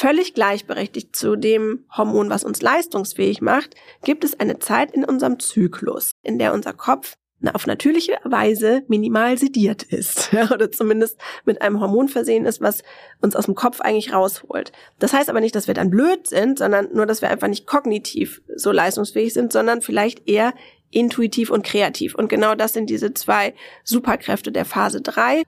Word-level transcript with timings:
völlig 0.00 0.32
gleichberechtigt 0.32 1.14
zu 1.14 1.36
dem 1.36 1.84
Hormon, 1.94 2.30
was 2.30 2.42
uns 2.42 2.62
leistungsfähig 2.62 3.42
macht, 3.42 3.74
gibt 4.02 4.24
es 4.24 4.40
eine 4.40 4.58
Zeit 4.58 4.92
in 4.92 5.04
unserem 5.04 5.38
Zyklus, 5.38 6.12
in 6.22 6.38
der 6.38 6.54
unser 6.54 6.72
Kopf 6.72 7.16
auf 7.52 7.66
natürliche 7.66 8.18
Weise 8.24 8.82
minimal 8.88 9.36
sediert 9.36 9.82
ist 9.82 10.30
ja, 10.32 10.50
oder 10.50 10.70
zumindest 10.70 11.18
mit 11.44 11.60
einem 11.60 11.80
Hormon 11.80 12.08
versehen 12.08 12.46
ist, 12.46 12.62
was 12.62 12.82
uns 13.20 13.36
aus 13.36 13.44
dem 13.44 13.54
Kopf 13.54 13.82
eigentlich 13.82 14.12
rausholt. 14.12 14.72
Das 14.98 15.12
heißt 15.12 15.28
aber 15.28 15.40
nicht, 15.40 15.54
dass 15.54 15.66
wir 15.66 15.74
dann 15.74 15.90
blöd 15.90 16.26
sind, 16.26 16.58
sondern 16.58 16.88
nur, 16.94 17.04
dass 17.04 17.20
wir 17.20 17.28
einfach 17.28 17.48
nicht 17.48 17.66
kognitiv 17.66 18.40
so 18.56 18.72
leistungsfähig 18.72 19.34
sind, 19.34 19.52
sondern 19.52 19.82
vielleicht 19.82 20.26
eher 20.26 20.54
intuitiv 20.90 21.50
und 21.50 21.64
kreativ. 21.64 22.14
Und 22.14 22.28
genau 22.28 22.54
das 22.54 22.72
sind 22.72 22.88
diese 22.88 23.12
zwei 23.12 23.54
Superkräfte 23.84 24.50
der 24.50 24.64
Phase 24.64 25.02
3. 25.02 25.42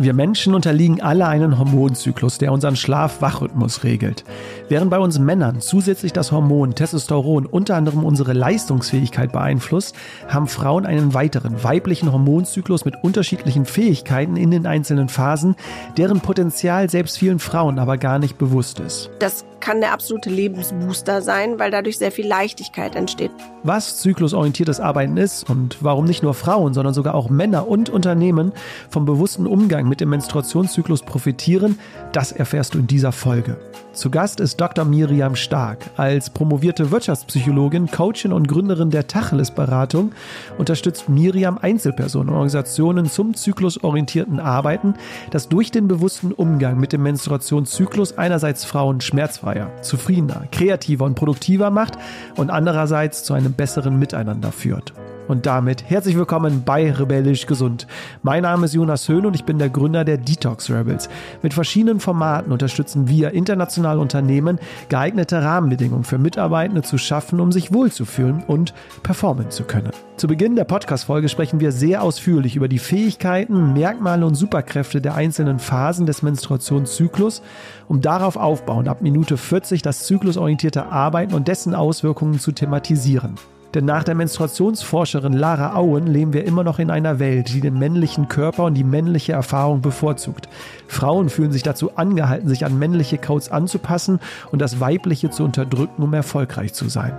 Wir 0.00 0.12
Menschen 0.12 0.54
unterliegen 0.54 1.00
alle 1.00 1.26
einen 1.26 1.58
Hormonzyklus, 1.58 2.38
der 2.38 2.52
unseren 2.52 2.76
Schlaf-Wach-Rhythmus 2.76 3.82
regelt. 3.82 4.22
Während 4.68 4.92
bei 4.92 4.98
uns 5.00 5.18
Männern 5.18 5.60
zusätzlich 5.60 6.12
das 6.12 6.30
Hormon 6.30 6.76
Testosteron 6.76 7.46
unter 7.46 7.74
anderem 7.74 8.04
unsere 8.04 8.32
Leistungsfähigkeit 8.32 9.32
beeinflusst, 9.32 9.96
haben 10.28 10.46
Frauen 10.46 10.86
einen 10.86 11.14
weiteren 11.14 11.64
weiblichen 11.64 12.12
Hormonzyklus 12.12 12.84
mit 12.84 12.94
unterschiedlichen 13.02 13.64
Fähigkeiten 13.64 14.36
in 14.36 14.52
den 14.52 14.66
einzelnen 14.66 15.08
Phasen, 15.08 15.56
deren 15.96 16.20
Potenzial 16.20 16.88
selbst 16.88 17.18
vielen 17.18 17.40
Frauen 17.40 17.80
aber 17.80 17.98
gar 17.98 18.20
nicht 18.20 18.38
bewusst 18.38 18.78
ist. 18.78 19.10
Das 19.18 19.44
kann 19.60 19.80
der 19.80 19.92
absolute 19.92 20.30
Lebensbooster 20.30 21.22
sein, 21.22 21.58
weil 21.58 21.70
dadurch 21.70 21.98
sehr 21.98 22.12
viel 22.12 22.26
Leichtigkeit 22.26 22.94
entsteht. 22.94 23.30
Was 23.64 23.98
zyklusorientiertes 24.00 24.80
Arbeiten 24.80 25.16
ist 25.16 25.48
und 25.48 25.78
warum 25.80 26.04
nicht 26.04 26.22
nur 26.22 26.34
Frauen, 26.34 26.74
sondern 26.74 26.94
sogar 26.94 27.14
auch 27.14 27.28
Männer 27.28 27.68
und 27.68 27.90
Unternehmen 27.90 28.52
vom 28.88 29.04
bewussten 29.04 29.46
Umgang 29.46 29.87
mit 29.88 30.00
dem 30.00 30.10
Menstruationszyklus 30.10 31.02
profitieren, 31.02 31.78
das 32.12 32.32
erfährst 32.32 32.74
du 32.74 32.78
in 32.78 32.86
dieser 32.86 33.12
Folge. 33.12 33.56
Zu 33.92 34.10
Gast 34.10 34.38
ist 34.38 34.60
Dr. 34.60 34.84
Miriam 34.84 35.34
Stark. 35.34 35.78
Als 35.96 36.30
promovierte 36.30 36.92
Wirtschaftspsychologin, 36.92 37.90
Coachin 37.90 38.32
und 38.32 38.46
Gründerin 38.46 38.90
der 38.90 39.08
Tacheles-Beratung 39.08 40.12
unterstützt 40.56 41.08
Miriam 41.08 41.58
Einzelpersonen 41.58 42.28
und 42.28 42.34
Organisationen 42.34 43.06
zum 43.06 43.34
zyklusorientierten 43.34 44.38
Arbeiten, 44.38 44.94
das 45.32 45.48
durch 45.48 45.72
den 45.72 45.88
bewussten 45.88 46.32
Umgang 46.32 46.78
mit 46.78 46.92
dem 46.92 47.02
Menstruationszyklus 47.02 48.16
einerseits 48.16 48.64
Frauen 48.64 49.00
schmerzfreier, 49.00 49.72
zufriedener, 49.82 50.44
kreativer 50.52 51.04
und 51.04 51.16
produktiver 51.16 51.70
macht 51.70 51.94
und 52.36 52.50
andererseits 52.50 53.24
zu 53.24 53.34
einem 53.34 53.54
besseren 53.54 53.98
Miteinander 53.98 54.52
führt. 54.52 54.92
Und 55.28 55.44
damit 55.44 55.84
herzlich 55.90 56.16
willkommen 56.16 56.62
bei 56.64 56.90
Rebellisch 56.90 57.46
Gesund. 57.46 57.86
Mein 58.22 58.44
Name 58.44 58.64
ist 58.64 58.72
Jonas 58.72 59.06
Höhn 59.10 59.26
und 59.26 59.34
ich 59.34 59.44
bin 59.44 59.58
der 59.58 59.68
Gründer 59.68 60.02
der 60.02 60.16
Detox 60.16 60.70
Rebels. 60.70 61.10
Mit 61.42 61.52
verschiedenen 61.52 62.00
Formaten 62.00 62.50
unterstützen 62.50 63.08
wir 63.08 63.32
internationale 63.32 64.00
Unternehmen, 64.00 64.58
geeignete 64.88 65.42
Rahmenbedingungen 65.42 66.04
für 66.04 66.16
Mitarbeitende 66.16 66.80
zu 66.80 66.96
schaffen, 66.96 67.40
um 67.40 67.52
sich 67.52 67.74
wohlzufühlen 67.74 68.42
und 68.46 68.72
performen 69.02 69.50
zu 69.50 69.64
können. 69.64 69.90
Zu 70.16 70.28
Beginn 70.28 70.56
der 70.56 70.64
Podcast-Folge 70.64 71.28
sprechen 71.28 71.60
wir 71.60 71.72
sehr 71.72 72.02
ausführlich 72.02 72.56
über 72.56 72.68
die 72.68 72.78
Fähigkeiten, 72.78 73.74
Merkmale 73.74 74.24
und 74.24 74.34
Superkräfte 74.34 75.02
der 75.02 75.14
einzelnen 75.14 75.58
Phasen 75.58 76.06
des 76.06 76.22
Menstruationszyklus, 76.22 77.42
um 77.86 78.00
darauf 78.00 78.38
aufbauend 78.38 78.88
ab 78.88 79.02
Minute 79.02 79.36
40 79.36 79.82
das 79.82 80.04
zyklusorientierte 80.04 80.86
Arbeiten 80.86 81.34
und 81.34 81.48
dessen 81.48 81.74
Auswirkungen 81.74 82.40
zu 82.40 82.52
thematisieren. 82.52 83.34
Denn 83.74 83.84
nach 83.84 84.04
der 84.04 84.14
Menstruationsforscherin 84.14 85.34
Lara 85.34 85.74
Auen 85.74 86.06
leben 86.06 86.32
wir 86.32 86.44
immer 86.44 86.64
noch 86.64 86.78
in 86.78 86.90
einer 86.90 87.18
Welt, 87.18 87.52
die 87.52 87.60
den 87.60 87.78
männlichen 87.78 88.28
Körper 88.28 88.64
und 88.64 88.74
die 88.74 88.84
männliche 88.84 89.32
Erfahrung 89.32 89.82
bevorzugt. 89.82 90.48
Frauen 90.86 91.28
fühlen 91.28 91.52
sich 91.52 91.62
dazu 91.62 91.96
angehalten, 91.96 92.48
sich 92.48 92.64
an 92.64 92.78
männliche 92.78 93.18
Codes 93.18 93.50
anzupassen 93.50 94.20
und 94.50 94.60
das 94.60 94.80
Weibliche 94.80 95.30
zu 95.30 95.44
unterdrücken, 95.44 96.02
um 96.02 96.14
erfolgreich 96.14 96.72
zu 96.72 96.88
sein. 96.88 97.12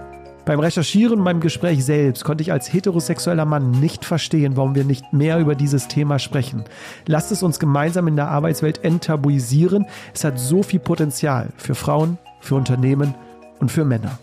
Beim 0.46 0.60
Recherchieren 0.60 1.20
und 1.20 1.26
beim 1.26 1.42
Gespräch 1.42 1.86
selbst 1.86 2.24
konnte 2.24 2.42
ich 2.42 2.52
als 2.52 2.74
heterosexueller 2.74 3.46
Mann 3.46 3.70
nicht 3.70 4.04
verstehen, 4.04 4.58
warum 4.58 4.74
wir 4.74 4.84
nicht 4.84 5.14
mehr 5.14 5.38
über 5.38 5.54
dieses 5.54 5.88
Thema 5.88 6.18
sprechen. 6.18 6.64
Lasst 7.06 7.32
es 7.32 7.44
uns 7.44 7.60
gemeinsam 7.60 8.08
in 8.08 8.16
der 8.16 8.30
Arbeitswelt 8.30 8.84
enttabuisieren. 8.84 9.86
Es 10.12 10.24
hat 10.24 10.40
so 10.40 10.64
viel 10.64 10.80
Potenzial 10.80 11.50
für 11.58 11.76
Frauen, 11.76 12.18
für 12.40 12.56
Unternehmen 12.56 13.14
und 13.60 13.72
für 13.72 13.86
Männer. 13.86 14.18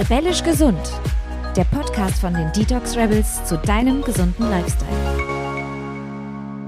Rebellisch 0.00 0.42
gesund. 0.42 0.80
Der 1.54 1.64
Podcast 1.64 2.22
von 2.22 2.32
den 2.32 2.50
Detox 2.52 2.96
Rebels 2.96 3.44
zu 3.44 3.58
deinem 3.58 4.00
gesunden 4.00 4.48
Lifestyle. 4.48 4.88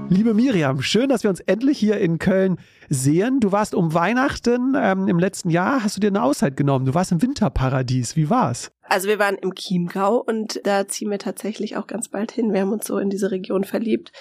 Liebe 0.07 0.35
Miriam, 0.35 0.83
schön, 0.83 1.09
dass 1.09 1.23
wir 1.23 1.31
uns 1.31 1.39
endlich 1.39 1.79
hier 1.79 1.97
in 1.97 2.19
Köln 2.19 2.59
sehen. 2.89 3.39
Du 3.39 3.51
warst 3.51 3.73
um 3.73 3.95
Weihnachten 3.95 4.75
ähm, 4.77 5.07
im 5.07 5.17
letzten 5.17 5.49
Jahr, 5.49 5.83
hast 5.83 5.95
du 5.95 5.99
dir 5.99 6.09
eine 6.09 6.21
Auszeit 6.21 6.55
genommen. 6.55 6.85
Du 6.85 6.93
warst 6.93 7.11
im 7.11 7.23
Winterparadies. 7.23 8.15
Wie 8.15 8.29
war's? 8.29 8.71
Also 8.83 9.07
wir 9.07 9.17
waren 9.17 9.39
im 9.39 9.55
Chiemgau 9.55 10.17
und 10.17 10.61
da 10.63 10.87
ziehen 10.87 11.09
wir 11.09 11.17
tatsächlich 11.17 11.75
auch 11.75 11.87
ganz 11.87 12.09
bald 12.09 12.31
hin. 12.31 12.53
Wir 12.53 12.61
haben 12.61 12.71
uns 12.71 12.85
so 12.85 12.99
in 12.99 13.09
diese 13.09 13.31
Region 13.31 13.63
verliebt, 13.63 14.11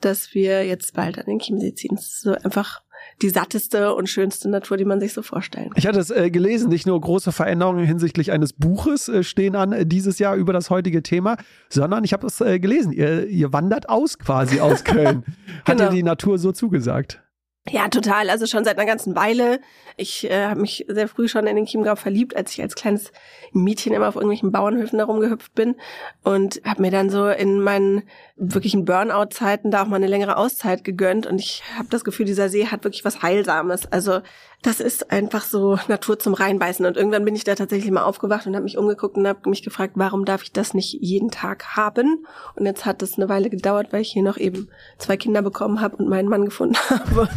dass 0.00 0.32
wir 0.32 0.64
jetzt 0.66 0.94
bald 0.94 1.18
an 1.18 1.26
den 1.26 1.40
Chiemsee 1.40 1.74
ziehen. 1.74 1.96
Es 1.98 2.06
ist 2.06 2.22
so 2.22 2.32
einfach 2.32 2.80
die 3.20 3.28
satteste 3.28 3.94
und 3.94 4.08
schönste 4.08 4.48
Natur, 4.48 4.76
die 4.76 4.84
man 4.84 5.00
sich 5.00 5.12
so 5.12 5.22
vorstellen 5.22 5.70
kann. 5.70 5.78
Ich 5.78 5.86
hatte 5.86 6.00
es 6.00 6.10
äh, 6.10 6.30
gelesen, 6.30 6.68
nicht 6.68 6.86
nur 6.86 7.00
große 7.00 7.32
Veränderungen 7.32 7.84
hinsichtlich 7.84 8.32
eines 8.32 8.52
Buches 8.52 9.08
äh, 9.08 9.22
stehen 9.22 9.56
an 9.56 9.72
äh, 9.72 9.86
dieses 9.86 10.18
Jahr 10.18 10.36
über 10.36 10.52
das 10.52 10.70
heutige 10.70 11.02
Thema, 11.02 11.36
sondern 11.68 12.04
ich 12.04 12.12
habe 12.12 12.26
es 12.26 12.40
äh, 12.40 12.58
gelesen, 12.58 12.92
ihr, 12.92 13.26
ihr 13.26 13.52
wandert 13.52 13.88
aus 13.88 14.18
quasi 14.18 14.60
aus 14.60 14.84
Köln. 14.84 15.24
Hat 15.64 15.76
genau. 15.76 15.90
dir 15.90 15.96
die 15.96 16.02
Natur 16.02 16.38
so 16.38 16.52
zugesagt? 16.52 17.22
Ja, 17.70 17.86
total. 17.88 18.28
Also 18.28 18.46
schon 18.46 18.64
seit 18.64 18.76
einer 18.76 18.86
ganzen 18.86 19.14
Weile. 19.14 19.60
Ich 19.96 20.28
äh, 20.28 20.46
habe 20.46 20.60
mich 20.60 20.84
sehr 20.88 21.06
früh 21.06 21.28
schon 21.28 21.46
in 21.46 21.54
den 21.54 21.66
Chiemgau 21.66 21.94
verliebt, 21.94 22.34
als 22.34 22.52
ich 22.52 22.60
als 22.60 22.74
kleines 22.74 23.12
Mädchen 23.52 23.92
immer 23.92 24.08
auf 24.08 24.16
irgendwelchen 24.16 24.50
Bauernhöfen 24.50 24.98
herumgehüpft 24.98 25.54
bin 25.54 25.76
und 26.24 26.60
habe 26.64 26.82
mir 26.82 26.90
dann 26.90 27.08
so 27.08 27.28
in 27.28 27.60
meinen 27.60 28.02
wirklichen 28.34 28.84
Burnout-Zeiten 28.84 29.70
da 29.70 29.82
auch 29.82 29.86
mal 29.86 29.96
eine 29.96 30.08
längere 30.08 30.38
Auszeit 30.38 30.82
gegönnt 30.82 31.26
und 31.26 31.38
ich 31.38 31.62
habe 31.78 31.88
das 31.88 32.02
Gefühl, 32.02 32.26
dieser 32.26 32.48
See 32.48 32.66
hat 32.66 32.82
wirklich 32.82 33.04
was 33.04 33.22
Heilsames. 33.22 33.86
Also 33.92 34.22
das 34.62 34.78
ist 34.78 35.10
einfach 35.10 35.42
so 35.42 35.76
Natur 35.88 36.20
zum 36.20 36.34
Reinbeißen. 36.34 36.86
Und 36.86 36.96
irgendwann 36.96 37.24
bin 37.24 37.34
ich 37.34 37.42
da 37.42 37.56
tatsächlich 37.56 37.90
mal 37.90 38.04
aufgewacht 38.04 38.46
und 38.46 38.54
habe 38.54 38.62
mich 38.62 38.78
umgeguckt 38.78 39.16
und 39.16 39.26
habe 39.26 39.50
mich 39.50 39.64
gefragt, 39.64 39.94
warum 39.96 40.24
darf 40.24 40.44
ich 40.44 40.52
das 40.52 40.72
nicht 40.72 40.98
jeden 41.00 41.32
Tag 41.32 41.76
haben? 41.76 42.24
Und 42.54 42.66
jetzt 42.66 42.86
hat 42.86 43.02
es 43.02 43.18
eine 43.18 43.28
Weile 43.28 43.50
gedauert, 43.50 43.92
weil 43.92 44.02
ich 44.02 44.12
hier 44.12 44.22
noch 44.22 44.36
eben 44.36 44.68
zwei 44.98 45.16
Kinder 45.16 45.42
bekommen 45.42 45.80
habe 45.80 45.96
und 45.96 46.08
meinen 46.08 46.28
Mann 46.28 46.44
gefunden 46.44 46.76
habe. 46.90 47.28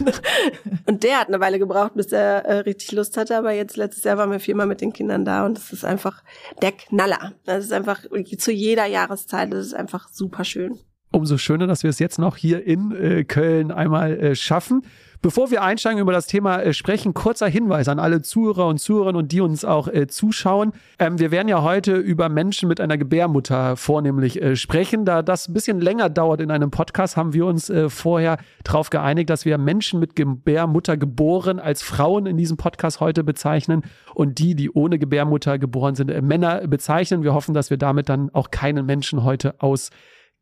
und 0.86 1.04
der 1.04 1.20
hat 1.20 1.28
eine 1.28 1.40
Weile 1.40 1.58
gebraucht, 1.58 1.96
bis 1.96 2.12
er 2.12 2.46
äh, 2.46 2.60
richtig 2.60 2.92
Lust 2.92 3.18
hatte. 3.18 3.36
Aber 3.36 3.52
jetzt 3.52 3.76
letztes 3.76 4.04
Jahr 4.04 4.18
waren 4.18 4.30
wir 4.30 4.40
viermal 4.40 4.68
mit 4.68 4.82
den 4.82 4.94
Kindern 4.94 5.26
da 5.26 5.48
und 5.48 5.58
es 5.58 5.74
ist 5.74 5.84
einfach 5.84 6.24
der 6.62 6.74
Knaller. 6.74 7.34
Das 7.44 7.66
ist 7.66 7.74
einfach 7.74 8.02
zu 8.38 8.52
jeder 8.52 8.86
Jahreszeit. 8.86 9.52
Das 9.52 9.66
ist 9.66 9.74
einfach 9.74 10.10
super 10.10 10.46
schön 10.46 10.80
umso 11.12 11.38
schöner, 11.38 11.66
dass 11.66 11.84
wir 11.84 11.90
es 11.90 12.00
jetzt 12.00 12.20
noch 12.20 12.36
hier 12.36 12.66
in 12.68 12.92
äh, 12.92 13.24
Köln 13.24 13.72
einmal 13.72 14.20
äh, 14.20 14.36
schaffen. 14.36 14.84
Bevor 15.22 15.52
wir 15.52 15.64
einsteigen 15.64 16.00
über 16.00 16.12
das 16.12 16.28
Thema 16.28 16.62
äh, 16.62 16.74
sprechen, 16.74 17.14
kurzer 17.14 17.48
Hinweis 17.48 17.88
an 17.88 18.00
alle 18.00 18.22
Zuhörer 18.22 18.68
und 18.68 18.80
Zuhörerinnen 18.80 19.22
und 19.22 19.32
die 19.32 19.42
uns 19.42 19.66
auch 19.66 19.88
äh, 19.88 20.08
zuschauen. 20.08 20.74
Ähm, 21.00 21.20
wir 21.20 21.32
werden 21.32 21.48
ja 21.48 21.62
heute 21.62 21.96
über 21.96 22.30
Menschen 22.30 22.70
mit 22.70 22.80
einer 22.80 22.98
Gebärmutter 22.98 23.76
vornehmlich 23.76 24.42
äh, 24.42 24.56
sprechen. 24.56 25.06
Da 25.06 25.22
das 25.22 25.48
ein 25.48 25.54
bisschen 25.54 25.82
länger 25.82 26.10
dauert 26.10 26.42
in 26.42 26.52
einem 26.52 26.72
Podcast, 26.72 27.18
haben 27.18 27.34
wir 27.34 27.46
uns 27.46 27.70
äh, 27.70 27.90
vorher 27.90 28.38
darauf 28.64 28.90
geeinigt, 28.90 29.30
dass 29.30 29.46
wir 29.46 29.58
Menschen 29.58 30.00
mit 30.00 30.16
Gebärmutter 30.16 30.98
geboren 30.98 31.60
als 31.60 31.82
Frauen 31.82 32.26
in 32.26 32.38
diesem 32.38 32.58
Podcast 32.58 33.00
heute 33.00 33.24
bezeichnen 33.24 33.84
und 34.14 34.40
die, 34.40 34.56
die 34.56 34.70
ohne 34.72 35.00
Gebärmutter 35.00 35.58
geboren 35.60 35.96
sind, 35.96 36.10
äh, 36.12 36.22
Männer 36.22 36.68
bezeichnen. 36.68 37.24
Wir 37.24 37.34
hoffen, 37.34 37.54
dass 37.54 37.70
wir 37.70 37.78
damit 37.78 38.10
dann 38.10 38.30
auch 38.34 38.52
keinen 38.52 38.86
Menschen 38.86 39.24
heute 39.24 39.56
aus 39.62 39.90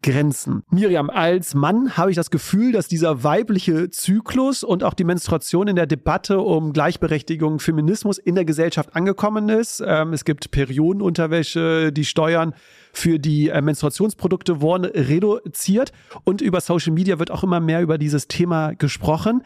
Grenzen. 0.03 0.63
Miriam, 0.69 1.09
als 1.09 1.55
Mann 1.55 1.97
habe 1.97 2.11
ich 2.11 2.15
das 2.15 2.29
Gefühl, 2.29 2.71
dass 2.73 2.87
dieser 2.87 3.23
weibliche 3.23 3.89
Zyklus 3.89 4.63
und 4.63 4.83
auch 4.83 4.93
die 4.93 5.05
Menstruation 5.05 5.67
in 5.67 5.75
der 5.75 5.87
Debatte 5.87 6.39
um 6.39 6.73
Gleichberechtigung, 6.73 7.59
Feminismus 7.59 8.17
in 8.19 8.35
der 8.35 8.45
Gesellschaft 8.45 8.95
angekommen 8.95 9.49
ist. 9.49 9.81
Ähm, 9.85 10.13
es 10.13 10.25
gibt 10.25 10.51
Periodenunterwäsche, 10.51 11.91
die 11.91 12.05
Steuern 12.05 12.53
für 12.91 13.17
die 13.17 13.49
äh, 13.49 13.61
Menstruationsprodukte 13.61 14.61
wurden 14.61 14.85
reduziert 14.85 15.91
und 16.25 16.41
über 16.41 16.61
Social 16.61 16.93
Media 16.93 17.17
wird 17.17 17.31
auch 17.31 17.43
immer 17.43 17.59
mehr 17.59 17.81
über 17.81 17.97
dieses 17.97 18.27
Thema 18.27 18.73
gesprochen 18.75 19.41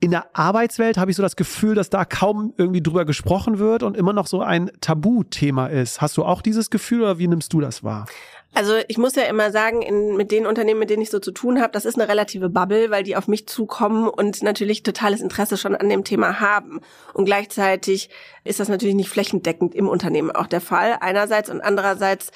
in 0.00 0.12
der 0.12 0.26
Arbeitswelt 0.32 0.96
habe 0.96 1.10
ich 1.10 1.16
so 1.16 1.22
das 1.22 1.34
Gefühl, 1.34 1.74
dass 1.74 1.90
da 1.90 2.04
kaum 2.04 2.54
irgendwie 2.56 2.82
drüber 2.82 3.04
gesprochen 3.04 3.58
wird 3.58 3.82
und 3.82 3.96
immer 3.96 4.12
noch 4.12 4.28
so 4.28 4.40
ein 4.40 4.70
Tabuthema 4.80 5.66
ist. 5.66 6.00
Hast 6.00 6.16
du 6.16 6.24
auch 6.24 6.40
dieses 6.40 6.70
Gefühl 6.70 7.02
oder 7.02 7.18
wie 7.18 7.26
nimmst 7.26 7.52
du 7.52 7.60
das 7.60 7.82
wahr? 7.82 8.06
Also 8.54 8.74
ich 8.88 8.96
muss 8.96 9.14
ja 9.14 9.24
immer 9.24 9.50
sagen, 9.50 9.82
in, 9.82 10.16
mit 10.16 10.30
den 10.30 10.46
Unternehmen, 10.46 10.80
mit 10.80 10.90
denen 10.90 11.02
ich 11.02 11.10
so 11.10 11.18
zu 11.18 11.32
tun 11.32 11.60
habe, 11.60 11.72
das 11.72 11.84
ist 11.84 11.96
eine 11.96 12.08
relative 12.08 12.48
Bubble, 12.48 12.90
weil 12.90 13.02
die 13.02 13.16
auf 13.16 13.28
mich 13.28 13.46
zukommen 13.46 14.08
und 14.08 14.42
natürlich 14.42 14.82
totales 14.82 15.20
Interesse 15.20 15.56
schon 15.56 15.76
an 15.76 15.88
dem 15.88 16.04
Thema 16.04 16.40
haben. 16.40 16.80
Und 17.12 17.24
gleichzeitig 17.24 18.08
ist 18.44 18.58
das 18.58 18.68
natürlich 18.68 18.96
nicht 18.96 19.10
flächendeckend 19.10 19.74
im 19.74 19.88
Unternehmen 19.88 20.30
auch 20.30 20.46
der 20.46 20.60
Fall 20.60 20.96
einerseits 21.00 21.50
und 21.50 21.60
andererseits 21.60 22.30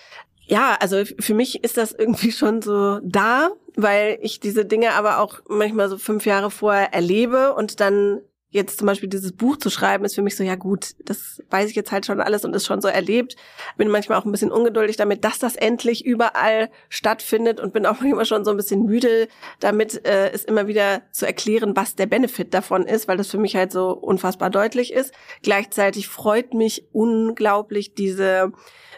Ja, 0.47 0.77
also 0.81 1.05
für 1.05 1.35
mich 1.35 1.63
ist 1.65 1.77
das 1.77 1.93
irgendwie 1.93 2.33
schon 2.33 2.63
so 2.63 2.99
da, 3.03 3.51
weil 3.77 4.19
ich 4.23 4.41
diese 4.41 4.65
Dinge 4.65 4.93
aber 4.93 5.19
auch 5.19 5.41
manchmal 5.49 5.89
so 5.89 5.99
fünf 5.99 6.27
Jahre 6.27 6.51
vorher 6.51 6.93
erlebe 6.93 7.55
und 7.55 7.81
dann 7.81 8.21
jetzt 8.53 8.79
zum 8.79 8.87
Beispiel 8.87 9.09
dieses 9.09 9.33
Buch 9.33 9.57
zu 9.57 9.71
schreiben, 9.71 10.05
ist 10.05 10.15
für 10.15 10.23
mich 10.23 10.37
so, 10.37 10.45
ja 10.45 10.57
gut, 10.57 10.91
das 11.07 11.43
weiß 11.51 11.71
ich 11.71 11.75
jetzt 11.75 11.91
halt 11.91 12.05
schon 12.05 12.21
alles 12.21 12.45
und 12.45 12.55
ist 12.55 12.67
schon 12.67 12.83
so 12.83 12.89
erlebt. 12.89 13.35
Bin 13.79 13.89
manchmal 13.89 14.19
auch 14.19 14.27
ein 14.27 14.31
bisschen 14.31 14.53
ungeduldig 14.53 14.97
damit, 14.97 15.25
dass 15.25 15.39
das 15.39 15.57
endlich 15.57 16.05
überall 16.05 16.71
stattfindet 16.91 17.61
und 17.61 17.73
bin 17.73 17.87
auch 17.87 18.01
manchmal 18.01 18.27
schon 18.27 18.45
so 18.45 18.51
ein 18.51 18.59
bisschen 18.59 18.85
müde 18.85 19.29
damit, 19.59 20.07
äh, 20.07 20.31
es 20.33 20.45
immer 20.45 20.67
wieder 20.67 21.03
zu 21.13 21.27
erklären, 21.27 21.75
was 21.75 21.97
der 21.97 22.07
Benefit 22.07 22.53
davon 22.53 22.85
ist, 22.85 23.09
weil 23.09 23.17
das 23.17 23.31
für 23.31 23.39
mich 23.39 23.57
halt 23.57 23.73
so 23.73 23.91
unfassbar 23.93 24.51
deutlich 24.51 24.93
ist. 24.93 25.15
Gleichzeitig 25.43 26.09
freut 26.09 26.53
mich 26.53 26.87
unglaublich 26.93 27.95
diese 27.95 28.53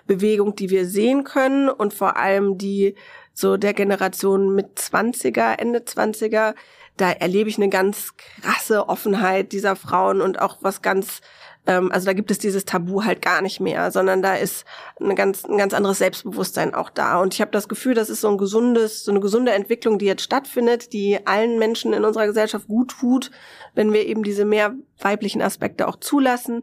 Bewegung, 0.06 0.54
die 0.56 0.70
wir 0.70 0.86
sehen 0.86 1.24
können 1.24 1.68
und 1.68 1.94
vor 1.94 2.16
allem 2.16 2.58
die 2.58 2.94
so 3.32 3.56
der 3.56 3.74
Generation 3.74 4.54
mit 4.54 4.78
20er, 4.78 5.58
Ende 5.58 5.80
20er, 5.80 6.54
da 6.96 7.10
erlebe 7.10 7.50
ich 7.50 7.56
eine 7.56 7.68
ganz 7.68 8.14
krasse 8.16 8.88
Offenheit 8.88 9.52
dieser 9.52 9.74
Frauen 9.74 10.20
und 10.20 10.40
auch 10.40 10.58
was 10.60 10.82
ganz 10.82 11.20
ähm, 11.66 11.90
also 11.92 12.06
da 12.06 12.12
gibt 12.12 12.30
es 12.30 12.38
dieses 12.38 12.64
Tabu 12.64 13.04
halt 13.04 13.22
gar 13.22 13.40
nicht 13.40 13.60
mehr, 13.60 13.90
sondern 13.90 14.22
da 14.22 14.34
ist 14.34 14.64
eine 15.00 15.14
ganz, 15.14 15.44
ein 15.44 15.58
ganz 15.58 15.74
anderes 15.74 15.98
Selbstbewusstsein 15.98 16.74
auch 16.74 16.90
da. 16.90 17.20
Und 17.20 17.34
ich 17.34 17.40
habe 17.40 17.50
das 17.50 17.68
Gefühl, 17.68 17.94
das 17.94 18.10
ist 18.10 18.20
so 18.20 18.28
ein 18.28 18.38
gesundes, 18.38 19.04
so 19.04 19.10
eine 19.10 19.20
gesunde 19.20 19.52
Entwicklung, 19.52 19.98
die 19.98 20.06
jetzt 20.06 20.22
stattfindet, 20.22 20.92
die 20.92 21.26
allen 21.26 21.58
Menschen 21.58 21.92
in 21.92 22.04
unserer 22.04 22.26
Gesellschaft 22.26 22.68
gut 22.68 22.90
tut, 22.90 23.30
wenn 23.74 23.92
wir 23.92 24.06
eben 24.06 24.22
diese 24.22 24.44
mehr 24.44 24.74
weiblichen 25.00 25.42
Aspekte 25.42 25.88
auch 25.88 25.96
zulassen. 25.96 26.62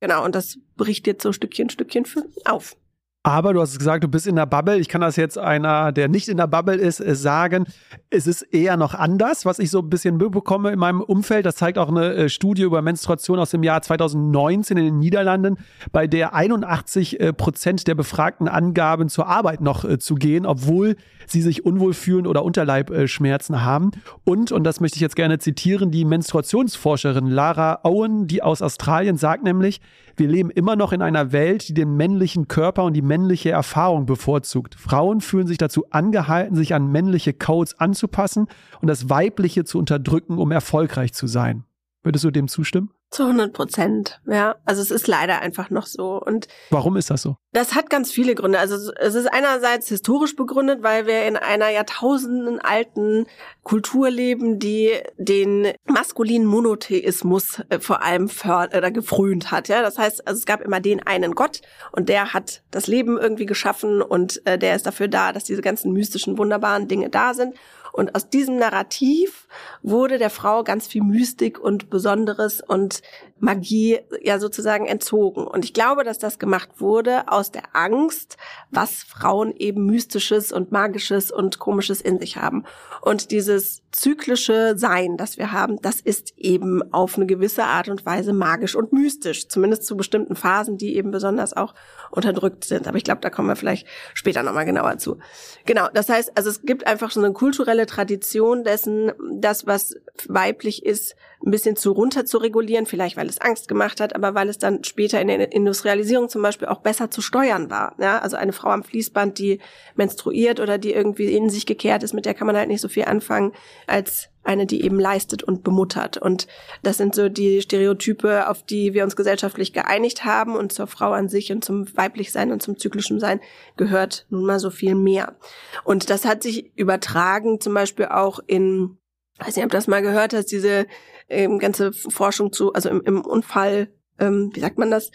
Genau, 0.00 0.24
und 0.24 0.34
das 0.34 0.58
bricht 0.76 1.06
jetzt 1.06 1.22
so 1.22 1.32
Stückchen, 1.32 1.70
Stückchen 1.70 2.06
auf. 2.44 2.76
Aber 3.22 3.52
du 3.52 3.60
hast 3.60 3.78
gesagt, 3.78 4.02
du 4.02 4.08
bist 4.08 4.26
in 4.26 4.36
der 4.36 4.46
Bubble. 4.46 4.78
Ich 4.78 4.88
kann 4.88 5.02
das 5.02 5.16
jetzt 5.16 5.36
einer, 5.36 5.92
der 5.92 6.08
nicht 6.08 6.28
in 6.28 6.38
der 6.38 6.46
Bubble 6.46 6.76
ist, 6.76 7.00
äh, 7.00 7.14
sagen. 7.14 7.66
Es 8.08 8.26
ist 8.26 8.40
eher 8.40 8.78
noch 8.78 8.94
anders, 8.94 9.44
was 9.44 9.58
ich 9.58 9.70
so 9.70 9.80
ein 9.80 9.90
bisschen 9.90 10.16
mitbekomme 10.16 10.70
in 10.70 10.78
meinem 10.78 11.02
Umfeld. 11.02 11.44
Das 11.44 11.56
zeigt 11.56 11.76
auch 11.76 11.90
eine 11.90 12.14
äh, 12.14 12.28
Studie 12.30 12.62
über 12.62 12.80
Menstruation 12.80 13.38
aus 13.38 13.50
dem 13.50 13.62
Jahr 13.62 13.82
2019 13.82 14.78
in 14.78 14.84
den 14.84 14.98
Niederlanden, 14.98 15.58
bei 15.92 16.06
der 16.06 16.34
81 16.34 17.20
äh, 17.20 17.32
Prozent 17.34 17.86
der 17.86 17.94
Befragten 17.94 18.48
angaben, 18.48 19.10
zur 19.10 19.26
Arbeit 19.26 19.60
noch 19.60 19.98
zu 19.98 20.14
gehen, 20.14 20.46
obwohl 20.46 20.96
sie 21.30 21.42
sich 21.42 21.64
unwohl 21.64 21.94
fühlen 21.94 22.26
oder 22.26 22.44
Unterleibschmerzen 22.44 23.62
haben. 23.62 23.90
Und, 24.24 24.52
und 24.52 24.64
das 24.64 24.80
möchte 24.80 24.96
ich 24.96 25.00
jetzt 25.00 25.16
gerne 25.16 25.38
zitieren, 25.38 25.90
die 25.90 26.04
Menstruationsforscherin 26.04 27.26
Lara 27.26 27.80
Owen, 27.84 28.26
die 28.26 28.42
aus 28.42 28.62
Australien, 28.62 29.16
sagt 29.16 29.44
nämlich, 29.44 29.80
wir 30.16 30.28
leben 30.28 30.50
immer 30.50 30.76
noch 30.76 30.92
in 30.92 31.02
einer 31.02 31.32
Welt, 31.32 31.68
die 31.68 31.74
den 31.74 31.96
männlichen 31.96 32.48
Körper 32.48 32.84
und 32.84 32.94
die 32.94 33.02
männliche 33.02 33.50
Erfahrung 33.50 34.06
bevorzugt. 34.06 34.74
Frauen 34.74 35.20
fühlen 35.20 35.46
sich 35.46 35.58
dazu 35.58 35.86
angehalten, 35.90 36.56
sich 36.56 36.74
an 36.74 36.90
männliche 36.90 37.32
Codes 37.32 37.78
anzupassen 37.78 38.46
und 38.80 38.88
das 38.88 39.08
Weibliche 39.08 39.64
zu 39.64 39.78
unterdrücken, 39.78 40.38
um 40.38 40.50
erfolgreich 40.50 41.12
zu 41.14 41.26
sein. 41.26 41.64
Würdest 42.02 42.24
du 42.24 42.30
dem 42.30 42.48
zustimmen? 42.48 42.90
Zu 43.10 43.24
100 43.24 43.52
Prozent, 43.52 44.20
ja. 44.26 44.54
Also 44.64 44.82
es 44.82 44.92
ist 44.92 45.08
leider 45.08 45.40
einfach 45.40 45.70
noch 45.70 45.86
so. 45.86 46.22
Und 46.22 46.46
warum 46.70 46.96
ist 46.96 47.10
das 47.10 47.22
so? 47.22 47.36
Das 47.52 47.74
hat 47.74 47.90
ganz 47.90 48.12
viele 48.12 48.36
Gründe. 48.36 48.60
Also 48.60 48.92
es 48.92 49.14
ist 49.16 49.26
einerseits 49.26 49.88
historisch 49.88 50.36
begründet, 50.36 50.84
weil 50.84 51.06
wir 51.06 51.26
in 51.26 51.36
einer 51.36 51.70
Jahrtausenden 51.70 52.60
alten 52.60 53.26
Kultur 53.64 54.10
leben, 54.10 54.60
die 54.60 54.92
den 55.18 55.72
maskulinen 55.86 56.46
Monotheismus 56.46 57.60
äh, 57.68 57.80
vor 57.80 58.02
allem 58.02 58.28
fördert 58.28 58.76
oder 58.76 58.92
gefrönt 58.92 59.50
hat. 59.50 59.66
Ja, 59.66 59.82
das 59.82 59.98
heißt, 59.98 60.28
also 60.28 60.38
es 60.38 60.46
gab 60.46 60.60
immer 60.60 60.78
den 60.78 61.04
einen 61.04 61.34
Gott 61.34 61.62
und 61.90 62.08
der 62.08 62.32
hat 62.32 62.62
das 62.70 62.86
Leben 62.86 63.18
irgendwie 63.18 63.46
geschaffen 63.46 64.02
und 64.02 64.46
äh, 64.46 64.56
der 64.56 64.76
ist 64.76 64.86
dafür 64.86 65.08
da, 65.08 65.32
dass 65.32 65.42
diese 65.42 65.62
ganzen 65.62 65.92
mystischen 65.92 66.38
wunderbaren 66.38 66.86
Dinge 66.86 67.10
da 67.10 67.34
sind. 67.34 67.54
Und 67.92 68.14
aus 68.14 68.30
diesem 68.30 68.56
Narrativ 68.56 69.48
wurde 69.82 70.18
der 70.18 70.30
Frau 70.30 70.64
ganz 70.64 70.86
viel 70.86 71.02
Mystik 71.02 71.58
und 71.58 71.90
Besonderes 71.90 72.60
und 72.60 73.02
Magie 73.40 74.00
ja 74.22 74.38
sozusagen 74.38 74.86
entzogen. 74.86 75.46
Und 75.46 75.64
ich 75.64 75.72
glaube, 75.72 76.04
dass 76.04 76.18
das 76.18 76.38
gemacht 76.38 76.68
wurde 76.78 77.28
aus 77.28 77.50
der 77.50 77.74
Angst, 77.74 78.36
was 78.70 79.02
Frauen 79.02 79.54
eben 79.56 79.86
mystisches 79.86 80.52
und 80.52 80.72
magisches 80.72 81.30
und 81.30 81.58
komisches 81.58 82.00
in 82.00 82.18
sich 82.18 82.36
haben. 82.36 82.64
Und 83.00 83.30
dieses 83.30 83.82
zyklische 83.92 84.74
Sein, 84.76 85.16
das 85.16 85.36
wir 85.36 85.52
haben, 85.52 85.80
das 85.82 86.00
ist 86.00 86.34
eben 86.36 86.92
auf 86.92 87.16
eine 87.16 87.26
gewisse 87.26 87.64
Art 87.64 87.88
und 87.88 88.06
Weise 88.06 88.32
magisch 88.32 88.76
und 88.76 88.92
mystisch, 88.92 89.48
zumindest 89.48 89.84
zu 89.84 89.96
bestimmten 89.96 90.36
Phasen, 90.36 90.78
die 90.78 90.96
eben 90.96 91.10
besonders 91.10 91.56
auch 91.56 91.74
unterdrückt 92.10 92.64
sind. 92.64 92.86
Aber 92.86 92.96
ich 92.98 93.04
glaube, 93.04 93.20
da 93.20 93.30
kommen 93.30 93.48
wir 93.48 93.56
vielleicht 93.56 93.86
später 94.14 94.42
nochmal 94.42 94.64
genauer 94.64 94.98
zu. 94.98 95.18
Genau, 95.66 95.88
das 95.92 96.08
heißt, 96.08 96.32
also 96.36 96.50
es 96.50 96.62
gibt 96.62 96.86
einfach 96.86 97.10
so 97.10 97.20
eine 97.20 97.32
kulturelle 97.32 97.86
Tradition 97.86 98.64
dessen, 98.64 99.12
das, 99.32 99.66
was 99.66 99.96
weiblich 100.28 100.84
ist, 100.84 101.16
ein 101.44 101.50
bisschen 101.50 101.76
zu 101.76 101.92
runter 101.92 102.26
zu 102.26 102.38
regulieren, 102.38 102.86
vielleicht 102.86 103.16
weil 103.16 103.28
es 103.28 103.40
Angst 103.40 103.66
gemacht 103.68 104.00
hat, 104.00 104.14
aber 104.14 104.34
weil 104.34 104.48
es 104.48 104.58
dann 104.58 104.84
später 104.84 105.20
in 105.20 105.28
der 105.28 105.52
Industrialisierung 105.52 106.28
zum 106.28 106.42
Beispiel 106.42 106.68
auch 106.68 106.80
besser 106.80 107.10
zu 107.10 107.22
steuern 107.22 107.70
war. 107.70 107.94
Ja, 107.98 108.18
also 108.18 108.36
eine 108.36 108.52
Frau 108.52 108.68
am 108.68 108.82
Fließband, 108.82 109.38
die 109.38 109.60
menstruiert 109.94 110.60
oder 110.60 110.76
die 110.76 110.92
irgendwie 110.92 111.32
in 111.34 111.48
sich 111.48 111.64
gekehrt 111.64 112.02
ist, 112.02 112.12
mit 112.12 112.26
der 112.26 112.34
kann 112.34 112.46
man 112.46 112.56
halt 112.56 112.68
nicht 112.68 112.82
so 112.82 112.88
viel 112.88 113.04
anfangen, 113.04 113.52
als 113.86 114.28
eine, 114.42 114.66
die 114.66 114.82
eben 114.82 114.98
leistet 114.98 115.42
und 115.42 115.62
bemuttert. 115.62 116.16
Und 116.16 116.46
das 116.82 116.96
sind 116.96 117.14
so 117.14 117.28
die 117.28 117.60
Stereotype, 117.60 118.48
auf 118.48 118.62
die 118.62 118.94
wir 118.94 119.04
uns 119.04 119.16
gesellschaftlich 119.16 119.72
geeinigt 119.72 120.24
haben. 120.24 120.56
Und 120.56 120.72
zur 120.72 120.86
Frau 120.86 121.12
an 121.12 121.28
sich 121.28 121.52
und 121.52 121.64
zum 121.64 121.86
Weiblichsein 121.96 122.50
und 122.50 122.62
zum 122.62 122.78
zyklischen 122.78 123.20
Sein 123.20 123.40
gehört 123.76 124.26
nun 124.30 124.46
mal 124.46 124.58
so 124.58 124.70
viel 124.70 124.94
mehr. 124.94 125.36
Und 125.84 126.10
das 126.10 126.24
hat 126.24 126.42
sich 126.42 126.72
übertragen, 126.76 127.60
zum 127.60 127.74
Beispiel 127.74 128.06
auch 128.06 128.40
in, 128.46 128.98
weiß 129.38 129.56
nicht, 129.56 129.64
ob 129.64 129.72
das 129.72 129.88
mal 129.88 130.02
gehört 130.02 130.32
hast, 130.32 130.46
diese 130.46 130.86
ähm, 131.30 131.58
ganze 131.58 131.92
Forschung 131.92 132.52
zu, 132.52 132.72
also 132.72 132.88
im, 132.88 133.00
im 133.02 133.24
Unfall, 133.24 133.88
ähm, 134.18 134.50
wie 134.54 134.60
sagt 134.60 134.78
man 134.78 134.90
das? 134.90 135.10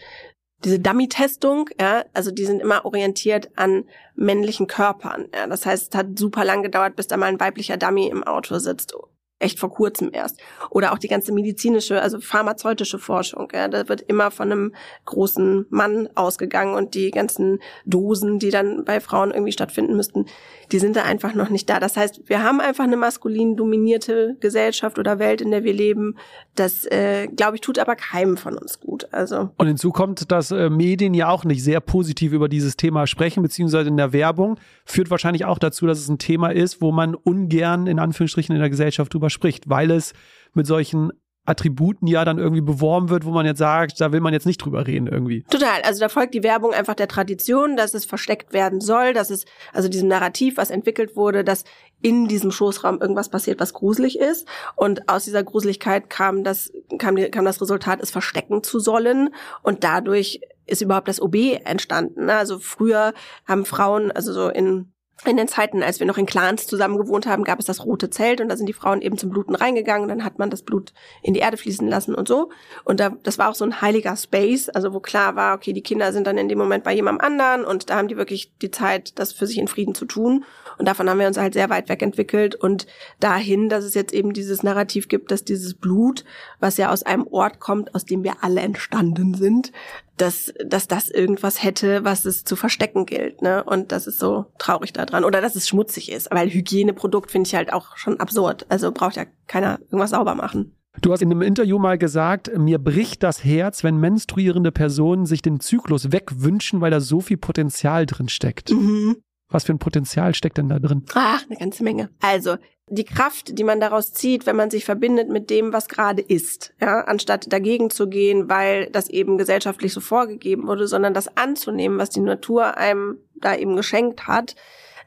Diese 0.63 0.79
Dummy-Testung, 0.79 1.69
ja, 1.79 2.05
also 2.13 2.31
die 2.31 2.45
sind 2.45 2.61
immer 2.61 2.85
orientiert 2.85 3.49
an 3.55 3.83
männlichen 4.15 4.67
Körpern. 4.67 5.27
Ja, 5.33 5.47
das 5.47 5.65
heißt, 5.65 5.93
es 5.93 5.97
hat 5.97 6.17
super 6.17 6.45
lang 6.45 6.63
gedauert, 6.63 6.95
bis 6.95 7.07
da 7.07 7.17
mal 7.17 7.27
ein 7.27 7.39
weiblicher 7.39 7.77
Dummy 7.77 8.07
im 8.07 8.23
Auto 8.23 8.57
sitzt 8.57 8.95
echt 9.39 9.59
vor 9.59 9.69
kurzem 9.69 10.09
erst. 10.13 10.39
Oder 10.69 10.93
auch 10.93 10.97
die 10.97 11.07
ganze 11.07 11.33
medizinische, 11.33 12.01
also 12.01 12.19
pharmazeutische 12.19 12.99
Forschung. 12.99 13.49
Ja, 13.53 13.67
da 13.67 13.87
wird 13.89 14.01
immer 14.01 14.31
von 14.31 14.51
einem 14.51 14.75
großen 15.05 15.65
Mann 15.69 16.09
ausgegangen 16.15 16.73
und 16.73 16.95
die 16.95 17.11
ganzen 17.11 17.59
Dosen, 17.85 18.39
die 18.39 18.49
dann 18.49 18.85
bei 18.85 18.99
Frauen 18.99 19.31
irgendwie 19.31 19.51
stattfinden 19.51 19.95
müssten, 19.95 20.25
die 20.71 20.79
sind 20.79 20.95
da 20.95 21.03
einfach 21.03 21.33
noch 21.33 21.49
nicht 21.49 21.69
da. 21.69 21.79
Das 21.79 21.97
heißt, 21.97 22.21
wir 22.25 22.43
haben 22.43 22.59
einfach 22.59 22.83
eine 22.83 22.97
maskulin 22.97 23.55
dominierte 23.55 24.37
Gesellschaft 24.39 24.99
oder 24.99 25.19
Welt, 25.19 25.41
in 25.41 25.51
der 25.51 25.63
wir 25.63 25.73
leben. 25.73 26.15
Das, 26.55 26.85
äh, 26.85 27.27
glaube 27.27 27.55
ich, 27.55 27.61
tut 27.61 27.79
aber 27.79 27.95
keinem 27.95 28.37
von 28.37 28.57
uns 28.57 28.79
gut. 28.79 29.07
Also. 29.11 29.49
Und 29.57 29.67
hinzu 29.67 29.91
kommt, 29.91 30.31
dass 30.31 30.51
äh, 30.51 30.69
Medien 30.69 31.13
ja 31.13 31.29
auch 31.29 31.43
nicht 31.43 31.63
sehr 31.63 31.79
positiv 31.79 32.31
über 32.31 32.49
dieses 32.49 32.77
Thema 32.77 33.07
sprechen, 33.07 33.43
beziehungsweise 33.43 33.89
in 33.89 33.97
der 33.97 34.13
Werbung 34.13 34.57
führt 34.85 35.09
wahrscheinlich 35.09 35.45
auch 35.45 35.59
dazu, 35.59 35.85
dass 35.85 35.99
es 35.99 36.09
ein 36.09 36.17
Thema 36.17 36.49
ist, 36.49 36.81
wo 36.81 36.91
man 36.91 37.15
ungern 37.15 37.87
in 37.87 37.99
Anführungsstrichen 37.99 38.55
in 38.55 38.61
der 38.61 38.69
Gesellschaft 38.69 39.13
drüber 39.13 39.29
spricht, 39.29 39.69
weil 39.69 39.91
es 39.91 40.13
mit 40.53 40.65
solchen 40.65 41.11
Attributen 41.45 42.07
ja 42.07 42.25
dann 42.25 42.39
irgendwie 42.39 42.61
beworben 42.61 43.09
wird, 43.09 43.25
wo 43.25 43.31
man 43.31 43.45
jetzt 43.45 43.59
sagt, 43.59 43.99
da 44.01 44.11
will 44.11 44.19
man 44.19 44.33
jetzt 44.33 44.45
nicht 44.45 44.57
drüber 44.57 44.87
reden 44.87 45.07
irgendwie. 45.07 45.43
Total. 45.49 45.81
Also 45.83 45.99
da 45.99 46.09
folgt 46.09 46.33
die 46.33 46.43
Werbung 46.43 46.73
einfach 46.73 46.95
der 46.95 47.07
Tradition, 47.07 47.77
dass 47.77 47.93
es 47.93 48.05
versteckt 48.05 48.53
werden 48.53 48.81
soll, 48.81 49.13
dass 49.13 49.29
es, 49.29 49.45
also 49.71 49.87
diesem 49.87 50.07
Narrativ, 50.07 50.57
was 50.57 50.71
entwickelt 50.71 51.15
wurde, 51.15 51.43
dass 51.43 51.63
in 52.01 52.27
diesem 52.27 52.51
Schoßraum 52.51 52.99
irgendwas 52.99 53.29
passiert, 53.29 53.59
was 53.59 53.73
gruselig 53.73 54.19
ist. 54.19 54.47
Und 54.75 55.07
aus 55.07 55.25
dieser 55.25 55.43
Gruseligkeit 55.43 56.09
kam 56.09 56.43
das, 56.43 56.71
kam, 56.97 57.15
kam 57.31 57.45
das 57.45 57.61
Resultat, 57.61 57.99
es 58.01 58.11
verstecken 58.11 58.63
zu 58.63 58.79
sollen. 58.79 59.29
Und 59.61 59.83
dadurch 59.83 60.41
ist 60.65 60.81
überhaupt 60.81 61.07
das 61.07 61.21
OB 61.21 61.35
entstanden. 61.63 62.29
Also 62.29 62.59
früher 62.59 63.13
haben 63.47 63.65
Frauen, 63.65 64.11
also 64.11 64.33
so 64.33 64.49
in 64.49 64.91
in 65.23 65.37
den 65.37 65.47
Zeiten, 65.47 65.81
als 65.81 65.99
wir 65.99 66.07
noch 66.07 66.17
in 66.17 66.25
Clans 66.25 66.67
zusammen 66.67 66.97
gewohnt 66.97 67.25
haben, 67.25 67.45
gab 67.45 67.59
es 67.59 67.65
das 67.65 67.85
rote 67.85 68.09
Zelt 68.09 68.41
und 68.41 68.49
da 68.49 68.57
sind 68.57 68.67
die 68.67 68.73
Frauen 68.73 69.01
eben 69.01 69.17
zum 69.17 69.29
Bluten 69.29 69.55
reingegangen 69.55 70.03
und 70.03 70.09
dann 70.09 70.25
hat 70.25 70.39
man 70.39 70.49
das 70.49 70.61
Blut 70.61 70.93
in 71.21 71.33
die 71.33 71.39
Erde 71.39 71.57
fließen 71.57 71.87
lassen 71.87 72.13
und 72.13 72.27
so. 72.27 72.49
Und 72.83 72.99
da, 72.99 73.11
das 73.23 73.37
war 73.37 73.49
auch 73.49 73.55
so 73.55 73.63
ein 73.63 73.81
heiliger 73.81 74.15
Space, 74.17 74.67
also 74.67 74.93
wo 74.93 74.99
klar 74.99 75.35
war, 75.35 75.55
okay, 75.55 75.71
die 75.71 75.81
Kinder 75.81 76.11
sind 76.11 76.27
dann 76.27 76.37
in 76.37 76.49
dem 76.49 76.57
Moment 76.57 76.83
bei 76.83 76.93
jemandem 76.93 77.25
anderen 77.25 77.63
und 77.63 77.89
da 77.89 77.95
haben 77.95 78.09
die 78.09 78.17
wirklich 78.17 78.51
die 78.61 78.71
Zeit, 78.71 79.17
das 79.17 79.31
für 79.31 79.47
sich 79.47 79.57
in 79.57 79.69
Frieden 79.69 79.95
zu 79.95 80.05
tun. 80.05 80.43
Und 80.77 80.85
davon 80.87 81.09
haben 81.09 81.19
wir 81.19 81.27
uns 81.27 81.37
halt 81.37 81.53
sehr 81.53 81.69
weit 81.69 81.87
weg 81.87 82.01
entwickelt 82.01 82.55
und 82.55 82.85
dahin, 83.21 83.69
dass 83.69 83.85
es 83.85 83.93
jetzt 83.93 84.13
eben 84.13 84.33
dieses 84.33 84.63
Narrativ 84.63 85.07
gibt, 85.07 85.31
dass 85.31 85.45
dieses 85.45 85.73
Blut, 85.73 86.25
was 86.59 86.75
ja 86.75 86.91
aus 86.91 87.03
einem 87.03 87.25
Ort 87.27 87.61
kommt, 87.61 87.95
aus 87.95 88.03
dem 88.03 88.25
wir 88.25 88.43
alle 88.43 88.59
entstanden 88.59 89.33
sind, 89.33 89.71
dass, 90.17 90.53
dass 90.65 90.87
das 90.87 91.09
irgendwas 91.09 91.63
hätte, 91.63 92.03
was 92.03 92.25
es 92.25 92.43
zu 92.43 92.55
verstecken 92.55 93.05
gilt, 93.05 93.41
ne? 93.41 93.63
Und 93.63 93.91
das 93.91 94.07
ist 94.07 94.19
so 94.19 94.45
traurig 94.57 94.93
daran. 94.93 95.23
Oder 95.23 95.41
dass 95.41 95.55
es 95.55 95.67
schmutzig 95.67 96.11
ist. 96.11 96.29
Weil 96.31 96.49
Hygieneprodukt 96.49 97.31
finde 97.31 97.47
ich 97.47 97.55
halt 97.55 97.73
auch 97.73 97.97
schon 97.97 98.19
absurd. 98.19 98.65
Also 98.69 98.91
braucht 98.91 99.15
ja 99.15 99.25
keiner 99.47 99.79
irgendwas 99.85 100.11
sauber 100.11 100.35
machen. 100.35 100.75
Du 101.01 101.11
hast 101.11 101.21
in 101.21 101.29
einem 101.29 101.41
Interview 101.41 101.77
mal 101.77 101.97
gesagt, 101.97 102.57
mir 102.57 102.79
bricht 102.79 103.23
das 103.23 103.43
Herz, 103.43 103.83
wenn 103.83 103.97
menstruierende 103.97 104.71
Personen 104.71 105.25
sich 105.25 105.41
den 105.41 105.59
Zyklus 105.59 106.11
wegwünschen, 106.11 106.79
weil 106.79 106.91
da 106.91 107.01
so 107.01 107.19
viel 107.19 107.37
Potenzial 107.37 108.05
drin 108.05 108.29
steckt. 108.29 108.71
Mhm. 108.71 109.17
Was 109.49 109.65
für 109.65 109.73
ein 109.73 109.79
Potenzial 109.79 110.33
steckt 110.33 110.57
denn 110.57 110.69
da 110.69 110.79
drin? 110.79 111.03
Ach, 111.13 111.43
eine 111.47 111.59
ganze 111.59 111.83
Menge. 111.83 112.09
Also, 112.21 112.55
die 112.87 113.03
Kraft, 113.03 113.57
die 113.57 113.63
man 113.63 113.79
daraus 113.79 114.13
zieht, 114.13 114.45
wenn 114.45 114.55
man 114.55 114.69
sich 114.69 114.85
verbindet 114.85 115.29
mit 115.29 115.49
dem, 115.49 115.73
was 115.73 115.87
gerade 115.87 116.21
ist, 116.21 116.73
ja, 116.79 117.01
anstatt 117.01 117.51
dagegen 117.51 117.89
zu 117.89 118.07
gehen, 118.07 118.47
weil 118.47 118.89
das 118.91 119.09
eben 119.09 119.37
gesellschaftlich 119.37 119.91
so 119.91 120.01
vorgegeben 120.01 120.67
wurde, 120.67 120.87
sondern 120.87 121.13
das 121.13 121.35
anzunehmen, 121.35 121.97
was 121.97 122.11
die 122.11 122.19
Natur 122.19 122.77
einem 122.77 123.17
da 123.35 123.55
eben 123.55 123.75
geschenkt 123.75 124.27
hat, 124.27 124.55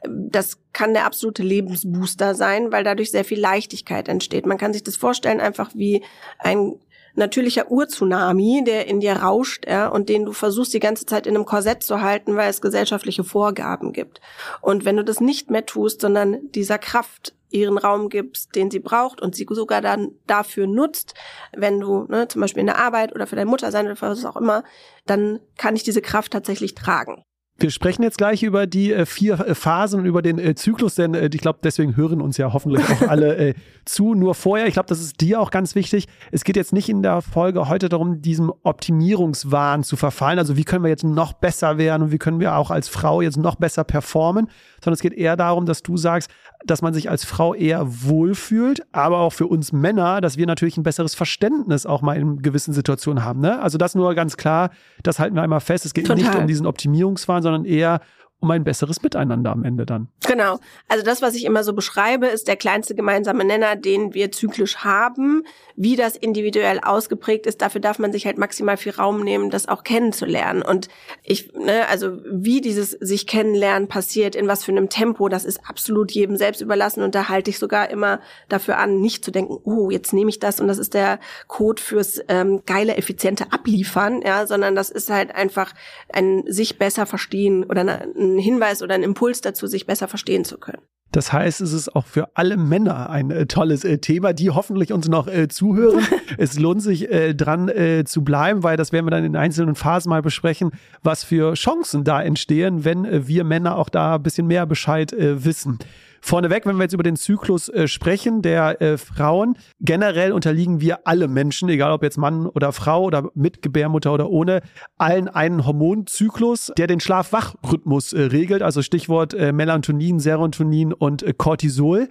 das 0.07 0.57
kann 0.73 0.93
der 0.93 1.05
absolute 1.05 1.43
Lebensbooster 1.43 2.35
sein, 2.35 2.71
weil 2.71 2.83
dadurch 2.83 3.11
sehr 3.11 3.25
viel 3.25 3.39
Leichtigkeit 3.39 4.07
entsteht. 4.07 4.45
Man 4.45 4.57
kann 4.57 4.73
sich 4.73 4.83
das 4.83 4.95
vorstellen 4.95 5.41
einfach 5.41 5.71
wie 5.73 6.03
ein 6.37 6.79
natürlicher 7.15 7.69
Urzunami, 7.69 8.63
der 8.65 8.87
in 8.87 8.99
dir 8.99 9.13
rauscht, 9.13 9.67
ja, 9.67 9.87
und 9.87 10.09
den 10.09 10.25
du 10.25 10.31
versuchst 10.31 10.73
die 10.73 10.79
ganze 10.79 11.05
Zeit 11.05 11.27
in 11.27 11.35
einem 11.35 11.45
Korsett 11.45 11.83
zu 11.83 12.01
halten, 12.01 12.35
weil 12.35 12.49
es 12.49 12.61
gesellschaftliche 12.61 13.23
Vorgaben 13.23 13.93
gibt. 13.93 14.21
Und 14.61 14.85
wenn 14.85 14.95
du 14.95 15.03
das 15.03 15.19
nicht 15.19 15.49
mehr 15.49 15.65
tust, 15.65 16.01
sondern 16.01 16.49
dieser 16.51 16.77
Kraft 16.77 17.33
ihren 17.49 17.77
Raum 17.77 18.09
gibst, 18.09 18.55
den 18.55 18.71
sie 18.71 18.79
braucht 18.79 19.21
und 19.21 19.35
sie 19.35 19.45
sogar 19.49 19.81
dann 19.81 20.11
dafür 20.27 20.67
nutzt, 20.67 21.13
wenn 21.55 21.79
du 21.79 22.05
ne, 22.07 22.27
zum 22.27 22.41
Beispiel 22.41 22.61
in 22.61 22.67
der 22.67 22.77
Arbeit 22.77 23.13
oder 23.13 23.27
für 23.27 23.35
deine 23.35 23.49
Mutter 23.49 23.71
sein 23.71 23.85
oder 23.85 23.95
für 23.95 24.09
was 24.09 24.25
auch 24.25 24.37
immer, 24.37 24.63
dann 25.05 25.39
kann 25.57 25.75
ich 25.75 25.83
diese 25.83 26.01
Kraft 26.01 26.31
tatsächlich 26.31 26.75
tragen. 26.75 27.23
Wir 27.61 27.71
sprechen 27.71 28.03
jetzt 28.03 28.17
gleich 28.17 28.43
über 28.43 28.67
die 28.67 28.93
äh, 28.93 29.05
vier 29.05 29.39
äh, 29.39 29.53
Phasen 29.53 29.99
und 29.99 30.05
über 30.05 30.21
den 30.21 30.39
äh, 30.39 30.55
Zyklus, 30.55 30.95
denn 30.95 31.13
äh, 31.13 31.29
ich 31.33 31.41
glaube, 31.41 31.59
deswegen 31.61 31.97
hören 31.97 32.21
uns 32.21 32.37
ja 32.37 32.53
hoffentlich 32.53 32.83
auch 32.89 33.09
alle 33.09 33.35
äh, 33.35 33.53
zu. 33.85 34.15
Nur 34.15 34.33
vorher, 34.33 34.67
ich 34.67 34.73
glaube, 34.73 34.87
das 34.87 35.01
ist 35.01 35.19
dir 35.19 35.41
auch 35.41 35.51
ganz 35.51 35.75
wichtig. 35.75 36.07
Es 36.31 36.43
geht 36.43 36.55
jetzt 36.55 36.71
nicht 36.71 36.87
in 36.87 37.03
der 37.03 37.21
Folge 37.21 37.67
heute 37.67 37.89
darum, 37.89 38.21
diesem 38.21 38.53
Optimierungswahn 38.63 39.83
zu 39.83 39.97
verfallen. 39.97 40.39
Also 40.39 40.55
wie 40.55 40.63
können 40.63 40.83
wir 40.83 40.89
jetzt 40.89 41.03
noch 41.03 41.33
besser 41.33 41.77
werden 41.77 42.03
und 42.03 42.11
wie 42.11 42.17
können 42.17 42.39
wir 42.39 42.55
auch 42.55 42.71
als 42.71 42.87
Frau 42.87 43.21
jetzt 43.21 43.37
noch 43.37 43.55
besser 43.55 43.83
performen, 43.83 44.47
sondern 44.81 44.93
es 44.93 45.01
geht 45.01 45.13
eher 45.13 45.35
darum, 45.35 45.65
dass 45.65 45.83
du 45.83 45.97
sagst, 45.97 46.31
dass 46.65 46.81
man 46.81 46.93
sich 46.93 47.09
als 47.09 47.25
Frau 47.25 47.53
eher 47.53 47.85
wohlfühlt, 47.85 48.85
aber 48.91 49.19
auch 49.19 49.31
für 49.31 49.47
uns 49.47 49.71
Männer, 49.71 50.21
dass 50.21 50.37
wir 50.37 50.45
natürlich 50.45 50.77
ein 50.77 50.83
besseres 50.83 51.15
Verständnis 51.15 51.85
auch 51.85 52.01
mal 52.01 52.17
in 52.17 52.41
gewissen 52.41 52.73
Situationen 52.73 53.23
haben. 53.23 53.39
Ne? 53.39 53.61
Also 53.61 53.77
das 53.77 53.95
nur 53.95 54.13
ganz 54.15 54.37
klar, 54.37 54.71
das 55.03 55.19
halten 55.19 55.35
wir 55.35 55.41
einmal 55.41 55.61
fest. 55.61 55.85
Es 55.85 55.93
geht 55.93 56.07
Total. 56.07 56.23
nicht 56.23 56.35
um 56.35 56.47
diesen 56.47 56.65
Optimierungswahn, 56.65 57.41
sondern 57.51 57.65
eher 57.65 58.01
um 58.41 58.51
ein 58.51 58.63
besseres 58.63 59.01
Miteinander 59.01 59.51
am 59.51 59.63
Ende 59.63 59.85
dann. 59.85 60.07
Genau. 60.25 60.59
Also 60.87 61.03
das, 61.03 61.21
was 61.21 61.35
ich 61.35 61.43
immer 61.43 61.63
so 61.63 61.73
beschreibe, 61.73 62.27
ist 62.27 62.47
der 62.47 62.55
kleinste 62.55 62.95
gemeinsame 62.95 63.43
Nenner, 63.43 63.75
den 63.75 64.13
wir 64.13 64.31
zyklisch 64.31 64.77
haben. 64.77 65.43
Wie 65.81 65.95
das 65.95 66.17
individuell 66.17 66.81
ausgeprägt 66.81 67.45
ist, 67.45 67.61
dafür 67.61 67.79
darf 67.79 67.99
man 67.99 68.11
sich 68.11 68.25
halt 68.25 68.37
maximal 68.37 68.75
viel 68.75 68.91
Raum 68.91 69.23
nehmen, 69.23 69.49
das 69.49 69.69
auch 69.69 69.85
kennenzulernen. 69.85 70.61
Und 70.61 70.89
ich, 71.23 71.53
ne, 71.53 71.87
also 71.87 72.17
wie 72.29 72.59
dieses 72.59 72.91
sich 72.91 73.27
kennenlernen 73.27 73.87
passiert, 73.87 74.35
in 74.35 74.49
was 74.49 74.65
für 74.65 74.73
einem 74.73 74.89
Tempo, 74.89 75.29
das 75.29 75.45
ist 75.45 75.61
absolut 75.65 76.11
jedem 76.11 76.35
selbst 76.35 76.59
überlassen. 76.59 77.01
Und 77.01 77.15
da 77.15 77.29
halte 77.29 77.49
ich 77.49 77.59
sogar 77.59 77.89
immer 77.89 78.19
dafür 78.49 78.77
an, 78.77 78.99
nicht 78.99 79.23
zu 79.23 79.31
denken, 79.31 79.57
oh, 79.63 79.89
jetzt 79.89 80.11
nehme 80.11 80.29
ich 80.29 80.39
das 80.39 80.59
und 80.59 80.67
das 80.67 80.79
ist 80.79 80.93
der 80.93 81.19
Code 81.47 81.81
fürs 81.81 82.21
ähm, 82.27 82.61
geile, 82.65 82.97
effiziente 82.97 83.53
Abliefern, 83.53 84.21
ja, 84.21 84.45
sondern 84.45 84.75
das 84.75 84.89
ist 84.89 85.09
halt 85.09 85.33
einfach 85.33 85.73
ein 86.11 86.43
sich 86.45 86.77
besser 86.77 87.05
verstehen 87.05 87.63
oder 87.63 87.81
ein 87.81 88.19
ein 88.19 88.37
Hinweis 88.37 88.81
oder 88.83 88.95
ein 88.95 89.03
Impuls 89.03 89.41
dazu, 89.41 89.67
sich 89.67 89.85
besser 89.85 90.07
verstehen 90.07 90.43
zu 90.43 90.57
können. 90.57 90.81
Das 91.11 91.33
heißt, 91.33 91.61
es 91.61 91.73
ist 91.73 91.95
auch 91.95 92.05
für 92.05 92.29
alle 92.35 92.55
Männer 92.55 93.09
ein 93.09 93.31
äh, 93.31 93.47
tolles 93.47 93.83
äh, 93.83 93.97
Thema, 93.97 94.33
die 94.33 94.51
hoffentlich 94.51 94.93
uns 94.93 95.07
noch 95.07 95.27
äh, 95.27 95.47
zuhören. 95.47 96.05
es 96.37 96.59
lohnt 96.59 96.83
sich 96.83 97.09
äh, 97.09 97.33
dran 97.33 97.67
äh, 97.67 98.03
zu 98.05 98.23
bleiben, 98.23 98.61
weil 98.61 98.77
das 98.77 98.91
werden 98.91 99.05
wir 99.07 99.11
dann 99.11 99.25
in 99.25 99.35
einzelnen 99.35 99.75
Phasen 99.75 100.09
mal 100.09 100.21
besprechen, 100.21 100.71
was 101.01 101.23
für 101.23 101.53
Chancen 101.55 102.03
da 102.03 102.21
entstehen, 102.21 102.85
wenn 102.85 103.05
äh, 103.05 103.27
wir 103.27 103.43
Männer 103.43 103.75
auch 103.77 103.89
da 103.89 104.15
ein 104.15 104.23
bisschen 104.23 104.47
mehr 104.47 104.65
Bescheid 104.65 105.13
wissen. 105.17 105.79
Vorneweg, 106.21 106.65
wenn 106.65 106.77
wir 106.77 106.83
jetzt 106.83 106.93
über 106.93 107.03
den 107.03 107.15
Zyklus 107.15 107.69
äh, 107.69 107.87
sprechen 107.87 108.41
der 108.41 108.81
äh, 108.81 108.97
Frauen, 108.97 109.55
generell 109.79 110.31
unterliegen 110.31 110.81
wir 110.81 111.07
alle 111.07 111.27
Menschen, 111.27 111.69
egal 111.69 111.91
ob 111.91 112.03
jetzt 112.03 112.17
Mann 112.17 112.45
oder 112.45 112.71
Frau 112.71 113.03
oder 113.03 113.29
mit 113.35 113.61
Gebärmutter 113.61 114.13
oder 114.13 114.29
ohne, 114.29 114.61
allen 114.97 115.27
einen 115.27 115.65
Hormonzyklus, 115.65 116.71
der 116.77 116.87
den 116.87 116.99
Schlaf-Wach-Rhythmus 116.99 118.13
äh, 118.13 118.21
regelt. 118.21 118.61
Also 118.61 118.81
Stichwort 118.81 119.33
äh, 119.33 119.51
Melatonin, 119.51 120.19
Serotonin 120.19 120.93
und 120.93 121.23
äh, 121.23 121.33
Cortisol. 121.33 122.09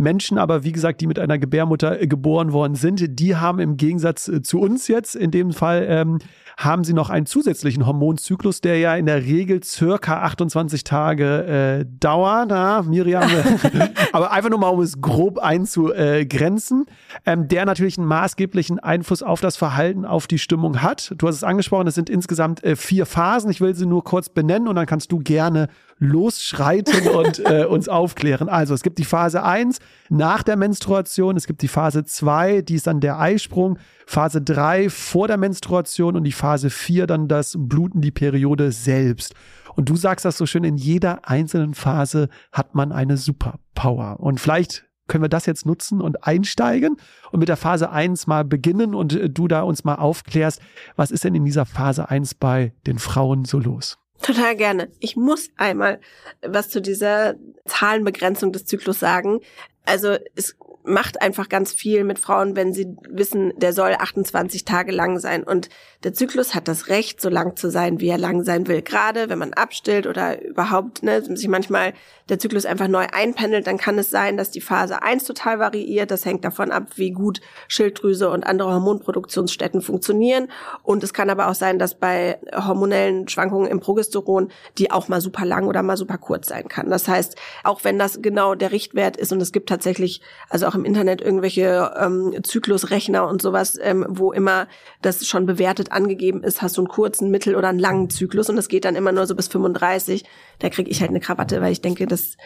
Menschen 0.00 0.38
aber, 0.38 0.64
wie 0.64 0.72
gesagt, 0.72 1.00
die 1.00 1.06
mit 1.06 1.18
einer 1.18 1.38
Gebärmutter 1.38 2.00
äh, 2.00 2.06
geboren 2.06 2.52
worden 2.52 2.74
sind, 2.74 3.20
die 3.20 3.36
haben 3.36 3.60
im 3.60 3.76
Gegensatz 3.76 4.28
äh, 4.28 4.42
zu 4.42 4.60
uns 4.60 4.88
jetzt 4.88 5.14
in 5.14 5.30
dem 5.30 5.52
Fall, 5.52 5.86
ähm, 5.88 6.18
haben 6.56 6.84
sie 6.84 6.92
noch 6.92 7.08
einen 7.08 7.26
zusätzlichen 7.26 7.86
Hormonzyklus, 7.86 8.60
der 8.60 8.78
ja 8.78 8.94
in 8.94 9.06
der 9.06 9.24
Regel 9.24 9.62
circa 9.62 10.22
28 10.22 10.84
Tage 10.84 11.80
äh, 11.80 11.86
dauert. 12.00 12.48
Na, 12.48 12.82
Miriam, 12.82 13.30
aber 14.12 14.32
einfach 14.32 14.50
nur 14.50 14.58
mal, 14.58 14.68
um 14.68 14.80
es 14.80 15.00
grob 15.00 15.38
einzugrenzen, 15.38 16.86
ähm, 17.24 17.48
der 17.48 17.64
natürlich 17.64 17.96
einen 17.96 18.06
maßgeblichen 18.08 18.78
Einfluss 18.78 19.22
auf 19.22 19.40
das 19.40 19.56
Verhalten, 19.56 20.04
auf 20.04 20.26
die 20.26 20.38
Stimmung 20.38 20.82
hat. 20.82 21.14
Du 21.16 21.28
hast 21.28 21.36
es 21.36 21.44
angesprochen, 21.44 21.86
es 21.86 21.94
sind 21.94 22.10
insgesamt 22.10 22.62
äh, 22.62 22.76
vier 22.76 23.06
Phasen. 23.06 23.50
Ich 23.50 23.60
will 23.60 23.74
sie 23.74 23.86
nur 23.86 24.04
kurz 24.04 24.28
benennen 24.28 24.68
und 24.68 24.76
dann 24.76 24.86
kannst 24.86 25.12
du 25.12 25.18
gerne 25.18 25.68
losschreiten 26.00 27.08
und 27.08 27.38
äh, 27.44 27.64
uns 27.66 27.88
aufklären. 27.88 28.48
Also 28.48 28.74
es 28.74 28.82
gibt 28.82 28.98
die 28.98 29.04
Phase 29.04 29.44
1 29.44 29.78
nach 30.08 30.42
der 30.42 30.56
Menstruation, 30.56 31.36
es 31.36 31.46
gibt 31.46 31.62
die 31.62 31.68
Phase 31.68 32.04
2, 32.04 32.62
die 32.62 32.74
ist 32.74 32.86
dann 32.86 33.00
der 33.00 33.20
Eisprung, 33.20 33.78
Phase 34.06 34.40
3 34.40 34.90
vor 34.90 35.28
der 35.28 35.36
Menstruation 35.36 36.16
und 36.16 36.24
die 36.24 36.32
Phase 36.32 36.70
4 36.70 37.06
dann 37.06 37.28
das 37.28 37.54
Bluten, 37.56 38.00
die 38.00 38.10
Periode 38.10 38.72
selbst. 38.72 39.34
Und 39.76 39.88
du 39.88 39.96
sagst 39.96 40.24
das 40.24 40.36
so 40.36 40.46
schön, 40.46 40.64
in 40.64 40.76
jeder 40.76 41.28
einzelnen 41.28 41.74
Phase 41.74 42.28
hat 42.50 42.74
man 42.74 42.92
eine 42.92 43.16
Superpower. 43.16 44.18
Und 44.18 44.40
vielleicht 44.40 44.86
können 45.06 45.22
wir 45.24 45.28
das 45.28 45.44
jetzt 45.44 45.66
nutzen 45.66 46.00
und 46.00 46.26
einsteigen 46.26 46.96
und 47.30 47.40
mit 47.40 47.48
der 47.48 47.56
Phase 47.56 47.90
1 47.90 48.26
mal 48.26 48.44
beginnen 48.44 48.94
und 48.94 49.12
äh, 49.12 49.28
du 49.28 49.48
da 49.48 49.62
uns 49.62 49.84
mal 49.84 49.96
aufklärst, 49.96 50.62
was 50.96 51.10
ist 51.10 51.24
denn 51.24 51.34
in 51.34 51.44
dieser 51.44 51.66
Phase 51.66 52.08
1 52.08 52.34
bei 52.34 52.72
den 52.86 52.98
Frauen 52.98 53.44
so 53.44 53.58
los? 53.58 53.99
Total 54.22 54.54
gerne. 54.56 54.90
Ich 55.00 55.16
muss 55.16 55.50
einmal 55.56 56.00
was 56.42 56.68
zu 56.68 56.80
dieser 56.80 57.36
Zahlenbegrenzung 57.66 58.52
des 58.52 58.66
Zyklus 58.66 59.00
sagen. 59.00 59.40
Also 59.84 60.16
es 60.34 60.56
macht 60.90 61.22
einfach 61.22 61.48
ganz 61.48 61.72
viel 61.72 62.04
mit 62.04 62.18
Frauen, 62.18 62.56
wenn 62.56 62.72
sie 62.72 62.96
wissen, 63.08 63.52
der 63.56 63.72
soll 63.72 63.94
28 63.98 64.64
Tage 64.64 64.92
lang 64.92 65.18
sein. 65.18 65.42
Und 65.42 65.68
der 66.04 66.12
Zyklus 66.12 66.54
hat 66.54 66.68
das 66.68 66.88
Recht, 66.88 67.20
so 67.20 67.28
lang 67.28 67.56
zu 67.56 67.70
sein, 67.70 68.00
wie 68.00 68.08
er 68.08 68.18
lang 68.18 68.42
sein 68.42 68.66
will. 68.66 68.82
Gerade 68.82 69.28
wenn 69.28 69.38
man 69.38 69.52
abstillt 69.52 70.06
oder 70.06 70.42
überhaupt 70.42 71.02
ne, 71.02 71.22
sich 71.22 71.48
manchmal 71.48 71.92
der 72.28 72.38
Zyklus 72.38 72.66
einfach 72.66 72.88
neu 72.88 73.06
einpendelt, 73.12 73.66
dann 73.66 73.78
kann 73.78 73.98
es 73.98 74.10
sein, 74.10 74.36
dass 74.36 74.50
die 74.50 74.60
Phase 74.60 75.02
1 75.02 75.24
total 75.24 75.58
variiert. 75.58 76.10
Das 76.10 76.24
hängt 76.24 76.44
davon 76.44 76.70
ab, 76.70 76.84
wie 76.96 77.10
gut 77.10 77.40
Schilddrüse 77.68 78.30
und 78.30 78.44
andere 78.44 78.72
Hormonproduktionsstätten 78.72 79.82
funktionieren. 79.82 80.48
Und 80.82 81.04
es 81.04 81.12
kann 81.12 81.30
aber 81.30 81.48
auch 81.48 81.54
sein, 81.54 81.78
dass 81.78 81.98
bei 81.98 82.38
hormonellen 82.54 83.28
Schwankungen 83.28 83.70
im 83.70 83.80
Progesteron 83.80 84.50
die 84.78 84.90
auch 84.90 85.08
mal 85.08 85.20
super 85.20 85.44
lang 85.44 85.66
oder 85.66 85.82
mal 85.82 85.96
super 85.96 86.18
kurz 86.18 86.48
sein 86.48 86.68
kann. 86.68 86.90
Das 86.90 87.08
heißt, 87.08 87.36
auch 87.64 87.84
wenn 87.84 87.98
das 87.98 88.22
genau 88.22 88.54
der 88.54 88.72
Richtwert 88.72 89.16
ist 89.16 89.32
und 89.32 89.40
es 89.40 89.52
gibt 89.52 89.68
tatsächlich, 89.68 90.20
also 90.48 90.66
auch 90.66 90.74
im 90.80 90.84
Internet 90.84 91.20
irgendwelche 91.20 91.92
ähm, 91.98 92.34
Zyklusrechner 92.42 93.26
und 93.26 93.40
sowas, 93.42 93.78
ähm, 93.80 94.06
wo 94.08 94.32
immer 94.32 94.66
das 95.02 95.26
schon 95.26 95.46
bewertet 95.46 95.92
angegeben 95.92 96.42
ist, 96.42 96.62
hast 96.62 96.76
du 96.76 96.82
einen 96.82 96.88
kurzen, 96.88 97.30
mittel- 97.30 97.56
oder 97.56 97.68
einen 97.68 97.78
langen 97.78 98.10
Zyklus 98.10 98.48
und 98.48 98.56
das 98.56 98.68
geht 98.68 98.84
dann 98.84 98.96
immer 98.96 99.12
nur 99.12 99.26
so 99.26 99.34
bis 99.34 99.48
35. 99.48 100.24
Da 100.58 100.68
kriege 100.68 100.90
ich 100.90 101.00
halt 101.00 101.10
eine 101.10 101.20
Krawatte, 101.20 101.60
weil 101.60 101.72
ich 101.72 101.80
denke, 101.80 102.06
das 102.06 102.36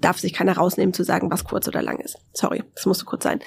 darf 0.00 0.18
sich 0.18 0.32
keiner 0.32 0.56
rausnehmen 0.56 0.92
zu 0.92 1.04
sagen, 1.04 1.30
was 1.30 1.44
kurz 1.44 1.66
oder 1.68 1.82
lang 1.82 1.98
ist. 1.98 2.18
Sorry, 2.32 2.62
das 2.74 2.86
musste 2.86 3.04
kurz 3.04 3.24
sein. 3.24 3.40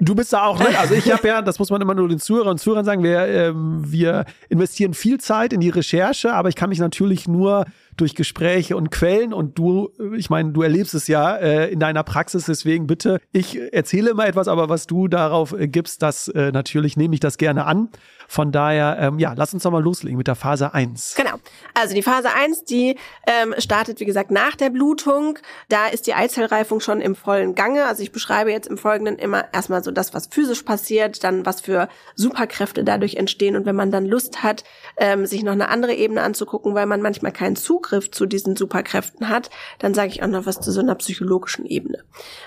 Du 0.00 0.14
bist 0.14 0.32
da 0.32 0.44
auch, 0.44 0.58
ne? 0.58 0.78
also 0.78 0.94
ich 0.94 1.10
habe 1.12 1.26
ja, 1.28 1.42
das 1.42 1.58
muss 1.58 1.70
man 1.70 1.80
immer 1.80 1.94
nur 1.94 2.08
den 2.08 2.18
Zuhörern 2.18 2.52
und 2.52 2.58
Zuhörern 2.58 2.84
sagen, 2.84 3.02
wir, 3.02 3.26
ähm, 3.26 3.82
wir 3.86 4.24
investieren 4.48 4.94
viel 4.94 5.18
Zeit 5.18 5.52
in 5.52 5.60
die 5.60 5.70
Recherche, 5.70 6.32
aber 6.32 6.48
ich 6.48 6.54
kann 6.54 6.68
mich 6.70 6.78
natürlich 6.78 7.28
nur 7.28 7.64
durch 8.00 8.14
Gespräche 8.14 8.76
und 8.76 8.90
Quellen 8.90 9.32
und 9.32 9.58
du, 9.58 9.90
ich 10.16 10.30
meine, 10.30 10.52
du 10.52 10.62
erlebst 10.62 10.94
es 10.94 11.08
ja 11.08 11.36
äh, 11.36 11.70
in 11.70 11.80
deiner 11.80 12.02
Praxis, 12.02 12.46
deswegen 12.46 12.86
bitte, 12.86 13.20
ich 13.32 13.58
erzähle 13.72 14.10
immer 14.10 14.26
etwas, 14.26 14.48
aber 14.48 14.68
was 14.68 14.86
du 14.86 15.08
darauf 15.08 15.52
äh, 15.52 15.68
gibst, 15.68 16.02
das 16.02 16.28
äh, 16.28 16.52
natürlich 16.52 16.96
nehme 16.96 17.14
ich 17.14 17.20
das 17.20 17.38
gerne 17.38 17.66
an. 17.66 17.90
Von 18.30 18.52
daher, 18.52 18.98
ähm, 19.00 19.18
ja, 19.18 19.32
lass 19.34 19.54
uns 19.54 19.62
doch 19.62 19.70
mal 19.70 19.82
loslegen 19.82 20.18
mit 20.18 20.26
der 20.26 20.34
Phase 20.34 20.74
1. 20.74 21.14
Genau. 21.16 21.36
Also 21.72 21.94
die 21.94 22.02
Phase 22.02 22.28
1, 22.30 22.64
die 22.64 22.98
ähm, 23.26 23.54
startet, 23.56 24.00
wie 24.00 24.04
gesagt, 24.04 24.30
nach 24.30 24.54
der 24.54 24.68
Blutung. 24.68 25.38
Da 25.70 25.86
ist 25.86 26.06
die 26.06 26.12
Eizellreifung 26.12 26.80
schon 26.80 27.00
im 27.00 27.14
vollen 27.14 27.54
Gange. 27.54 27.86
Also 27.86 28.02
ich 28.02 28.12
beschreibe 28.12 28.50
jetzt 28.50 28.68
im 28.68 28.76
Folgenden 28.76 29.16
immer 29.16 29.46
erstmal 29.54 29.82
so 29.82 29.90
das, 29.90 30.12
was 30.12 30.26
physisch 30.26 30.62
passiert, 30.62 31.24
dann 31.24 31.46
was 31.46 31.62
für 31.62 31.88
Superkräfte 32.16 32.84
dadurch 32.84 33.14
entstehen. 33.14 33.56
Und 33.56 33.64
wenn 33.64 33.76
man 33.76 33.90
dann 33.90 34.04
Lust 34.04 34.42
hat, 34.42 34.62
ähm, 34.98 35.24
sich 35.24 35.42
noch 35.42 35.52
eine 35.52 35.70
andere 35.70 35.94
Ebene 35.94 36.20
anzugucken, 36.20 36.74
weil 36.74 36.84
man 36.84 37.00
manchmal 37.00 37.32
keinen 37.32 37.56
Zug 37.56 37.87
Zugriff 37.88 38.10
zu 38.10 38.26
diesen 38.26 38.56
Superkräften 38.56 39.28
hat. 39.28 39.50
Dann 39.78 39.94
sage 39.94 40.10
ich 40.10 40.22
auch 40.22 40.26
noch 40.26 40.46
was 40.46 40.60
zu 40.60 40.72
so 40.72 40.80
einer 40.80 40.94
psychologischen 40.96 41.64
Ebene. 41.64 42.04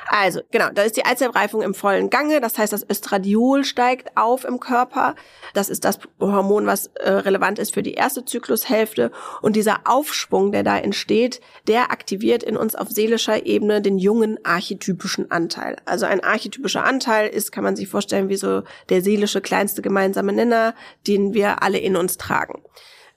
Also, 0.08 0.42
genau, 0.52 0.70
da 0.74 0.84
ist 0.84 0.98
die 0.98 1.06
Eizellreifung 1.06 1.62
im 1.62 1.74
vollen 1.74 2.10
Gange. 2.10 2.42
Das 2.42 2.58
heißt, 2.58 2.72
das 2.72 2.88
Östradiol 2.88 3.64
steigt 3.64 4.16
auf 4.18 4.46
im 4.46 4.60
Körper. 4.60 5.16
Das 5.54 5.70
ist 5.70 5.84
das 5.84 6.00
Hormon, 6.20 6.68
was 6.68 6.88
äh, 6.96 7.10
relevant 7.10 7.60
ist 7.60 7.74
für 7.74 7.84
die 7.84 7.94
erste 7.94 8.24
Zyklushälfte. 8.24 9.12
Und 9.42 9.56
dieser 9.56 9.82
Aufschwung, 9.86 10.52
der 10.52 10.64
da 10.64 10.78
entsteht, 10.78 11.42
der 11.68 11.92
aktiviert 11.92 12.44
in 12.44 12.58
uns 12.58 12.76
auf 12.76 12.90
seelischer 12.90 13.46
Ebene 13.46 13.82
den 13.82 13.98
jungen 13.98 14.38
archetypischen 14.46 15.32
Anteil. 15.32 15.78
Also 15.86 16.06
ein 16.06 16.24
archetypischer 16.24 16.86
Anteil 16.86 17.28
ist, 17.28 17.52
kann 17.52 17.64
man 17.64 17.76
sich 17.76 17.88
vorstellen, 17.88 18.30
wie 18.30 18.36
so 18.36 18.62
der 18.90 19.02
seelische 19.02 19.42
kleinste 19.42 19.82
gemeinsame 19.82 20.34
Nenner, 20.34 20.76
den 21.08 21.34
wir 21.34 21.64
alle 21.64 21.80
in 21.80 21.96
uns 21.96 22.18
tragen. 22.18 22.62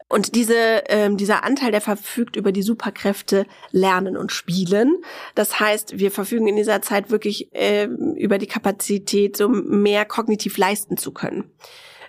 Und 0.08 0.34
diese, 0.34 0.84
ähm, 0.88 1.16
dieser 1.16 1.44
Anteil, 1.44 1.72
der 1.72 1.80
verfügt 1.80 2.36
über 2.36 2.52
die 2.52 2.62
Superkräfte 2.62 3.46
Lernen 3.72 4.16
und 4.16 4.32
Spielen. 4.32 5.02
Das 5.34 5.58
heißt, 5.58 5.98
wir 5.98 6.10
verfügen 6.10 6.46
in 6.46 6.56
dieser 6.56 6.82
Zeit 6.82 7.10
wirklich 7.10 7.48
ähm, 7.52 8.14
über 8.16 8.38
die 8.38 8.46
Kapazität, 8.46 9.36
so 9.36 9.48
mehr 9.48 10.04
kognitiv 10.04 10.58
leisten 10.58 10.96
zu 10.96 11.12
können. 11.12 11.50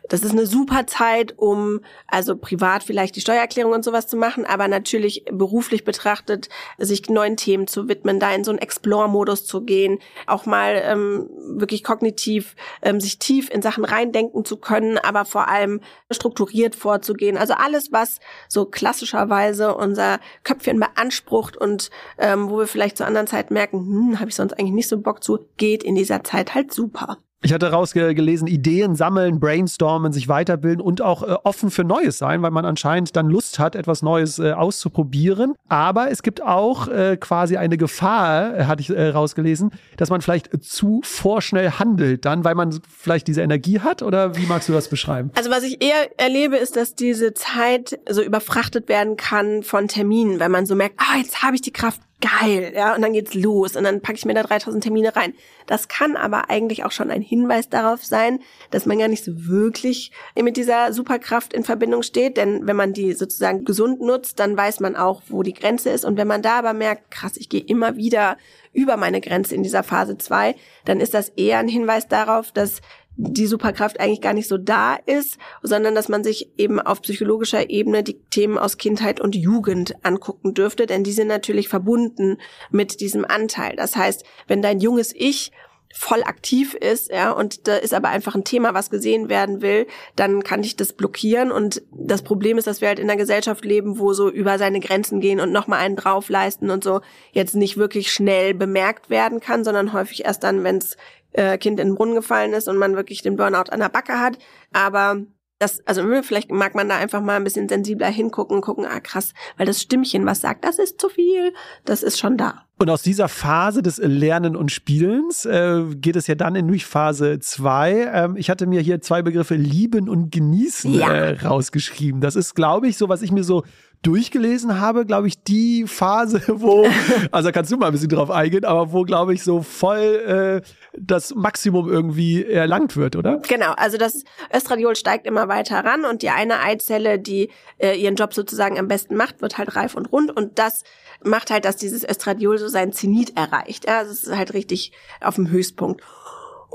Das 0.10 0.24
ist 0.24 0.32
eine 0.32 0.46
super 0.46 0.86
Zeit, 0.88 1.34
um 1.38 1.82
also 2.08 2.36
privat 2.36 2.84
vielleicht 2.84 3.16
die 3.16 3.22
Steuererklärung 3.22 3.74
und 3.74 3.84
sowas 3.84 4.08
zu 4.08 4.18
machen, 4.18 4.46
aber 4.46 4.68
natürlich 4.68 5.26
beruflich 5.32 5.84
betrachtet, 5.84 6.50
sich 6.78 7.10
neuen 7.10 7.38
Themen 7.38 7.68
zu 7.68 7.88
widmen, 7.88 8.20
da 8.20 8.34
in 8.34 8.44
so 8.44 8.52
einen 8.52 8.60
Explore-Modus 8.60 9.46
zu 9.46 9.62
gehen, 9.62 10.00
auch 10.28 10.46
mal 10.46 10.82
ähm, 10.84 11.30
wirklich 11.58 11.84
kognitiv 11.84 12.56
ähm, 12.82 13.00
sich 13.00 13.20
tief 13.20 13.50
in 13.50 13.62
Sachen 13.62 13.86
reindenken 13.86 14.46
zu 14.46 14.58
können, 14.58 14.98
aber 14.98 15.26
vor 15.26 15.48
allem 15.48 15.82
strukturiert 16.12 16.76
vorzugehen. 16.76 17.38
Also 17.38 17.54
alles, 17.54 17.92
was 17.92 18.20
so 18.48 18.66
klassischerweise 18.66 19.76
unser 19.76 20.20
Köpfchen 20.44 20.80
beansprucht 20.80 21.58
und 21.58 21.90
ähm, 22.18 22.50
wo 22.50 22.60
wir 22.60 22.68
vielleicht 22.68 22.98
zu 22.98 23.06
anderen 23.06 23.28
Zeiten 23.28 23.54
merken, 23.54 23.80
hm, 23.80 24.20
habe 24.20 24.30
ich 24.30 24.36
sonst 24.36 24.54
eigentlich 24.54 24.74
nicht 24.74 24.90
so 24.90 25.00
Bock 25.00 25.24
zu, 25.24 25.50
geht 25.58 25.84
in 25.84 25.96
dieser 25.96 26.24
Zeit 26.24 26.54
halt 26.54 26.74
super. 26.74 27.18
Ich 27.46 27.54
hatte 27.54 27.70
rausgelesen, 27.70 28.48
Ideen 28.48 28.96
sammeln, 28.96 29.40
brainstormen, 29.40 30.12
sich 30.12 30.28
weiterbilden 30.28 30.82
und 30.82 31.04
auch 31.04 31.22
äh, 31.22 31.36
offen 31.44 31.70
für 31.70 31.84
Neues 31.84 32.18
sein, 32.18 32.42
weil 32.42 32.50
man 32.50 32.66
anscheinend 32.66 33.16
dann 33.16 33.30
Lust 33.30 33.60
hat, 33.60 33.76
etwas 33.76 34.02
Neues 34.02 34.40
äh, 34.40 34.54
auszuprobieren. 34.54 35.54
Aber 35.70 36.10
es 36.10 36.24
gibt 36.24 36.42
auch 36.42 36.88
äh, 36.88 37.18
quasi 37.18 37.58
eine 37.58 37.78
Gefahr, 37.78 38.58
äh, 38.58 38.64
hatte 38.64 38.82
ich 38.82 38.90
äh, 38.90 39.10
rausgelesen, 39.10 39.70
dass 39.96 40.10
man 40.10 40.22
vielleicht 40.22 40.64
zu 40.64 41.02
vorschnell 41.04 41.70
handelt 41.74 42.26
dann, 42.26 42.44
weil 42.44 42.56
man 42.56 42.80
vielleicht 42.90 43.28
diese 43.28 43.44
Energie 43.44 43.80
hat 43.80 44.02
oder 44.02 44.36
wie 44.36 44.48
magst 44.48 44.68
du 44.68 44.74
das 44.74 44.90
beschreiben? 44.90 45.30
Also 45.36 45.52
was 45.52 45.62
ich 45.62 45.84
eher 45.84 46.20
erlebe, 46.20 46.58
ist, 46.58 46.76
dass 46.76 46.96
diese 46.96 47.36
Zeit 47.36 48.00
so 48.10 48.24
überfrachtet 48.24 48.90
werden 48.90 49.18
kann 49.18 49.62
von 49.62 49.88
Terminen, 49.88 50.40
weil 50.40 50.50
man 50.50 50.66
so 50.66 50.74
merkt, 50.74 50.96
ah, 50.98 51.20
jetzt 51.20 51.44
habe 51.44 51.54
ich 51.54 51.62
die 51.62 51.74
Kraft, 51.74 52.02
geil, 52.26 52.74
ja, 52.76 52.96
und 52.96 53.02
dann 53.02 53.14
geht's 53.14 53.34
los 53.34 53.76
und 53.76 53.84
dann 53.84 54.02
packe 54.02 54.18
ich 54.18 54.26
mir 54.26 54.34
da 54.34 54.44
3000 54.44 54.84
Termine 54.84 55.16
rein. 55.16 55.34
Das 55.68 55.88
kann 55.88 56.16
aber 56.16 56.50
eigentlich 56.50 56.84
auch 56.84 56.92
schon 56.92 57.12
ein 57.12 57.22
Hinweis 57.22 57.70
darauf 57.70 58.04
sein, 58.04 58.40
dass 58.72 58.86
man 58.86 59.00
gar 59.00 59.08
nicht 59.08 59.24
so 59.24 59.48
wirklich 59.48 60.12
mit 60.36 60.58
dieser 60.58 60.94
Superkraft 60.94 61.54
in 61.54 61.64
Verbindung 61.64 62.04
steht, 62.04 62.38
denn 62.38 62.66
wenn 62.68 62.76
man 62.76 62.94
die 62.94 63.14
sozusagen 63.14 63.66
gesund 63.66 64.02
nutzt, 64.02 64.40
dann 64.40 64.58
weiß 64.58 64.80
man 64.80 64.96
auch, 64.96 65.22
wo 65.28 65.44
die 65.44 65.54
Grenze 65.54 65.90
ist 65.90 66.06
und 66.06 66.18
wenn 66.18 66.28
man 66.28 66.42
da 66.42 66.60
aber 66.60 66.74
merkt, 66.74 67.12
krass, 67.12 67.38
ich 67.38 67.50
gehe 67.50 67.62
immer 67.62 67.96
wieder 67.96 68.38
über 68.74 68.98
meine 68.98 69.22
Grenze 69.22 69.56
in 69.56 69.64
dieser 69.64 69.84
Phase 69.84 70.18
2, 70.18 70.56
dann 70.86 71.00
ist 71.00 71.14
das 71.14 71.30
eher 71.30 71.60
ein 71.60 71.68
Hinweis 71.68 72.08
darauf, 72.08 72.52
dass 72.52 72.82
die 73.18 73.48
Superkraft 73.48 74.00
eigentlich 74.00 74.22
gar 74.22 74.34
nicht 74.34 74.48
so 74.48 74.58
da 74.58 74.96
ist, 74.96 75.38
sondern 75.62 75.96
dass 75.96 76.10
man 76.10 76.24
sich 76.24 76.50
eben 76.58 76.80
auf 76.80 77.02
psychologischer 77.02 77.70
Ebene 77.70 78.04
die 78.04 78.20
Themen 78.30 78.58
aus 78.58 78.78
Kindheit 78.78 79.22
und 79.22 79.36
Jugend 79.36 79.96
angucken 80.04 80.54
dürfte, 80.54 80.86
denn 80.86 81.04
die 81.04 81.14
sind 81.14 81.28
natürlich 81.28 81.70
verbunden 81.70 82.38
mit 82.72 83.00
diesem 83.00 83.26
Anteil. 83.26 83.76
Das 83.76 83.96
heißt, 83.96 84.26
wenn 84.48 84.62
dein 84.62 84.80
junges 84.80 85.14
Ich 85.16 85.52
voll 85.98 86.24
aktiv 86.24 86.74
ist, 86.74 87.10
ja, 87.10 87.32
und 87.32 87.70
da 87.70 87.78
ist 87.78 87.94
aber 87.94 88.10
einfach 88.10 88.36
ein 88.36 88.44
Thema, 88.44 88.74
was 88.74 88.90
gesehen 88.90 89.30
werden 89.30 89.62
will, 89.62 89.88
dann 90.18 90.44
kann 90.44 90.62
ich 90.62 90.76
das 90.76 90.92
blockieren 90.92 91.54
und 91.54 91.84
das 91.94 92.22
Problem 92.22 92.58
ist, 92.58 92.68
dass 92.68 92.82
wir 92.82 92.90
halt 92.90 93.00
in 93.00 93.10
einer 93.10 93.18
Gesellschaft 93.18 93.64
leben, 93.64 93.98
wo 93.98 94.12
so 94.12 94.30
über 94.30 94.58
seine 94.58 94.82
Grenzen 94.82 95.22
gehen 95.22 95.40
und 95.40 95.54
nochmal 95.54 95.80
einen 95.80 95.96
draufleisten 95.96 96.70
und 96.70 96.84
so 96.84 97.00
jetzt 97.32 97.56
nicht 97.56 97.78
wirklich 97.78 98.12
schnell 98.12 98.54
bemerkt 98.54 99.10
werden 99.10 99.40
kann, 99.40 99.64
sondern 99.64 99.94
häufig 99.94 100.26
erst 100.26 100.44
dann, 100.44 100.66
wenns 100.66 100.98
äh, 101.36 101.58
Kind 101.58 101.80
in 101.80 101.90
den 101.90 101.96
Brunnen 101.96 102.16
gefallen 102.16 102.54
ist 102.54 102.68
und 102.68 102.78
man 102.78 102.96
wirklich 102.96 103.22
den 103.22 103.36
Burnout 103.36 103.72
an 103.72 103.80
der 103.80 103.90
Backe 103.90 104.20
hat. 104.20 104.38
Aber 104.74 105.22
das, 105.60 105.80
also 105.86 106.04
vielleicht 106.22 106.52
mag 106.52 106.76
man 106.76 106.90
da 106.90 106.98
einfach 106.98 107.22
mal 107.22 107.38
ein 107.38 107.44
bisschen 107.44 107.70
sensibler 107.70 108.10
hingucken, 108.10 108.62
gucken, 108.62 108.86
ah 108.86 109.00
krass, 109.00 109.34
weil 109.58 109.66
das 109.66 109.82
Stimmchen, 109.82 110.26
was 110.26 110.42
sagt, 110.42 110.66
das 110.66 110.80
ist 110.80 111.00
zu 111.00 111.08
viel, 111.08 111.54
das 111.86 112.04
ist 112.04 112.20
schon 112.20 112.38
da. 112.38 112.66
Und 112.78 112.90
aus 112.90 113.04
dieser 113.04 113.30
Phase 113.30 113.82
des 113.82 113.98
Lernen 114.00 114.58
und 114.58 114.70
Spielens 114.70 115.46
äh, 115.46 115.84
geht 115.96 116.18
es 116.18 116.28
ja 116.28 116.36
dann 116.36 116.56
in 116.56 116.68
durch 116.68 116.86
Phase 116.86 117.40
2. 117.40 118.12
Ähm, 118.14 118.36
ich 118.36 118.50
hatte 118.50 118.68
mir 118.68 118.82
hier 118.82 119.00
zwei 119.00 119.22
Begriffe 119.22 119.56
lieben 119.56 120.10
und 120.10 120.30
genießen 120.30 120.94
ja. 120.94 121.08
äh, 121.10 121.40
rausgeschrieben. 121.40 122.20
Das 122.20 122.36
ist, 122.36 122.54
glaube 122.54 122.90
ich, 122.90 122.98
so, 122.98 123.08
was 123.08 123.22
ich 123.22 123.32
mir 123.32 123.46
so 123.46 123.64
durchgelesen 124.06 124.80
habe, 124.80 125.06
glaube 125.06 125.28
ich, 125.28 125.42
die 125.44 125.86
Phase, 125.88 126.42
wo, 126.48 126.88
also 127.32 127.52
kannst 127.52 127.72
du 127.72 127.78
mal 127.78 127.88
ein 127.88 127.92
bisschen 127.94 128.10
drauf 128.10 128.30
eingehen, 128.30 128.66
aber 128.66 128.92
wo, 128.92 129.04
glaube 129.04 129.34
ich, 129.34 129.44
so 129.44 129.62
voll 129.62 130.62
äh, 130.64 130.68
das 130.98 131.34
Maximum 131.34 131.90
irgendwie 131.90 132.46
erlangt 132.46 132.96
wird, 132.96 133.16
oder? 133.16 133.42
Genau, 133.48 133.72
also 133.78 133.98
das 133.98 134.24
Östradiol 134.54 134.96
steigt 134.96 135.26
immer 135.26 135.48
weiter 135.48 135.84
ran 135.84 136.06
und 136.06 136.22
die 136.22 136.30
eine 136.30 136.60
Eizelle, 136.60 137.20
die 137.20 137.50
äh, 137.78 138.00
ihren 138.00 138.16
Job 138.16 138.34
sozusagen 138.34 138.78
am 138.78 138.88
besten 138.88 139.16
macht, 139.16 139.42
wird 139.42 139.58
halt 139.58 139.76
reif 139.76 139.96
und 139.96 140.12
rund 140.12 140.36
und 140.36 140.60
das 140.60 140.84
macht 141.24 141.50
halt, 141.50 141.66
dass 141.66 141.76
dieses 141.76 142.08
Östradiol 142.08 142.58
so 142.58 142.68
sein 142.68 142.94
Zenit 142.94 143.36
erreicht. 143.36 143.88
Ja, 143.88 144.00
also 144.00 144.12
es 144.12 144.24
ist 144.24 144.36
halt 144.36 144.54
richtig 144.54 144.92
auf 145.22 145.36
dem 145.36 145.50
Höchstpunkt. 145.50 146.02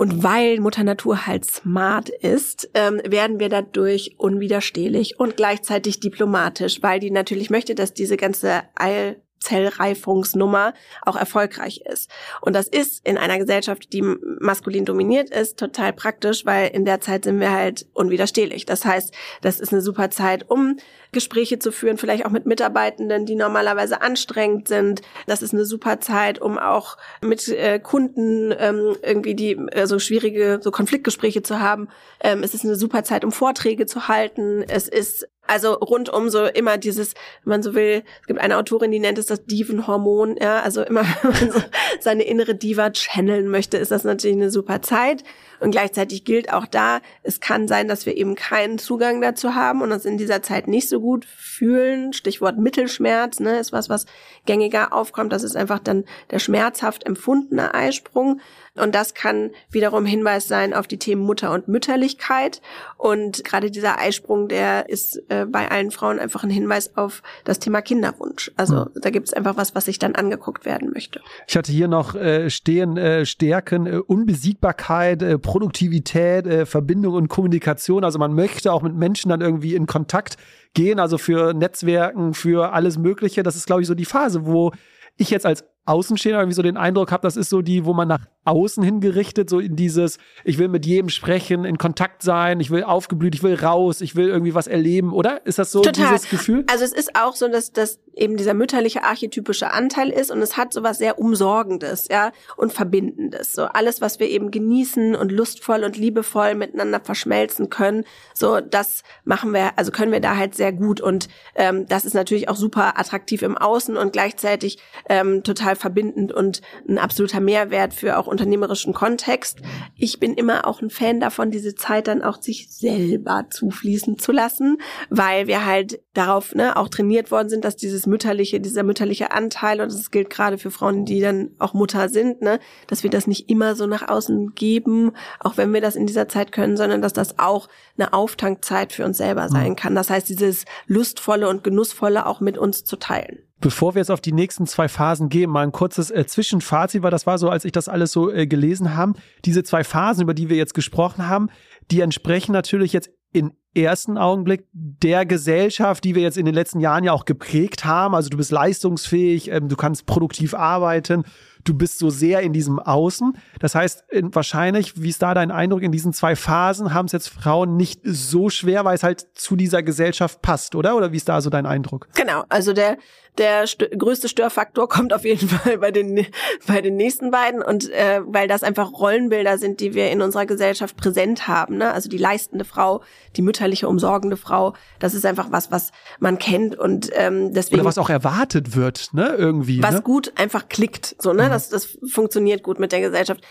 Und 0.00 0.22
weil 0.22 0.60
Mutter 0.60 0.82
Natur 0.82 1.26
halt 1.26 1.44
smart 1.44 2.08
ist, 2.08 2.70
ähm, 2.72 3.02
werden 3.04 3.38
wir 3.38 3.50
dadurch 3.50 4.14
unwiderstehlich 4.16 5.20
und 5.20 5.36
gleichzeitig 5.36 6.00
diplomatisch, 6.00 6.82
weil 6.82 7.00
die 7.00 7.10
natürlich 7.10 7.50
möchte, 7.50 7.74
dass 7.74 7.92
diese 7.92 8.16
ganze 8.16 8.62
Eil 8.76 9.20
Zellreifungsnummer 9.40 10.74
auch 11.02 11.16
erfolgreich 11.16 11.82
ist. 11.86 12.10
Und 12.40 12.54
das 12.54 12.68
ist 12.68 13.06
in 13.06 13.18
einer 13.18 13.38
Gesellschaft, 13.38 13.92
die 13.92 14.02
maskulin 14.02 14.84
dominiert 14.84 15.30
ist, 15.30 15.58
total 15.58 15.92
praktisch, 15.92 16.44
weil 16.44 16.68
in 16.68 16.84
der 16.84 17.00
Zeit 17.00 17.24
sind 17.24 17.40
wir 17.40 17.50
halt 17.50 17.86
unwiderstehlich. 17.94 18.66
Das 18.66 18.84
heißt, 18.84 19.14
das 19.40 19.58
ist 19.58 19.72
eine 19.72 19.82
super 19.82 20.10
Zeit, 20.10 20.48
um 20.48 20.76
Gespräche 21.12 21.58
zu 21.58 21.72
führen, 21.72 21.96
vielleicht 21.96 22.24
auch 22.26 22.30
mit 22.30 22.46
Mitarbeitenden, 22.46 23.26
die 23.26 23.34
normalerweise 23.34 24.02
anstrengend 24.02 24.68
sind. 24.68 25.02
Das 25.26 25.42
ist 25.42 25.54
eine 25.54 25.64
super 25.64 26.00
Zeit, 26.00 26.40
um 26.40 26.58
auch 26.58 26.98
mit 27.20 27.48
äh, 27.48 27.80
Kunden 27.80 28.54
ähm, 28.56 28.96
irgendwie 29.02 29.34
die 29.34 29.52
äh, 29.52 29.86
so 29.86 29.98
schwierige 29.98 30.60
so 30.62 30.70
Konfliktgespräche 30.70 31.42
zu 31.42 31.60
haben. 31.60 31.88
Ähm, 32.20 32.42
es 32.42 32.54
ist 32.54 32.64
eine 32.64 32.76
super 32.76 33.02
Zeit, 33.04 33.24
um 33.24 33.32
Vorträge 33.32 33.86
zu 33.86 34.06
halten. 34.06 34.62
Es 34.68 34.86
ist 34.86 35.26
also 35.50 35.72
rundum 35.74 36.30
so 36.30 36.44
immer 36.44 36.78
dieses, 36.78 37.14
wenn 37.44 37.50
man 37.50 37.62
so 37.62 37.74
will, 37.74 38.04
es 38.20 38.26
gibt 38.28 38.40
eine 38.40 38.56
Autorin, 38.56 38.92
die 38.92 39.00
nennt 39.00 39.18
es 39.18 39.26
das 39.26 39.44
Divenhormon, 39.44 40.36
ja, 40.40 40.60
also 40.60 40.82
immer, 40.82 41.02
wenn 41.22 41.30
man 41.32 41.50
so 41.50 41.62
seine 41.98 42.22
innere 42.22 42.54
Diva 42.54 42.90
channeln 42.90 43.48
möchte, 43.48 43.76
ist 43.76 43.90
das 43.90 44.04
natürlich 44.04 44.36
eine 44.36 44.50
super 44.50 44.80
Zeit. 44.80 45.24
Und 45.60 45.70
gleichzeitig 45.70 46.24
gilt 46.24 46.52
auch 46.52 46.66
da, 46.66 47.00
es 47.22 47.40
kann 47.40 47.68
sein, 47.68 47.88
dass 47.88 48.06
wir 48.06 48.16
eben 48.16 48.34
keinen 48.34 48.78
Zugang 48.78 49.20
dazu 49.20 49.54
haben 49.54 49.82
und 49.82 49.92
uns 49.92 50.04
in 50.04 50.18
dieser 50.18 50.42
Zeit 50.42 50.68
nicht 50.68 50.88
so 50.88 51.00
gut 51.00 51.24
fühlen. 51.24 52.12
Stichwort 52.12 52.58
Mittelschmerz, 52.58 53.40
ne, 53.40 53.58
ist 53.58 53.72
was, 53.72 53.88
was 53.88 54.06
gängiger 54.46 54.92
aufkommt. 54.92 55.32
Das 55.32 55.42
ist 55.42 55.56
einfach 55.56 55.78
dann 55.78 56.04
der 56.30 56.38
schmerzhaft 56.38 57.06
empfundene 57.06 57.74
Eisprung. 57.74 58.40
Und 58.76 58.94
das 58.94 59.14
kann 59.14 59.50
wiederum 59.70 60.06
Hinweis 60.06 60.46
sein 60.46 60.72
auf 60.74 60.86
die 60.86 60.98
Themen 60.98 61.22
Mutter 61.22 61.52
und 61.52 61.68
Mütterlichkeit. 61.68 62.62
Und 62.96 63.44
gerade 63.44 63.70
dieser 63.70 63.98
Eisprung, 63.98 64.48
der 64.48 64.88
ist 64.88 65.22
äh, 65.28 65.44
bei 65.44 65.70
allen 65.70 65.90
Frauen 65.90 66.18
einfach 66.18 66.44
ein 66.44 66.50
Hinweis 66.50 66.96
auf 66.96 67.22
das 67.44 67.58
Thema 67.58 67.82
Kinderwunsch. 67.82 68.50
Also 68.56 68.76
mhm. 68.76 68.90
da 68.94 69.10
gibt 69.10 69.28
es 69.28 69.34
einfach 69.34 69.56
was, 69.56 69.74
was 69.74 69.86
sich 69.86 69.98
dann 69.98 70.14
angeguckt 70.14 70.64
werden 70.64 70.90
möchte. 70.92 71.20
Ich 71.48 71.56
hatte 71.56 71.72
hier 71.72 71.88
noch 71.88 72.14
äh, 72.14 72.48
stehen 72.48 72.96
äh, 72.96 73.26
Stärken, 73.26 73.86
äh, 73.86 73.96
Unbesiegbarkeit, 73.96 75.22
äh, 75.22 75.38
Produktivität, 75.50 76.46
äh, 76.46 76.64
Verbindung 76.64 77.14
und 77.14 77.26
Kommunikation. 77.26 78.04
Also 78.04 78.20
man 78.20 78.34
möchte 78.34 78.72
auch 78.72 78.82
mit 78.82 78.94
Menschen 78.94 79.30
dann 79.30 79.40
irgendwie 79.40 79.74
in 79.74 79.86
Kontakt 79.86 80.36
gehen, 80.74 81.00
also 81.00 81.18
für 81.18 81.54
Netzwerken, 81.54 82.34
für 82.34 82.72
alles 82.72 82.98
Mögliche. 82.98 83.42
Das 83.42 83.56
ist, 83.56 83.66
glaube 83.66 83.82
ich, 83.82 83.88
so 83.88 83.96
die 83.96 84.04
Phase, 84.04 84.46
wo 84.46 84.70
ich 85.16 85.28
jetzt 85.30 85.46
als 85.46 85.64
Außenstehender 85.86 86.38
irgendwie 86.38 86.54
so 86.54 86.62
den 86.62 86.76
Eindruck 86.76 87.10
habe, 87.10 87.22
das 87.22 87.36
ist 87.36 87.50
so 87.50 87.62
die, 87.62 87.84
wo 87.84 87.94
man 87.94 88.06
nach 88.06 88.26
außen 88.44 88.82
hingerichtet, 88.82 89.50
so 89.50 89.60
in 89.60 89.76
dieses, 89.76 90.18
ich 90.44 90.58
will 90.58 90.68
mit 90.68 90.86
jedem 90.86 91.10
sprechen, 91.10 91.64
in 91.64 91.76
Kontakt 91.76 92.22
sein, 92.22 92.58
ich 92.60 92.70
will 92.70 92.84
aufgeblüht, 92.84 93.34
ich 93.34 93.42
will 93.42 93.54
raus, 93.54 94.00
ich 94.00 94.16
will 94.16 94.28
irgendwie 94.28 94.54
was 94.54 94.66
erleben, 94.66 95.12
oder? 95.12 95.44
Ist 95.46 95.58
das 95.58 95.70
so 95.72 95.82
Total. 95.82 96.12
dieses 96.12 96.30
Gefühl? 96.30 96.64
Also 96.70 96.84
es 96.84 96.92
ist 96.92 97.16
auch 97.16 97.36
so, 97.36 97.48
dass 97.48 97.72
das 97.72 98.00
eben 98.14 98.36
dieser 98.36 98.54
mütterliche 98.54 99.04
archetypische 99.04 99.72
Anteil 99.72 100.08
ist 100.08 100.30
und 100.30 100.40
es 100.40 100.56
hat 100.56 100.72
sowas 100.72 100.98
sehr 100.98 101.18
umsorgendes, 101.18 102.08
ja, 102.10 102.32
und 102.56 102.72
verbindendes. 102.72 103.52
So 103.52 103.64
alles, 103.64 104.00
was 104.00 104.18
wir 104.20 104.28
eben 104.28 104.50
genießen 104.50 105.14
und 105.14 105.30
lustvoll 105.30 105.84
und 105.84 105.96
liebevoll 105.96 106.54
miteinander 106.54 107.00
verschmelzen 107.00 107.68
können, 107.68 108.04
so 108.34 108.60
das 108.60 109.02
machen 109.24 109.52
wir, 109.52 109.78
also 109.78 109.92
können 109.92 110.12
wir 110.12 110.20
da 110.20 110.36
halt 110.36 110.54
sehr 110.54 110.72
gut 110.72 111.00
und 111.00 111.28
ähm, 111.54 111.86
das 111.86 112.04
ist 112.04 112.14
natürlich 112.14 112.48
auch 112.48 112.56
super 112.56 112.98
attraktiv 112.98 113.42
im 113.42 113.56
Außen 113.56 113.96
und 113.96 114.12
gleichzeitig 114.12 114.78
ähm, 115.08 115.42
total 115.42 115.76
verbindend 115.76 116.32
und 116.32 116.62
ein 116.88 116.98
absoluter 116.98 117.40
Mehrwert 117.40 117.92
für 117.92 118.18
auch 118.18 118.29
unternehmerischen 118.30 118.94
Kontext. 118.94 119.60
Ich 119.96 120.20
bin 120.20 120.34
immer 120.34 120.66
auch 120.66 120.80
ein 120.80 120.90
Fan 120.90 121.20
davon, 121.20 121.50
diese 121.50 121.74
Zeit 121.74 122.08
dann 122.08 122.22
auch 122.22 122.40
sich 122.40 122.68
selber 122.70 123.46
zufließen 123.50 124.18
zu 124.18 124.32
lassen, 124.32 124.78
weil 125.10 125.46
wir 125.46 125.66
halt 125.66 126.00
darauf 126.14 126.54
ne, 126.54 126.76
auch 126.76 126.88
trainiert 126.88 127.30
worden 127.30 127.48
sind, 127.48 127.64
dass 127.64 127.76
dieses 127.76 128.06
mütterliche, 128.06 128.60
dieser 128.60 128.82
mütterliche 128.82 129.32
Anteil, 129.32 129.80
und 129.80 129.92
das 129.92 130.10
gilt 130.10 130.30
gerade 130.30 130.58
für 130.58 130.70
Frauen, 130.70 131.04
die 131.04 131.20
dann 131.20 131.50
auch 131.58 131.74
Mutter 131.74 132.08
sind, 132.08 132.40
ne, 132.42 132.58
dass 132.86 133.02
wir 133.02 133.10
das 133.10 133.26
nicht 133.26 133.50
immer 133.50 133.74
so 133.74 133.86
nach 133.86 134.08
außen 134.08 134.54
geben, 134.54 135.12
auch 135.38 135.56
wenn 135.56 135.72
wir 135.72 135.80
das 135.80 135.96
in 135.96 136.06
dieser 136.06 136.28
Zeit 136.28 136.52
können, 136.52 136.76
sondern 136.76 137.02
dass 137.02 137.12
das 137.12 137.38
auch 137.38 137.68
eine 137.98 138.12
Auftankzeit 138.12 138.92
für 138.92 139.04
uns 139.04 139.18
selber 139.18 139.48
sein 139.48 139.76
kann. 139.76 139.94
Das 139.94 140.10
heißt, 140.10 140.28
dieses 140.28 140.64
lustvolle 140.86 141.48
und 141.48 141.64
genussvolle 141.64 142.26
auch 142.26 142.40
mit 142.40 142.58
uns 142.58 142.84
zu 142.84 142.96
teilen. 142.96 143.49
Bevor 143.60 143.94
wir 143.94 144.00
jetzt 144.00 144.10
auf 144.10 144.20
die 144.20 144.32
nächsten 144.32 144.66
zwei 144.66 144.88
Phasen 144.88 145.28
gehen, 145.28 145.50
mal 145.50 145.62
ein 145.62 145.72
kurzes 145.72 146.10
äh, 146.10 146.26
Zwischenfazit, 146.26 147.02
weil 147.02 147.10
das 147.10 147.26
war 147.26 147.38
so, 147.38 147.50
als 147.50 147.64
ich 147.64 147.72
das 147.72 147.88
alles 147.88 148.12
so 148.12 148.30
äh, 148.32 148.46
gelesen 148.46 148.96
habe. 148.96 149.14
Diese 149.44 149.62
zwei 149.62 149.84
Phasen, 149.84 150.22
über 150.22 150.34
die 150.34 150.48
wir 150.48 150.56
jetzt 150.56 150.74
gesprochen 150.74 151.28
haben, 151.28 151.48
die 151.90 152.00
entsprechen 152.00 152.52
natürlich 152.52 152.92
jetzt 152.92 153.10
in 153.32 153.52
ersten 153.74 154.18
Augenblick 154.18 154.66
der 154.72 155.24
Gesellschaft, 155.26 156.02
die 156.02 156.14
wir 156.14 156.22
jetzt 156.22 156.36
in 156.36 156.46
den 156.46 156.54
letzten 156.54 156.80
Jahren 156.80 157.04
ja 157.04 157.12
auch 157.12 157.24
geprägt 157.24 157.84
haben. 157.84 158.14
Also 158.14 158.28
du 158.28 158.36
bist 158.36 158.50
leistungsfähig, 158.50 159.50
ähm, 159.50 159.68
du 159.68 159.76
kannst 159.76 160.06
produktiv 160.06 160.54
arbeiten, 160.54 161.24
du 161.70 161.74
bist 161.74 161.98
so 161.98 162.10
sehr 162.10 162.40
in 162.40 162.52
diesem 162.52 162.78
Außen. 162.78 163.36
Das 163.60 163.74
heißt, 163.74 164.04
in, 164.10 164.34
wahrscheinlich, 164.34 165.00
wie 165.00 165.08
ist 165.08 165.22
da 165.22 165.34
dein 165.34 165.50
Eindruck, 165.50 165.82
in 165.82 165.92
diesen 165.92 166.12
zwei 166.12 166.34
Phasen 166.34 166.92
haben 166.92 167.06
es 167.06 167.12
jetzt 167.12 167.28
Frauen 167.28 167.76
nicht 167.76 168.00
so 168.02 168.50
schwer, 168.50 168.84
weil 168.84 168.96
es 168.96 169.02
halt 169.02 169.28
zu 169.34 169.54
dieser 169.56 169.82
Gesellschaft 169.82 170.42
passt, 170.42 170.74
oder? 170.74 170.96
Oder 170.96 171.12
wie 171.12 171.16
ist 171.16 171.28
da 171.28 171.40
so 171.40 171.48
dein 171.48 171.66
Eindruck? 171.66 172.08
Genau, 172.14 172.44
also 172.48 172.72
der 172.72 172.98
der 173.38 173.66
st 173.66 173.90
größte 173.96 174.28
Störfaktor 174.28 174.88
kommt 174.88 175.12
auf 175.12 175.24
jeden 175.24 175.48
Fall 175.48 175.78
bei 175.78 175.90
den 175.90 176.26
bei 176.66 176.80
den 176.80 176.96
nächsten 176.96 177.30
beiden 177.30 177.62
und 177.62 177.90
äh, 177.90 178.20
weil 178.24 178.48
das 178.48 178.62
einfach 178.62 178.92
Rollenbilder 178.92 179.58
sind, 179.58 179.80
die 179.80 179.94
wir 179.94 180.10
in 180.10 180.20
unserer 180.20 180.46
Gesellschaft 180.46 180.96
präsent 180.96 181.48
haben. 181.48 181.78
Ne? 181.78 181.92
Also 181.92 182.08
die 182.08 182.18
leistende 182.18 182.64
Frau, 182.64 183.02
die 183.36 183.42
mütterliche 183.42 183.88
umsorgende 183.88 184.36
Frau, 184.36 184.74
das 184.98 185.14
ist 185.14 185.24
einfach 185.24 185.50
was, 185.50 185.70
was 185.70 185.92
man 186.18 186.38
kennt 186.38 186.78
und 186.78 187.10
ähm, 187.14 187.52
deswegen 187.52 187.80
oder 187.80 187.88
was 187.88 187.98
auch 187.98 188.10
erwartet 188.10 188.76
wird, 188.76 189.10
ne? 189.12 189.34
Irgendwie. 189.36 189.82
Was 189.82 189.94
ne? 189.94 190.02
gut 190.02 190.32
einfach 190.36 190.68
klickt, 190.68 191.16
so 191.18 191.32
ne, 191.32 191.44
mhm. 191.44 191.50
Das 191.68 191.80
das 191.80 191.98
funktioniert 192.12 192.62
gut 192.62 192.78
mit 192.78 192.92
der 192.92 193.00
Gesellschaft. 193.00 193.42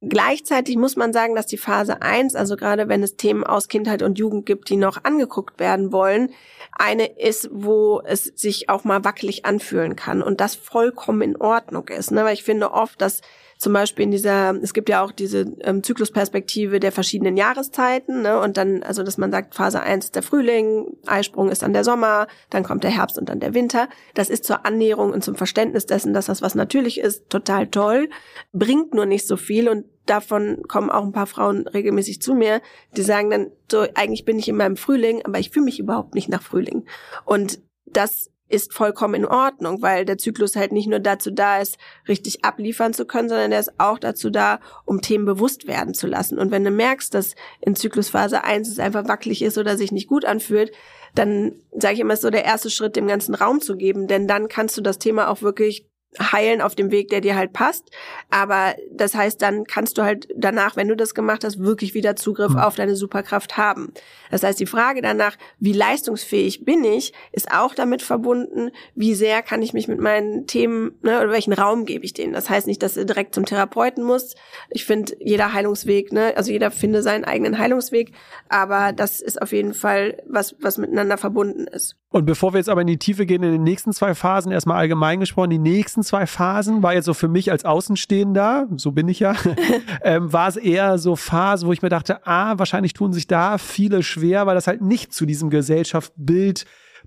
Gleichzeitig 0.00 0.76
muss 0.76 0.96
man 0.96 1.12
sagen, 1.12 1.34
dass 1.34 1.46
die 1.46 1.58
Phase 1.58 2.02
1, 2.02 2.34
also 2.34 2.56
gerade 2.56 2.88
wenn 2.88 3.02
es 3.02 3.16
Themen 3.16 3.44
aus 3.44 3.68
Kindheit 3.68 4.02
und 4.02 4.18
Jugend 4.18 4.46
gibt, 4.46 4.68
die 4.68 4.76
noch 4.76 5.04
angeguckt 5.04 5.58
werden 5.58 5.90
wollen, 5.90 6.30
eine 6.72 7.06
ist, 7.18 7.48
wo 7.52 8.00
es 8.04 8.24
sich 8.24 8.68
auch 8.68 8.84
mal 8.84 9.04
wackelig 9.04 9.44
anfühlen 9.44 9.96
kann 9.96 10.22
und 10.22 10.40
das 10.40 10.54
vollkommen 10.54 11.22
in 11.22 11.36
Ordnung 11.36 11.88
ist. 11.88 12.12
Ne? 12.12 12.24
Weil 12.24 12.34
ich 12.34 12.44
finde 12.44 12.72
oft, 12.72 13.00
dass 13.00 13.22
zum 13.58 13.72
Beispiel 13.72 14.04
in 14.04 14.12
dieser, 14.12 14.54
es 14.62 14.72
gibt 14.72 14.88
ja 14.88 15.02
auch 15.02 15.10
diese 15.10 15.40
ähm, 15.62 15.82
Zyklusperspektive 15.82 16.78
der 16.78 16.92
verschiedenen 16.92 17.36
Jahreszeiten, 17.36 18.22
ne? 18.22 18.40
Und 18.40 18.56
dann, 18.56 18.84
also 18.84 19.02
dass 19.02 19.18
man 19.18 19.32
sagt, 19.32 19.56
Phase 19.56 19.80
1 19.80 20.06
ist 20.06 20.14
der 20.14 20.22
Frühling, 20.22 20.96
Eisprung 21.06 21.50
ist 21.50 21.62
dann 21.62 21.72
der 21.72 21.82
Sommer, 21.82 22.28
dann 22.50 22.62
kommt 22.62 22.84
der 22.84 22.92
Herbst 22.92 23.18
und 23.18 23.28
dann 23.28 23.40
der 23.40 23.54
Winter. 23.54 23.88
Das 24.14 24.30
ist 24.30 24.44
zur 24.44 24.64
Annäherung 24.64 25.12
und 25.12 25.24
zum 25.24 25.34
Verständnis 25.34 25.86
dessen, 25.86 26.14
dass 26.14 26.26
das 26.26 26.40
was 26.40 26.54
natürlich 26.54 27.00
ist, 27.00 27.28
total 27.30 27.66
toll, 27.66 28.08
bringt 28.52 28.94
nur 28.94 29.06
nicht 29.06 29.26
so 29.26 29.36
viel 29.36 29.68
und 29.68 29.86
davon 30.06 30.62
kommen 30.68 30.88
auch 30.88 31.04
ein 31.04 31.12
paar 31.12 31.26
Frauen 31.26 31.66
regelmäßig 31.66 32.22
zu 32.22 32.34
mir, 32.34 32.62
die 32.96 33.02
sagen 33.02 33.30
dann, 33.30 33.50
so, 33.70 33.86
eigentlich 33.94 34.24
bin 34.24 34.38
ich 34.38 34.48
in 34.48 34.56
meinem 34.56 34.76
Frühling, 34.76 35.22
aber 35.24 35.40
ich 35.40 35.50
fühle 35.50 35.64
mich 35.64 35.80
überhaupt 35.80 36.14
nicht 36.14 36.28
nach 36.28 36.42
Frühling. 36.42 36.86
Und 37.24 37.60
das 37.86 38.30
ist 38.48 38.72
vollkommen 38.72 39.14
in 39.14 39.26
Ordnung, 39.26 39.82
weil 39.82 40.04
der 40.04 40.18
Zyklus 40.18 40.56
halt 40.56 40.72
nicht 40.72 40.88
nur 40.88 41.00
dazu 41.00 41.30
da 41.30 41.60
ist, 41.60 41.78
richtig 42.06 42.44
abliefern 42.44 42.94
zu 42.94 43.04
können, 43.04 43.28
sondern 43.28 43.50
der 43.50 43.60
ist 43.60 43.78
auch 43.78 43.98
dazu 43.98 44.30
da, 44.30 44.60
um 44.84 45.00
Themen 45.00 45.24
bewusst 45.24 45.66
werden 45.66 45.94
zu 45.94 46.06
lassen. 46.06 46.38
Und 46.38 46.50
wenn 46.50 46.64
du 46.64 46.70
merkst, 46.70 47.12
dass 47.12 47.34
in 47.60 47.76
Zyklusphase 47.76 48.44
1 48.44 48.68
es 48.68 48.78
einfach 48.78 49.06
wackelig 49.08 49.42
ist 49.42 49.58
oder 49.58 49.76
sich 49.76 49.92
nicht 49.92 50.08
gut 50.08 50.24
anfühlt, 50.24 50.72
dann 51.14 51.52
sage 51.72 51.94
ich 51.94 52.00
immer, 52.00 52.14
ist 52.14 52.22
so 52.22 52.30
der 52.30 52.44
erste 52.44 52.70
Schritt, 52.70 52.96
dem 52.96 53.06
ganzen 53.06 53.34
Raum 53.34 53.60
zu 53.60 53.76
geben, 53.76 54.06
denn 54.06 54.28
dann 54.28 54.48
kannst 54.48 54.76
du 54.76 54.80
das 54.80 54.98
Thema 54.98 55.28
auch 55.28 55.42
wirklich 55.42 55.87
heilen 56.18 56.60
auf 56.60 56.74
dem 56.74 56.90
Weg, 56.90 57.08
der 57.08 57.20
dir 57.20 57.36
halt 57.36 57.52
passt. 57.52 57.90
Aber 58.30 58.74
das 58.92 59.14
heißt, 59.14 59.40
dann 59.42 59.64
kannst 59.64 59.98
du 59.98 60.02
halt 60.02 60.28
danach, 60.34 60.76
wenn 60.76 60.88
du 60.88 60.96
das 60.96 61.14
gemacht 61.14 61.44
hast, 61.44 61.58
wirklich 61.58 61.94
wieder 61.94 62.16
Zugriff 62.16 62.52
mhm. 62.52 62.58
auf 62.58 62.76
deine 62.76 62.96
Superkraft 62.96 63.56
haben. 63.56 63.92
Das 64.30 64.42
heißt, 64.42 64.58
die 64.58 64.66
Frage 64.66 65.02
danach, 65.02 65.36
wie 65.58 65.72
leistungsfähig 65.72 66.64
bin 66.64 66.84
ich, 66.84 67.12
ist 67.32 67.52
auch 67.52 67.74
damit 67.74 68.02
verbunden, 68.02 68.70
wie 68.94 69.14
sehr 69.14 69.42
kann 69.42 69.62
ich 69.62 69.72
mich 69.72 69.88
mit 69.88 70.00
meinen 70.00 70.46
Themen, 70.46 70.92
ne, 71.02 71.20
oder 71.20 71.30
welchen 71.30 71.52
Raum 71.52 71.84
gebe 71.84 72.04
ich 72.04 72.14
denen. 72.14 72.32
Das 72.32 72.50
heißt 72.50 72.66
nicht, 72.66 72.82
dass 72.82 72.94
du 72.94 73.04
direkt 73.04 73.34
zum 73.34 73.44
Therapeuten 73.44 74.04
musst. 74.04 74.36
Ich 74.70 74.84
finde, 74.84 75.14
jeder 75.20 75.52
Heilungsweg, 75.52 76.12
ne, 76.12 76.32
also 76.36 76.50
jeder 76.50 76.70
finde 76.70 77.02
seinen 77.02 77.24
eigenen 77.24 77.58
Heilungsweg, 77.58 78.12
aber 78.48 78.92
das 78.92 79.20
ist 79.20 79.40
auf 79.40 79.52
jeden 79.52 79.74
Fall 79.74 80.22
was, 80.26 80.56
was 80.60 80.78
miteinander 80.78 81.18
verbunden 81.18 81.66
ist. 81.66 81.96
Und 82.10 82.24
bevor 82.24 82.54
wir 82.54 82.58
jetzt 82.58 82.70
aber 82.70 82.80
in 82.80 82.86
die 82.86 82.98
Tiefe 82.98 83.26
gehen, 83.26 83.42
in 83.42 83.52
den 83.52 83.62
nächsten 83.62 83.92
zwei 83.92 84.14
Phasen, 84.14 84.50
erstmal 84.50 84.78
allgemein 84.78 85.20
gesprochen, 85.20 85.50
die 85.50 85.58
nächsten 85.58 85.97
zwei 86.02 86.26
Phasen 86.26 86.82
war 86.82 86.94
jetzt 86.94 87.06
so 87.06 87.14
für 87.14 87.28
mich 87.28 87.50
als 87.50 87.64
Außenstehender, 87.64 88.68
so 88.76 88.92
bin 88.92 89.08
ich 89.08 89.20
ja, 89.20 89.34
ähm, 90.02 90.32
war 90.32 90.48
es 90.48 90.56
eher 90.56 90.98
so 90.98 91.16
Phase, 91.16 91.66
wo 91.66 91.72
ich 91.72 91.82
mir 91.82 91.88
dachte, 91.88 92.26
ah, 92.26 92.58
wahrscheinlich 92.58 92.92
tun 92.92 93.12
sich 93.12 93.26
da 93.26 93.58
viele 93.58 94.02
schwer, 94.02 94.46
weil 94.46 94.54
das 94.54 94.66
halt 94.66 94.80
nicht 94.82 95.12
zu 95.12 95.26
diesem 95.26 95.50
Gesellschaftsbild 95.50 96.64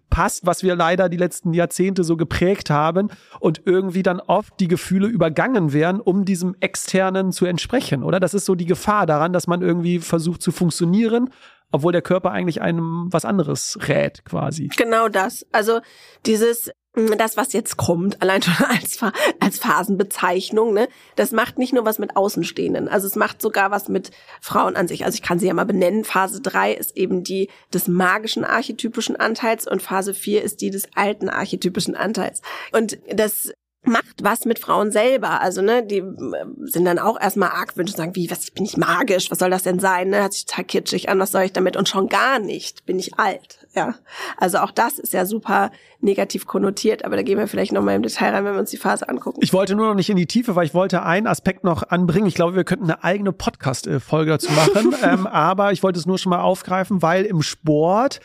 passt, 0.10 0.46
was 0.46 0.62
wir 0.62 0.76
leider 0.76 1.10
die 1.10 1.18
letzten 1.18 1.54
Jahrzehnte 1.54 2.04
so 2.04 2.18
geprägt 2.18 2.70
haben 2.70 3.10
und 3.40 3.64
irgendwie 3.66 4.04
dann 4.04 4.20
oft 4.20 4.60
die 4.60 4.68
Gefühle 4.68 5.08
übergangen 5.08 5.74
werden, 5.74 6.00
um 6.00 6.26
diesem 6.26 6.56
externen 6.60 7.32
zu 7.32 7.46
entsprechen, 7.46 8.04
oder? 8.04 8.20
Das 8.20 8.36
ist 8.36 8.46
so 8.46 8.54
die 8.54 8.66
Gefahr 8.66 9.08
daran, 9.08 9.34
dass 9.34 9.48
man 9.48 9.62
irgendwie 9.62 10.00
versucht 10.00 10.42
zu 10.42 10.52
funktionieren, 10.52 11.30
obwohl 11.72 11.94
der 11.94 12.02
Körper 12.02 12.32
eigentlich 12.32 12.62
einem 12.62 13.08
was 13.12 13.26
anderes 13.26 13.80
rät, 13.88 14.24
quasi. 14.26 14.70
Genau 14.76 15.08
das. 15.08 15.46
Also 15.52 15.80
dieses 16.26 16.72
das, 16.94 17.38
was 17.38 17.54
jetzt 17.54 17.78
kommt, 17.78 18.22
allein 18.22 18.42
schon 18.42 18.66
als, 18.68 19.00
als 19.40 19.60
Phasenbezeichnung, 19.60 20.74
ne, 20.74 20.90
das 21.16 21.32
macht 21.32 21.58
nicht 21.58 21.74
nur 21.74 21.86
was 21.86 22.00
mit 22.00 22.18
Außenstehenden, 22.18 22.90
also 22.90 23.08
es 23.08 23.16
macht 23.16 23.42
sogar 23.42 23.72
was 23.72 23.88
mit 23.88 24.12
Frauen 24.42 24.76
an 24.76 24.88
sich. 24.88 25.06
Also 25.06 25.16
ich 25.16 25.22
kann 25.22 25.40
sie 25.40 25.48
ja 25.48 25.54
mal 25.54 25.66
benennen. 25.66 26.04
Phase 26.04 26.42
3 26.42 26.74
ist 26.74 26.98
eben 26.98 27.24
die 27.24 27.50
des 27.74 27.88
magischen 27.88 28.44
archetypischen 28.44 29.16
Anteils 29.16 29.68
und 29.68 29.82
Phase 29.82 30.14
4 30.14 30.44
ist 30.44 30.62
die 30.62 30.70
des 30.70 30.90
alten 30.96 31.30
archetypischen 31.30 31.96
Anteils. 31.96 32.42
Und 32.72 32.98
das 33.08 33.52
macht 33.84 34.24
was 34.24 34.46
mit 34.46 34.60
Frauen 34.60 34.92
selber. 34.92 35.42
Also, 35.42 35.62
ne, 35.62 35.84
die 35.84 35.98
äh, 35.98 36.46
sind 36.66 36.86
dann 36.86 37.00
auch 37.00 37.20
erstmal 37.20 37.50
argwünsch 37.50 37.92
und 37.92 37.98
sagen, 37.98 38.16
wie, 38.16 38.30
was, 38.30 38.44
ich 38.44 38.54
bin 38.54 38.64
ich 38.64 38.78
magisch, 38.78 39.32
was 39.32 39.40
soll 39.40 39.50
das 39.50 39.64
denn 39.64 39.80
sein, 39.80 40.10
ne? 40.10 40.24
Hat 40.24 40.34
sich 40.34 40.46
total 40.46 40.66
kitschig 40.66 41.10
an, 41.10 41.20
was 41.20 41.32
soll 41.32 41.44
ich 41.44 41.54
damit? 41.54 41.76
Und 41.76 41.90
schon 41.90 42.08
gar 42.08 42.38
nicht, 42.40 42.86
bin 42.86 43.00
ich 43.00 43.18
alt, 43.18 43.66
ja. 43.74 43.96
Also 44.38 44.60
auch 44.60 44.72
das 44.72 45.00
ist 45.00 45.14
ja 45.14 45.26
super 45.26 45.72
negativ 46.00 46.46
konnotiert, 46.46 47.06
aber 47.06 47.16
da 47.16 47.24
gehen 47.24 47.40
wir 47.40 47.48
vielleicht 47.48 47.72
nochmal 47.72 47.96
im 47.96 48.04
Detail 48.04 48.34
rein, 48.34 48.46
wenn 48.46 48.54
wir 48.54 48.60
uns 48.60 48.70
die 48.70 48.78
Phase 48.78 49.10
angucken. 49.10 49.40
Ich 49.42 49.54
wollte 49.54 49.76
nur 49.76 49.88
noch 49.88 49.96
nicht 49.96 50.10
in 50.10 50.18
die 50.18 50.28
Tiefe, 50.28 50.56
weil 50.56 50.66
ich 50.66 50.74
wollte 50.74 51.04
einen 51.04 51.28
Aspekt 51.28 51.64
noch 51.64 51.90
anbringen. 51.90 52.28
Ich 52.28 52.36
glaube, 52.36 52.56
wir 52.56 52.64
könnten 52.64 52.86
eine 52.86 53.04
eigene 53.04 53.32
Podcast-Folge 53.32 54.32
dazu 54.32 54.52
machen, 54.52 54.96
ähm, 55.04 55.26
aber 55.26 55.72
ich 55.72 55.82
wollte 55.82 55.98
es 55.98 56.06
nur 56.06 56.20
schon 56.20 56.30
mal 56.30 56.42
aufgreifen, 56.42 57.02
weil 57.02 57.26
im 57.26 57.42
Sport 57.42 58.20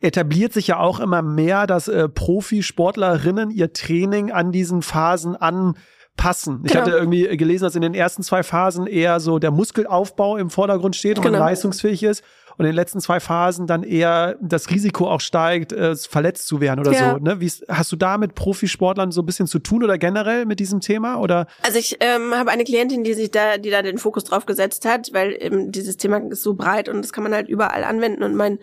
etabliert 0.00 0.52
sich 0.52 0.68
ja 0.68 0.78
auch 0.78 1.00
immer 1.00 1.22
mehr, 1.22 1.66
dass 1.66 1.88
äh, 1.88 2.08
Profisportlerinnen 2.08 3.50
ihr 3.50 3.72
Training 3.72 4.30
an 4.30 4.52
diesen 4.52 4.82
Phasen 4.82 5.36
anpassen. 5.36 6.62
Ich 6.64 6.72
genau. 6.72 6.82
hatte 6.82 6.96
irgendwie 6.96 7.36
gelesen, 7.36 7.64
dass 7.64 7.74
in 7.74 7.82
den 7.82 7.94
ersten 7.94 8.22
zwei 8.22 8.42
Phasen 8.42 8.86
eher 8.86 9.20
so 9.20 9.38
der 9.38 9.50
Muskelaufbau 9.50 10.36
im 10.36 10.50
Vordergrund 10.50 10.96
steht 10.96 11.18
und 11.18 11.24
genau. 11.24 11.38
man 11.38 11.48
leistungsfähig 11.48 12.02
ist. 12.02 12.22
Und 12.58 12.64
in 12.64 12.70
den 12.70 12.76
letzten 12.76 13.00
zwei 13.00 13.20
Phasen 13.20 13.66
dann 13.66 13.82
eher 13.82 14.36
das 14.40 14.70
Risiko 14.70 15.10
auch 15.10 15.20
steigt, 15.20 15.72
äh, 15.72 15.94
verletzt 15.94 16.46
zu 16.46 16.60
werden 16.60 16.80
oder 16.80 16.92
ja. 16.92 17.12
so. 17.12 17.18
Ne? 17.18 17.38
Wie, 17.40 17.52
hast 17.68 17.92
du 17.92 17.96
da 17.96 18.16
mit 18.16 18.34
Profisportlern 18.34 19.12
so 19.12 19.20
ein 19.20 19.26
bisschen 19.26 19.46
zu 19.46 19.58
tun 19.58 19.84
oder 19.84 19.98
generell 19.98 20.46
mit 20.46 20.58
diesem 20.58 20.80
Thema? 20.80 21.20
Oder? 21.20 21.48
Also 21.62 21.78
ich 21.78 21.98
ähm, 22.00 22.34
habe 22.34 22.50
eine 22.50 22.64
Klientin, 22.64 23.04
die 23.04 23.12
sich 23.12 23.30
da, 23.30 23.58
die 23.58 23.68
da 23.68 23.82
den 23.82 23.98
Fokus 23.98 24.24
drauf 24.24 24.46
gesetzt 24.46 24.86
hat, 24.86 25.10
weil 25.12 25.36
eben 25.38 25.70
dieses 25.70 25.98
Thema 25.98 26.16
ist 26.16 26.42
so 26.42 26.54
breit 26.54 26.88
und 26.88 27.02
das 27.02 27.12
kann 27.12 27.24
man 27.24 27.34
halt 27.34 27.48
überall 27.48 27.84
anwenden. 27.84 28.22
Und 28.22 28.34
mein 28.34 28.58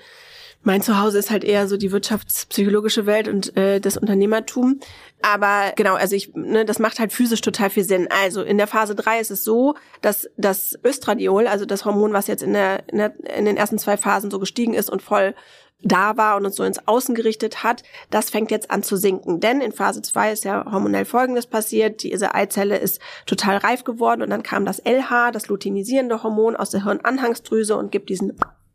mein 0.63 0.81
Zuhause 0.81 1.19
ist 1.19 1.29
halt 1.29 1.43
eher 1.43 1.67
so 1.67 1.77
die 1.77 1.91
wirtschaftspsychologische 1.91 3.05
Welt 3.05 3.27
und 3.27 3.55
äh, 3.57 3.79
das 3.79 3.97
Unternehmertum. 3.97 4.79
Aber 5.21 5.73
genau, 5.75 5.95
also 5.95 6.15
ich, 6.15 6.33
ne, 6.33 6.65
das 6.65 6.79
macht 6.79 6.99
halt 6.99 7.13
physisch 7.13 7.41
total 7.41 7.69
viel 7.69 7.83
Sinn. 7.83 8.07
Also 8.09 8.41
in 8.41 8.57
der 8.57 8.67
Phase 8.67 8.95
3 8.95 9.19
ist 9.19 9.31
es 9.31 9.43
so, 9.43 9.75
dass 10.01 10.29
das 10.37 10.77
Östradiol, 10.83 11.47
also 11.47 11.65
das 11.65 11.85
Hormon, 11.85 12.13
was 12.13 12.27
jetzt 12.27 12.43
in, 12.43 12.53
der, 12.53 12.83
in, 12.89 12.97
der, 12.97 13.13
in 13.37 13.45
den 13.45 13.57
ersten 13.57 13.77
zwei 13.77 13.97
Phasen 13.97 14.31
so 14.31 14.39
gestiegen 14.39 14.73
ist 14.73 14.89
und 14.89 15.01
voll 15.01 15.35
da 15.85 16.15
war 16.15 16.37
und 16.37 16.45
uns 16.45 16.55
so 16.55 16.63
ins 16.63 16.87
Außen 16.87 17.13
gerichtet 17.13 17.63
hat, 17.63 17.83
das 18.09 18.29
fängt 18.29 18.51
jetzt 18.51 18.71
an 18.71 18.83
zu 18.83 18.95
sinken. 18.95 19.41
Denn 19.41 19.59
in 19.59 19.73
Phase 19.73 20.01
2 20.01 20.31
ist 20.31 20.45
ja 20.45 20.65
hormonell 20.71 21.03
Folgendes 21.03 21.45
passiert. 21.45 22.03
Diese 22.03 22.33
Eizelle 22.33 22.77
ist 22.77 23.01
total 23.25 23.57
reif 23.57 23.83
geworden 23.83 24.21
und 24.21 24.29
dann 24.29 24.43
kam 24.43 24.65
das 24.65 24.81
LH, 24.85 25.31
das 25.31 25.49
luteinisierende 25.49 26.23
Hormon 26.23 26.55
aus 26.55 26.69
der 26.69 26.85
Hirnanhangsdrüse 26.85 27.75
und 27.75 27.91
gibt 27.91 28.09
diesen 28.09 28.33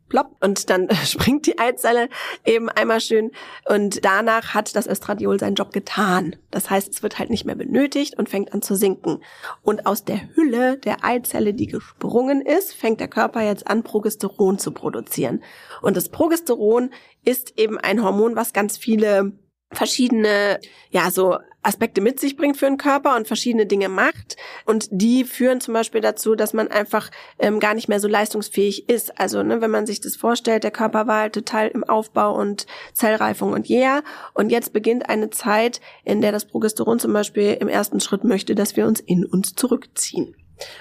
plopp 0.09 0.35
und 0.41 0.69
dann 0.69 0.89
springt 1.05 1.45
die 1.45 1.57
Eizelle 1.57 2.09
eben 2.45 2.69
einmal 2.69 2.99
schön 3.01 3.31
und 3.67 4.03
danach 4.03 4.53
hat 4.53 4.75
das 4.75 4.87
Östradiol 4.87 5.39
seinen 5.39 5.55
Job 5.55 5.71
getan. 5.71 6.35
Das 6.51 6.69
heißt, 6.69 6.93
es 6.93 7.03
wird 7.03 7.19
halt 7.19 7.29
nicht 7.29 7.45
mehr 7.45 7.55
benötigt 7.55 8.17
und 8.17 8.29
fängt 8.29 8.53
an 8.53 8.61
zu 8.61 8.75
sinken. 8.75 9.23
Und 9.61 9.85
aus 9.85 10.03
der 10.03 10.35
Hülle 10.35 10.77
der 10.77 11.03
Eizelle, 11.03 11.53
die 11.53 11.67
gesprungen 11.67 12.41
ist, 12.41 12.73
fängt 12.73 12.99
der 12.99 13.07
Körper 13.07 13.41
jetzt 13.41 13.67
an, 13.67 13.83
Progesteron 13.83 14.59
zu 14.59 14.71
produzieren. 14.71 15.43
Und 15.81 15.95
das 15.95 16.09
Progesteron 16.09 16.91
ist 17.23 17.57
eben 17.59 17.77
ein 17.77 18.03
Hormon, 18.03 18.35
was 18.35 18.53
ganz 18.53 18.77
viele 18.77 19.33
verschiedene, 19.71 20.59
ja, 20.89 21.11
so 21.11 21.37
Aspekte 21.61 22.01
mit 22.01 22.19
sich 22.19 22.37
bringt 22.37 22.57
für 22.57 22.65
den 22.65 22.77
Körper 22.77 23.15
und 23.15 23.27
verschiedene 23.27 23.65
Dinge 23.65 23.89
macht. 23.89 24.37
Und 24.65 24.87
die 24.91 25.23
führen 25.25 25.61
zum 25.61 25.73
Beispiel 25.73 26.01
dazu, 26.01 26.35
dass 26.35 26.53
man 26.53 26.69
einfach 26.69 27.11
ähm, 27.37 27.59
gar 27.59 27.73
nicht 27.73 27.89
mehr 27.89 27.99
so 27.99 28.07
leistungsfähig 28.07 28.87
ist. 28.89 29.19
Also, 29.19 29.43
ne, 29.43 29.61
wenn 29.61 29.71
man 29.71 29.85
sich 29.85 29.99
das 29.99 30.15
vorstellt, 30.15 30.63
der 30.63 30.71
Körper 30.71 31.07
war 31.07 31.21
halt 31.21 31.33
total 31.33 31.67
im 31.67 31.83
Aufbau 31.83 32.35
und 32.35 32.65
Zellreifung 32.93 33.53
und 33.53 33.69
yeah. 33.69 34.03
Und 34.33 34.51
jetzt 34.51 34.73
beginnt 34.73 35.09
eine 35.09 35.29
Zeit, 35.29 35.81
in 36.03 36.21
der 36.21 36.31
das 36.31 36.45
Progesteron 36.45 36.99
zum 36.99 37.13
Beispiel 37.13 37.57
im 37.59 37.67
ersten 37.67 37.99
Schritt 37.99 38.23
möchte, 38.23 38.55
dass 38.55 38.75
wir 38.75 38.87
uns 38.87 38.99
in 38.99 39.25
uns 39.25 39.55
zurückziehen. 39.55 40.35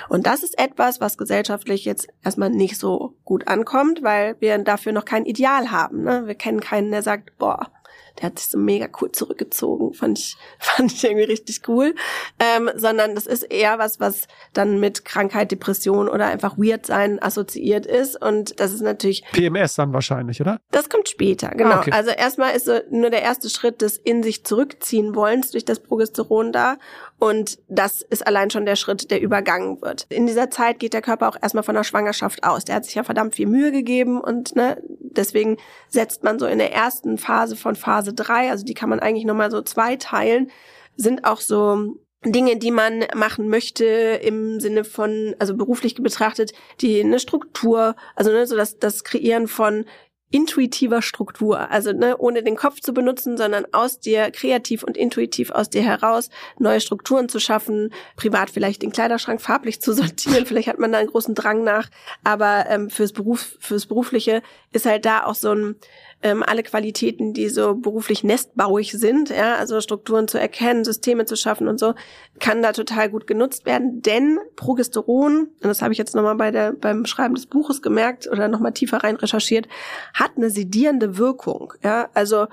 Und 0.08 0.26
das 0.26 0.42
ist 0.42 0.58
etwas, 0.58 1.00
was 1.00 1.18
gesellschaftlich 1.18 1.84
jetzt 1.84 2.08
erstmal 2.24 2.50
nicht 2.50 2.78
so 2.78 3.14
gut 3.24 3.48
ankommt, 3.48 4.02
weil 4.02 4.36
wir 4.40 4.58
dafür 4.58 4.92
noch 4.92 5.04
kein 5.04 5.24
Ideal 5.24 5.70
haben. 5.70 6.02
Ne? 6.02 6.26
Wir 6.26 6.34
kennen 6.34 6.60
keinen, 6.60 6.90
der 6.90 7.02
sagt, 7.02 7.36
boah, 7.38 7.70
der 8.18 8.26
hat 8.26 8.38
sich 8.38 8.48
so 8.48 8.58
mega 8.58 8.88
cool 9.00 9.12
zurückgezogen, 9.12 9.94
fand 9.94 10.18
ich, 10.18 10.36
fand 10.58 10.92
ich 10.92 11.04
irgendwie 11.04 11.24
richtig 11.24 11.62
cool, 11.68 11.94
ähm, 12.38 12.70
sondern 12.74 13.14
das 13.14 13.26
ist 13.26 13.42
eher 13.44 13.78
was, 13.78 14.00
was 14.00 14.28
dann 14.52 14.80
mit 14.80 15.04
Krankheit, 15.04 15.50
Depression 15.50 16.08
oder 16.08 16.26
einfach 16.26 16.58
weird 16.58 16.86
sein 16.86 17.22
assoziiert 17.22 17.86
ist 17.86 18.20
und 18.20 18.60
das 18.60 18.72
ist 18.72 18.82
natürlich 18.82 19.24
PMS 19.32 19.74
dann 19.74 19.92
wahrscheinlich, 19.92 20.40
oder? 20.40 20.60
Das 20.70 20.88
kommt 20.88 21.08
später, 21.08 21.48
genau. 21.50 21.76
Ah, 21.76 21.80
okay. 21.80 21.92
Also 21.92 22.10
erstmal 22.10 22.54
ist 22.54 22.66
so 22.66 22.78
nur 22.90 23.10
der 23.10 23.22
erste 23.22 23.50
Schritt 23.50 23.82
des 23.82 23.96
in 23.96 24.22
sich 24.22 24.44
zurückziehen 24.44 25.14
wollens 25.14 25.50
durch 25.50 25.64
das 25.64 25.80
Progesteron 25.80 26.52
da 26.52 26.76
und 27.18 27.58
das 27.68 28.02
ist 28.02 28.26
allein 28.26 28.50
schon 28.50 28.64
der 28.64 28.76
Schritt, 28.76 29.10
der 29.10 29.20
übergangen 29.20 29.82
wird. 29.82 30.06
In 30.08 30.26
dieser 30.26 30.50
Zeit 30.50 30.78
geht 30.78 30.92
der 30.92 31.02
Körper 31.02 31.28
auch 31.28 31.36
erstmal 31.40 31.64
von 31.64 31.74
der 31.74 31.82
Schwangerschaft 31.82 32.44
aus. 32.44 32.64
Der 32.64 32.76
hat 32.76 32.84
sich 32.84 32.94
ja 32.94 33.02
verdammt 33.02 33.34
viel 33.34 33.46
Mühe 33.46 33.72
gegeben 33.72 34.20
und 34.20 34.54
ne, 34.54 34.80
deswegen 35.00 35.56
setzt 35.88 36.22
man 36.22 36.38
so 36.38 36.46
in 36.46 36.58
der 36.58 36.72
ersten 36.72 37.18
Phase 37.18 37.56
von 37.56 37.74
Phase 37.74 38.07
drei, 38.12 38.50
also 38.50 38.64
die 38.64 38.74
kann 38.74 38.88
man 38.88 39.00
eigentlich 39.00 39.24
nochmal 39.24 39.50
so 39.50 39.62
zwei 39.62 39.96
teilen, 39.96 40.50
sind 40.96 41.24
auch 41.24 41.40
so 41.40 41.96
Dinge, 42.24 42.56
die 42.56 42.72
man 42.72 43.04
machen 43.14 43.48
möchte 43.48 43.84
im 43.84 44.58
Sinne 44.58 44.84
von, 44.84 45.36
also 45.38 45.56
beruflich 45.56 45.94
betrachtet, 45.94 46.52
die 46.80 47.00
eine 47.00 47.20
Struktur, 47.20 47.94
also 48.16 48.32
ne, 48.32 48.46
so 48.46 48.56
das, 48.56 48.78
das 48.78 49.04
Kreieren 49.04 49.46
von 49.46 49.84
intuitiver 50.30 51.00
Struktur, 51.00 51.70
also 51.70 51.92
ne, 51.92 52.16
ohne 52.18 52.42
den 52.42 52.56
Kopf 52.56 52.80
zu 52.80 52.92
benutzen, 52.92 53.38
sondern 53.38 53.66
aus 53.72 53.98
dir 53.98 54.30
kreativ 54.30 54.82
und 54.82 54.96
intuitiv 54.96 55.50
aus 55.50 55.70
dir 55.70 55.82
heraus 55.82 56.28
neue 56.58 56.80
Strukturen 56.80 57.30
zu 57.30 57.40
schaffen, 57.40 57.94
privat 58.16 58.50
vielleicht 58.50 58.82
den 58.82 58.92
Kleiderschrank 58.92 59.40
farblich 59.40 59.80
zu 59.80 59.92
sortieren, 59.94 60.44
vielleicht 60.44 60.68
hat 60.68 60.78
man 60.78 60.92
da 60.92 60.98
einen 60.98 61.08
großen 61.08 61.34
Drang 61.34 61.64
nach, 61.64 61.88
aber 62.24 62.66
ähm, 62.68 62.90
fürs 62.90 63.12
Beruf 63.12 63.56
fürs 63.60 63.86
berufliche 63.86 64.42
ist 64.72 64.84
halt 64.84 65.06
da 65.06 65.24
auch 65.24 65.34
so 65.34 65.52
ein 65.52 65.76
ähm, 66.22 66.42
alle 66.42 66.62
Qualitäten, 66.62 67.32
die 67.32 67.48
so 67.48 67.74
beruflich 67.74 68.24
nestbauig 68.24 68.92
sind, 68.92 69.30
ja, 69.30 69.54
also 69.54 69.80
Strukturen 69.80 70.26
zu 70.26 70.38
erkennen, 70.38 70.84
Systeme 70.84 71.26
zu 71.26 71.36
schaffen 71.36 71.68
und 71.68 71.78
so, 71.78 71.94
kann 72.40 72.62
da 72.62 72.72
total 72.72 73.08
gut 73.08 73.26
genutzt 73.26 73.66
werden. 73.66 74.02
Denn 74.02 74.38
Progesteron, 74.56 75.48
und 75.48 75.64
das 75.64 75.80
habe 75.80 75.92
ich 75.92 75.98
jetzt 75.98 76.14
nochmal 76.14 76.34
bei 76.34 76.50
der, 76.50 76.72
beim 76.72 77.06
Schreiben 77.06 77.34
des 77.34 77.46
Buches 77.46 77.82
gemerkt 77.82 78.28
oder 78.28 78.48
nochmal 78.48 78.72
tiefer 78.72 78.98
rein 78.98 79.16
recherchiert, 79.16 79.68
hat 80.14 80.32
eine 80.36 80.50
sedierende 80.50 81.18
Wirkung. 81.18 81.72
Ja, 81.84 82.08
also 82.14 82.46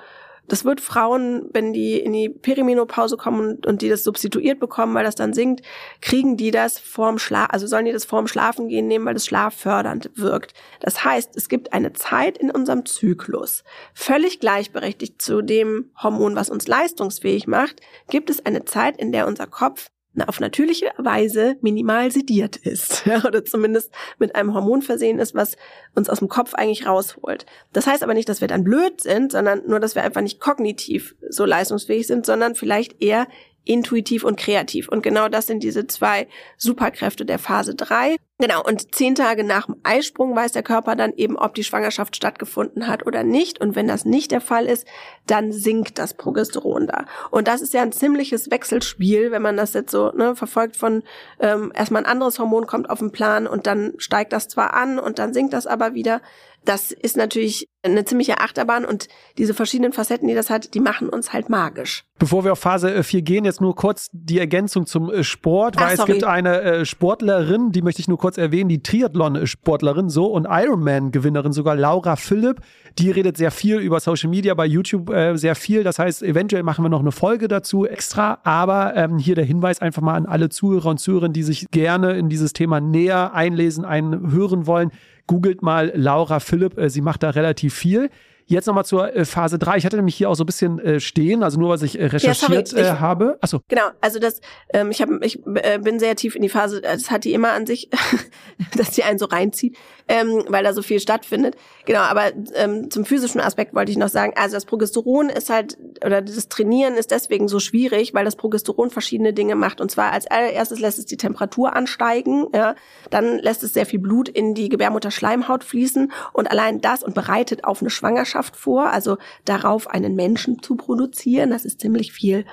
das 0.47 0.65
wird 0.65 0.81
Frauen, 0.81 1.49
wenn 1.53 1.73
die 1.73 1.99
in 1.99 2.13
die 2.13 2.29
Perimenopause 2.29 3.17
kommen 3.17 3.39
und, 3.39 3.65
und 3.65 3.81
die 3.81 3.89
das 3.89 4.03
substituiert 4.03 4.59
bekommen, 4.59 4.93
weil 4.93 5.05
das 5.05 5.15
dann 5.15 5.33
sinkt, 5.33 5.65
kriegen 6.01 6.37
die 6.37 6.51
das 6.51 6.79
vorm 6.79 7.17
Schlaf, 7.17 7.47
also 7.51 7.67
sollen 7.67 7.85
die 7.85 7.91
das 7.91 8.05
vorm 8.05 8.27
Schlafen 8.27 8.67
gehen 8.67 8.87
nehmen, 8.87 9.05
weil 9.05 9.13
das 9.13 9.25
schlaffördernd 9.25 10.11
wirkt. 10.15 10.53
Das 10.79 11.03
heißt, 11.03 11.35
es 11.35 11.49
gibt 11.49 11.73
eine 11.73 11.93
Zeit 11.93 12.37
in 12.37 12.51
unserem 12.51 12.85
Zyklus, 12.85 13.63
völlig 13.93 14.39
gleichberechtigt 14.39 15.21
zu 15.21 15.41
dem 15.41 15.91
Hormon, 16.01 16.35
was 16.35 16.49
uns 16.49 16.67
leistungsfähig 16.67 17.47
macht, 17.47 17.81
gibt 18.09 18.29
es 18.29 18.45
eine 18.45 18.65
Zeit, 18.65 18.97
in 18.97 19.11
der 19.11 19.27
unser 19.27 19.47
Kopf 19.47 19.89
auf 20.27 20.39
natürliche 20.39 20.91
Weise 20.97 21.57
minimal 21.61 22.11
sediert 22.11 22.55
ist 22.57 23.05
ja, 23.05 23.23
oder 23.25 23.43
zumindest 23.43 23.91
mit 24.19 24.35
einem 24.35 24.53
Hormon 24.53 24.81
versehen 24.81 25.19
ist, 25.19 25.35
was 25.35 25.57
uns 25.93 26.09
aus 26.09 26.19
dem 26.19 26.29
Kopf 26.29 26.53
eigentlich 26.53 26.87
rausholt. 26.87 27.45
Das 27.73 27.87
heißt 27.87 28.03
aber 28.03 28.13
nicht, 28.13 28.29
dass 28.29 28.41
wir 28.41 28.47
dann 28.47 28.63
blöd 28.63 29.01
sind, 29.01 29.31
sondern 29.31 29.63
nur, 29.67 29.79
dass 29.79 29.95
wir 29.95 30.03
einfach 30.03 30.21
nicht 30.21 30.39
kognitiv 30.39 31.15
so 31.29 31.45
leistungsfähig 31.45 32.07
sind, 32.07 32.25
sondern 32.25 32.55
vielleicht 32.55 33.01
eher 33.01 33.27
intuitiv 33.65 34.23
und 34.23 34.39
kreativ. 34.39 34.87
Und 34.87 35.03
genau 35.03 35.27
das 35.27 35.47
sind 35.47 35.63
diese 35.63 35.87
zwei 35.87 36.27
Superkräfte 36.57 37.25
der 37.25 37.39
Phase 37.39 37.75
3. 37.75 38.15
Genau, 38.37 38.61
und 38.61 38.93
zehn 38.93 39.15
Tage 39.15 39.45
nach 39.45 39.65
dem 39.65 39.77
Eisprung 39.83 40.35
weiß 40.35 40.51
der 40.51 40.63
Körper 40.63 40.95
dann 40.95 41.13
eben, 41.13 41.37
ob 41.37 41.55
die 41.55 41.63
Schwangerschaft 41.63 42.15
stattgefunden 42.15 42.87
hat 42.87 43.05
oder 43.05 43.23
nicht. 43.23 43.61
Und 43.61 43.75
wenn 43.75 43.87
das 43.87 44.03
nicht 44.03 44.31
der 44.31 44.41
Fall 44.41 44.65
ist, 44.65 44.85
dann 45.25 45.51
sinkt 45.51 45.97
das 45.97 46.13
Progesteron 46.13 46.87
da. 46.87 47.05
Und 47.31 47.47
das 47.47 47.61
ist 47.61 47.73
ja 47.73 47.81
ein 47.81 47.93
ziemliches 47.93 48.51
Wechselspiel, 48.51 49.31
wenn 49.31 49.41
man 49.41 49.55
das 49.55 49.73
jetzt 49.73 49.91
so 49.91 50.11
ne, 50.11 50.35
verfolgt 50.35 50.75
von 50.75 51.03
ähm, 51.39 51.71
erstmal 51.73 52.03
ein 52.03 52.11
anderes 52.11 52.37
Hormon 52.37 52.67
kommt 52.67 52.89
auf 52.89 52.99
den 52.99 53.11
Plan 53.11 53.47
und 53.47 53.67
dann 53.67 53.93
steigt 53.97 54.33
das 54.33 54.49
zwar 54.49 54.73
an 54.73 54.99
und 54.99 55.17
dann 55.17 55.33
sinkt 55.33 55.53
das 55.53 55.65
aber 55.65 55.93
wieder 55.93 56.21
das 56.65 56.91
ist 56.91 57.17
natürlich 57.17 57.69
eine 57.83 58.03
ziemliche 58.03 58.39
Achterbahn 58.39 58.83
und 58.83 59.07
diese 59.37 59.53
verschiedenen 59.53 59.93
Facetten, 59.93 60.27
die 60.27 60.33
das 60.33 60.49
hat, 60.49 60.73
die 60.73 60.79
machen 60.79 61.07
uns 61.07 61.33
halt 61.33 61.49
magisch. 61.49 62.03
Bevor 62.17 62.43
wir 62.43 62.53
auf 62.53 62.59
Phase 62.59 63.03
4 63.03 63.21
gehen, 63.21 63.45
jetzt 63.45 63.61
nur 63.61 63.75
kurz 63.75 64.07
die 64.11 64.39
Ergänzung 64.39 64.85
zum 64.85 65.11
äh, 65.11 65.23
Sport, 65.23 65.77
weil 65.77 65.87
Ach, 65.87 65.99
es 65.99 66.05
gibt 66.05 66.23
eine 66.23 66.61
äh, 66.61 66.85
Sportlerin, 66.85 67.71
die 67.71 67.81
möchte 67.81 68.01
ich 68.01 68.07
nur 68.07 68.17
kurz 68.17 68.37
erwähnen, 68.37 68.69
die 68.69 68.81
Triathlon-Sportlerin 68.81 70.09
so 70.09 70.27
und 70.27 70.47
Ironman-Gewinnerin 70.49 71.51
sogar, 71.51 71.75
Laura 71.75 72.15
Philipp. 72.15 72.61
Die 72.97 73.11
redet 73.11 73.35
sehr 73.35 73.51
viel 73.51 73.79
über 73.79 73.99
Social 73.99 74.29
Media, 74.29 74.53
bei 74.53 74.65
YouTube 74.65 75.09
äh, 75.09 75.35
sehr 75.35 75.55
viel. 75.55 75.83
Das 75.83 75.99
heißt, 75.99 76.23
eventuell 76.23 76.63
machen 76.63 76.83
wir 76.85 76.89
noch 76.89 77.01
eine 77.01 77.11
Folge 77.11 77.49
dazu 77.49 77.85
extra. 77.85 78.39
Aber 78.43 78.95
ähm, 78.95 79.17
hier 79.17 79.35
der 79.35 79.45
Hinweis 79.45 79.81
einfach 79.81 80.01
mal 80.01 80.15
an 80.15 80.25
alle 80.25 80.49
Zuhörer 80.49 80.91
und 80.91 80.99
Zuhörerinnen, 80.99 81.33
die 81.33 81.43
sich 81.43 81.67
gerne 81.71 82.13
in 82.13 82.29
dieses 82.29 82.53
Thema 82.53 82.79
näher 82.79 83.33
einlesen, 83.33 83.83
einhören 83.83 84.65
wollen 84.65 84.91
Googelt 85.27 85.61
mal 85.61 85.91
Laura 85.95 86.39
Philipp, 86.39 86.77
äh, 86.77 86.89
sie 86.89 87.01
macht 87.01 87.23
da 87.23 87.31
relativ 87.31 87.73
viel. 87.73 88.09
Jetzt 88.47 88.67
nochmal 88.67 88.85
zur 88.85 89.15
äh, 89.15 89.25
Phase 89.25 89.57
3. 89.57 89.77
Ich 89.77 89.85
hatte 89.85 89.95
nämlich 89.95 90.15
hier 90.15 90.29
auch 90.29 90.35
so 90.35 90.43
ein 90.43 90.45
bisschen 90.45 90.77
äh, 90.79 90.99
stehen, 90.99 91.41
also 91.41 91.59
nur 91.59 91.69
was 91.69 91.81
ich 91.81 91.99
äh, 91.99 92.05
recherchiert 92.05 92.51
ja, 92.51 92.65
sorry, 92.65 92.81
ich, 92.81 92.87
äh, 92.87 92.99
habe. 92.99 93.37
Achso. 93.41 93.61
Genau, 93.67 93.89
also 94.01 94.19
das, 94.19 94.39
ähm, 94.71 94.91
ich, 94.91 95.01
hab, 95.01 95.09
ich 95.23 95.39
äh, 95.47 95.79
bin 95.79 95.99
sehr 95.99 96.15
tief 96.15 96.35
in 96.35 96.43
die 96.43 96.49
Phase, 96.49 96.81
das 96.81 97.09
hat 97.09 97.23
die 97.23 97.33
immer 97.33 97.53
an 97.53 97.65
sich, 97.65 97.89
dass 98.77 98.91
die 98.91 99.03
einen 99.03 99.17
so 99.17 99.25
reinzieht, 99.25 99.75
ähm, 100.07 100.45
weil 100.47 100.63
da 100.63 100.73
so 100.73 100.81
viel 100.81 100.99
stattfindet. 100.99 101.55
Genau, 101.85 101.99
aber 101.99 102.31
ähm, 102.55 102.89
zum 102.91 103.05
physischen 103.05 103.41
Aspekt 103.41 103.73
wollte 103.73 103.91
ich 103.91 103.97
noch 103.97 104.09
sagen, 104.09 104.33
also 104.35 104.55
das 104.55 104.65
Progesteron 104.65 105.29
ist 105.29 105.49
halt, 105.49 105.77
oder 106.03 106.21
das 106.21 106.49
Trainieren 106.49 106.95
ist 106.95 107.11
deswegen 107.11 107.47
so 107.47 107.59
schwierig, 107.59 108.13
weil 108.13 108.25
das 108.25 108.35
Progesteron 108.35 108.89
verschiedene 108.89 109.33
Dinge 109.33 109.55
macht. 109.55 109.81
Und 109.81 109.91
zwar 109.91 110.11
als 110.11 110.27
allererstes 110.27 110.79
lässt 110.79 110.99
es 110.99 111.05
die 111.05 111.17
Temperatur 111.17 111.75
ansteigen, 111.75 112.47
ja, 112.53 112.75
dann 113.09 113.39
lässt 113.39 113.63
es 113.63 113.73
sehr 113.73 113.85
viel 113.85 113.99
Blut 113.99 114.29
in 114.29 114.53
die 114.53 114.69
Gebärmutterschleimhaut 114.69 115.63
fließen 115.63 116.11
und 116.33 116.51
allein 116.51 116.81
das 116.81 117.03
und 117.03 117.15
bereitet 117.15 117.63
auf 117.63 117.81
eine 117.81 117.89
Schwangerschaft 117.89 118.15
Schwangerschaft 118.15 118.55
vor, 118.55 118.91
also 118.91 119.17
darauf 119.45 119.87
einen 119.89 120.15
Menschen 120.15 120.61
zu 120.61 120.75
produzieren. 120.75 121.49
Das 121.49 121.65
ist 121.65 121.81
ziemlich 121.81 122.11
viel 122.11 122.45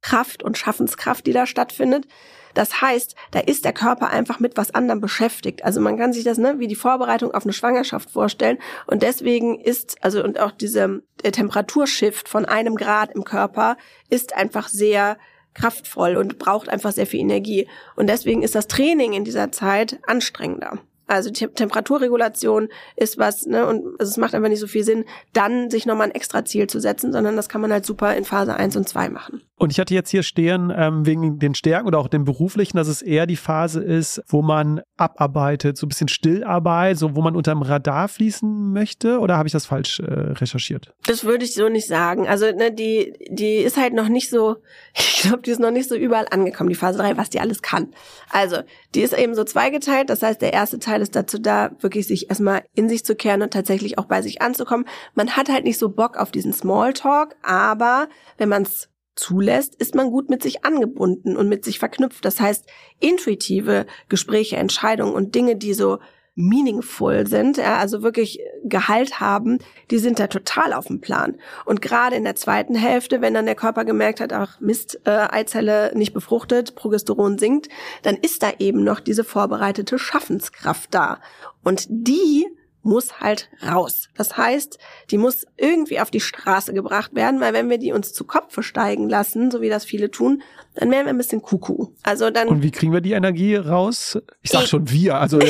Kraft 0.00 0.42
und 0.42 0.56
Schaffenskraft, 0.56 1.26
die 1.26 1.32
da 1.32 1.46
stattfindet. 1.46 2.06
Das 2.54 2.80
heißt, 2.80 3.14
da 3.30 3.40
ist 3.40 3.64
der 3.64 3.72
Körper 3.72 4.10
einfach 4.10 4.40
mit 4.40 4.56
was 4.56 4.74
anderem 4.74 5.00
beschäftigt. 5.00 5.64
Also 5.64 5.80
man 5.80 5.96
kann 5.96 6.12
sich 6.12 6.24
das 6.24 6.38
ne, 6.38 6.58
wie 6.58 6.66
die 6.66 6.74
Vorbereitung 6.74 7.32
auf 7.32 7.44
eine 7.44 7.52
Schwangerschaft 7.52 8.10
vorstellen. 8.10 8.58
Und 8.86 9.02
deswegen 9.02 9.60
ist, 9.60 9.96
also 10.02 10.22
und 10.22 10.40
auch 10.40 10.52
diese 10.52 11.02
Temperaturshift 11.22 12.28
von 12.28 12.44
einem 12.44 12.74
Grad 12.74 13.14
im 13.14 13.24
Körper 13.24 13.76
ist 14.08 14.34
einfach 14.34 14.68
sehr 14.68 15.18
kraftvoll 15.54 16.16
und 16.16 16.38
braucht 16.38 16.68
einfach 16.68 16.92
sehr 16.92 17.06
viel 17.06 17.20
Energie. 17.20 17.68
Und 17.96 18.08
deswegen 18.08 18.42
ist 18.42 18.54
das 18.54 18.68
Training 18.68 19.12
in 19.12 19.24
dieser 19.24 19.50
Zeit 19.50 19.98
anstrengender. 20.06 20.78
Also 21.08 21.30
die 21.30 21.46
Temperaturregulation 21.46 22.68
ist 22.96 23.18
was, 23.18 23.46
ne, 23.46 23.66
und 23.66 23.98
also 23.98 24.10
es 24.10 24.16
macht 24.16 24.34
einfach 24.34 24.48
nicht 24.48 24.60
so 24.60 24.66
viel 24.66 24.84
Sinn, 24.84 25.04
dann 25.32 25.70
sich 25.70 25.86
nochmal 25.86 26.08
ein 26.08 26.14
extra 26.14 26.44
Ziel 26.44 26.66
zu 26.68 26.80
setzen, 26.80 27.12
sondern 27.12 27.36
das 27.36 27.48
kann 27.48 27.60
man 27.60 27.72
halt 27.72 27.86
super 27.86 28.14
in 28.14 28.24
Phase 28.24 28.54
1 28.54 28.76
und 28.76 28.88
2 28.88 29.08
machen. 29.08 29.42
Und 29.56 29.72
ich 29.72 29.80
hatte 29.80 29.94
jetzt 29.94 30.10
hier 30.10 30.22
stehen, 30.22 30.72
ähm, 30.74 31.04
wegen 31.04 31.38
den 31.40 31.54
Stärken 31.54 31.88
oder 31.88 31.98
auch 31.98 32.08
dem 32.08 32.24
beruflichen, 32.24 32.76
dass 32.76 32.86
es 32.86 33.02
eher 33.02 33.26
die 33.26 33.36
Phase 33.36 33.82
ist, 33.82 34.22
wo 34.28 34.40
man 34.40 34.82
abarbeitet, 34.96 35.76
so 35.76 35.86
ein 35.86 35.88
bisschen 35.88 36.08
Stillarbeit, 36.08 36.96
so 36.96 37.16
wo 37.16 37.22
man 37.22 37.34
unterm 37.34 37.62
Radar 37.62 38.08
fließen 38.08 38.72
möchte, 38.72 39.18
oder 39.18 39.36
habe 39.36 39.48
ich 39.48 39.52
das 39.52 39.66
falsch 39.66 39.98
äh, 40.00 40.04
recherchiert? 40.04 40.94
Das 41.06 41.24
würde 41.24 41.44
ich 41.44 41.54
so 41.54 41.68
nicht 41.68 41.88
sagen. 41.88 42.28
Also 42.28 42.46
ne, 42.52 42.70
die, 42.70 43.14
die 43.30 43.56
ist 43.56 43.76
halt 43.76 43.94
noch 43.94 44.08
nicht 44.08 44.30
so, 44.30 44.56
ich 44.94 45.22
glaube, 45.22 45.42
die 45.42 45.50
ist 45.50 45.60
noch 45.60 45.72
nicht 45.72 45.88
so 45.88 45.96
überall 45.96 46.26
angekommen, 46.30 46.68
die 46.68 46.76
Phase 46.76 46.98
3, 46.98 47.16
was 47.16 47.30
die 47.30 47.40
alles 47.40 47.62
kann. 47.62 47.88
Also, 48.30 48.58
die 48.94 49.00
ist 49.00 49.16
eben 49.16 49.34
so 49.34 49.44
zweigeteilt. 49.44 50.10
Das 50.10 50.22
heißt, 50.22 50.40
der 50.40 50.52
erste 50.52 50.78
Teil 50.78 50.97
ist 51.02 51.16
dazu 51.16 51.38
da, 51.38 51.70
wirklich 51.80 52.06
sich 52.06 52.28
erstmal 52.28 52.64
in 52.74 52.88
sich 52.88 53.04
zu 53.04 53.14
kehren 53.14 53.42
und 53.42 53.52
tatsächlich 53.52 53.98
auch 53.98 54.06
bei 54.06 54.22
sich 54.22 54.42
anzukommen. 54.42 54.86
Man 55.14 55.36
hat 55.36 55.48
halt 55.48 55.64
nicht 55.64 55.78
so 55.78 55.88
Bock 55.88 56.16
auf 56.16 56.30
diesen 56.30 56.52
Smalltalk, 56.52 57.36
aber 57.42 58.08
wenn 58.36 58.48
man 58.48 58.62
es 58.62 58.88
zulässt, 59.16 59.74
ist 59.74 59.94
man 59.94 60.10
gut 60.10 60.30
mit 60.30 60.42
sich 60.42 60.64
angebunden 60.64 61.36
und 61.36 61.48
mit 61.48 61.64
sich 61.64 61.78
verknüpft. 61.78 62.24
Das 62.24 62.40
heißt, 62.40 62.66
intuitive 63.00 63.86
Gespräche, 64.08 64.56
Entscheidungen 64.56 65.12
und 65.12 65.34
Dinge, 65.34 65.56
die 65.56 65.74
so 65.74 65.98
meaningful 66.38 67.26
sind, 67.26 67.56
ja, 67.56 67.78
also 67.78 68.02
wirklich 68.02 68.38
Gehalt 68.62 69.18
haben, 69.18 69.58
die 69.90 69.98
sind 69.98 70.20
da 70.20 70.28
total 70.28 70.72
auf 70.72 70.86
dem 70.86 71.00
Plan. 71.00 71.36
Und 71.64 71.82
gerade 71.82 72.14
in 72.14 72.22
der 72.22 72.36
zweiten 72.36 72.76
Hälfte, 72.76 73.20
wenn 73.20 73.34
dann 73.34 73.46
der 73.46 73.56
Körper 73.56 73.84
gemerkt 73.84 74.20
hat, 74.20 74.32
ach 74.32 74.60
Mist, 74.60 75.00
äh, 75.04 75.10
Eizelle 75.10 75.90
nicht 75.94 76.14
befruchtet, 76.14 76.76
Progesteron 76.76 77.38
sinkt, 77.38 77.68
dann 78.02 78.14
ist 78.14 78.44
da 78.44 78.52
eben 78.60 78.84
noch 78.84 79.00
diese 79.00 79.24
vorbereitete 79.24 79.98
Schaffenskraft 79.98 80.94
da. 80.94 81.18
Und 81.64 81.86
die 81.88 82.46
muss 82.82 83.20
halt 83.20 83.50
raus. 83.66 84.08
Das 84.16 84.36
heißt, 84.36 84.78
die 85.10 85.18
muss 85.18 85.44
irgendwie 85.56 86.00
auf 86.00 86.10
die 86.10 86.20
Straße 86.20 86.72
gebracht 86.72 87.14
werden, 87.14 87.40
weil 87.40 87.52
wenn 87.52 87.68
wir 87.68 87.78
die 87.78 87.92
uns 87.92 88.12
zu 88.12 88.24
Kopf 88.24 88.62
steigen 88.62 89.08
lassen, 89.08 89.50
so 89.50 89.60
wie 89.60 89.68
das 89.68 89.84
viele 89.84 90.10
tun, 90.10 90.42
dann 90.78 90.90
werden 90.92 91.06
wir 91.06 91.10
ein 91.10 91.18
bisschen 91.18 91.42
Kuckuck. 91.42 91.92
Also 92.04 92.30
dann. 92.30 92.46
Und 92.46 92.62
wie 92.62 92.70
kriegen 92.70 92.92
wir 92.92 93.00
die 93.00 93.10
Energie 93.12 93.56
raus? 93.56 94.16
Ich 94.42 94.52
sag 94.52 94.62
ich, 94.62 94.68
schon 94.68 94.88
wir, 94.88 95.16
also. 95.16 95.40
ja, 95.40 95.48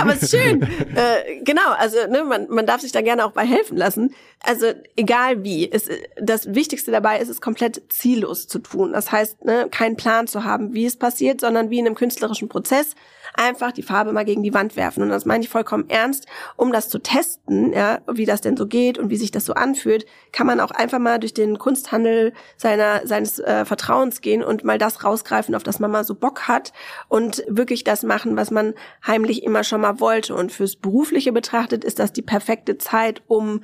aber 0.00 0.14
es 0.14 0.22
ist 0.22 0.30
schön. 0.30 0.62
Äh, 0.62 1.42
genau, 1.42 1.72
also 1.76 1.98
ne, 2.08 2.24
man, 2.24 2.48
man 2.48 2.66
darf 2.66 2.80
sich 2.80 2.92
da 2.92 3.02
gerne 3.02 3.26
auch 3.26 3.32
bei 3.32 3.44
helfen 3.44 3.76
lassen. 3.76 4.14
Also 4.40 4.72
egal 4.96 5.44
wie. 5.44 5.70
Es, 5.70 5.90
das 6.16 6.54
Wichtigste 6.54 6.90
dabei 6.90 7.18
ist 7.18 7.28
es 7.28 7.42
komplett 7.42 7.82
ziellos 7.90 8.48
zu 8.48 8.58
tun. 8.58 8.94
Das 8.94 9.12
heißt, 9.12 9.44
ne, 9.44 9.68
keinen 9.70 9.96
Plan 9.96 10.26
zu 10.26 10.44
haben, 10.44 10.72
wie 10.72 10.86
es 10.86 10.96
passiert, 10.96 11.42
sondern 11.42 11.68
wie 11.68 11.80
in 11.80 11.86
einem 11.86 11.96
künstlerischen 11.96 12.48
Prozess 12.48 12.94
einfach 13.34 13.72
die 13.72 13.82
Farbe 13.82 14.12
mal 14.12 14.24
gegen 14.24 14.42
die 14.42 14.54
Wand 14.54 14.76
werfen. 14.76 15.02
Und 15.02 15.08
das 15.08 15.24
meine 15.24 15.44
ich 15.44 15.50
vollkommen 15.50 15.90
ernst. 15.90 16.26
Um 16.56 16.72
das 16.72 16.88
zu 16.88 16.98
testen, 16.98 17.72
ja, 17.72 18.00
wie 18.10 18.26
das 18.26 18.40
denn 18.40 18.56
so 18.56 18.66
geht 18.66 18.98
und 18.98 19.10
wie 19.10 19.16
sich 19.16 19.30
das 19.30 19.44
so 19.44 19.54
anfühlt, 19.54 20.06
kann 20.32 20.46
man 20.46 20.60
auch 20.60 20.70
einfach 20.70 20.98
mal 20.98 21.18
durch 21.18 21.34
den 21.34 21.58
Kunsthandel 21.58 22.32
seiner, 22.56 22.93
seines 23.04 23.38
äh, 23.38 23.64
Vertrauens 23.64 24.20
gehen 24.20 24.42
und 24.42 24.64
mal 24.64 24.78
das 24.78 25.04
rausgreifen, 25.04 25.54
auf 25.54 25.62
das 25.62 25.80
man 25.80 25.90
mal 25.90 26.04
so 26.04 26.14
Bock 26.14 26.48
hat 26.48 26.72
und 27.08 27.44
wirklich 27.48 27.84
das 27.84 28.02
machen, 28.02 28.36
was 28.36 28.50
man 28.50 28.74
heimlich 29.06 29.42
immer 29.42 29.64
schon 29.64 29.80
mal 29.80 30.00
wollte. 30.00 30.34
Und 30.34 30.52
fürs 30.52 30.76
Berufliche 30.76 31.32
betrachtet 31.32 31.84
ist 31.84 31.98
das 31.98 32.12
die 32.12 32.22
perfekte 32.22 32.78
Zeit, 32.78 33.22
um 33.26 33.62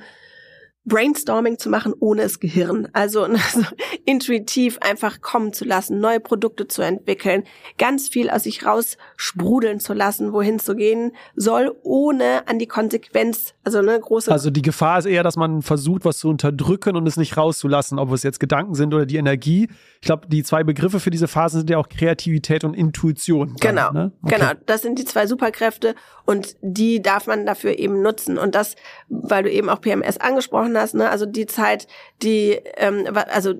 Brainstorming 0.85 1.59
zu 1.59 1.69
machen 1.69 1.93
ohne 1.99 2.23
das 2.23 2.39
Gehirn. 2.39 2.87
Also, 2.93 3.23
also, 3.23 3.61
intuitiv 4.05 4.79
einfach 4.81 5.21
kommen 5.21 5.53
zu 5.53 5.65
lassen, 5.65 5.99
neue 5.99 6.19
Produkte 6.19 6.67
zu 6.67 6.81
entwickeln, 6.81 7.43
ganz 7.77 8.09
viel 8.09 8.29
aus 8.29 8.43
sich 8.43 8.65
raus 8.65 8.97
sprudeln 9.15 9.79
zu 9.79 9.93
lassen, 9.93 10.33
wohin 10.33 10.59
zu 10.59 10.75
gehen 10.75 11.11
soll, 11.35 11.75
ohne 11.83 12.47
an 12.47 12.57
die 12.57 12.67
Konsequenz, 12.67 13.53
also 13.63 13.77
eine 13.77 13.99
große. 13.99 14.31
Also 14.31 14.49
die 14.49 14.61
Gefahr 14.61 14.99
ist 14.99 15.05
eher, 15.05 15.23
dass 15.23 15.35
man 15.35 15.61
versucht, 15.61 16.05
was 16.05 16.17
zu 16.17 16.29
unterdrücken 16.29 16.95
und 16.95 17.07
es 17.07 17.17
nicht 17.17 17.37
rauszulassen, 17.37 17.99
ob 17.99 18.11
es 18.11 18.23
jetzt 18.23 18.39
Gedanken 18.39 18.73
sind 18.73 18.93
oder 18.93 19.05
die 19.05 19.17
Energie. 19.17 19.69
Ich 20.01 20.07
glaube, 20.07 20.27
die 20.27 20.43
zwei 20.43 20.63
Begriffe 20.63 20.99
für 20.99 21.11
diese 21.11 21.27
Phase 21.27 21.59
sind 21.59 21.69
ja 21.69 21.77
auch 21.77 21.89
Kreativität 21.89 22.63
und 22.63 22.73
Intuition. 22.73 23.55
Dann, 23.59 23.75
genau, 23.75 23.91
ne? 23.91 24.11
okay. 24.23 24.35
genau. 24.35 24.51
Das 24.65 24.81
sind 24.81 24.97
die 24.97 25.05
zwei 25.05 25.27
Superkräfte 25.27 25.95
und 26.25 26.55
die 26.61 27.01
darf 27.01 27.27
man 27.27 27.45
dafür 27.45 27.77
eben 27.77 28.01
nutzen. 28.01 28.37
Und 28.37 28.55
das, 28.55 28.75
weil 29.09 29.43
du 29.43 29.51
eben 29.51 29.69
auch 29.69 29.81
PMS 29.81 30.17
angesprochen 30.17 30.70
hast, 30.77 30.95
ne? 30.95 31.09
also 31.09 31.25
die 31.25 31.45
Zeit, 31.45 31.87
die, 32.21 32.59
ähm, 32.77 33.05
also 33.29 33.53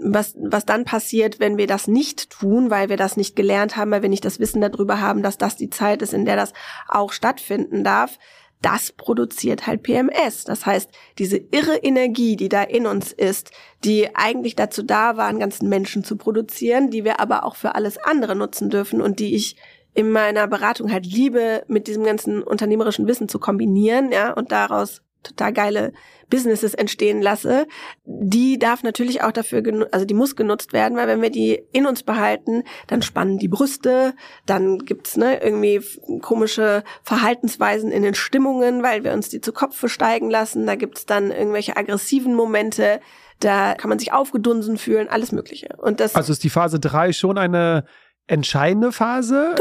was, 0.00 0.34
was 0.38 0.64
dann 0.64 0.84
passiert, 0.84 1.40
wenn 1.40 1.58
wir 1.58 1.66
das 1.66 1.86
nicht 1.86 2.30
tun, 2.30 2.70
weil 2.70 2.88
wir 2.88 2.96
das 2.96 3.16
nicht 3.16 3.36
gelernt 3.36 3.76
haben, 3.76 3.90
weil 3.90 4.02
wir 4.02 4.08
nicht 4.08 4.24
das 4.24 4.40
Wissen 4.40 4.60
darüber 4.60 5.00
haben, 5.00 5.22
dass 5.22 5.38
das 5.38 5.56
die 5.56 5.70
Zeit 5.70 6.02
ist, 6.02 6.12
in 6.12 6.24
der 6.24 6.36
das 6.36 6.52
auch 6.88 7.12
stattfinden 7.12 7.84
darf, 7.84 8.18
das 8.62 8.92
produziert 8.92 9.66
halt 9.66 9.82
PMS. 9.82 10.44
Das 10.44 10.64
heißt, 10.64 10.90
diese 11.18 11.36
irre 11.36 11.76
Energie, 11.76 12.36
die 12.36 12.48
da 12.48 12.62
in 12.62 12.86
uns 12.86 13.12
ist, 13.12 13.50
die 13.84 14.14
eigentlich 14.14 14.54
dazu 14.54 14.82
da 14.82 15.16
war, 15.16 15.26
einen 15.26 15.40
ganzen 15.40 15.68
Menschen 15.68 16.04
zu 16.04 16.16
produzieren, 16.16 16.90
die 16.90 17.04
wir 17.04 17.20
aber 17.20 17.44
auch 17.44 17.56
für 17.56 17.74
alles 17.74 17.98
andere 17.98 18.36
nutzen 18.36 18.70
dürfen 18.70 19.02
und 19.02 19.18
die 19.18 19.34
ich 19.34 19.56
in 19.94 20.10
meiner 20.10 20.46
Beratung 20.46 20.90
halt 20.90 21.04
liebe, 21.04 21.64
mit 21.68 21.86
diesem 21.86 22.04
ganzen 22.04 22.42
unternehmerischen 22.42 23.06
Wissen 23.06 23.28
zu 23.28 23.38
kombinieren, 23.38 24.10
ja, 24.10 24.32
und 24.32 24.50
daraus 24.52 25.02
total 25.22 25.52
geile 25.52 25.92
Businesses 26.28 26.72
entstehen 26.72 27.20
lasse, 27.20 27.66
die 28.04 28.58
darf 28.58 28.82
natürlich 28.82 29.22
auch 29.22 29.32
dafür, 29.32 29.62
also 29.92 30.06
die 30.06 30.14
muss 30.14 30.34
genutzt 30.34 30.72
werden, 30.72 30.96
weil 30.96 31.06
wenn 31.06 31.20
wir 31.20 31.30
die 31.30 31.62
in 31.72 31.86
uns 31.86 32.02
behalten, 32.02 32.64
dann 32.86 33.02
spannen 33.02 33.38
die 33.38 33.48
Brüste, 33.48 34.14
dann 34.46 34.78
gibt's 34.78 35.16
ne, 35.16 35.42
irgendwie 35.42 35.82
komische 36.22 36.84
Verhaltensweisen 37.02 37.92
in 37.92 38.02
den 38.02 38.14
Stimmungen, 38.14 38.82
weil 38.82 39.04
wir 39.04 39.12
uns 39.12 39.28
die 39.28 39.42
zu 39.42 39.52
Kopf 39.52 39.86
steigen 39.88 40.30
lassen, 40.30 40.66
da 40.66 40.74
gibt's 40.74 41.04
dann 41.04 41.30
irgendwelche 41.30 41.76
aggressiven 41.76 42.34
Momente, 42.34 43.00
da 43.40 43.74
kann 43.74 43.90
man 43.90 43.98
sich 43.98 44.12
aufgedunsen 44.12 44.78
fühlen, 44.78 45.08
alles 45.08 45.32
mögliche. 45.32 45.76
Und 45.76 46.00
das 46.00 46.14
Also 46.14 46.32
ist 46.32 46.44
die 46.44 46.50
Phase 46.50 46.80
drei 46.80 47.12
schon 47.12 47.36
eine 47.36 47.84
entscheidende 48.26 48.92
Phase, 48.92 49.54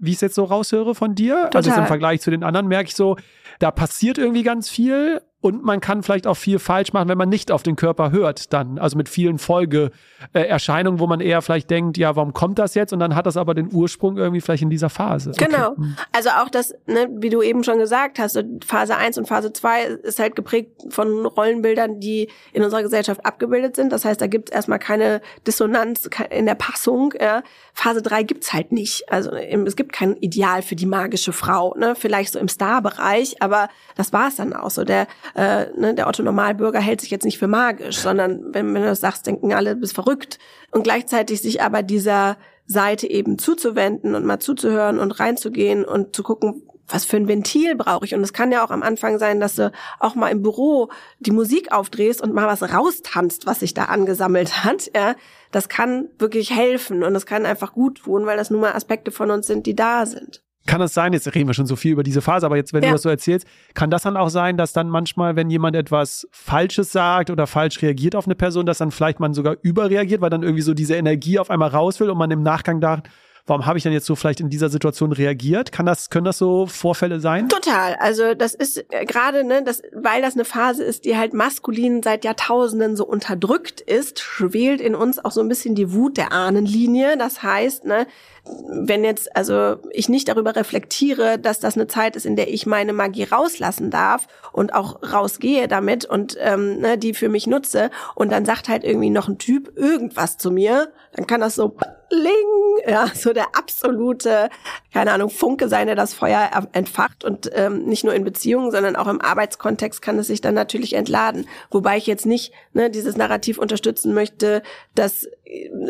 wie 0.00 0.10
ich 0.10 0.16
es 0.16 0.20
jetzt 0.20 0.34
so 0.34 0.44
raushöre 0.44 0.94
von 0.94 1.14
dir. 1.14 1.44
Total. 1.44 1.56
Also 1.56 1.80
im 1.80 1.86
Vergleich 1.86 2.20
zu 2.20 2.30
den 2.30 2.44
anderen 2.44 2.66
merke 2.66 2.88
ich 2.88 2.94
so, 2.94 3.16
da 3.58 3.70
passiert 3.70 4.18
irgendwie 4.18 4.42
ganz 4.42 4.68
viel 4.68 5.22
und 5.42 5.64
man 5.64 5.80
kann 5.80 6.04
vielleicht 6.04 6.28
auch 6.28 6.36
viel 6.36 6.60
falsch 6.60 6.92
machen, 6.92 7.08
wenn 7.08 7.18
man 7.18 7.28
nicht 7.28 7.50
auf 7.50 7.64
den 7.64 7.74
Körper 7.74 8.12
hört 8.12 8.52
dann. 8.52 8.78
Also 8.78 8.96
mit 8.96 9.08
vielen 9.08 9.38
Folgeerscheinungen, 9.38 11.00
wo 11.00 11.08
man 11.08 11.20
eher 11.20 11.42
vielleicht 11.42 11.68
denkt, 11.68 11.98
ja, 11.98 12.14
warum 12.14 12.32
kommt 12.32 12.60
das 12.60 12.74
jetzt? 12.76 12.92
Und 12.92 13.00
dann 13.00 13.16
hat 13.16 13.26
das 13.26 13.36
aber 13.36 13.52
den 13.52 13.74
Ursprung 13.74 14.16
irgendwie 14.18 14.40
vielleicht 14.40 14.62
in 14.62 14.70
dieser 14.70 14.88
Phase. 14.88 15.32
Genau. 15.36 15.72
Okay. 15.72 15.80
Hm. 15.80 15.96
Also 16.12 16.30
auch 16.30 16.48
das, 16.48 16.72
ne, 16.86 17.08
wie 17.16 17.28
du 17.28 17.42
eben 17.42 17.64
schon 17.64 17.78
gesagt 17.78 18.20
hast, 18.20 18.42
Phase 18.64 18.96
1 18.96 19.18
und 19.18 19.26
Phase 19.26 19.52
2 19.52 19.82
ist 19.82 20.20
halt 20.20 20.36
geprägt 20.36 20.80
von 20.90 21.26
Rollenbildern, 21.26 21.98
die 21.98 22.28
in 22.52 22.62
unserer 22.62 22.84
Gesellschaft 22.84 23.26
abgebildet 23.26 23.74
sind. 23.74 23.92
Das 23.92 24.04
heißt, 24.04 24.20
da 24.20 24.28
gibt 24.28 24.48
es 24.48 24.54
erstmal 24.54 24.78
keine 24.78 25.20
Dissonanz 25.44 26.08
in 26.30 26.46
der 26.46 26.54
Passung. 26.54 27.14
Ja. 27.20 27.42
Phase 27.74 28.00
3 28.00 28.22
gibt's 28.22 28.52
halt 28.52 28.70
nicht. 28.70 29.10
Also 29.10 29.32
es 29.32 29.74
gibt 29.74 29.92
kein 29.92 30.14
Ideal 30.18 30.62
für 30.62 30.76
die 30.76 30.86
magische 30.86 31.32
Frau. 31.32 31.74
Ne? 31.76 31.96
Vielleicht 31.96 32.32
so 32.32 32.38
im 32.38 32.46
Star-Bereich, 32.48 33.42
aber 33.42 33.68
das 33.96 34.12
war 34.12 34.28
es 34.28 34.36
dann 34.36 34.52
auch 34.52 34.70
so. 34.70 34.84
Der 34.84 35.08
äh, 35.34 35.66
ne, 35.76 35.94
der 35.94 36.08
Otto 36.08 36.22
Normalbürger 36.22 36.80
hält 36.80 37.00
sich 37.00 37.10
jetzt 37.10 37.24
nicht 37.24 37.38
für 37.38 37.46
magisch, 37.46 37.98
sondern 37.98 38.54
wenn, 38.54 38.74
wenn 38.74 38.82
du 38.82 38.88
das 38.88 39.00
sagst, 39.00 39.26
denken 39.26 39.52
alle, 39.52 39.74
du 39.74 39.80
bist 39.80 39.94
verrückt. 39.94 40.38
Und 40.70 40.84
gleichzeitig 40.84 41.40
sich 41.42 41.62
aber 41.62 41.82
dieser 41.82 42.36
Seite 42.66 43.08
eben 43.08 43.38
zuzuwenden 43.38 44.14
und 44.14 44.24
mal 44.24 44.38
zuzuhören 44.38 44.98
und 44.98 45.12
reinzugehen 45.12 45.84
und 45.84 46.14
zu 46.14 46.22
gucken, 46.22 46.62
was 46.88 47.04
für 47.04 47.16
ein 47.16 47.28
Ventil 47.28 47.74
brauche 47.74 48.04
ich? 48.04 48.14
Und 48.14 48.22
es 48.22 48.32
kann 48.32 48.52
ja 48.52 48.64
auch 48.64 48.70
am 48.70 48.82
Anfang 48.82 49.18
sein, 49.18 49.40
dass 49.40 49.56
du 49.56 49.72
auch 49.98 50.14
mal 50.14 50.28
im 50.28 50.42
Büro 50.42 50.90
die 51.20 51.30
Musik 51.30 51.72
aufdrehst 51.72 52.20
und 52.20 52.34
mal 52.34 52.46
was 52.46 52.62
raustanzt, 52.62 53.46
was 53.46 53.60
sich 53.60 53.72
da 53.72 53.84
angesammelt 53.84 54.64
hat. 54.64 54.90
Ja, 54.94 55.14
das 55.50 55.68
kann 55.68 56.08
wirklich 56.18 56.50
helfen 56.50 57.02
und 57.02 57.14
es 57.14 57.26
kann 57.26 57.46
einfach 57.46 57.72
gut 57.72 58.02
tun, 58.02 58.26
weil 58.26 58.36
das 58.36 58.50
nun 58.50 58.60
mal 58.60 58.72
Aspekte 58.72 59.10
von 59.10 59.30
uns 59.30 59.46
sind, 59.46 59.66
die 59.66 59.76
da 59.76 60.06
sind 60.06 60.42
kann 60.66 60.80
es 60.80 60.94
sein, 60.94 61.12
jetzt 61.12 61.32
reden 61.34 61.48
wir 61.48 61.54
schon 61.54 61.66
so 61.66 61.76
viel 61.76 61.92
über 61.92 62.02
diese 62.02 62.20
Phase, 62.20 62.46
aber 62.46 62.56
jetzt, 62.56 62.72
wenn 62.72 62.82
ja. 62.82 62.90
du 62.90 62.94
das 62.94 63.02
so 63.02 63.08
erzählst, 63.08 63.46
kann 63.74 63.90
das 63.90 64.02
dann 64.02 64.16
auch 64.16 64.28
sein, 64.28 64.56
dass 64.56 64.72
dann 64.72 64.88
manchmal, 64.88 65.34
wenn 65.36 65.50
jemand 65.50 65.76
etwas 65.76 66.28
Falsches 66.30 66.92
sagt 66.92 67.30
oder 67.30 67.46
falsch 67.46 67.82
reagiert 67.82 68.14
auf 68.14 68.26
eine 68.26 68.34
Person, 68.34 68.66
dass 68.66 68.78
dann 68.78 68.90
vielleicht 68.90 69.20
man 69.20 69.34
sogar 69.34 69.56
überreagiert, 69.62 70.20
weil 70.20 70.30
dann 70.30 70.42
irgendwie 70.42 70.62
so 70.62 70.74
diese 70.74 70.94
Energie 70.94 71.38
auf 71.38 71.50
einmal 71.50 71.70
raus 71.70 71.98
will 72.00 72.10
und 72.10 72.18
man 72.18 72.30
im 72.30 72.42
Nachgang 72.42 72.80
dacht, 72.80 73.08
warum 73.46 73.66
habe 73.66 73.76
ich 73.76 73.82
denn 73.82 73.92
jetzt 73.92 74.06
so 74.06 74.14
vielleicht 74.14 74.40
in 74.40 74.50
dieser 74.50 74.68
Situation 74.68 75.12
reagiert? 75.12 75.72
Kann 75.72 75.86
das, 75.86 76.10
können 76.10 76.24
das 76.24 76.38
so 76.38 76.66
Vorfälle 76.66 77.20
sein? 77.20 77.48
Total. 77.48 77.96
Also 77.96 78.34
das 78.34 78.54
ist 78.54 78.84
äh, 78.92 79.04
gerade, 79.04 79.44
ne, 79.44 79.62
das, 79.64 79.82
weil 79.92 80.22
das 80.22 80.34
eine 80.34 80.44
Phase 80.44 80.84
ist, 80.84 81.04
die 81.04 81.16
halt 81.16 81.34
maskulin 81.34 82.02
seit 82.02 82.24
Jahrtausenden 82.24 82.96
so 82.96 83.04
unterdrückt 83.04 83.80
ist, 83.80 84.20
schwelt 84.20 84.80
in 84.80 84.94
uns 84.94 85.24
auch 85.24 85.32
so 85.32 85.40
ein 85.40 85.48
bisschen 85.48 85.74
die 85.74 85.92
Wut 85.92 86.16
der 86.16 86.32
Ahnenlinie. 86.32 87.16
Das 87.16 87.42
heißt, 87.42 87.84
ne, 87.84 88.06
wenn 88.44 89.04
jetzt 89.04 89.36
also 89.36 89.76
ich 89.90 90.08
nicht 90.08 90.28
darüber 90.28 90.56
reflektiere, 90.56 91.38
dass 91.38 91.60
das 91.60 91.76
eine 91.76 91.86
Zeit 91.86 92.16
ist, 92.16 92.26
in 92.26 92.36
der 92.36 92.52
ich 92.52 92.66
meine 92.66 92.92
Magie 92.92 93.24
rauslassen 93.24 93.90
darf 93.90 94.26
und 94.52 94.74
auch 94.74 95.00
rausgehe 95.12 95.68
damit 95.68 96.04
und 96.04 96.36
ähm, 96.40 96.80
ne, 96.80 96.98
die 96.98 97.14
für 97.14 97.28
mich 97.28 97.46
nutze 97.46 97.90
und 98.14 98.32
dann 98.32 98.44
sagt 98.44 98.68
halt 98.68 98.82
irgendwie 98.84 99.10
noch 99.10 99.28
ein 99.28 99.38
Typ 99.38 99.76
irgendwas 99.76 100.38
zu 100.38 100.50
mir, 100.50 100.92
dann 101.12 101.26
kann 101.26 101.40
das 101.40 101.54
so 101.54 101.76
Ling, 102.12 102.86
ja, 102.86 103.06
so 103.14 103.32
der 103.32 103.56
absolute, 103.56 104.50
keine 104.92 105.12
Ahnung, 105.12 105.30
Funke 105.30 105.68
sein, 105.68 105.86
der 105.86 105.96
das 105.96 106.12
Feuer 106.12 106.50
entfacht 106.72 107.24
und 107.24 107.50
ähm, 107.54 107.86
nicht 107.86 108.04
nur 108.04 108.12
in 108.12 108.22
Beziehungen, 108.22 108.70
sondern 108.70 108.96
auch 108.96 109.06
im 109.06 109.22
Arbeitskontext 109.22 110.02
kann 110.02 110.18
es 110.18 110.26
sich 110.26 110.42
dann 110.42 110.54
natürlich 110.54 110.92
entladen. 110.92 111.48
Wobei 111.70 111.96
ich 111.96 112.06
jetzt 112.06 112.26
nicht 112.26 112.52
ne, 112.74 112.90
dieses 112.90 113.16
Narrativ 113.16 113.56
unterstützen 113.56 114.12
möchte, 114.12 114.62
dass 114.94 115.26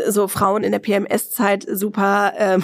so 0.08 0.28
Frauen 0.28 0.62
in 0.62 0.72
der 0.72 0.78
PMS-Zeit 0.78 1.66
super 1.70 2.32
ähm, 2.36 2.62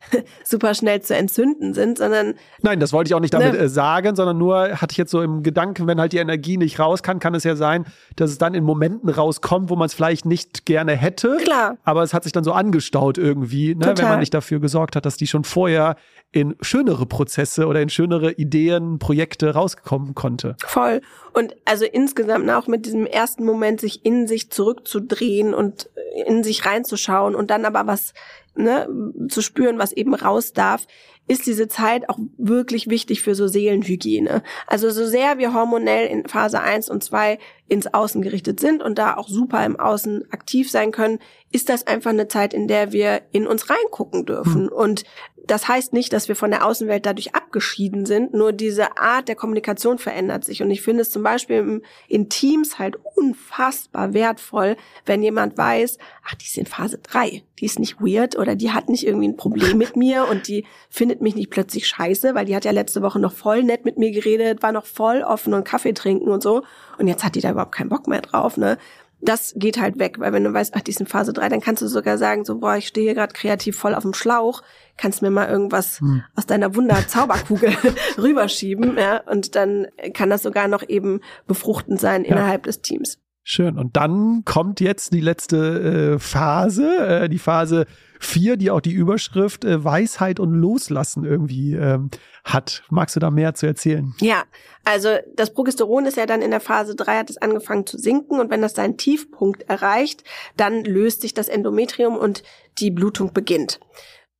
super 0.44 0.74
schnell 0.74 1.02
zu 1.02 1.14
entzünden 1.14 1.74
sind, 1.74 1.98
sondern 1.98 2.34
nein, 2.62 2.80
das 2.80 2.92
wollte 2.92 3.08
ich 3.08 3.14
auch 3.14 3.20
nicht 3.20 3.34
damit 3.34 3.52
ne, 3.52 3.58
äh, 3.58 3.68
sagen, 3.68 4.14
sondern 4.16 4.38
nur 4.38 4.80
hatte 4.80 4.92
ich 4.92 4.98
jetzt 4.98 5.10
so 5.10 5.22
im 5.22 5.42
Gedanken, 5.42 5.86
wenn 5.86 6.00
halt 6.00 6.12
die 6.12 6.18
Energie 6.18 6.56
nicht 6.56 6.78
raus 6.78 7.02
kann, 7.02 7.18
kann 7.18 7.34
es 7.34 7.44
ja 7.44 7.56
sein, 7.56 7.86
dass 8.16 8.30
es 8.30 8.38
dann 8.38 8.54
in 8.54 8.64
Momenten 8.64 9.08
rauskommt, 9.08 9.70
wo 9.70 9.76
man 9.76 9.86
es 9.86 9.94
vielleicht 9.94 10.26
nicht 10.26 10.66
gerne 10.66 10.92
hätte. 10.92 11.36
Klar. 11.42 11.76
Aber 11.84 12.02
es 12.02 12.14
hat 12.14 12.24
sich 12.24 12.32
dann 12.32 12.44
so 12.44 12.52
angestaut 12.52 13.18
irgendwie, 13.18 13.74
ne, 13.74 13.94
wenn 13.96 14.08
man 14.08 14.20
nicht 14.20 14.34
dafür 14.34 14.60
gesorgt 14.60 14.96
hat, 14.96 15.06
dass 15.06 15.16
die 15.16 15.26
schon 15.26 15.44
vorher 15.44 15.96
in 16.34 16.56
schönere 16.60 17.06
Prozesse 17.06 17.66
oder 17.66 17.80
in 17.80 17.88
schönere 17.88 18.32
Ideen, 18.32 18.98
Projekte 18.98 19.54
rauskommen 19.54 20.16
konnte. 20.16 20.56
Voll. 20.66 21.00
Und 21.32 21.54
also 21.64 21.84
insgesamt 21.84 22.50
auch 22.50 22.66
mit 22.66 22.86
diesem 22.86 23.06
ersten 23.06 23.44
Moment, 23.44 23.80
sich 23.80 24.04
in 24.04 24.26
sich 24.26 24.50
zurückzudrehen 24.50 25.54
und 25.54 25.90
in 26.26 26.33
sich 26.42 26.64
reinzuschauen 26.66 27.34
und 27.34 27.50
dann 27.50 27.64
aber 27.64 27.86
was 27.86 28.14
ne, 28.54 28.88
zu 29.28 29.42
spüren, 29.42 29.78
was 29.78 29.92
eben 29.92 30.14
raus 30.14 30.52
darf, 30.52 30.86
ist 31.26 31.46
diese 31.46 31.68
Zeit 31.68 32.08
auch 32.08 32.18
wirklich 32.36 32.90
wichtig 32.90 33.22
für 33.22 33.34
so 33.34 33.46
Seelenhygiene. 33.46 34.42
Also 34.66 34.90
so 34.90 35.06
sehr 35.06 35.38
wir 35.38 35.54
hormonell 35.54 36.06
in 36.06 36.28
Phase 36.28 36.60
1 36.60 36.90
und 36.90 37.02
2 37.02 37.38
ins 37.66 37.92
Außen 37.92 38.20
gerichtet 38.20 38.60
sind 38.60 38.82
und 38.82 38.98
da 38.98 39.16
auch 39.16 39.28
super 39.28 39.64
im 39.64 39.80
Außen 39.80 40.30
aktiv 40.30 40.70
sein 40.70 40.92
können, 40.92 41.18
ist 41.50 41.70
das 41.70 41.86
einfach 41.86 42.10
eine 42.10 42.28
Zeit, 42.28 42.52
in 42.52 42.68
der 42.68 42.92
wir 42.92 43.22
in 43.32 43.46
uns 43.46 43.70
reingucken 43.70 44.26
dürfen. 44.26 44.66
Hm. 44.66 44.72
Und 44.72 45.04
das 45.46 45.68
heißt 45.68 45.92
nicht, 45.92 46.12
dass 46.12 46.28
wir 46.28 46.36
von 46.36 46.50
der 46.50 46.66
Außenwelt 46.66 47.04
dadurch 47.04 47.34
abgeschieden 47.34 48.06
sind, 48.06 48.34
nur 48.34 48.52
diese 48.52 48.98
Art 48.98 49.28
der 49.28 49.36
Kommunikation 49.36 49.98
verändert 49.98 50.44
sich. 50.44 50.62
Und 50.62 50.70
ich 50.70 50.82
finde 50.82 51.02
es 51.02 51.10
zum 51.10 51.22
Beispiel 51.22 51.82
in 52.08 52.28
Teams 52.28 52.78
halt 52.78 52.96
unfassbar 53.14 54.14
wertvoll, 54.14 54.76
wenn 55.06 55.22
jemand 55.22 55.56
weiß, 55.56 55.98
ach, 56.24 56.34
die 56.34 56.46
ist 56.46 56.58
in 56.58 56.66
Phase 56.66 56.98
3, 56.98 57.42
die 57.60 57.66
ist 57.66 57.78
nicht 57.78 58.00
weird 58.00 58.36
oder 58.38 58.56
die 58.56 58.72
hat 58.72 58.88
nicht 58.88 59.06
irgendwie 59.06 59.28
ein 59.28 59.36
Problem 59.36 59.78
mit 59.78 59.96
mir 59.96 60.26
und 60.28 60.48
die 60.48 60.64
findet 60.90 61.20
mich 61.20 61.34
nicht 61.34 61.50
plötzlich 61.50 61.86
scheiße, 61.86 62.34
weil 62.34 62.46
die 62.46 62.56
hat 62.56 62.64
ja 62.64 62.72
letzte 62.72 63.02
Woche 63.02 63.18
noch 63.18 63.32
voll 63.32 63.62
nett 63.62 63.84
mit 63.84 63.98
mir 63.98 64.10
geredet, 64.10 64.62
war 64.62 64.72
noch 64.72 64.86
voll 64.86 65.22
offen 65.22 65.54
und 65.54 65.64
Kaffee 65.64 65.92
trinken 65.92 66.28
und 66.28 66.42
so. 66.42 66.62
Und 66.98 67.08
jetzt 67.08 67.24
hat 67.24 67.34
die 67.34 67.40
da 67.40 67.50
überhaupt 67.50 67.74
keinen 67.74 67.88
Bock 67.88 68.08
mehr 68.08 68.20
drauf, 68.20 68.56
ne? 68.56 68.78
das 69.24 69.54
geht 69.56 69.80
halt 69.80 69.98
weg, 69.98 70.18
weil 70.18 70.32
wenn 70.32 70.44
du 70.44 70.52
weißt, 70.52 70.74
ach, 70.76 70.82
die 70.82 70.90
ist 70.90 71.00
in 71.00 71.06
Phase 71.06 71.32
3, 71.32 71.48
dann 71.48 71.60
kannst 71.60 71.80
du 71.82 71.88
sogar 71.88 72.18
sagen, 72.18 72.44
so, 72.44 72.58
boah, 72.58 72.76
ich 72.76 72.86
stehe 72.86 73.06
hier 73.06 73.14
gerade 73.14 73.32
kreativ 73.32 73.76
voll 73.76 73.94
auf 73.94 74.02
dem 74.02 74.12
Schlauch, 74.12 74.62
kannst 74.96 75.22
mir 75.22 75.30
mal 75.30 75.48
irgendwas 75.48 76.00
hm. 76.00 76.22
aus 76.36 76.46
deiner 76.46 76.74
Wunder-Zauberkugel 76.76 77.74
rüberschieben, 78.18 78.98
ja, 78.98 79.22
und 79.26 79.54
dann 79.54 79.86
kann 80.12 80.30
das 80.30 80.42
sogar 80.42 80.68
noch 80.68 80.86
eben 80.86 81.20
befruchtend 81.46 82.00
sein 82.00 82.24
ja. 82.24 82.32
innerhalb 82.32 82.64
des 82.64 82.82
Teams. 82.82 83.18
Schön. 83.46 83.78
Und 83.78 83.94
dann 83.96 84.42
kommt 84.46 84.80
jetzt 84.80 85.12
die 85.12 85.20
letzte 85.20 86.14
äh, 86.14 86.18
Phase, 86.18 87.24
äh, 87.24 87.28
die 87.28 87.38
Phase 87.38 87.84
4, 88.18 88.56
die 88.56 88.70
auch 88.70 88.80
die 88.80 88.92
Überschrift 88.92 89.66
äh, 89.66 89.84
Weisheit 89.84 90.40
und 90.40 90.54
Loslassen 90.54 91.26
irgendwie 91.26 91.74
ähm, 91.74 92.08
hat. 92.42 92.84
Magst 92.88 93.16
du 93.16 93.20
da 93.20 93.30
mehr 93.30 93.54
zu 93.54 93.66
erzählen? 93.66 94.14
Ja, 94.20 94.44
also 94.84 95.10
das 95.36 95.52
Progesteron 95.52 96.06
ist 96.06 96.16
ja 96.16 96.24
dann 96.24 96.40
in 96.40 96.52
der 96.52 96.60
Phase 96.60 96.94
3 96.94 97.18
hat 97.18 97.28
es 97.28 97.36
angefangen 97.36 97.86
zu 97.86 97.98
sinken 97.98 98.40
und 98.40 98.50
wenn 98.50 98.62
das 98.62 98.72
seinen 98.72 98.96
Tiefpunkt 98.96 99.68
erreicht, 99.68 100.24
dann 100.56 100.82
löst 100.82 101.20
sich 101.20 101.34
das 101.34 101.48
Endometrium 101.48 102.16
und 102.16 102.44
die 102.78 102.90
Blutung 102.90 103.34
beginnt. 103.34 103.78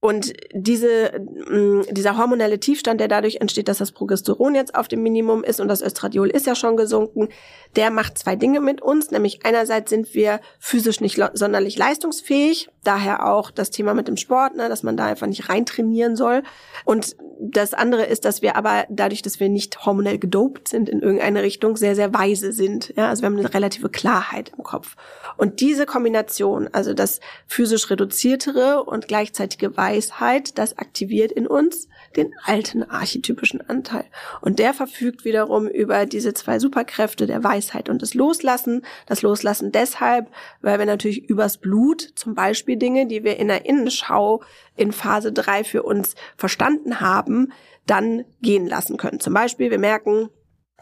Und 0.05 0.35
diese, 0.53 1.19
mm, 1.19 1.95
dieser 1.95 2.19
hormonelle 2.19 2.61
Tiefstand, 2.61 3.01
der 3.01 3.09
dadurch 3.09 3.37
entsteht, 3.37 3.69
dass 3.69 3.79
das 3.79 3.91
Progesteron 3.91 4.55
jetzt 4.55 4.75
auf 4.75 4.87
dem 4.87 5.03
Minimum 5.03 5.43
ist 5.43 5.61
und 5.61 5.69
das 5.69 5.81
Östradiol 5.81 6.29
ist 6.29 6.47
ja 6.47 6.55
schon 6.55 6.77
gesunken, 6.77 7.31
der 7.75 7.91
macht 7.91 8.19
zwei 8.19 8.37
Dinge 8.37 8.61
mit 8.61 8.83
uns. 8.83 9.11
Nämlich 9.13 9.47
einerseits 9.47 9.89
sind 9.89 10.13
wir 10.13 10.41
physisch 10.59 11.01
nicht 11.01 11.19
sonderlich 11.33 11.79
leistungsfähig, 11.79 12.69
daher 12.83 13.27
auch 13.27 13.51
das 13.51 13.71
Thema 13.71 13.95
mit 13.95 14.07
dem 14.07 14.19
Sport, 14.19 14.57
ne, 14.57 14.69
dass 14.69 14.83
man 14.83 14.99
da 14.99 15.07
einfach 15.07 15.27
nicht 15.27 15.49
reintrainieren 15.49 16.17
soll. 16.17 16.43
Und 16.85 17.17
das 17.41 17.75
andere 17.75 18.05
ist, 18.05 18.25
dass 18.25 18.43
wir 18.43 18.57
aber 18.57 18.87
dadurch, 18.89 19.23
dass 19.23 19.41
wir 19.41 19.49
nicht 19.49 19.85
hormonell 19.85 20.19
gedopt 20.19 20.69
sind 20.69 20.89
in 20.89 21.01
irgendeine 21.01 21.43
Richtung, 21.43 21.77
sehr, 21.77 21.95
sehr 21.95 22.13
weise 22.15 22.53
sind. 22.53 22.93
Ja, 22.97 23.09
also 23.09 23.23
wir 23.23 23.27
haben 23.27 23.39
eine 23.39 23.53
relative 23.53 23.89
Klarheit 23.89 24.53
im 24.57 24.65
Kopf. 24.65 24.97
Und 25.37 25.61
diese 25.61 25.87
Kombination, 25.87 26.69
also 26.73 26.95
das 26.95 27.21
physisch 27.47 27.91
reduziertere 27.91 28.85
und 28.85 29.09
gleichzeitige 29.09 29.77
Weisheit, 29.77 30.59
das 30.59 30.79
aktiviert 30.79 31.33
in 31.33 31.47
uns 31.47 31.89
den 32.17 32.33
alten 32.45 32.83
archetypischen 32.83 33.61
Anteil. 33.69 34.05
Und 34.41 34.59
der 34.59 34.75
verfügt 34.75 35.25
wiederum 35.25 35.67
über 35.67 36.07
diese 36.07 36.35
zwei 36.35 36.59
Superkräfte 36.59 37.27
der 37.27 37.43
Weisheit 37.43 37.89
und 37.89 38.03
des 38.03 38.15
Loslassen. 38.15 38.83
Das 39.07 39.23
Loslassen 39.23 39.73
deshalb, 39.73 40.31
weil 40.63 40.79
wir 40.79 40.87
natürlich 40.87 41.29
übers 41.29 41.59
Blut 41.59 42.01
zum 42.15 42.35
Beispiel 42.35 42.77
Dinge, 42.77 43.07
die 43.07 43.25
wir 43.25 43.37
in 43.39 43.49
der 43.49 43.67
Innenschau 43.67 44.43
in 44.77 44.93
Phase 44.93 45.33
3 45.33 45.65
für 45.65 45.83
uns 45.83 46.15
verstanden 46.37 47.01
haben, 47.01 47.53
dann 47.87 48.25
gehen 48.41 48.67
lassen 48.67 48.97
können. 48.97 49.21
Zum 49.21 49.35
Beispiel, 49.35 49.71
wir 49.71 49.79
merken, 49.79 50.31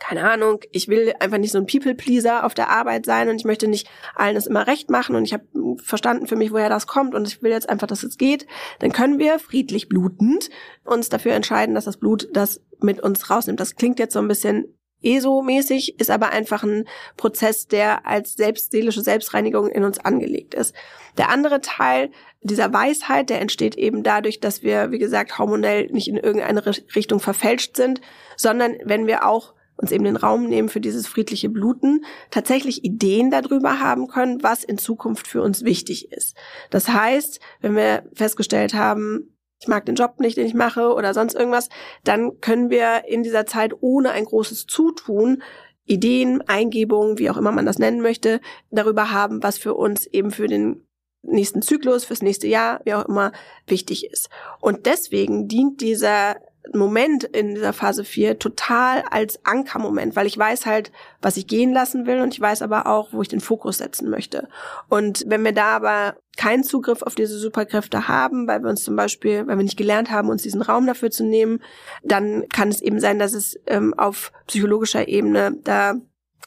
keine 0.03 0.29
Ahnung, 0.29 0.59
ich 0.73 0.89
will 0.89 1.15
einfach 1.21 1.39
nicht 1.39 1.53
so 1.53 1.59
ein 1.59 1.67
People-Pleaser 1.67 2.45
auf 2.45 2.55
der 2.55 2.71
Arbeit 2.71 3.07
sein 3.07 3.29
und 3.29 3.37
ich 3.37 3.45
möchte 3.45 3.69
nicht 3.69 3.89
allen 4.17 4.35
das 4.35 4.49
immer 4.49 4.67
recht 4.67 4.91
machen 4.91 5.15
und 5.15 5.25
ich 5.25 5.33
habe 5.33 5.45
verstanden 5.77 6.27
für 6.27 6.35
mich, 6.35 6.53
woher 6.53 6.69
das 6.69 6.89
kommt 6.89 7.15
und 7.15 7.29
ich 7.29 7.41
will 7.41 7.53
jetzt 7.53 7.69
einfach, 7.69 7.87
dass 7.87 8.03
es 8.03 8.19
geht, 8.19 8.49
dann 8.81 8.91
können 8.91 9.21
wir 9.21 9.39
friedlich 9.39 9.89
blutend 9.89 10.51
uns 10.83 11.09
dafür 11.09 11.35
entscheiden, 11.35 11.77
dass 11.77 11.85
das 11.85 11.99
Blut 11.99 12.29
das 12.33 12.61
mit 12.81 13.01
uns 13.01 13.31
rausnimmt. 13.31 13.61
Das 13.61 13.77
klingt 13.77 14.01
jetzt 14.01 14.15
so 14.15 14.19
ein 14.19 14.27
bisschen 14.27 14.77
ESO-mäßig, 15.05 16.01
ist 16.01 16.11
aber 16.11 16.31
einfach 16.31 16.65
ein 16.65 16.89
Prozess, 17.17 17.69
der 17.69 18.05
als 18.05 18.35
selbst, 18.35 18.73
seelische 18.73 19.03
Selbstreinigung 19.03 19.69
in 19.69 19.85
uns 19.85 20.01
angelegt 20.01 20.55
ist. 20.55 20.75
Der 21.17 21.29
andere 21.29 21.61
Teil 21.61 22.11
dieser 22.41 22.73
Weisheit, 22.73 23.31
der 23.31 23.41
entsteht 23.41 23.77
eben 23.77 24.03
dadurch, 24.03 24.41
dass 24.41 24.65
wir, 24.65 24.91
wie 24.91 24.99
gesagt, 24.99 25.39
hormonell 25.39 25.87
nicht 25.93 26.09
in 26.09 26.17
irgendeine 26.17 26.65
Richtung 26.97 27.21
verfälscht 27.21 27.77
sind, 27.77 28.01
sondern 28.37 28.75
wenn 28.85 29.07
wir 29.07 29.29
auch 29.29 29.55
uns 29.83 29.93
eben 29.93 30.05
den 30.05 30.17
Raum 30.17 30.47
nehmen 30.47 30.69
für 30.69 30.81
dieses 30.81 31.07
friedliche 31.07 31.51
Bluten, 31.51 32.05
tatsächlich 32.31 32.85
Ideen 32.85 33.31
darüber 33.31 33.81
haben 33.81 34.07
können, 34.07 34.43
was 34.43 34.65
in 34.65 34.79
Zukunft 34.79 35.27
für 35.27 35.43
uns 35.43 35.65
wichtig 35.65 36.13
ist. 36.13 36.37
Das 36.71 36.89
heißt, 36.89 37.41
wenn 37.61 37.77
wir 37.77 38.05
festgestellt 38.15 38.75
haben, 38.75 39.37
ich 39.61 39.69
mag 39.69 39.85
den 39.85 39.95
Job 39.95 40.19
nicht, 40.19 40.37
den 40.37 40.47
ich 40.47 40.55
mache 40.55 40.93
oder 40.95 41.15
sonst 41.15 41.35
irgendwas, 41.35 41.69
dann 42.05 42.41
können 42.41 42.71
wir 42.71 43.05
in 43.07 43.23
dieser 43.23 43.45
Zeit 43.47 43.73
ohne 43.81 44.11
ein 44.11 44.25
großes 44.25 44.67
Zutun 44.67 45.43
Ideen, 45.85 46.43
Eingebungen, 46.43 47.19
wie 47.19 47.29
auch 47.29 47.37
immer 47.37 47.53
man 47.53 47.67
das 47.67 47.79
nennen 47.79 48.01
möchte, 48.01 48.41
darüber 48.71 49.11
haben, 49.11 49.43
was 49.43 49.59
für 49.59 49.75
uns 49.75 50.07
eben 50.07 50.31
für 50.31 50.47
den 50.47 50.87
nächsten 51.23 51.63
Zyklus, 51.63 52.05
fürs 52.05 52.23
nächste 52.23 52.47
Jahr, 52.47 52.81
wie 52.85 52.95
auch 52.95 53.07
immer, 53.07 53.33
wichtig 53.67 54.07
ist. 54.07 54.31
Und 54.61 54.87
deswegen 54.87 55.49
dient 55.49 55.81
dieser 55.81 56.37
Moment 56.73 57.25
in 57.25 57.55
dieser 57.55 57.73
Phase 57.73 58.05
4 58.05 58.39
total 58.39 59.03
als 59.11 59.45
Ankermoment, 59.45 60.15
weil 60.15 60.27
ich 60.27 60.39
weiß 60.39 60.65
halt, 60.67 60.93
was 61.21 61.37
ich 61.37 61.47
gehen 61.47 61.73
lassen 61.73 62.07
will 62.07 62.21
und 62.21 62.33
ich 62.33 62.41
weiß 62.41 62.63
aber 62.63 62.87
auch, 62.87 63.13
wo 63.13 63.21
ich 63.21 63.29
den 63.29 63.41
Fokus 63.41 63.79
setzen 63.79 64.09
möchte. 64.09 64.49
Und 64.89 65.25
wenn 65.27 65.45
wir 65.45 65.53
da 65.53 65.77
aber 65.77 66.17
keinen 66.37 66.65
Zugriff 66.65 67.03
auf 67.03 67.15
diese 67.15 67.39
Superkräfte 67.39 68.09
haben, 68.09 68.47
weil 68.47 68.63
wir 68.63 68.71
uns 68.71 68.85
zum 68.85 68.97
Beispiel, 68.97 69.47
weil 69.47 69.59
wir 69.59 69.65
nicht 69.65 69.77
gelernt 69.77 70.11
haben, 70.11 70.29
uns 70.29 70.43
diesen 70.43 70.63
Raum 70.63 70.87
dafür 70.87 71.11
zu 71.11 71.25
nehmen, 71.25 71.61
dann 72.05 72.49
kann 72.49 72.69
es 72.69 72.81
eben 72.81 73.01
sein, 73.01 73.19
dass 73.19 73.35
es 73.35 73.59
ähm, 73.67 73.93
auf 73.99 74.33
psychologischer 74.47 75.09
Ebene 75.09 75.59
da 75.65 75.95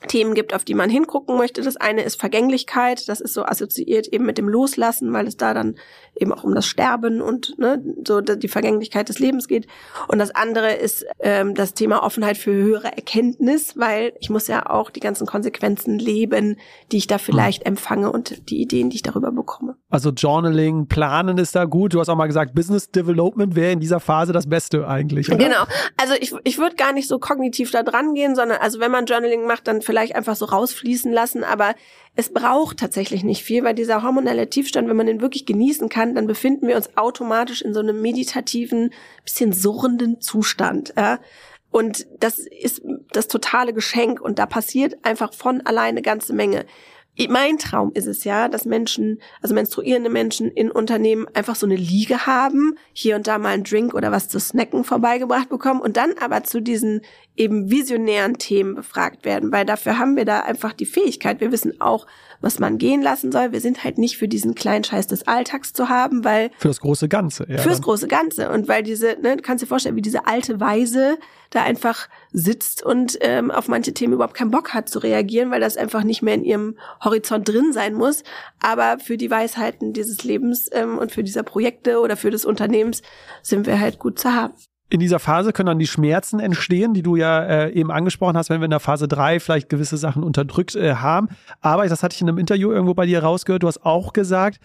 Themen 0.08 0.34
gibt, 0.34 0.54
auf 0.54 0.64
die 0.64 0.74
man 0.74 0.90
hingucken 0.90 1.38
möchte. 1.38 1.62
Das 1.62 1.78
eine 1.78 2.04
ist 2.04 2.20
Vergänglichkeit, 2.20 3.08
das 3.08 3.22
ist 3.22 3.34
so 3.34 3.46
assoziiert 3.46 4.08
eben 4.08 4.26
mit 4.26 4.38
dem 4.38 4.50
Loslassen, 4.50 5.14
weil 5.14 5.28
es 5.28 5.38
da 5.38 5.54
dann 5.54 5.76
eben 6.16 6.32
auch 6.32 6.44
um 6.44 6.56
das 6.56 6.66
Sterben 6.66 7.22
und 7.22 7.58
ne, 7.58 7.82
so 8.06 8.22
die 8.22 8.48
Vergänglichkeit 8.48 9.10
des 9.10 9.20
Lebens 9.20 9.48
geht. 9.48 9.68
Und 10.08 10.20
das 10.20 10.34
andere 10.34 10.74
ist 10.74 11.06
ähm, 11.20 11.56
das 11.56 11.74
Thema 11.74 12.04
Offenheit 12.04 12.38
für 12.38 12.54
höhere 12.54 12.96
Erkenntnis, 12.96 13.78
weil 13.78 14.14
ich 14.20 14.30
muss 14.30 14.48
ja 14.48 14.70
auch 14.70 14.90
die 14.90 15.00
ganzen 15.00 15.28
Konsequenzen 15.28 16.00
leben, 16.00 16.58
die 16.92 16.98
ich 16.98 17.08
da 17.08 17.18
vielleicht 17.18 17.64
mhm. 17.64 17.74
empfange 17.74 18.12
und 18.12 18.50
die 18.50 18.62
Ideen, 18.62 18.90
die 18.90 18.98
ich 18.98 19.04
darüber 19.04 19.32
bekomme. 19.32 19.76
Also 19.90 20.12
Journaling, 20.12 20.88
Planen 20.88 21.38
ist 21.38 21.56
da 21.56 21.66
gut. 21.66 21.94
Du 21.94 22.00
hast 22.00 22.10
auch 22.10 22.16
mal 22.16 22.28
gesagt, 22.28 22.56
Business 22.56 22.90
Development 22.92 23.56
wäre 23.56 23.72
in 23.72 23.80
dieser 23.80 24.00
Phase 24.00 24.34
das 24.34 24.48
Beste 24.48 24.88
eigentlich. 24.88 25.30
Oder? 25.30 25.38
Genau. 25.38 25.64
Also 25.98 26.14
ich, 26.20 26.34
ich 26.44 26.58
würde 26.58 26.76
gar 26.76 26.94
nicht 26.94 27.08
so 27.08 27.20
kognitiv 27.20 27.72
da 27.72 27.84
dran 27.84 28.14
gehen, 28.14 28.36
sondern 28.36 28.60
also 28.60 28.80
wenn 28.80 28.92
man 28.92 29.06
Journaling 29.06 29.46
macht, 29.46 29.68
dann 29.68 29.82
vielleicht 29.82 30.16
einfach 30.16 30.36
so 30.36 30.46
rausfließen 30.46 31.12
lassen, 31.12 31.44
aber 31.44 31.74
es 32.16 32.32
braucht 32.32 32.78
tatsächlich 32.78 33.24
nicht 33.24 33.44
viel, 33.44 33.64
weil 33.64 33.76
dieser 33.76 34.02
hormonelle 34.02 34.50
Tiefstand, 34.50 34.88
wenn 34.88 34.96
man 34.96 35.08
den 35.08 35.22
wirklich 35.22 35.46
genießen 35.46 35.90
kann, 35.90 36.16
dann 36.16 36.28
befinden 36.28 36.68
wir 36.68 36.78
uns 36.78 36.96
automatisch 36.98 37.62
in 37.62 37.74
so 37.74 37.82
einem 37.82 38.02
meditativen, 38.02 38.92
bisschen 39.24 39.52
surrenden 39.52 40.22
Zustand. 40.22 40.94
Ja? 40.96 41.20
Und 41.72 42.08
das 42.20 42.40
ist 42.40 42.82
das 43.12 43.28
totale 43.28 43.74
Geschenk 43.74 44.22
und 44.22 44.40
da 44.40 44.46
passiert 44.46 44.98
einfach 45.04 45.34
von 45.34 45.60
alleine 45.66 46.02
ganze 46.02 46.32
Menge. 46.32 46.66
mein 47.28 47.58
Traum 47.58 47.92
ist 47.94 48.08
es 48.08 48.24
ja, 48.24 48.48
dass 48.48 48.64
Menschen, 48.64 49.20
also 49.42 49.54
menstruierende 49.54 50.10
Menschen 50.10 50.50
in 50.52 50.72
Unternehmen 50.72 51.28
einfach 51.34 51.56
so 51.56 51.66
eine 51.66 51.76
Liege 51.76 52.26
haben, 52.26 52.78
hier 52.94 53.18
und 53.18 53.28
da 53.28 53.38
mal 53.40 53.50
einen 53.50 53.66
Drink 53.66 53.94
oder 53.94 54.14
was 54.14 54.30
zu 54.30 54.40
snacken 54.40 54.86
vorbeigebracht 54.86 55.50
bekommen 55.50 55.82
und 55.82 55.98
dann 55.98 56.14
aber 56.18 56.46
zu 56.46 56.62
diesen 56.62 57.02
eben 57.38 57.70
visionären 57.70 58.38
Themen 58.38 58.76
befragt 58.76 59.26
werden, 59.26 59.52
weil 59.52 59.66
dafür 59.66 59.98
haben 59.98 60.16
wir 60.16 60.26
da 60.26 60.42
einfach 60.42 60.74
die 60.74 60.86
Fähigkeit. 60.86 61.42
Wir 61.42 61.52
wissen 61.52 61.82
auch, 61.82 62.08
was 62.42 62.60
man 62.60 62.78
gehen 62.78 63.02
lassen 63.02 63.32
soll. 63.32 63.52
Wir 63.52 63.62
sind 63.62 63.84
halt 63.84 63.98
nicht 63.98 64.18
für 64.18 64.28
diesen 64.28 64.56
kleinen 64.56 64.84
Scheiß 64.84 65.08
des 65.08 65.28
Alltags 65.28 65.74
zu 65.74 65.90
haben, 65.90 66.24
weil 66.24 66.52
für 66.58 66.68
das 66.68 66.80
große 66.80 67.08
Ganze. 67.08 67.46
Ja, 67.50 67.58
fürs 67.58 67.82
große 67.82 68.08
Ganze 68.08 68.50
und 68.50 68.68
weil 68.68 68.84
diese, 68.84 69.18
ne, 69.22 69.36
du 69.38 69.42
kannst 69.42 69.64
dir 69.64 69.68
vorstellen, 69.68 69.96
wie 69.96 70.02
diese 70.02 70.28
alte 70.28 70.60
Weise 70.60 71.18
da 71.50 71.64
einfach 71.64 72.08
sitzt 72.32 72.84
und 72.84 73.18
ähm, 73.22 73.52
auf 73.52 73.68
manche 73.68 73.94
Themen 73.94 74.14
überhaupt 74.14 74.36
keinen 74.36 74.52
Bock 74.52 74.74
hat 74.74 74.90
zu 74.90 75.00
reagieren, 75.00 75.52
weil 75.52 75.62
das 75.62 75.78
einfach 75.78 76.04
nicht 76.04 76.22
mehr 76.22 76.36
in 76.36 76.44
ihrem 76.44 76.78
Horizont 77.04 77.48
drin 77.48 77.74
sein 77.74 77.94
muss. 77.94 78.24
Aber 78.60 79.00
für 79.00 79.18
die 79.18 79.32
Weisheiten 79.32 79.94
dieses 79.94 80.24
Lebens 80.24 80.70
ähm, 80.72 80.98
und 80.98 81.12
für 81.12 81.24
dieser 81.24 81.44
Projekte 81.44 82.00
oder 82.00 82.18
für 82.18 82.32
des 82.32 82.46
Unternehmens 82.46 83.02
sind 83.42 83.66
wir 83.68 83.80
halt 83.80 84.00
gut 84.00 84.20
zu 84.20 84.34
haben. 84.34 84.54
In 84.90 85.00
dieser 85.00 85.18
Phase 85.20 85.52
können 85.52 85.68
dann 85.68 85.80
die 85.80 85.88
Schmerzen 85.88 86.40
entstehen, 86.40 86.94
die 86.94 87.02
du 87.02 87.16
ja 87.16 87.44
äh, 87.44 87.72
eben 87.72 87.90
angesprochen 87.90 88.38
hast, 88.38 88.52
wenn 88.52 88.62
wir 88.62 88.66
in 88.66 88.72
der 88.72 88.80
Phase 88.80 89.08
drei 89.08 89.40
vielleicht 89.40 89.68
gewisse 89.68 89.98
Sachen 89.98 90.24
unterdrückt 90.24 90.76
äh, 90.76 90.96
haben. 90.96 91.30
Aber 91.60 91.88
das 91.88 92.04
hatte 92.04 92.14
ich 92.14 92.22
in 92.22 92.30
einem 92.30 92.38
Interview 92.38 92.72
irgendwo 92.72 92.94
bei 92.94 93.08
dir 93.08 93.24
rausgehört. 93.24 93.64
Du 93.64 93.68
hast 93.68 93.84
auch 93.84 94.14
gesagt, 94.14 94.60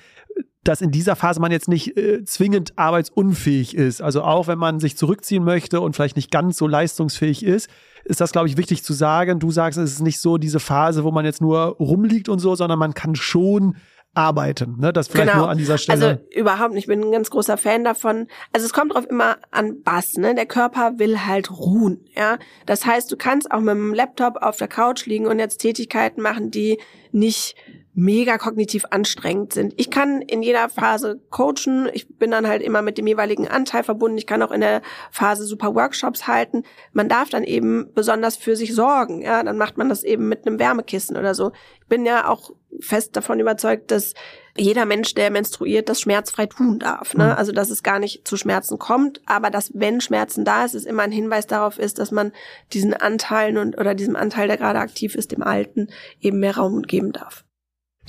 dass 0.63 0.83
in 0.83 0.91
dieser 0.91 1.17
Phase 1.17 1.41
man 1.41 1.53
jetzt 1.53 1.69
nicht 1.69 1.97
äh, 1.97 2.23
zwingend 2.25 2.79
arbeitsunfähig 2.79 3.75
ist. 3.75 4.03
Also 4.03 4.23
auch 4.23 4.47
wenn 4.47 4.59
man 4.59 4.79
sich 4.79 4.97
zurückziehen 4.97 5.43
möchte 5.43 5.81
und 5.81 5.97
vielleicht 5.97 6.17
nicht 6.17 6.31
ganz 6.31 6.59
so 6.59 6.67
leistungsfähig 6.67 7.43
ist, 7.43 7.71
ist 8.05 8.21
das, 8.21 8.33
glaube 8.33 8.49
ich, 8.49 8.59
wichtig 8.59 8.85
zu 8.85 8.93
sagen. 8.93 9.39
Du 9.41 9.51
sagst, 9.51 9.79
es 9.79 9.93
ist 9.93 10.03
nicht 10.03 10.21
so 10.21 10.37
diese 10.37 10.61
Phase, 10.61 11.03
wo 11.03 11.11
man 11.13 11.25
jetzt 11.25 11.41
nur 11.41 11.77
rumliegt 11.79 12.29
und 12.29 12.41
so, 12.41 12.55
sondern 12.55 12.79
man 12.79 12.93
kann 12.93 13.15
schon 13.15 13.77
arbeiten. 14.15 14.77
Ne? 14.79 14.93
Das 14.93 15.09
vielleicht 15.09 15.31
genau. 15.31 15.45
nur 15.45 15.51
an 15.51 15.59
dieser 15.59 15.79
Stelle. 15.79 16.07
Also 16.07 16.21
überhaupt 16.31 16.75
nicht. 16.75 16.85
Ich 16.85 16.89
bin 16.89 17.01
ein 17.01 17.13
ganz 17.13 17.31
großer 17.31 17.57
Fan 17.57 17.85
davon. 17.85 18.27
Also 18.53 18.67
es 18.67 18.73
kommt 18.73 18.95
drauf 18.95 19.07
immer 19.09 19.39
an 19.51 19.83
Bass. 19.83 20.17
Ne? 20.17 20.35
Der 20.35 20.47
Körper 20.47 20.99
will 20.99 21.27
halt 21.27 21.51
ruhen. 21.51 22.05
Ja, 22.17 22.39
das 22.67 22.85
heißt, 22.85 23.11
du 23.13 23.17
kannst 23.17 23.53
auch 23.53 23.61
mit 23.61 23.75
dem 23.75 23.95
Laptop 23.95 24.37
auf 24.37 24.57
der 24.57 24.69
Couch 24.69 25.07
liegen 25.07 25.27
und 25.27 25.39
jetzt 25.39 25.59
Tätigkeiten 25.59 26.23
machen, 26.23 26.51
die 26.51 26.79
nicht 27.13 27.55
mega 27.93 28.39
kognitiv 28.39 28.85
anstrengend 28.91 29.53
sind. 29.53 29.75
Ich 29.77 29.91
kann 29.91 30.23
in 30.23 30.43
jeder 30.43 30.69
Phase 30.69 31.21
coachen. 31.31 31.89
Ich 31.93 32.09
bin 32.19 32.31
dann 32.31 32.47
halt 32.47 32.63
immer 32.63 32.83
mit 32.83 32.99
dem 32.99 33.07
jeweiligen 33.07 33.49
Anteil 33.49 33.83
verbunden. 33.83 34.17
Ich 34.17 34.27
kann 34.27 34.43
auch 34.43 34.53
in 34.53 34.61
der 34.61 34.81
Phase 35.11 35.45
super 35.45 35.75
Workshops 35.75 36.27
halten. 36.27 36.63
Man 36.93 37.09
darf 37.09 37.31
dann 37.31 37.45
eben 37.45 37.93
besonders 37.95 38.37
für 38.37 38.57
sich 38.57 38.75
sorgen. 38.75 39.23
Ja, 39.23 39.43
dann 39.43 39.59
macht 39.59 39.77
man 39.77 39.89
das 39.89 40.05
eben 40.05 40.29
mit 40.29 40.47
einem 40.47 40.59
Wärmekissen 40.59 41.17
oder 41.17 41.35
so. 41.35 41.53
Ich 41.81 41.89
bin 41.89 42.07
ja 42.07 42.29
auch 42.29 42.53
fest 42.79 43.17
davon 43.17 43.41
überzeugt, 43.41 43.91
dass 43.91 44.15
jeder 44.57 44.85
Mensch, 44.85 45.15
der 45.15 45.31
menstruiert, 45.31 45.89
das 45.89 46.01
schmerzfrei 46.01 46.47
tun 46.47 46.79
darf. 46.79 47.15
Ne? 47.15 47.25
Mhm. 47.25 47.31
Also 47.33 47.53
dass 47.53 47.71
es 47.71 47.83
gar 47.83 47.99
nicht 47.99 48.27
zu 48.27 48.37
Schmerzen 48.37 48.79
kommt, 48.79 49.21
aber 49.27 49.51
dass 49.51 49.73
wenn 49.75 50.01
Schmerzen 50.01 50.45
da 50.45 50.65
ist, 50.65 50.75
es 50.75 50.85
immer 50.85 51.03
ein 51.03 51.13
Hinweis 51.13 51.47
darauf 51.47 51.79
ist, 51.79 51.99
dass 51.99 52.11
man 52.11 52.33
diesen 52.73 52.95
Anteilen 52.95 53.59
und 53.59 53.79
oder 53.79 53.95
diesem 53.95 54.17
Anteil, 54.17 54.49
der 54.49 54.57
gerade 54.57 54.79
aktiv 54.79 55.15
ist, 55.15 55.33
dem 55.33 55.43
Alten, 55.43 55.89
eben 56.21 56.41
mehr 56.41 56.57
Raum 56.57 56.83
geben 56.83 57.13
darf. 57.13 57.45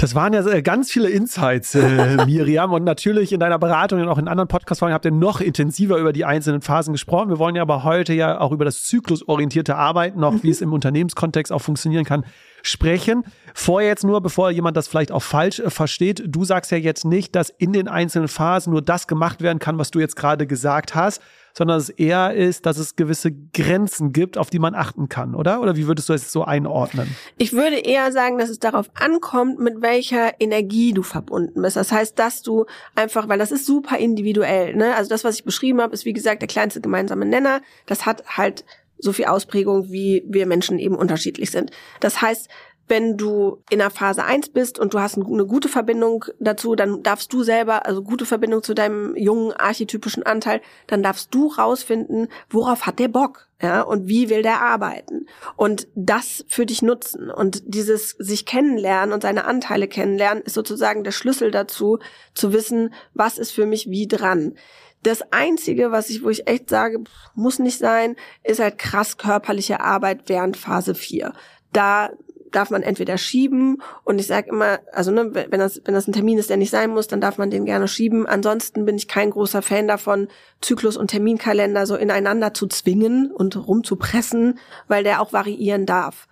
Das 0.01 0.15
waren 0.15 0.33
ja 0.33 0.43
äh, 0.47 0.63
ganz 0.63 0.91
viele 0.91 1.09
Insights, 1.11 1.75
äh, 1.75 2.15
Miriam. 2.25 2.73
Und 2.73 2.83
natürlich 2.83 3.31
in 3.33 3.39
deiner 3.39 3.59
Beratung 3.59 4.01
und 4.01 4.07
auch 4.07 4.17
in 4.17 4.27
anderen 4.27 4.47
Podcast-Folgen 4.47 4.95
habt 4.95 5.05
ihr 5.05 5.11
noch 5.11 5.41
intensiver 5.41 5.97
über 5.97 6.11
die 6.11 6.25
einzelnen 6.25 6.61
Phasen 6.61 6.93
gesprochen. 6.93 7.29
Wir 7.29 7.37
wollen 7.37 7.55
ja 7.55 7.61
aber 7.61 7.83
heute 7.83 8.11
ja 8.13 8.41
auch 8.41 8.51
über 8.51 8.65
das 8.65 8.81
zyklusorientierte 8.81 9.75
Arbeiten, 9.75 10.19
noch 10.19 10.31
mhm. 10.31 10.41
wie 10.41 10.49
es 10.49 10.61
im 10.61 10.73
Unternehmenskontext 10.73 11.53
auch 11.53 11.61
funktionieren 11.61 12.03
kann, 12.03 12.25
sprechen. 12.63 13.25
Vorher 13.53 13.89
jetzt 13.89 14.03
nur, 14.03 14.21
bevor 14.21 14.49
jemand 14.49 14.75
das 14.75 14.87
vielleicht 14.87 15.11
auch 15.11 15.21
falsch 15.21 15.59
äh, 15.59 15.69
versteht, 15.69 16.23
du 16.25 16.45
sagst 16.45 16.71
ja 16.71 16.79
jetzt 16.79 17.05
nicht, 17.05 17.35
dass 17.35 17.51
in 17.51 17.71
den 17.71 17.87
einzelnen 17.87 18.27
Phasen 18.27 18.71
nur 18.73 18.81
das 18.81 19.05
gemacht 19.05 19.41
werden 19.41 19.59
kann, 19.59 19.77
was 19.77 19.91
du 19.91 19.99
jetzt 19.99 20.15
gerade 20.15 20.47
gesagt 20.47 20.95
hast, 20.95 21.21
sondern 21.53 21.77
es 21.77 21.89
eher 21.89 22.33
ist, 22.33 22.65
dass 22.65 22.77
es 22.77 22.95
gewisse 22.95 23.31
Grenzen 23.31 24.13
gibt, 24.13 24.37
auf 24.37 24.49
die 24.49 24.59
man 24.59 24.75
achten 24.75 25.09
kann, 25.09 25.35
oder? 25.35 25.61
Oder 25.61 25.75
wie 25.75 25.87
würdest 25.87 26.09
du 26.09 26.13
es 26.13 26.31
so 26.31 26.43
einordnen? 26.43 27.15
Ich 27.37 27.53
würde 27.53 27.77
eher 27.77 28.11
sagen, 28.11 28.37
dass 28.37 28.49
es 28.49 28.59
darauf 28.59 28.89
ankommt, 28.93 29.59
mit 29.59 29.81
welcher 29.81 30.39
Energie 30.39 30.93
du 30.93 31.03
verbunden 31.03 31.61
bist. 31.61 31.75
Das 31.75 31.91
heißt, 31.91 32.17
dass 32.17 32.41
du 32.41 32.65
einfach, 32.95 33.27
weil 33.27 33.39
das 33.39 33.51
ist 33.51 33.65
super 33.65 33.97
individuell, 33.97 34.75
ne? 34.75 34.95
Also 34.95 35.09
das, 35.09 35.23
was 35.23 35.35
ich 35.35 35.43
beschrieben 35.43 35.81
habe, 35.81 35.93
ist 35.93 36.05
wie 36.05 36.13
gesagt 36.13 36.41
der 36.41 36.47
kleinste 36.47 36.81
gemeinsame 36.81 37.25
Nenner. 37.25 37.61
Das 37.85 38.05
hat 38.05 38.23
halt 38.27 38.65
so 39.01 39.13
viel 39.13 39.25
Ausprägung, 39.25 39.91
wie 39.91 40.23
wir 40.27 40.45
Menschen 40.45 40.77
eben 40.79 40.95
unterschiedlich 40.95 41.51
sind. 41.51 41.71
Das 41.99 42.21
heißt, 42.21 42.49
wenn 42.91 43.15
du 43.15 43.63
in 43.69 43.79
der 43.79 43.89
Phase 43.89 44.25
1 44.25 44.49
bist 44.49 44.77
und 44.77 44.93
du 44.93 44.99
hast 44.99 45.17
eine 45.17 45.45
gute 45.45 45.69
Verbindung 45.69 46.25
dazu, 46.41 46.75
dann 46.75 47.01
darfst 47.03 47.31
du 47.31 47.41
selber, 47.41 47.85
also 47.85 48.03
gute 48.03 48.25
Verbindung 48.25 48.63
zu 48.63 48.73
deinem 48.73 49.15
jungen 49.15 49.53
archetypischen 49.53 50.23
Anteil, 50.23 50.59
dann 50.87 51.01
darfst 51.01 51.33
du 51.33 51.47
rausfinden, 51.47 52.27
worauf 52.49 52.85
hat 52.85 52.99
der 52.99 53.07
Bock, 53.07 53.47
ja, 53.61 53.81
und 53.81 54.09
wie 54.09 54.29
will 54.29 54.41
der 54.41 54.61
arbeiten 54.61 55.25
und 55.55 55.87
das 55.95 56.43
für 56.49 56.65
dich 56.65 56.81
nutzen 56.81 57.31
und 57.31 57.63
dieses 57.65 58.09
sich 58.19 58.45
kennenlernen 58.45 59.13
und 59.13 59.21
seine 59.21 59.45
Anteile 59.45 59.87
kennenlernen 59.87 60.43
ist 60.43 60.55
sozusagen 60.55 61.05
der 61.05 61.11
Schlüssel 61.11 61.49
dazu, 61.49 61.99
zu 62.33 62.51
wissen, 62.51 62.93
was 63.13 63.37
ist 63.37 63.51
für 63.51 63.65
mich 63.65 63.89
wie 63.89 64.09
dran. 64.09 64.55
Das 65.01 65.21
einzige, 65.31 65.91
was 65.91 66.09
ich, 66.09 66.23
wo 66.23 66.29
ich 66.29 66.45
echt 66.49 66.69
sage, 66.69 66.99
muss 67.35 67.57
nicht 67.57 67.77
sein, 67.77 68.17
ist 68.43 68.59
halt 68.59 68.77
krass 68.77 69.15
körperliche 69.17 69.79
Arbeit 69.79 70.23
während 70.25 70.57
Phase 70.57 70.93
4. 70.93 71.31
Da 71.71 72.09
darf 72.51 72.69
man 72.69 72.83
entweder 72.83 73.17
schieben 73.17 73.81
und 74.03 74.19
ich 74.19 74.27
sage 74.27 74.49
immer, 74.49 74.79
also 74.91 75.11
ne, 75.11 75.33
wenn 75.33 75.59
das 75.59 75.81
wenn 75.85 75.93
das 75.93 76.07
ein 76.07 76.13
Termin 76.13 76.37
ist, 76.37 76.49
der 76.49 76.57
nicht 76.57 76.69
sein 76.69 76.89
muss, 76.91 77.07
dann 77.07 77.21
darf 77.21 77.37
man 77.37 77.49
den 77.49 77.65
gerne 77.65 77.87
schieben. 77.87 78.25
Ansonsten 78.25 78.85
bin 78.85 78.95
ich 78.95 79.07
kein 79.07 79.31
großer 79.31 79.61
Fan 79.61 79.87
davon, 79.87 80.27
Zyklus 80.61 80.97
und 80.97 81.09
Terminkalender 81.09 81.85
so 81.85 81.95
ineinander 81.95 82.53
zu 82.53 82.67
zwingen 82.67 83.31
und 83.31 83.55
rumzupressen, 83.55 84.59
weil 84.87 85.03
der 85.03 85.21
auch 85.21 85.33
variieren 85.33 85.85
darf. 85.85 86.27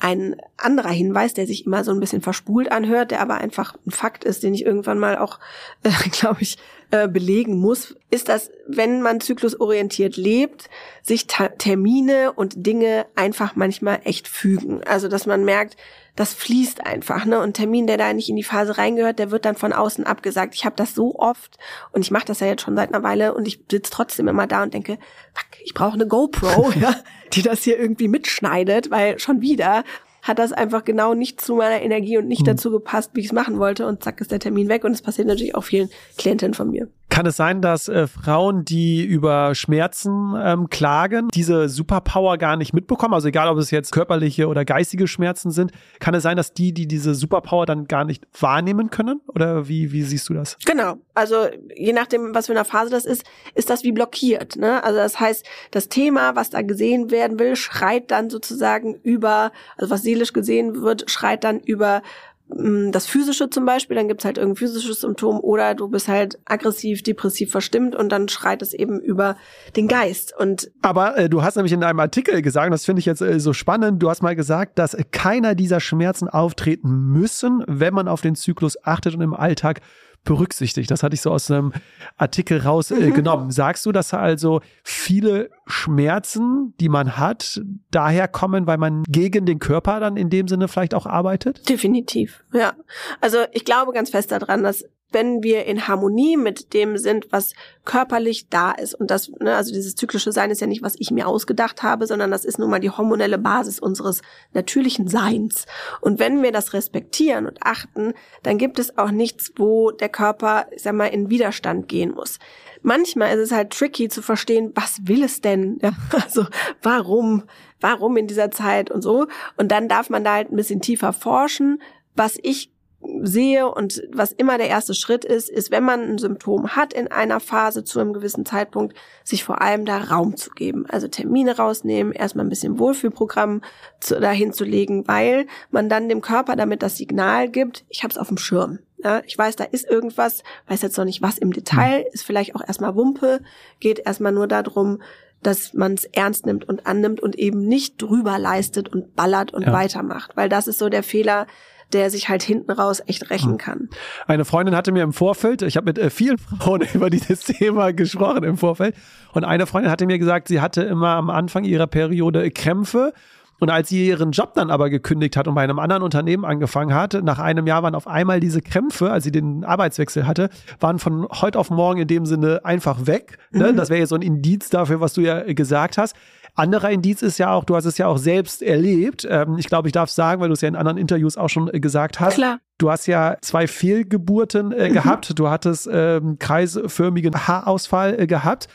Ein 0.00 0.36
anderer 0.56 0.90
Hinweis, 0.90 1.34
der 1.34 1.48
sich 1.48 1.66
immer 1.66 1.82
so 1.82 1.90
ein 1.90 1.98
bisschen 1.98 2.22
verspult 2.22 2.70
anhört, 2.70 3.10
der 3.10 3.20
aber 3.20 3.34
einfach 3.34 3.74
ein 3.84 3.90
Fakt 3.90 4.22
ist, 4.22 4.44
den 4.44 4.54
ich 4.54 4.64
irgendwann 4.64 4.98
mal 4.98 5.18
auch, 5.18 5.40
äh, 5.82 5.90
glaube 6.10 6.42
ich, 6.42 6.56
äh, 6.90 7.08
belegen 7.08 7.58
muss, 7.58 7.96
ist, 8.10 8.28
dass 8.28 8.50
wenn 8.66 9.02
man 9.02 9.20
zyklusorientiert 9.20 10.16
lebt, 10.16 10.70
sich 11.02 11.26
Termine 11.26 12.32
und 12.32 12.66
Dinge 12.66 13.06
einfach 13.14 13.56
manchmal 13.56 14.00
echt 14.04 14.26
fügen. 14.26 14.82
Also 14.84 15.08
dass 15.08 15.26
man 15.26 15.44
merkt, 15.44 15.76
das 16.16 16.34
fließt 16.34 16.84
einfach, 16.84 17.26
ne? 17.26 17.40
Und 17.40 17.54
Termin, 17.54 17.86
der 17.86 17.96
da 17.96 18.12
nicht 18.12 18.28
in 18.28 18.34
die 18.34 18.42
Phase 18.42 18.76
reingehört, 18.76 19.20
der 19.20 19.30
wird 19.30 19.44
dann 19.44 19.54
von 19.54 19.72
außen 19.72 20.04
abgesagt. 20.04 20.54
Ich 20.54 20.64
habe 20.64 20.74
das 20.74 20.94
so 20.94 21.14
oft 21.16 21.58
und 21.92 22.00
ich 22.00 22.10
mache 22.10 22.24
das 22.24 22.40
ja 22.40 22.48
jetzt 22.48 22.62
schon 22.62 22.74
seit 22.74 22.92
einer 22.92 23.04
Weile 23.04 23.34
und 23.34 23.46
ich 23.46 23.60
sitze 23.70 23.92
trotzdem 23.92 24.26
immer 24.26 24.48
da 24.48 24.64
und 24.64 24.74
denke, 24.74 24.98
fuck, 25.32 25.60
ich 25.62 25.74
brauche 25.74 25.94
eine 25.94 26.08
GoPro, 26.08 26.72
ja, 26.80 26.96
die 27.34 27.42
das 27.42 27.62
hier 27.62 27.78
irgendwie 27.78 28.08
mitschneidet, 28.08 28.90
weil 28.90 29.20
schon 29.20 29.42
wieder 29.42 29.84
hat 30.22 30.38
das 30.38 30.52
einfach 30.52 30.84
genau 30.84 31.14
nicht 31.14 31.40
zu 31.40 31.56
meiner 31.56 31.80
Energie 31.82 32.18
und 32.18 32.28
nicht 32.28 32.42
mhm. 32.42 32.46
dazu 32.46 32.70
gepasst, 32.70 33.10
wie 33.14 33.20
ich 33.20 33.26
es 33.26 33.32
machen 33.32 33.58
wollte. 33.58 33.86
Und 33.86 34.02
zack 34.02 34.20
ist 34.20 34.32
der 34.32 34.40
Termin 34.40 34.68
weg. 34.68 34.84
Und 34.84 34.92
es 34.92 35.02
passiert 35.02 35.28
natürlich 35.28 35.54
auch 35.54 35.64
vielen 35.64 35.90
Klientinnen 36.16 36.54
von 36.54 36.70
mir. 36.70 36.88
Kann 37.08 37.26
es 37.26 37.36
sein, 37.36 37.62
dass 37.62 37.88
äh, 37.88 38.06
Frauen, 38.06 38.64
die 38.64 39.04
über 39.04 39.54
Schmerzen 39.54 40.34
ähm, 40.38 40.68
klagen, 40.68 41.28
diese 41.34 41.68
Superpower 41.68 42.38
gar 42.38 42.56
nicht 42.56 42.74
mitbekommen? 42.74 43.14
Also 43.14 43.28
egal, 43.28 43.48
ob 43.48 43.58
es 43.58 43.70
jetzt 43.70 43.92
körperliche 43.92 44.46
oder 44.46 44.64
geistige 44.64 45.08
Schmerzen 45.08 45.50
sind, 45.50 45.72
kann 46.00 46.14
es 46.14 46.22
sein, 46.22 46.36
dass 46.36 46.52
die, 46.52 46.72
die 46.72 46.86
diese 46.86 47.14
Superpower 47.14 47.66
dann 47.66 47.86
gar 47.86 48.04
nicht 48.04 48.26
wahrnehmen 48.38 48.90
können? 48.90 49.20
Oder 49.26 49.68
wie, 49.68 49.92
wie 49.92 50.02
siehst 50.02 50.28
du 50.28 50.34
das? 50.34 50.56
Genau. 50.64 50.96
Also 51.14 51.46
je 51.74 51.92
nachdem, 51.92 52.34
was 52.34 52.46
für 52.46 52.52
eine 52.52 52.64
Phase 52.64 52.90
das 52.90 53.04
ist, 53.04 53.24
ist 53.54 53.70
das 53.70 53.82
wie 53.84 53.92
blockiert. 53.92 54.56
Ne? 54.56 54.84
Also 54.84 54.98
das 54.98 55.18
heißt, 55.18 55.44
das 55.70 55.88
Thema, 55.88 56.36
was 56.36 56.50
da 56.50 56.62
gesehen 56.62 57.10
werden 57.10 57.38
will, 57.38 57.56
schreit 57.56 58.10
dann 58.10 58.30
sozusagen 58.30 58.94
über, 59.02 59.50
also 59.76 59.90
was 59.90 60.02
seelisch 60.02 60.32
gesehen 60.32 60.82
wird, 60.82 61.10
schreit 61.10 61.42
dann 61.44 61.60
über 61.60 62.02
das 62.50 63.06
Physische 63.06 63.50
zum 63.50 63.66
Beispiel, 63.66 63.96
dann 63.96 64.08
gibt's 64.08 64.24
halt 64.24 64.38
irgendein 64.38 64.56
physisches 64.56 65.02
Symptom 65.02 65.38
oder 65.40 65.74
du 65.74 65.88
bist 65.88 66.08
halt 66.08 66.38
aggressiv, 66.46 67.02
depressiv 67.02 67.50
verstimmt 67.50 67.94
und 67.94 68.10
dann 68.10 68.28
schreit 68.28 68.62
es 68.62 68.72
eben 68.72 69.00
über 69.00 69.36
den 69.76 69.86
Geist. 69.86 70.32
Und 70.36 70.70
Aber 70.80 71.16
äh, 71.18 71.28
du 71.28 71.42
hast 71.42 71.56
nämlich 71.56 71.72
in 71.72 71.84
einem 71.84 72.00
Artikel 72.00 72.40
gesagt, 72.40 72.72
das 72.72 72.86
finde 72.86 73.00
ich 73.00 73.06
jetzt 73.06 73.20
äh, 73.20 73.38
so 73.38 73.52
spannend, 73.52 74.02
du 74.02 74.08
hast 74.08 74.22
mal 74.22 74.34
gesagt, 74.34 74.78
dass 74.78 74.96
keiner 75.10 75.54
dieser 75.54 75.80
Schmerzen 75.80 76.28
auftreten 76.28 76.88
müssen, 76.88 77.64
wenn 77.66 77.92
man 77.92 78.08
auf 78.08 78.22
den 78.22 78.34
Zyklus 78.34 78.82
achtet 78.82 79.14
und 79.14 79.20
im 79.20 79.34
Alltag 79.34 79.80
berücksichtigt. 80.28 80.90
Das 80.90 81.02
hatte 81.02 81.14
ich 81.14 81.22
so 81.22 81.30
aus 81.30 81.50
einem 81.50 81.72
Artikel 82.18 82.60
rausgenommen. 82.60 83.48
Äh, 83.48 83.52
Sagst 83.52 83.86
du, 83.86 83.92
dass 83.92 84.12
also 84.12 84.60
viele 84.84 85.50
Schmerzen, 85.66 86.74
die 86.80 86.90
man 86.90 87.16
hat, 87.16 87.62
daher 87.90 88.28
kommen, 88.28 88.66
weil 88.66 88.76
man 88.76 89.04
gegen 89.08 89.46
den 89.46 89.58
Körper 89.58 90.00
dann 90.00 90.18
in 90.18 90.28
dem 90.28 90.46
Sinne 90.46 90.68
vielleicht 90.68 90.94
auch 90.94 91.06
arbeitet? 91.06 91.66
Definitiv, 91.68 92.44
ja. 92.52 92.74
Also 93.22 93.38
ich 93.52 93.64
glaube 93.64 93.92
ganz 93.92 94.10
fest 94.10 94.30
daran, 94.30 94.62
dass 94.62 94.84
wenn 95.10 95.42
wir 95.42 95.64
in 95.64 95.88
Harmonie 95.88 96.36
mit 96.36 96.74
dem 96.74 96.98
sind, 96.98 97.28
was 97.30 97.54
körperlich 97.84 98.48
da 98.50 98.72
ist. 98.72 98.94
Und 98.94 99.10
das, 99.10 99.30
ne, 99.40 99.56
also 99.56 99.72
dieses 99.72 99.94
zyklische 99.94 100.32
Sein 100.32 100.50
ist 100.50 100.60
ja 100.60 100.66
nicht, 100.66 100.82
was 100.82 100.96
ich 100.98 101.10
mir 101.10 101.26
ausgedacht 101.26 101.82
habe, 101.82 102.06
sondern 102.06 102.30
das 102.30 102.44
ist 102.44 102.58
nun 102.58 102.70
mal 102.70 102.80
die 102.80 102.90
hormonelle 102.90 103.38
Basis 103.38 103.80
unseres 103.80 104.20
natürlichen 104.52 105.08
Seins. 105.08 105.64
Und 106.00 106.18
wenn 106.18 106.42
wir 106.42 106.52
das 106.52 106.74
respektieren 106.74 107.46
und 107.46 107.62
achten, 107.62 108.12
dann 108.42 108.58
gibt 108.58 108.78
es 108.78 108.98
auch 108.98 109.10
nichts, 109.10 109.52
wo 109.56 109.90
der 109.90 110.10
Körper, 110.10 110.66
ich 110.72 110.82
sag 110.82 110.94
mal, 110.94 111.06
in 111.06 111.30
Widerstand 111.30 111.88
gehen 111.88 112.12
muss. 112.12 112.38
Manchmal 112.82 113.36
ist 113.36 113.46
es 113.46 113.52
halt 113.52 113.70
tricky 113.70 114.08
zu 114.08 114.20
verstehen, 114.22 114.72
was 114.74 115.00
will 115.04 115.24
es 115.24 115.40
denn? 115.40 115.78
Ja, 115.82 115.92
also 116.12 116.46
warum, 116.82 117.44
warum 117.80 118.16
in 118.18 118.26
dieser 118.26 118.50
Zeit 118.50 118.90
und 118.90 119.02
so. 119.02 119.26
Und 119.56 119.72
dann 119.72 119.88
darf 119.88 120.10
man 120.10 120.24
da 120.24 120.34
halt 120.34 120.52
ein 120.52 120.56
bisschen 120.56 120.80
tiefer 120.80 121.12
forschen. 121.12 121.80
Was 122.14 122.36
ich 122.42 122.72
sehe 123.22 123.70
und 123.70 124.02
was 124.12 124.32
immer 124.32 124.58
der 124.58 124.68
erste 124.68 124.94
Schritt 124.94 125.24
ist, 125.24 125.48
ist, 125.48 125.70
wenn 125.70 125.84
man 125.84 126.02
ein 126.02 126.18
Symptom 126.18 126.68
hat 126.76 126.92
in 126.92 127.08
einer 127.08 127.40
Phase 127.40 127.84
zu 127.84 128.00
einem 128.00 128.12
gewissen 128.12 128.44
Zeitpunkt, 128.44 128.96
sich 129.22 129.44
vor 129.44 129.62
allem 129.62 129.84
da 129.84 129.98
Raum 129.98 130.36
zu 130.36 130.50
geben. 130.50 130.84
Also 130.88 131.06
Termine 131.06 131.56
rausnehmen, 131.56 132.12
erstmal 132.12 132.44
ein 132.44 132.50
bisschen 132.50 132.78
Wohlfühlprogramm 132.78 133.62
zu, 134.00 134.20
dahin 134.20 134.52
zu 134.52 134.64
legen, 134.64 135.06
weil 135.06 135.46
man 135.70 135.88
dann 135.88 136.08
dem 136.08 136.20
Körper 136.20 136.56
damit 136.56 136.82
das 136.82 136.96
Signal 136.96 137.48
gibt, 137.48 137.84
ich 137.88 138.02
habe 138.02 138.10
es 138.10 138.18
auf 138.18 138.28
dem 138.28 138.38
Schirm. 138.38 138.80
Ja, 139.02 139.22
ich 139.24 139.38
weiß, 139.38 139.54
da 139.54 139.62
ist 139.62 139.88
irgendwas, 139.88 140.42
weiß 140.66 140.82
jetzt 140.82 140.98
noch 140.98 141.04
nicht 141.04 141.22
was 141.22 141.38
im 141.38 141.52
Detail, 141.52 142.04
ist 142.12 142.26
vielleicht 142.26 142.56
auch 142.56 142.66
erstmal 142.66 142.96
Wumpe, 142.96 143.40
geht 143.78 144.00
erstmal 144.00 144.32
nur 144.32 144.48
darum, 144.48 145.00
dass 145.40 145.72
man 145.72 145.94
es 145.94 146.04
ernst 146.04 146.46
nimmt 146.46 146.68
und 146.68 146.86
annimmt 146.88 147.20
und 147.20 147.38
eben 147.38 147.60
nicht 147.60 148.02
drüber 148.02 148.40
leistet 148.40 148.88
und 148.88 149.14
ballert 149.14 149.54
und 149.54 149.62
ja. 149.62 149.72
weitermacht, 149.72 150.36
weil 150.36 150.48
das 150.48 150.66
ist 150.66 150.80
so 150.80 150.88
der 150.88 151.04
Fehler, 151.04 151.46
der 151.92 152.10
sich 152.10 152.28
halt 152.28 152.42
hinten 152.42 152.70
raus 152.70 153.02
echt 153.06 153.30
rächen 153.30 153.52
hm. 153.52 153.58
kann. 153.58 153.88
Eine 154.26 154.44
Freundin 154.44 154.76
hatte 154.76 154.92
mir 154.92 155.02
im 155.02 155.12
Vorfeld, 155.12 155.62
ich 155.62 155.76
habe 155.76 155.86
mit 155.86 155.98
äh, 155.98 156.10
vielen 156.10 156.38
Frauen 156.38 156.82
über 156.94 157.10
dieses 157.10 157.40
Thema 157.40 157.92
gesprochen 157.92 158.44
im 158.44 158.56
Vorfeld, 158.56 158.94
und 159.32 159.44
eine 159.44 159.66
Freundin 159.66 159.90
hatte 159.90 160.06
mir 160.06 160.18
gesagt, 160.18 160.48
sie 160.48 160.60
hatte 160.60 160.82
immer 160.82 161.10
am 161.10 161.30
Anfang 161.30 161.64
ihrer 161.64 161.86
Periode 161.86 162.50
Krämpfe 162.50 163.12
und 163.60 163.70
als 163.70 163.88
sie 163.88 164.06
ihren 164.06 164.30
Job 164.30 164.54
dann 164.54 164.70
aber 164.70 164.88
gekündigt 164.88 165.36
hat 165.36 165.48
und 165.48 165.54
bei 165.54 165.62
einem 165.62 165.78
anderen 165.78 166.02
Unternehmen 166.02 166.44
angefangen 166.44 166.94
hat, 166.94 167.14
nach 167.22 167.38
einem 167.38 167.66
Jahr 167.66 167.82
waren 167.82 167.94
auf 167.94 168.06
einmal 168.06 168.40
diese 168.40 168.62
Krämpfe, 168.62 169.10
als 169.10 169.24
sie 169.24 169.32
den 169.32 169.64
Arbeitswechsel 169.64 170.26
hatte, 170.26 170.48
waren 170.78 170.98
von 170.98 171.26
heute 171.28 171.58
auf 171.58 171.70
morgen 171.70 172.00
in 172.00 172.08
dem 172.08 172.24
Sinne 172.24 172.60
einfach 172.64 173.06
weg. 173.06 173.38
Ne? 173.50 173.72
Mhm. 173.72 173.76
Das 173.76 173.90
wäre 173.90 174.00
ja 174.00 174.06
so 174.06 174.14
ein 174.14 174.22
Indiz 174.22 174.70
dafür, 174.70 175.00
was 175.00 175.12
du 175.12 175.22
ja 175.22 175.42
gesagt 175.52 175.98
hast. 175.98 176.14
Anderer 176.58 176.90
Indiz 176.90 177.22
ist 177.22 177.38
ja 177.38 177.52
auch, 177.52 177.64
du 177.64 177.76
hast 177.76 177.84
es 177.84 177.98
ja 177.98 178.06
auch 178.06 178.18
selbst 178.18 178.62
erlebt. 178.62 179.26
Ähm, 179.28 179.56
ich 179.58 179.68
glaube, 179.68 179.88
ich 179.88 179.92
darf 179.92 180.10
sagen, 180.10 180.40
weil 180.40 180.48
du 180.48 180.54
es 180.54 180.60
ja 180.60 180.68
in 180.68 180.76
anderen 180.76 180.98
Interviews 180.98 181.36
auch 181.36 181.48
schon 181.48 181.72
äh, 181.72 181.80
gesagt 181.80 182.20
hast. 182.20 182.34
Klar. 182.34 182.58
Du 182.78 182.90
hast 182.90 183.06
ja 183.06 183.36
zwei 183.42 183.66
Fehlgeburten 183.66 184.72
äh, 184.72 184.88
mhm. 184.88 184.92
gehabt. 184.94 185.38
Du 185.38 185.48
hattest 185.48 185.88
ähm, 185.90 186.38
kreisförmigen 186.38 187.46
Haarausfall 187.46 188.20
äh, 188.20 188.26
gehabt 188.26 188.68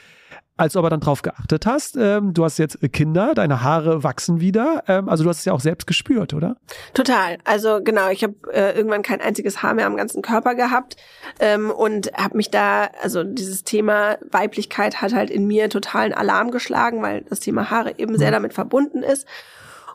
als 0.56 0.74
du 0.74 0.80
aber 0.80 0.90
dann 0.90 1.00
drauf 1.00 1.22
geachtet 1.22 1.66
hast, 1.66 1.98
ähm, 1.98 2.34
du 2.34 2.44
hast 2.44 2.60
jetzt 2.60 2.80
Kinder, 2.92 3.34
deine 3.34 3.64
Haare 3.64 4.04
wachsen 4.04 4.40
wieder, 4.40 4.84
ähm, 4.88 5.10
also 5.10 5.24
du 5.24 5.30
hast 5.30 5.40
es 5.40 5.46
ja 5.46 5.54
auch 5.54 5.60
selbst 5.60 5.88
gespürt, 5.88 6.34
oder? 6.34 6.58
Total. 6.94 7.40
Also 7.44 7.82
genau, 7.84 8.10
ich 8.10 8.24
habe 8.24 8.36
äh, 8.52 8.76
irgendwann 8.76 9.02
kein 9.02 9.20
einziges 9.20 9.64
Haar 9.64 9.74
mehr 9.74 9.88
am 9.88 9.98
ganzen 9.98 10.22
Körper 10.22 10.54
gehabt 10.54 10.98
ähm, 11.40 11.72
und 11.72 12.12
habe 12.14 12.38
mich 12.38 12.52
da, 12.52 12.90
also 13.02 13.24
dieses 13.24 13.64
Thema 13.64 14.18
Weiblichkeit 14.30 15.02
hat 15.02 15.14
halt 15.14 15.32
in 15.32 15.48
mir 15.48 15.70
totalen 15.70 16.14
Alarm 16.14 16.52
geschlagen, 16.52 17.02
weil 17.02 17.22
das 17.22 17.40
Thema 17.40 17.72
Haare 17.72 17.98
eben 17.98 18.18
sehr 18.18 18.30
mhm. 18.30 18.34
damit 18.34 18.54
verbunden 18.54 19.02
ist. 19.02 19.26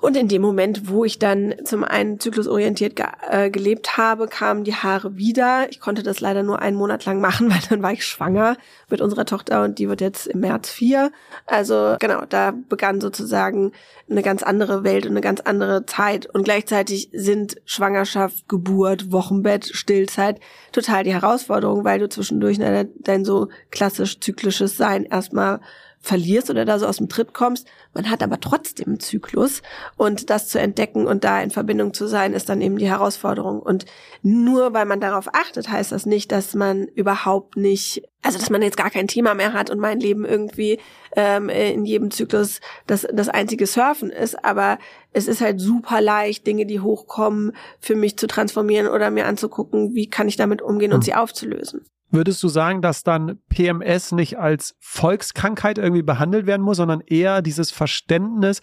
Und 0.01 0.16
in 0.16 0.28
dem 0.28 0.42
Moment, 0.42 0.88
wo 0.88 1.05
ich 1.05 1.18
dann 1.18 1.55
zum 1.64 1.84
einen 1.84 2.20
zyklusorientiert 2.20 2.96
ge 2.96 3.07
äh, 3.28 3.51
gelebt 3.51 3.96
habe, 3.96 4.28
kamen 4.28 4.64
die 4.64 4.74
Haare 4.74 5.16
wieder. 5.16 5.66
Ich 5.70 5.80
konnte 5.80 6.03
das 6.03 6.20
leider 6.20 6.42
nur 6.42 6.61
einen 6.61 6.76
Monat 6.76 7.05
lang 7.05 7.20
machen, 7.20 7.51
weil 7.51 7.61
dann 7.68 7.82
war 7.82 7.92
ich 7.92 8.05
schwanger 8.05 8.57
mit 8.88 9.01
unserer 9.01 9.24
Tochter 9.24 9.64
und 9.64 9.78
die 9.78 9.88
wird 9.88 10.01
jetzt 10.01 10.26
im 10.26 10.40
März 10.40 10.70
vier. 10.70 11.11
Also 11.46 11.96
genau, 11.99 12.22
da 12.28 12.55
begann 12.68 13.01
sozusagen 13.01 13.72
eine 14.11 14.22
ganz 14.22 14.42
andere 14.42 14.84
Welt 14.84 15.05
und 15.05 15.12
eine 15.12 15.20
ganz 15.20 15.40
andere 15.40 15.84
Zeit. 15.86 16.26
Und 16.26 16.44
gleichzeitig 16.44 17.11
sind 17.12 17.61
Schwangerschaft, 17.64 18.49
Geburt, 18.49 19.12
Wochenbett, 19.12 19.66
Stillzeit 19.66 20.40
total 20.72 21.05
die 21.05 21.12
Herausforderung, 21.12 21.84
weil 21.84 21.99
du 21.99 22.09
zwischendurch 22.09 22.59
dein 22.59 23.24
so 23.24 23.49
klassisch 23.70 24.20
zyklisches 24.20 24.76
Sein 24.76 25.05
erstmal 25.05 25.61
verlierst 26.01 26.49
oder 26.49 26.64
da 26.64 26.78
so 26.78 26.86
aus 26.86 26.99
dem 26.99 27.09
Tritt 27.09 27.34
kommst. 27.34 27.66
Man 27.92 28.11
hat 28.11 28.22
aber 28.22 28.40
trotzdem 28.40 28.86
einen 28.86 29.01
Zyklus 29.01 29.62
und 29.96 30.30
das 30.30 30.49
zu 30.49 30.61
entdecken 30.61 31.07
und 31.07 31.24
da 31.24 31.40
in 31.42 31.51
Verbindung 31.51 31.92
zu 31.92 32.07
sein, 32.07 32.32
ist 32.32 32.49
dann 32.49 32.61
eben 32.61 32.78
die 32.78 32.88
Herausforderung. 32.88 33.61
Und 33.61 33.84
nur 34.22 34.72
weil 34.72 34.86
man 34.86 35.01
darauf 35.01 35.28
achtet, 35.34 35.68
heißt 35.68 35.92
das 35.92 36.07
nicht, 36.07 36.30
dass 36.32 36.55
man 36.55 36.84
überhaupt 36.86 37.57
nicht, 37.57 38.03
also 38.22 38.38
dass 38.38 38.51
man 38.51 38.62
jetzt 38.62 38.76
gar 38.76 38.90
kein 38.90 39.09
Thema 39.09 39.34
mehr 39.34 39.53
hat 39.53 39.70
und 39.70 39.80
mein 39.80 40.01
Leben 40.01 40.24
irgendwie 40.24 40.78
ähm, 41.16 41.49
in 41.49 41.84
jedem 41.84 42.11
Zyklus 42.11 42.61
das, 42.86 43.07
das 43.12 43.28
einzige 43.28 43.66
Surfen 43.66 44.11
ist. 44.11 44.44
Aber 44.44 44.78
es 45.18 45.28
ist 45.28 45.40
halt 45.40 45.60
super 45.60 46.00
leicht, 46.00 46.46
Dinge, 46.46 46.64
die 46.64 46.80
hochkommen, 46.80 47.52
für 47.80 47.96
mich 47.96 48.16
zu 48.16 48.26
transformieren 48.26 48.86
oder 48.88 49.10
mir 49.10 49.26
anzugucken, 49.26 49.94
wie 49.94 50.08
kann 50.08 50.28
ich 50.28 50.36
damit 50.36 50.62
umgehen 50.62 50.92
und 50.92 51.00
hm. 51.00 51.02
sie 51.02 51.14
aufzulösen. 51.14 51.82
Würdest 52.10 52.42
du 52.42 52.48
sagen, 52.48 52.80
dass 52.80 53.02
dann 53.02 53.38
PMS 53.50 54.12
nicht 54.12 54.38
als 54.38 54.74
Volkskrankheit 54.78 55.76
irgendwie 55.76 56.02
behandelt 56.02 56.46
werden 56.46 56.62
muss, 56.62 56.78
sondern 56.78 57.02
eher 57.02 57.42
dieses 57.42 57.70
Verständnis, 57.70 58.62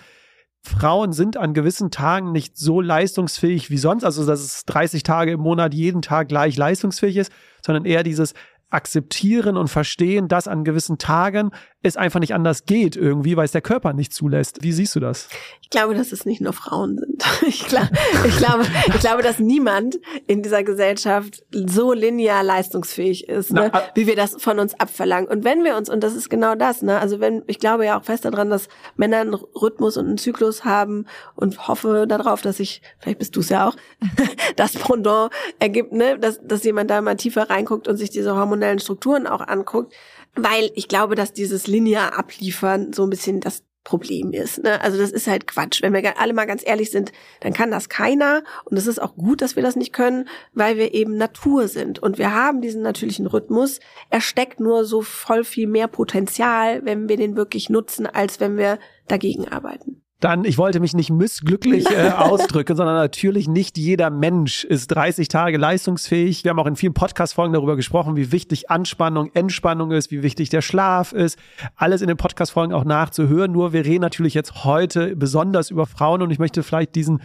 Frauen 0.64 1.14
sind 1.14 1.38
an 1.38 1.54
gewissen 1.54 1.92
Tagen 1.92 2.32
nicht 2.32 2.58
so 2.58 2.82
leistungsfähig 2.82 3.70
wie 3.70 3.78
sonst, 3.78 4.04
also 4.04 4.26
dass 4.26 4.40
es 4.40 4.66
30 4.66 5.04
Tage 5.04 5.34
im 5.34 5.40
Monat 5.42 5.76
jeden 5.76 6.02
Tag 6.02 6.28
gleich 6.28 6.58
leistungsfähig 6.58 7.18
ist, 7.18 7.32
sondern 7.62 7.86
eher 7.86 8.02
dieses, 8.02 8.34
akzeptieren 8.70 9.58
und 9.58 9.70
verstehen, 9.70 10.28
dass 10.28 10.48
an 10.48 10.64
gewissen 10.64 10.98
Tagen 10.98 11.52
es 11.86 11.98
einfach 11.98 12.20
nicht 12.20 12.34
anders 12.34 12.66
geht 12.66 12.96
irgendwie, 12.96 13.38
weil 13.38 13.46
es 13.46 13.52
der 13.52 13.62
Körper 13.62 13.94
nicht 13.94 14.14
zulässt. 14.14 14.64
Wie 14.64 14.72
siehst 14.72 14.96
du 14.96 15.00
das? 15.00 15.30
Ich 15.62 15.70
glaube, 15.70 15.96
dass 15.96 16.12
es 16.12 16.26
nicht 16.26 16.42
nur 16.42 16.54
Frauen 16.54 16.98
sind. 16.98 17.24
Ich, 17.48 17.68
glaub, 17.68 17.90
ich, 18.26 18.38
glaube, 18.38 18.66
ich 18.88 19.00
glaube, 19.00 19.22
dass 19.22 19.40
niemand 19.40 20.00
in 20.26 20.42
dieser 20.42 20.64
Gesellschaft 20.64 21.44
so 21.52 21.94
linear 21.94 22.44
leistungsfähig 22.44 23.30
ist, 23.30 23.52
ne, 23.52 23.70
Na, 23.72 23.84
wie 23.94 24.08
wir 24.08 24.16
das 24.16 24.36
von 24.42 24.60
uns 24.60 24.74
abverlangen. 24.80 25.30
Und 25.30 25.44
wenn 25.44 25.64
wir 25.64 25.76
uns, 25.76 25.90
und 25.90 26.02
das 26.02 26.16
ist 26.16 26.30
genau 26.30 26.56
das, 26.56 26.82
ne, 26.82 27.00
also 27.00 27.20
wenn, 27.20 27.44
ich 27.48 27.60
glaube 27.60 27.86
ja 27.86 28.00
auch 28.00 28.04
fest 28.04 28.26
daran, 28.26 28.50
dass 28.50 28.68
Männer 28.96 29.18
einen 29.18 29.34
Rhythmus 29.34 29.98
und 29.98 30.08
einen 30.08 30.18
Zyklus 30.18 30.66
haben 30.66 31.06
und 31.36 31.68
hoffe 31.68 32.06
darauf, 32.08 32.42
dass 32.42 32.60
ich, 32.60 32.82
vielleicht 33.00 33.20
bist 33.20 33.36
du 33.36 33.42
es 33.42 33.50
ja 33.50 33.68
auch, 33.68 33.76
das 34.56 34.74
Pendant 34.74 35.32
ergibt, 35.60 35.92
ne, 35.94 36.18
dass, 36.18 36.40
dass 36.44 36.64
jemand 36.64 36.90
da 36.90 37.02
mal 37.02 37.16
tiefer 37.16 37.50
reinguckt 37.50 37.88
und 37.88 37.98
sich 37.98 38.10
diese 38.10 38.36
hormonellen 38.36 38.80
Strukturen 38.80 39.28
auch 39.28 39.42
anguckt, 39.42 39.94
weil 40.36 40.72
ich 40.76 40.88
glaube, 40.88 41.16
dass 41.16 41.34
dieses 41.34 41.68
linear 41.68 42.18
abliefern 42.18 42.94
so 42.94 43.04
ein 43.04 43.10
bisschen 43.10 43.40
das 43.40 43.64
Problem 43.86 44.34
ist. 44.34 44.64
Ne? 44.64 44.82
Also 44.82 44.98
das 44.98 45.12
ist 45.12 45.28
halt 45.28 45.48
Quatsch. 45.48 45.82
Wenn 45.82 45.94
wir 45.94 46.20
alle 46.20 46.34
mal 46.34 46.46
ganz 46.46 46.64
ehrlich 46.66 46.92
sind, 46.92 47.14
dann 47.40 47.54
kann 47.54 47.72
das 47.72 47.88
keiner. 47.88 48.44
Und 48.66 48.76
es 48.76 48.88
ist 48.88 49.00
auch 49.00 49.16
gut, 49.16 49.42
dass 49.42 49.56
wir 49.56 49.64
das 49.64 49.76
nicht 49.76 49.94
können, 49.94 50.28
weil 50.54 50.76
wir 50.76 50.94
eben 50.94 51.16
Natur 51.16 51.68
sind. 51.70 52.00
Und 52.00 52.18
wir 52.18 52.34
haben 52.34 52.62
diesen 52.62 52.82
natürlichen 52.82 53.28
Rhythmus. 53.28 53.80
Er 54.10 54.22
steckt 54.22 54.60
nur 54.60 54.86
so 54.86 55.02
voll 55.02 55.44
viel 55.44 55.68
mehr 55.68 55.88
Potenzial, 55.88 56.84
wenn 56.84 57.08
wir 57.08 57.16
den 57.16 57.38
wirklich 57.38 57.70
nutzen, 57.70 58.08
als 58.08 58.40
wenn 58.40 58.58
wir 58.58 58.80
dagegen 59.08 59.48
arbeiten. 59.48 60.02
Dann, 60.22 60.46
ich 60.46 60.58
wollte 60.58 60.80
mich 60.80 60.94
nicht 60.94 61.10
missglücklich 61.10 61.86
äh, 61.90 62.10
ausdrücken, 62.18 62.78
sondern 62.78 62.96
natürlich 62.96 63.50
nicht 63.50 63.78
jeder 63.78 64.10
Mensch 64.10 64.64
ist 64.64 64.88
30 64.88 65.28
Tage 65.28 65.58
leistungsfähig. 65.58 66.44
Wir 66.44 66.52
haben 66.52 66.60
auch 66.60 66.68
in 66.68 66.78
vielen 66.78 66.94
Podcast-Folgen 66.94 67.54
darüber 67.54 67.76
gesprochen, 67.76 68.16
wie 68.16 68.32
wichtig 68.32 68.70
Anspannung, 68.70 69.30
Entspannung 69.34 69.92
ist, 69.92 70.12
wie 70.12 70.24
wichtig 70.24 70.50
der 70.50 70.62
Schlaf 70.62 71.12
ist. 71.12 71.38
Alles 71.76 72.02
in 72.02 72.08
den 72.08 72.18
Podcast-Folgen 72.18 72.74
auch 72.74 72.86
nachzuhören. 72.86 73.52
Nur 73.52 73.74
wir 73.74 73.84
reden 73.84 74.02
natürlich 74.02 74.34
jetzt 74.34 74.64
heute 74.64 75.18
besonders 75.18 75.70
über 75.70 75.86
Frauen 75.86 76.22
und 76.22 76.32
ich 76.32 76.40
möchte 76.40 76.64
vielleicht 76.64 76.96
diesen 76.96 77.22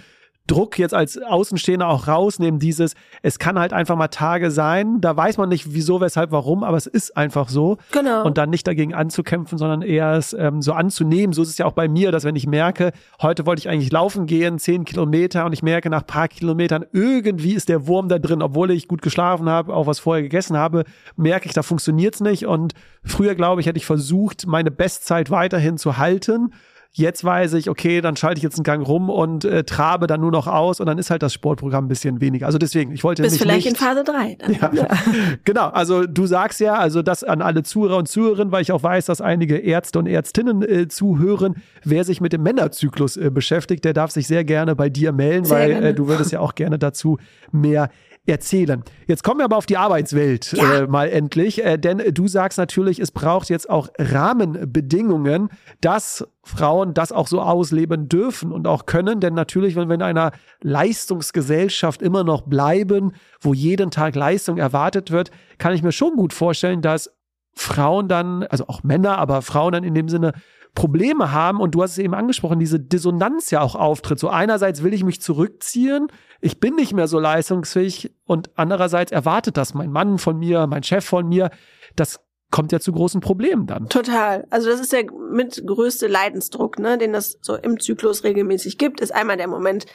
Druck 0.51 0.79
jetzt 0.79 0.95
als 0.95 1.17
Außenstehender 1.17 1.87
auch 1.87 2.09
rausnehmen, 2.09 2.59
dieses, 2.59 2.95
es 3.23 3.39
kann 3.39 3.59
halt 3.59 3.73
einfach 3.73 3.97
mal 3.97 4.09
Tage 4.09 4.51
sein, 4.51 5.01
da 5.01 5.17
weiß 5.17 5.39
man 5.39 5.49
nicht 5.49 5.75
wieso, 5.75 6.01
weshalb, 6.01 6.33
warum, 6.33 6.65
aber 6.65 6.77
es 6.77 6.87
ist 6.87 7.17
einfach 7.17 7.49
so. 7.49 7.79
Genau. 7.93 8.25
Und 8.25 8.37
dann 8.37 8.51
nicht 8.51 8.67
dagegen 8.67 8.93
anzukämpfen, 8.93 9.59
sondern 9.59 9.83
eher 9.83 10.13
es 10.15 10.33
ähm, 10.33 10.61
so 10.61 10.73
anzunehmen. 10.73 11.33
So 11.33 11.43
ist 11.43 11.51
es 11.51 11.59
ja 11.59 11.67
auch 11.67 11.73
bei 11.73 11.89
mir, 11.89 12.11
dass 12.11 12.25
wenn 12.25 12.35
ich 12.35 12.49
merke, 12.49 12.93
heute 13.23 13.47
wollte 13.47 13.61
ich 13.61 13.69
eigentlich 13.69 13.93
laufen 13.93 14.27
gehen, 14.27 14.59
zehn 14.59 14.85
Kilometer 14.85 15.47
und 15.47 15.53
ich 15.53 15.63
merke 15.63 15.89
nach 15.89 16.05
paar 16.05 16.27
Kilometern, 16.27 16.85
irgendwie 16.93 17.55
ist 17.55 17.69
der 17.69 17.87
Wurm 17.87 18.09
da 18.09 18.19
drin, 18.19 18.43
obwohl 18.43 18.73
ich 18.73 18.89
gut 18.89 19.03
geschlafen 19.03 19.49
habe, 19.49 19.73
auch 19.73 19.87
was 19.87 20.01
vorher 20.01 20.23
gegessen 20.23 20.57
habe, 20.57 20.85
merke 21.17 21.47
ich, 21.47 21.53
da 21.53 21.63
funktioniert 21.63 22.15
es 22.15 22.21
nicht. 22.21 22.47
Und 22.47 22.75
früher, 23.05 23.37
glaube 23.37 23.61
ich, 23.61 23.69
hätte 23.69 23.79
ich 23.79 23.87
versucht, 23.87 24.47
meine 24.47 24.73
Bestzeit 24.73 25.31
weiterhin 25.31 25.79
zu 25.79 25.97
halten 25.97 26.51
Jetzt 26.93 27.23
weiß 27.23 27.53
ich, 27.53 27.71
okay, 27.71 28.01
dann 28.01 28.17
schalte 28.17 28.39
ich 28.39 28.43
jetzt 28.43 28.57
einen 28.57 28.65
Gang 28.65 28.85
rum 28.85 29.11
und 29.11 29.45
äh, 29.45 29.63
trabe 29.63 30.09
dann 30.09 30.21
nur 30.21 30.33
noch 30.33 30.49
aus 30.49 30.81
und 30.81 30.87
dann 30.87 30.99
ist 30.99 31.11
halt 31.11 31.23
das 31.23 31.33
Sportprogramm 31.33 31.85
ein 31.85 31.89
bisschen 31.89 32.21
weniger. 32.21 32.47
Also 32.47 32.59
deswegen, 32.59 32.91
ich 32.91 33.05
wollte 33.05 33.23
Bis 33.23 33.33
nicht 33.33 33.43
vielleicht 33.43 33.67
nicht, 33.67 33.81
in 33.81 33.87
Phase 33.87 34.03
3. 34.03 34.39
Ja. 34.61 34.73
ja. 34.73 34.89
genau, 35.45 35.69
also 35.69 36.05
du 36.05 36.27
sagst 36.27 36.59
ja, 36.59 36.75
also 36.75 37.03
das 37.03 37.23
an 37.23 37.43
alle 37.43 37.63
Zuhörer 37.63 37.97
und 37.97 38.09
Zuhörerinnen, 38.09 38.51
weil 38.51 38.63
ich 38.63 38.73
auch 38.73 38.83
weiß, 38.83 39.07
dass 39.07 39.21
einige 39.21 39.59
Ärzte 39.59 40.01
und 40.01 40.09
Ärztinnen 40.09 40.63
äh, 40.63 40.89
zuhören. 40.89 41.63
Wer 41.85 42.03
sich 42.03 42.21
mit 42.21 42.33
dem 42.33 42.43
Männerzyklus 42.43 43.17
äh, 43.17 43.31
beschäftigt, 43.31 43.85
der 43.85 43.93
darf 43.93 44.11
sich 44.11 44.27
sehr 44.27 44.43
gerne 44.43 44.75
bei 44.75 44.89
dir 44.89 45.13
melden, 45.13 45.45
sehr 45.45 45.59
weil 45.59 45.85
äh, 45.85 45.95
du 45.95 46.09
würdest 46.09 46.33
ja 46.33 46.41
auch 46.41 46.57
gerne 46.57 46.77
dazu 46.77 47.19
mehr 47.53 47.89
erzählen. 48.27 48.83
Jetzt 49.07 49.25
kommen 49.25 49.41
wir 49.41 49.45
aber 49.45 49.57
auf 49.57 49.67
die 49.67 49.77
Arbeitswelt 49.77 50.53
ja. 50.53 50.81
äh, 50.81 50.87
mal 50.87 51.09
endlich, 51.09 51.65
äh, 51.65 51.79
denn 51.79 52.03
du 52.13 52.29
sagst 52.29 52.59
natürlich, 52.59 53.01
es 53.01 53.11
braucht 53.11 53.49
jetzt 53.49 53.69
auch 53.69 53.89
Rahmenbedingungen, 53.99 55.49
dass 55.81 56.27
Frauen 56.43 56.95
das 56.95 57.13
auch 57.13 57.27
so 57.27 57.41
ausleben 57.41 58.09
dürfen 58.09 58.53
und 58.53 58.67
auch 58.67 58.87
können, 58.87 59.21
denn 59.21 59.35
natürlich, 59.35 59.75
wenn 59.75 59.89
wir 59.89 59.95
in 59.95 60.03
einer 60.03 60.33
Leistungsgesellschaft 60.63 62.03
immer 62.03 62.25
noch 62.25 62.43
bleiben, 62.43 63.13
wo 63.41 63.55
jeden 63.55 63.91
Tag 63.91 64.15
Leistung 64.15 64.59
erwartet 64.59 65.11
wird, 65.11 65.31
kann 65.59 65.75
ich 65.75 65.83
mir 65.83 65.93
schon 65.93 66.17
gut 66.17 66.33
vorstellen, 66.33 66.83
dass 66.83 67.11
Frauen 67.55 68.09
dann, 68.09 68.45
also 68.45 68.67
auch 68.69 68.83
Männer, 68.83 69.19
aber 69.19 69.43
Frauen 69.43 69.73
dann 69.73 69.85
in 69.85 69.95
dem 69.95 70.09
Sinne 70.09 70.33
Probleme 70.75 71.33
haben 71.33 71.61
und 71.61 71.75
du 71.75 71.83
hast 71.83 71.93
es 71.93 71.99
eben 71.99 72.15
angesprochen, 72.15 72.59
diese 72.59 72.79
Dissonanz 72.79 73.51
ja 73.51 73.61
auch 73.61 73.75
auftritt. 73.75 74.19
So 74.19 74.29
einerseits 74.29 74.83
will 74.83 74.95
ich 74.95 75.05
mich 75.05 75.21
zurückziehen, 75.21 76.09
ich 76.41 76.61
bin 76.61 76.75
nicht 76.75 76.93
mehr 76.93 77.09
so 77.09 77.19
leistungsfähig 77.19 78.13
und 78.25 78.51
andererseits 78.55 79.13
erwartet 79.13 79.57
das 79.57 79.75
mein 79.75 79.91
Mann 79.91 80.19
von 80.19 80.39
mir, 80.39 80.67
mein 80.67 80.83
Chef 80.83 81.05
von 81.05 81.29
mir. 81.29 81.51
Das 81.97 82.21
kommt 82.51 82.73
ja 82.73 82.81
zu 82.81 82.93
großen 82.93 83.21
Problemen 83.21 83.67
dann. 83.67 83.89
Total. 83.89 84.47
Also 84.51 84.71
das 84.71 84.81
ist 84.81 84.93
der 84.93 85.05
mit 85.33 85.63
größte 85.67 86.07
Leidensdruck, 86.07 86.79
ne, 86.79 86.99
den 86.99 87.13
das 87.13 87.39
so 87.43 87.57
im 87.57 87.79
Zyklus 87.79 88.25
regelmäßig 88.25 88.79
gibt, 88.79 89.01
ist 89.01 89.15
einmal 89.15 89.37
der 89.37 89.49
Moment, 89.49 89.87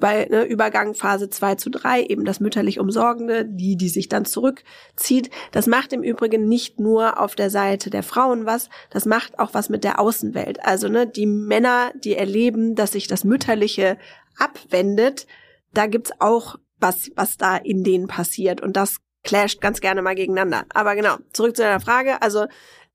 bei 0.00 0.26
ne, 0.30 0.44
Übergang 0.44 0.94
Phase 0.94 1.28
2 1.28 1.56
zu 1.56 1.70
3, 1.70 2.04
eben 2.04 2.24
das 2.24 2.40
mütterlich 2.40 2.78
Umsorgende, 2.78 3.44
die, 3.44 3.76
die 3.76 3.88
sich 3.88 4.08
dann 4.08 4.24
zurückzieht. 4.24 5.30
Das 5.52 5.66
macht 5.66 5.92
im 5.92 6.02
Übrigen 6.02 6.48
nicht 6.48 6.80
nur 6.80 7.20
auf 7.20 7.34
der 7.34 7.50
Seite 7.50 7.90
der 7.90 8.02
Frauen 8.02 8.46
was, 8.46 8.68
das 8.90 9.06
macht 9.06 9.38
auch 9.38 9.54
was 9.54 9.68
mit 9.68 9.84
der 9.84 9.98
Außenwelt. 9.98 10.64
Also 10.64 10.88
ne, 10.88 11.06
die 11.06 11.26
Männer, 11.26 11.92
die 12.02 12.16
erleben, 12.16 12.74
dass 12.74 12.92
sich 12.92 13.06
das 13.06 13.24
Mütterliche 13.24 13.98
abwendet, 14.38 15.26
da 15.72 15.86
gibt's 15.86 16.12
auch 16.18 16.56
was, 16.80 17.10
was 17.16 17.36
da 17.36 17.56
in 17.56 17.84
denen 17.84 18.06
passiert. 18.06 18.60
Und 18.60 18.76
das 18.76 18.98
clasht 19.24 19.60
ganz 19.60 19.80
gerne 19.80 20.00
mal 20.02 20.14
gegeneinander. 20.14 20.64
Aber 20.72 20.94
genau, 20.94 21.16
zurück 21.32 21.56
zu 21.56 21.62
deiner 21.62 21.80
Frage. 21.80 22.22
Also 22.22 22.46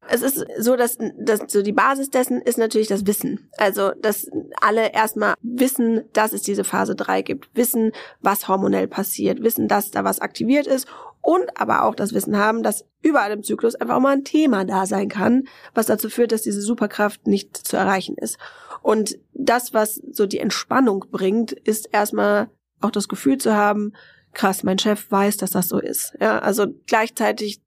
es 0.09 0.21
ist 0.21 0.45
so, 0.59 0.75
dass, 0.75 0.97
dass 1.17 1.41
so 1.47 1.61
die 1.61 1.71
Basis 1.71 2.09
dessen 2.09 2.41
ist 2.41 2.57
natürlich 2.57 2.87
das 2.87 3.07
Wissen. 3.07 3.49
Also, 3.57 3.91
dass 4.01 4.27
alle 4.61 4.91
erstmal 4.91 5.35
wissen, 5.41 6.03
dass 6.13 6.33
es 6.33 6.41
diese 6.41 6.63
Phase 6.63 6.95
3 6.95 7.21
gibt, 7.21 7.49
wissen, 7.55 7.91
was 8.21 8.47
hormonell 8.47 8.87
passiert, 8.87 9.43
wissen, 9.43 9.67
dass 9.67 9.91
da 9.91 10.03
was 10.03 10.19
aktiviert 10.19 10.67
ist 10.67 10.87
und 11.21 11.45
aber 11.55 11.83
auch 11.85 11.95
das 11.95 12.13
Wissen 12.13 12.37
haben, 12.37 12.63
dass 12.63 12.85
überall 13.01 13.31
im 13.31 13.43
Zyklus 13.43 13.75
einfach 13.75 13.99
mal 13.99 14.13
ein 14.13 14.25
Thema 14.25 14.65
da 14.65 14.85
sein 14.85 15.07
kann, 15.07 15.45
was 15.73 15.85
dazu 15.85 16.09
führt, 16.09 16.31
dass 16.31 16.41
diese 16.41 16.61
Superkraft 16.61 17.27
nicht 17.27 17.55
zu 17.55 17.77
erreichen 17.77 18.15
ist. 18.17 18.37
Und 18.81 19.17
das, 19.33 19.73
was 19.73 20.01
so 20.11 20.25
die 20.25 20.39
Entspannung 20.39 21.05
bringt, 21.09 21.53
ist 21.53 21.87
erstmal 21.93 22.49
auch 22.81 22.91
das 22.91 23.07
Gefühl 23.07 23.37
zu 23.37 23.55
haben, 23.55 23.93
krass, 24.33 24.63
mein 24.63 24.79
Chef 24.79 25.09
weiß, 25.09 25.37
dass 25.37 25.51
das 25.51 25.69
so 25.69 25.79
ist. 25.79 26.13
Ja, 26.19 26.39
also 26.39 26.67
gleichzeitig 26.87 27.61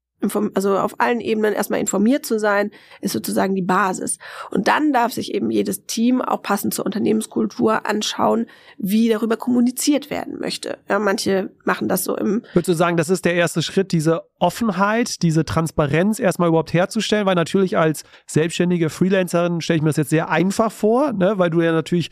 also 0.53 0.77
auf 0.77 0.99
allen 0.99 1.19
Ebenen 1.19 1.53
erstmal 1.53 1.79
informiert 1.79 2.25
zu 2.25 2.39
sein, 2.39 2.71
ist 3.01 3.13
sozusagen 3.13 3.55
die 3.55 3.61
Basis. 3.61 4.17
Und 4.51 4.67
dann 4.67 4.93
darf 4.93 5.13
sich 5.13 5.33
eben 5.33 5.49
jedes 5.49 5.85
Team 5.85 6.21
auch 6.21 6.41
passend 6.41 6.73
zur 6.73 6.85
Unternehmenskultur 6.85 7.85
anschauen, 7.85 8.47
wie 8.77 9.09
darüber 9.09 9.37
kommuniziert 9.37 10.09
werden 10.09 10.39
möchte. 10.39 10.77
Ja, 10.89 10.99
manche 10.99 11.49
machen 11.63 11.87
das 11.87 12.03
so 12.03 12.15
im. 12.15 12.43
Würdest 12.53 12.69
du 12.69 12.73
sagen, 12.73 12.97
das 12.97 13.09
ist 13.09 13.25
der 13.25 13.35
erste 13.35 13.61
Schritt, 13.61 13.91
diese 13.91 14.23
Offenheit, 14.39 15.21
diese 15.21 15.45
Transparenz 15.45 16.19
erstmal 16.19 16.49
überhaupt 16.49 16.73
herzustellen? 16.73 17.25
Weil 17.25 17.35
natürlich 17.35 17.77
als 17.77 18.03
selbstständige 18.25 18.89
Freelancerin 18.89 19.61
stelle 19.61 19.77
ich 19.77 19.83
mir 19.83 19.89
das 19.89 19.97
jetzt 19.97 20.09
sehr 20.09 20.29
einfach 20.29 20.71
vor, 20.71 21.13
ne? 21.13 21.37
weil 21.37 21.49
du 21.49 21.61
ja 21.61 21.71
natürlich 21.71 22.09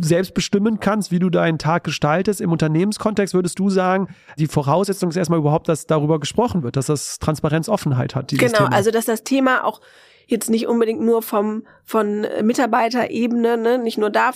selbst 0.00 0.34
bestimmen 0.34 0.80
kannst, 0.80 1.10
wie 1.10 1.18
du 1.18 1.30
deinen 1.30 1.58
Tag 1.58 1.84
gestaltest. 1.84 2.40
Im 2.40 2.52
Unternehmenskontext 2.52 3.34
würdest 3.34 3.58
du 3.58 3.70
sagen, 3.70 4.08
die 4.38 4.46
Voraussetzung 4.46 5.10
ist 5.10 5.16
erstmal 5.16 5.38
überhaupt, 5.38 5.68
dass 5.68 5.86
darüber 5.86 6.20
gesprochen 6.20 6.62
wird, 6.62 6.76
dass 6.76 6.86
das 6.86 7.18
Transparenz, 7.18 7.68
Offenheit 7.68 8.14
hat. 8.14 8.28
Genau, 8.28 8.58
Thema. 8.58 8.72
also 8.72 8.90
dass 8.90 9.04
das 9.04 9.24
Thema 9.24 9.64
auch 9.64 9.80
jetzt 10.26 10.50
nicht 10.50 10.66
unbedingt 10.66 11.00
nur 11.00 11.22
vom 11.22 11.64
von 11.86 12.26
Mitarbeiterebene, 12.42 13.58
ne, 13.58 13.78
nicht 13.78 13.98
nur 13.98 14.08
da 14.08 14.32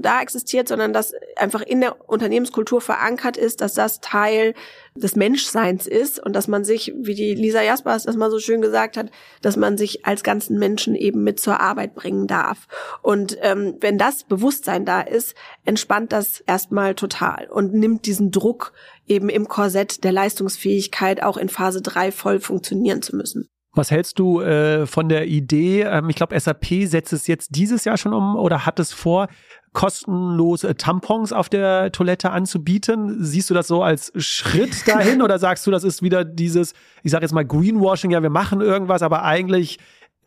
da 0.00 0.22
existiert, 0.22 0.68
sondern 0.68 0.94
dass 0.94 1.12
einfach 1.36 1.60
in 1.60 1.82
der 1.82 2.08
Unternehmenskultur 2.08 2.80
verankert 2.80 3.36
ist, 3.36 3.60
dass 3.60 3.74
das 3.74 4.00
Teil 4.00 4.54
des 4.94 5.14
Menschseins 5.14 5.86
ist 5.86 6.18
und 6.18 6.34
dass 6.34 6.48
man 6.48 6.64
sich, 6.64 6.94
wie 6.96 7.14
die 7.14 7.34
Lisa 7.34 7.60
Jaspers 7.60 8.04
das 8.04 8.16
mal 8.16 8.30
so 8.30 8.38
schön 8.38 8.62
gesagt 8.62 8.96
hat, 8.96 9.10
dass 9.42 9.56
man 9.56 9.76
sich 9.76 10.06
als 10.06 10.22
ganzen 10.22 10.58
Menschen 10.58 10.94
eben 10.94 11.22
mit 11.22 11.40
zur 11.40 11.60
Arbeit 11.60 11.94
bringen 11.94 12.26
darf. 12.26 12.66
Und 13.02 13.36
ähm, 13.42 13.76
wenn 13.80 13.98
das 13.98 14.24
Bewusstsein 14.24 14.86
da 14.86 15.02
ist, 15.02 15.34
entspannt 15.66 16.12
das 16.12 16.40
erstmal 16.40 16.94
total 16.94 17.48
und 17.50 17.74
nimmt 17.74 18.06
diesen 18.06 18.30
Druck 18.30 18.72
eben 19.06 19.28
im 19.28 19.46
Korsett 19.46 20.04
der 20.04 20.12
Leistungsfähigkeit 20.12 21.22
auch 21.22 21.36
in 21.36 21.50
Phase 21.50 21.82
drei 21.82 22.12
voll 22.12 22.40
funktionieren 22.40 23.02
zu 23.02 23.14
müssen. 23.14 23.48
Was 23.78 23.92
hältst 23.92 24.18
du 24.18 24.40
äh, 24.40 24.86
von 24.86 25.08
der 25.08 25.28
Idee? 25.28 25.82
Ähm, 25.82 26.10
ich 26.10 26.16
glaube, 26.16 26.38
SAP 26.38 26.66
setzt 26.86 27.12
es 27.12 27.28
jetzt 27.28 27.54
dieses 27.54 27.84
Jahr 27.84 27.96
schon 27.96 28.12
um 28.12 28.34
oder 28.34 28.66
hat 28.66 28.80
es 28.80 28.92
vor, 28.92 29.28
kostenlose 29.72 30.74
Tampons 30.74 31.32
auf 31.32 31.48
der 31.48 31.92
Toilette 31.92 32.30
anzubieten. 32.30 33.22
Siehst 33.22 33.50
du 33.50 33.54
das 33.54 33.68
so 33.68 33.84
als 33.84 34.10
Schritt 34.16 34.88
dahin 34.88 35.22
oder 35.22 35.38
sagst 35.38 35.64
du, 35.64 35.70
das 35.70 35.84
ist 35.84 36.02
wieder 36.02 36.24
dieses, 36.24 36.74
ich 37.04 37.12
sage 37.12 37.24
jetzt 37.24 37.32
mal 37.32 37.44
Greenwashing, 37.44 38.10
ja, 38.10 38.20
wir 38.20 38.30
machen 38.30 38.60
irgendwas, 38.60 39.02
aber 39.02 39.22
eigentlich 39.22 39.78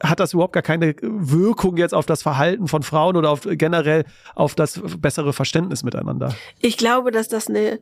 hat 0.02 0.22
das 0.22 0.32
überhaupt 0.32 0.54
gar 0.54 0.64
keine 0.64 0.96
Wirkung 1.02 1.76
jetzt 1.76 1.94
auf 1.94 2.06
das 2.06 2.24
Verhalten 2.24 2.70
von 2.70 2.84
Frauen 2.84 3.18
oder 3.18 3.32
auf 3.32 3.42
generell 3.46 4.06
auf 4.34 4.56
das 4.56 4.82
bessere 4.98 5.34
Verständnis 5.34 5.84
miteinander? 5.84 6.34
Ich 6.62 6.78
glaube, 6.78 7.12
dass 7.12 7.28
das 7.28 7.50
eine 7.50 7.80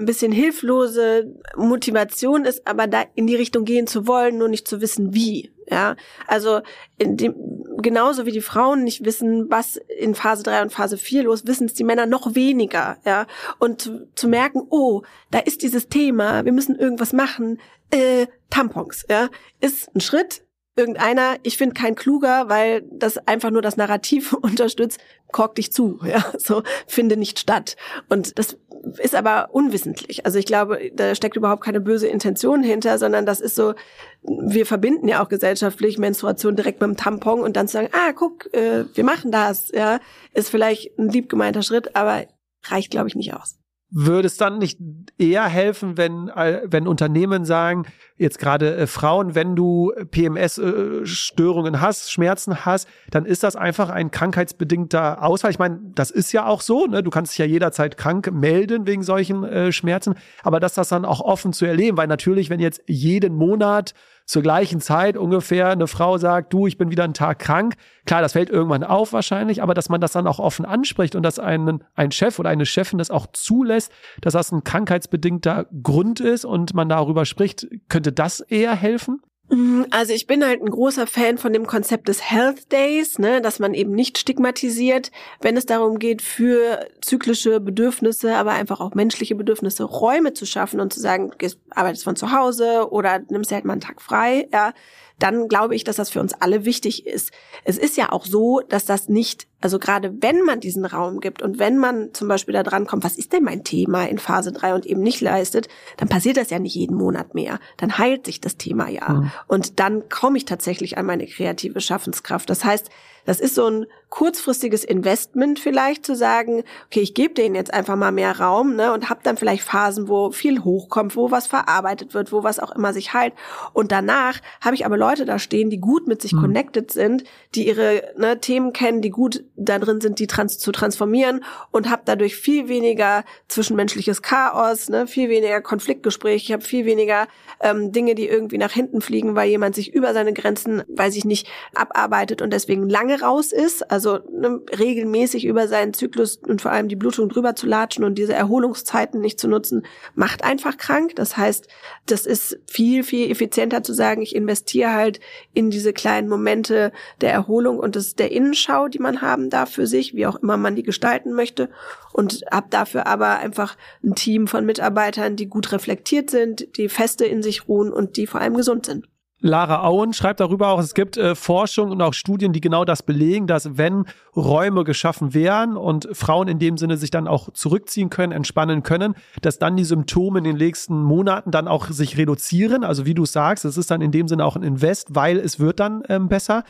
ein 0.00 0.06
bisschen 0.06 0.32
hilflose 0.32 1.32
Motivation 1.56 2.44
ist, 2.44 2.66
aber 2.66 2.86
da 2.86 3.04
in 3.14 3.26
die 3.26 3.36
Richtung 3.36 3.64
gehen 3.64 3.86
zu 3.86 4.06
wollen, 4.06 4.38
nur 4.38 4.48
nicht 4.48 4.66
zu 4.66 4.80
wissen, 4.80 5.14
wie. 5.14 5.52
Ja, 5.70 5.94
also 6.26 6.62
in 6.98 7.16
dem, 7.16 7.34
genauso 7.76 8.26
wie 8.26 8.32
die 8.32 8.40
Frauen 8.40 8.82
nicht 8.82 9.04
wissen, 9.04 9.48
was 9.50 9.76
in 9.76 10.16
Phase 10.16 10.42
3 10.42 10.62
und 10.62 10.72
Phase 10.72 10.96
4 10.96 11.22
los, 11.22 11.46
wissen 11.46 11.66
es 11.66 11.74
die 11.74 11.84
Männer 11.84 12.06
noch 12.06 12.34
weniger, 12.34 12.98
ja. 13.04 13.26
Und 13.60 13.82
zu, 13.82 14.08
zu 14.16 14.26
merken, 14.26 14.66
oh, 14.70 15.02
da 15.30 15.38
ist 15.38 15.62
dieses 15.62 15.88
Thema, 15.88 16.44
wir 16.44 16.50
müssen 16.50 16.74
irgendwas 16.74 17.12
machen, 17.12 17.60
äh, 17.92 18.26
Tampons, 18.50 19.06
ja, 19.08 19.28
ist 19.60 19.94
ein 19.94 20.00
Schritt, 20.00 20.42
irgendeiner, 20.76 21.36
ich 21.42 21.56
finde 21.56 21.74
kein 21.74 21.94
kluger, 21.94 22.48
weil 22.48 22.82
das 22.90 23.18
einfach 23.28 23.50
nur 23.50 23.62
das 23.62 23.76
Narrativ 23.76 24.32
unterstützt, 24.42 24.98
kork 25.30 25.54
dich 25.54 25.72
zu, 25.72 26.00
ja, 26.04 26.24
so 26.36 26.62
finde 26.86 27.16
nicht 27.16 27.38
statt. 27.38 27.76
Und 28.08 28.38
das 28.38 28.58
ist 28.98 29.14
aber 29.14 29.50
unwissentlich. 29.52 30.24
Also 30.24 30.38
ich 30.38 30.46
glaube, 30.46 30.90
da 30.94 31.14
steckt 31.14 31.36
überhaupt 31.36 31.62
keine 31.62 31.80
böse 31.80 32.08
Intention 32.08 32.62
hinter, 32.62 32.98
sondern 32.98 33.26
das 33.26 33.40
ist 33.40 33.54
so, 33.54 33.74
wir 34.22 34.66
verbinden 34.66 35.08
ja 35.08 35.22
auch 35.22 35.28
gesellschaftlich 35.28 35.98
Menstruation 35.98 36.56
direkt 36.56 36.80
mit 36.80 36.88
dem 36.88 36.96
Tampon 36.96 37.40
und 37.40 37.56
dann 37.56 37.68
zu 37.68 37.74
sagen, 37.74 37.90
ah, 37.92 38.12
guck, 38.12 38.52
äh, 38.54 38.84
wir 38.94 39.04
machen 39.04 39.30
das, 39.30 39.70
ja, 39.72 40.00
ist 40.34 40.50
vielleicht 40.50 40.98
ein 40.98 41.08
lieb 41.08 41.28
gemeinter 41.28 41.62
Schritt, 41.62 41.94
aber 41.94 42.24
reicht, 42.64 42.90
glaube 42.90 43.08
ich, 43.08 43.14
nicht 43.14 43.34
aus 43.34 43.59
würde 43.90 44.26
es 44.26 44.36
dann 44.36 44.58
nicht 44.58 44.78
eher 45.18 45.44
helfen, 45.44 45.96
wenn, 45.96 46.28
äh, 46.28 46.62
wenn 46.64 46.86
Unternehmen 46.86 47.44
sagen, 47.44 47.86
jetzt 48.16 48.38
gerade 48.38 48.76
äh, 48.76 48.86
Frauen, 48.86 49.34
wenn 49.34 49.56
du 49.56 49.92
PMS-Störungen 50.10 51.74
äh, 51.74 51.78
hast, 51.78 52.12
Schmerzen 52.12 52.64
hast, 52.64 52.88
dann 53.10 53.24
ist 53.24 53.42
das 53.42 53.56
einfach 53.56 53.90
ein 53.90 54.10
krankheitsbedingter 54.10 55.22
Ausfall. 55.22 55.50
Ich 55.50 55.58
meine, 55.58 55.80
das 55.94 56.10
ist 56.10 56.32
ja 56.32 56.46
auch 56.46 56.60
so, 56.60 56.86
ne? 56.86 57.02
du 57.02 57.10
kannst 57.10 57.32
dich 57.32 57.38
ja 57.38 57.46
jederzeit 57.46 57.96
krank 57.96 58.30
melden 58.32 58.86
wegen 58.86 59.02
solchen 59.02 59.44
äh, 59.44 59.72
Schmerzen, 59.72 60.14
aber 60.42 60.60
dass 60.60 60.74
das 60.74 60.88
dann 60.88 61.04
auch 61.04 61.20
offen 61.20 61.52
zu 61.52 61.64
erleben, 61.64 61.96
weil 61.96 62.06
natürlich, 62.06 62.50
wenn 62.50 62.60
jetzt 62.60 62.82
jeden 62.86 63.34
Monat 63.34 63.94
zur 64.30 64.42
gleichen 64.42 64.80
Zeit 64.80 65.16
ungefähr 65.16 65.70
eine 65.70 65.88
Frau 65.88 66.16
sagt, 66.16 66.52
du, 66.52 66.68
ich 66.68 66.78
bin 66.78 66.92
wieder 66.92 67.02
einen 67.02 67.14
Tag 67.14 67.40
krank. 67.40 67.74
Klar, 68.06 68.22
das 68.22 68.34
fällt 68.34 68.48
irgendwann 68.48 68.84
auf 68.84 69.12
wahrscheinlich, 69.12 69.60
aber 69.60 69.74
dass 69.74 69.88
man 69.88 70.00
das 70.00 70.12
dann 70.12 70.28
auch 70.28 70.38
offen 70.38 70.64
anspricht 70.64 71.16
und 71.16 71.24
dass 71.24 71.40
einen, 71.40 71.82
ein 71.96 72.12
Chef 72.12 72.38
oder 72.38 72.48
eine 72.48 72.64
Chefin 72.64 72.98
das 72.98 73.10
auch 73.10 73.26
zulässt, 73.32 73.90
dass 74.20 74.34
das 74.34 74.52
ein 74.52 74.62
krankheitsbedingter 74.62 75.66
Grund 75.82 76.20
ist 76.20 76.44
und 76.44 76.74
man 76.74 76.88
darüber 76.88 77.24
spricht, 77.24 77.66
könnte 77.88 78.12
das 78.12 78.38
eher 78.38 78.76
helfen? 78.76 79.20
Mhm, 79.50 79.86
also 79.90 80.12
ich 80.12 80.28
bin 80.28 80.44
halt 80.44 80.62
ein 80.62 80.70
großer 80.70 81.08
Fan 81.08 81.36
von 81.36 81.52
dem 81.52 81.66
Konzept 81.66 82.06
des 82.06 82.30
Health 82.30 82.70
Days, 82.70 83.18
ne, 83.18 83.40
dass 83.40 83.58
man 83.58 83.74
eben 83.74 83.92
nicht 83.92 84.16
stigmatisiert, 84.16 85.10
wenn 85.40 85.56
es 85.56 85.66
darum 85.66 85.98
geht, 85.98 86.22
für 86.22 86.86
zyklische 87.00 87.58
Bedürfnisse, 87.58 88.36
aber 88.36 88.52
einfach 88.52 88.80
auch 88.80 88.94
menschliche 88.94 89.34
Bedürfnisse 89.34 89.82
Räume 89.82 90.34
zu 90.34 90.46
schaffen 90.46 90.78
und 90.78 90.92
zu 90.92 91.00
sagen, 91.00 91.32
du 91.36 91.48
arbeitest 91.70 92.04
von 92.04 92.14
zu 92.14 92.30
Hause 92.30 92.90
oder 92.92 93.20
nimmst 93.28 93.50
halt 93.50 93.64
mal 93.64 93.72
einen 93.72 93.80
Tag 93.80 94.00
frei, 94.00 94.48
ja, 94.52 94.72
dann 95.18 95.48
glaube 95.48 95.74
ich, 95.74 95.82
dass 95.82 95.96
das 95.96 96.10
für 96.10 96.20
uns 96.20 96.32
alle 96.34 96.64
wichtig 96.64 97.06
ist. 97.06 97.32
Es 97.64 97.76
ist 97.76 97.96
ja 97.96 98.12
auch 98.12 98.26
so, 98.26 98.60
dass 98.60 98.84
das 98.84 99.08
nicht, 99.08 99.48
also 99.60 99.78
gerade 99.78 100.22
wenn 100.22 100.42
man 100.42 100.60
diesen 100.60 100.84
Raum 100.84 101.20
gibt 101.20 101.42
und 101.42 101.58
wenn 101.58 101.78
man 101.78 102.14
zum 102.14 102.28
Beispiel 102.28 102.54
da 102.54 102.62
dran 102.62 102.86
kommt, 102.86 103.04
was 103.04 103.16
ist 103.16 103.32
denn 103.32 103.44
mein 103.44 103.64
Thema 103.64 104.04
in 104.04 104.18
Phase 104.18 104.52
3 104.52 104.74
und 104.74 104.86
eben 104.86 105.02
nicht 105.02 105.20
leistet, 105.20 105.68
dann 105.96 106.08
passiert 106.08 106.36
das 106.36 106.50
ja 106.50 106.58
nicht 106.58 106.74
jeden 106.74 106.96
Monat 106.96 107.34
mehr. 107.34 107.60
Dann 107.76 107.98
heilt 107.98 108.26
sich 108.26 108.40
das 108.40 108.56
Thema 108.56 108.88
ja. 108.88 109.08
Mhm. 109.08 109.30
Und 109.46 109.80
dann 109.80 110.08
komme 110.08 110.38
ich 110.38 110.44
tatsächlich 110.44 110.98
an 110.98 111.06
meine 111.06 111.26
kreative 111.26 111.80
Schaffenskraft. 111.80 112.48
Das 112.48 112.64
heißt, 112.64 112.90
das 113.24 113.40
ist 113.40 113.54
so 113.54 113.66
ein 113.66 113.86
kurzfristiges 114.08 114.82
Investment 114.82 115.60
vielleicht 115.60 116.04
zu 116.04 116.16
sagen, 116.16 116.64
okay, 116.86 117.00
ich 117.00 117.14
gebe 117.14 117.34
denen 117.34 117.54
jetzt 117.54 117.72
einfach 117.72 117.96
mal 117.96 118.10
mehr 118.10 118.40
Raum 118.40 118.74
ne, 118.74 118.92
und 118.92 119.08
habe 119.08 119.20
dann 119.22 119.36
vielleicht 119.36 119.62
Phasen, 119.62 120.08
wo 120.08 120.32
viel 120.32 120.64
hochkommt, 120.64 121.14
wo 121.14 121.30
was 121.30 121.46
verarbeitet 121.46 122.12
wird, 122.12 122.32
wo 122.32 122.42
was 122.42 122.58
auch 122.58 122.74
immer 122.74 122.92
sich 122.92 123.14
heilt. 123.14 123.34
Und 123.72 123.92
danach 123.92 124.40
habe 124.60 124.74
ich 124.74 124.84
aber 124.84 124.96
Leute 124.96 125.26
da 125.26 125.38
stehen, 125.38 125.70
die 125.70 125.78
gut 125.78 126.08
mit 126.08 126.20
sich 126.22 126.32
mhm. 126.32 126.40
connected 126.40 126.90
sind, 126.90 127.24
die 127.54 127.68
ihre 127.68 128.02
ne, 128.16 128.40
Themen 128.40 128.72
kennen, 128.72 129.00
die 129.00 129.10
gut 129.10 129.44
da 129.60 129.78
drin 129.78 130.00
sind, 130.00 130.18
die 130.18 130.26
trans 130.26 130.58
zu 130.58 130.72
transformieren 130.72 131.44
und 131.70 131.90
habe 131.90 132.02
dadurch 132.04 132.36
viel 132.36 132.68
weniger 132.68 133.24
zwischenmenschliches 133.48 134.22
Chaos, 134.22 134.88
ne, 134.88 135.06
viel 135.06 135.28
weniger 135.28 135.60
Konfliktgespräche, 135.60 136.44
ich 136.46 136.52
habe 136.52 136.62
viel 136.62 136.86
weniger 136.86 137.28
ähm, 137.60 137.92
Dinge, 137.92 138.14
die 138.14 138.26
irgendwie 138.26 138.58
nach 138.58 138.72
hinten 138.72 139.02
fliegen, 139.02 139.34
weil 139.34 139.50
jemand 139.50 139.74
sich 139.74 139.92
über 139.92 140.14
seine 140.14 140.32
Grenzen, 140.32 140.82
weiß 140.88 141.14
ich 141.16 141.24
nicht, 141.24 141.46
abarbeitet 141.74 142.40
und 142.40 142.52
deswegen 142.52 142.88
lange 142.88 143.20
raus 143.20 143.52
ist. 143.52 143.90
Also 143.90 144.20
ne, 144.30 144.60
regelmäßig 144.78 145.44
über 145.44 145.68
seinen 145.68 145.92
Zyklus 145.92 146.36
und 146.36 146.62
vor 146.62 146.70
allem 146.70 146.88
die 146.88 146.96
Blutung 146.96 147.28
drüber 147.28 147.54
zu 147.54 147.66
latschen 147.66 148.04
und 148.04 148.16
diese 148.16 148.32
Erholungszeiten 148.32 149.20
nicht 149.20 149.38
zu 149.38 149.48
nutzen, 149.48 149.84
macht 150.14 150.42
einfach 150.42 150.78
krank. 150.78 151.16
Das 151.16 151.36
heißt, 151.36 151.68
das 152.06 152.24
ist 152.24 152.58
viel, 152.66 153.04
viel 153.04 153.30
effizienter 153.30 153.82
zu 153.82 153.92
sagen, 153.92 154.22
ich 154.22 154.34
investiere 154.34 154.94
halt 154.94 155.20
in 155.52 155.70
diese 155.70 155.92
kleinen 155.92 156.28
Momente 156.28 156.92
der 157.20 157.32
Erholung 157.32 157.78
und 157.78 157.94
des, 157.94 158.14
der 158.14 158.32
Innenschau, 158.32 158.88
die 158.88 158.98
man 158.98 159.20
haben 159.20 159.49
darf 159.50 159.70
für 159.70 159.86
sich, 159.86 160.14
wie 160.14 160.26
auch 160.26 160.36
immer 160.36 160.56
man 160.56 160.76
die 160.76 160.82
gestalten 160.82 161.32
möchte 161.32 161.68
und 162.12 162.42
hab 162.50 162.70
dafür 162.70 163.06
aber 163.06 163.38
einfach 163.38 163.76
ein 164.02 164.14
Team 164.14 164.46
von 164.46 164.64
Mitarbeitern, 164.64 165.36
die 165.36 165.46
gut 165.46 165.72
reflektiert 165.72 166.30
sind, 166.30 166.76
die 166.76 166.88
feste 166.88 167.24
in 167.26 167.42
sich 167.42 167.68
ruhen 167.68 167.92
und 167.92 168.16
die 168.16 168.26
vor 168.26 168.40
allem 168.40 168.56
gesund 168.56 168.86
sind. 168.86 169.06
Lara 169.42 169.82
Auen 169.84 170.12
schreibt 170.12 170.40
darüber 170.40 170.68
auch, 170.68 170.80
es 170.80 170.92
gibt 170.94 171.16
äh, 171.16 171.34
Forschung 171.34 171.90
und 171.90 172.02
auch 172.02 172.12
Studien, 172.12 172.52
die 172.52 172.60
genau 172.60 172.84
das 172.84 173.02
belegen, 173.02 173.46
dass 173.46 173.78
wenn 173.78 174.04
Räume 174.36 174.84
geschaffen 174.84 175.32
werden 175.32 175.76
und 175.76 176.08
Frauen 176.12 176.46
in 176.46 176.58
dem 176.58 176.76
Sinne 176.76 176.98
sich 176.98 177.10
dann 177.10 177.26
auch 177.26 177.50
zurückziehen 177.52 178.10
können, 178.10 178.32
entspannen 178.32 178.82
können, 178.82 179.14
dass 179.40 179.58
dann 179.58 179.76
die 179.76 179.84
Symptome 179.84 180.38
in 180.38 180.44
den 180.44 180.56
nächsten 180.56 181.02
Monaten 181.02 181.50
dann 181.50 181.68
auch 181.68 181.90
sich 181.90 182.18
reduzieren. 182.18 182.84
Also 182.84 183.06
wie 183.06 183.14
du 183.14 183.24
sagst, 183.24 183.64
es 183.64 183.78
ist 183.78 183.90
dann 183.90 184.02
in 184.02 184.12
dem 184.12 184.28
Sinne 184.28 184.44
auch 184.44 184.56
ein 184.56 184.62
Invest, 184.62 185.14
weil 185.14 185.38
es 185.38 185.58
wird 185.58 185.80
dann 185.80 186.02
ähm, 186.08 186.28
besser. 186.28 186.64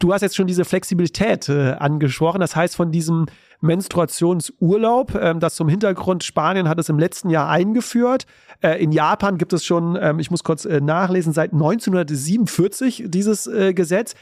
Du 0.00 0.14
hast 0.14 0.22
jetzt 0.22 0.34
schon 0.34 0.46
diese 0.46 0.64
Flexibilität 0.64 1.48
äh, 1.50 1.72
angesprochen. 1.72 2.40
Das 2.40 2.56
heißt, 2.56 2.74
von 2.74 2.90
diesem 2.90 3.26
Menstruationsurlaub, 3.60 5.14
ähm, 5.14 5.40
das 5.40 5.54
zum 5.54 5.68
Hintergrund, 5.68 6.24
Spanien 6.24 6.70
hat 6.70 6.78
es 6.78 6.88
im 6.88 6.98
letzten 6.98 7.28
Jahr 7.28 7.50
eingeführt. 7.50 8.24
Äh, 8.62 8.82
in 8.82 8.92
Japan 8.92 9.36
gibt 9.36 9.52
es 9.52 9.62
schon, 9.62 9.98
ähm, 10.00 10.18
ich 10.18 10.30
muss 10.30 10.42
kurz 10.42 10.64
äh, 10.64 10.80
nachlesen, 10.80 11.34
seit 11.34 11.52
1947 11.52 13.04
dieses 13.08 13.46
äh, 13.46 13.74
Gesetz. 13.74 14.14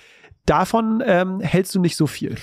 Davon 0.47 1.01
ähm, 1.07 1.39
hältst 1.39 1.77
du 1.77 1.81
nicht 1.81 1.95
so 1.95 2.09
viel. 2.09 2.35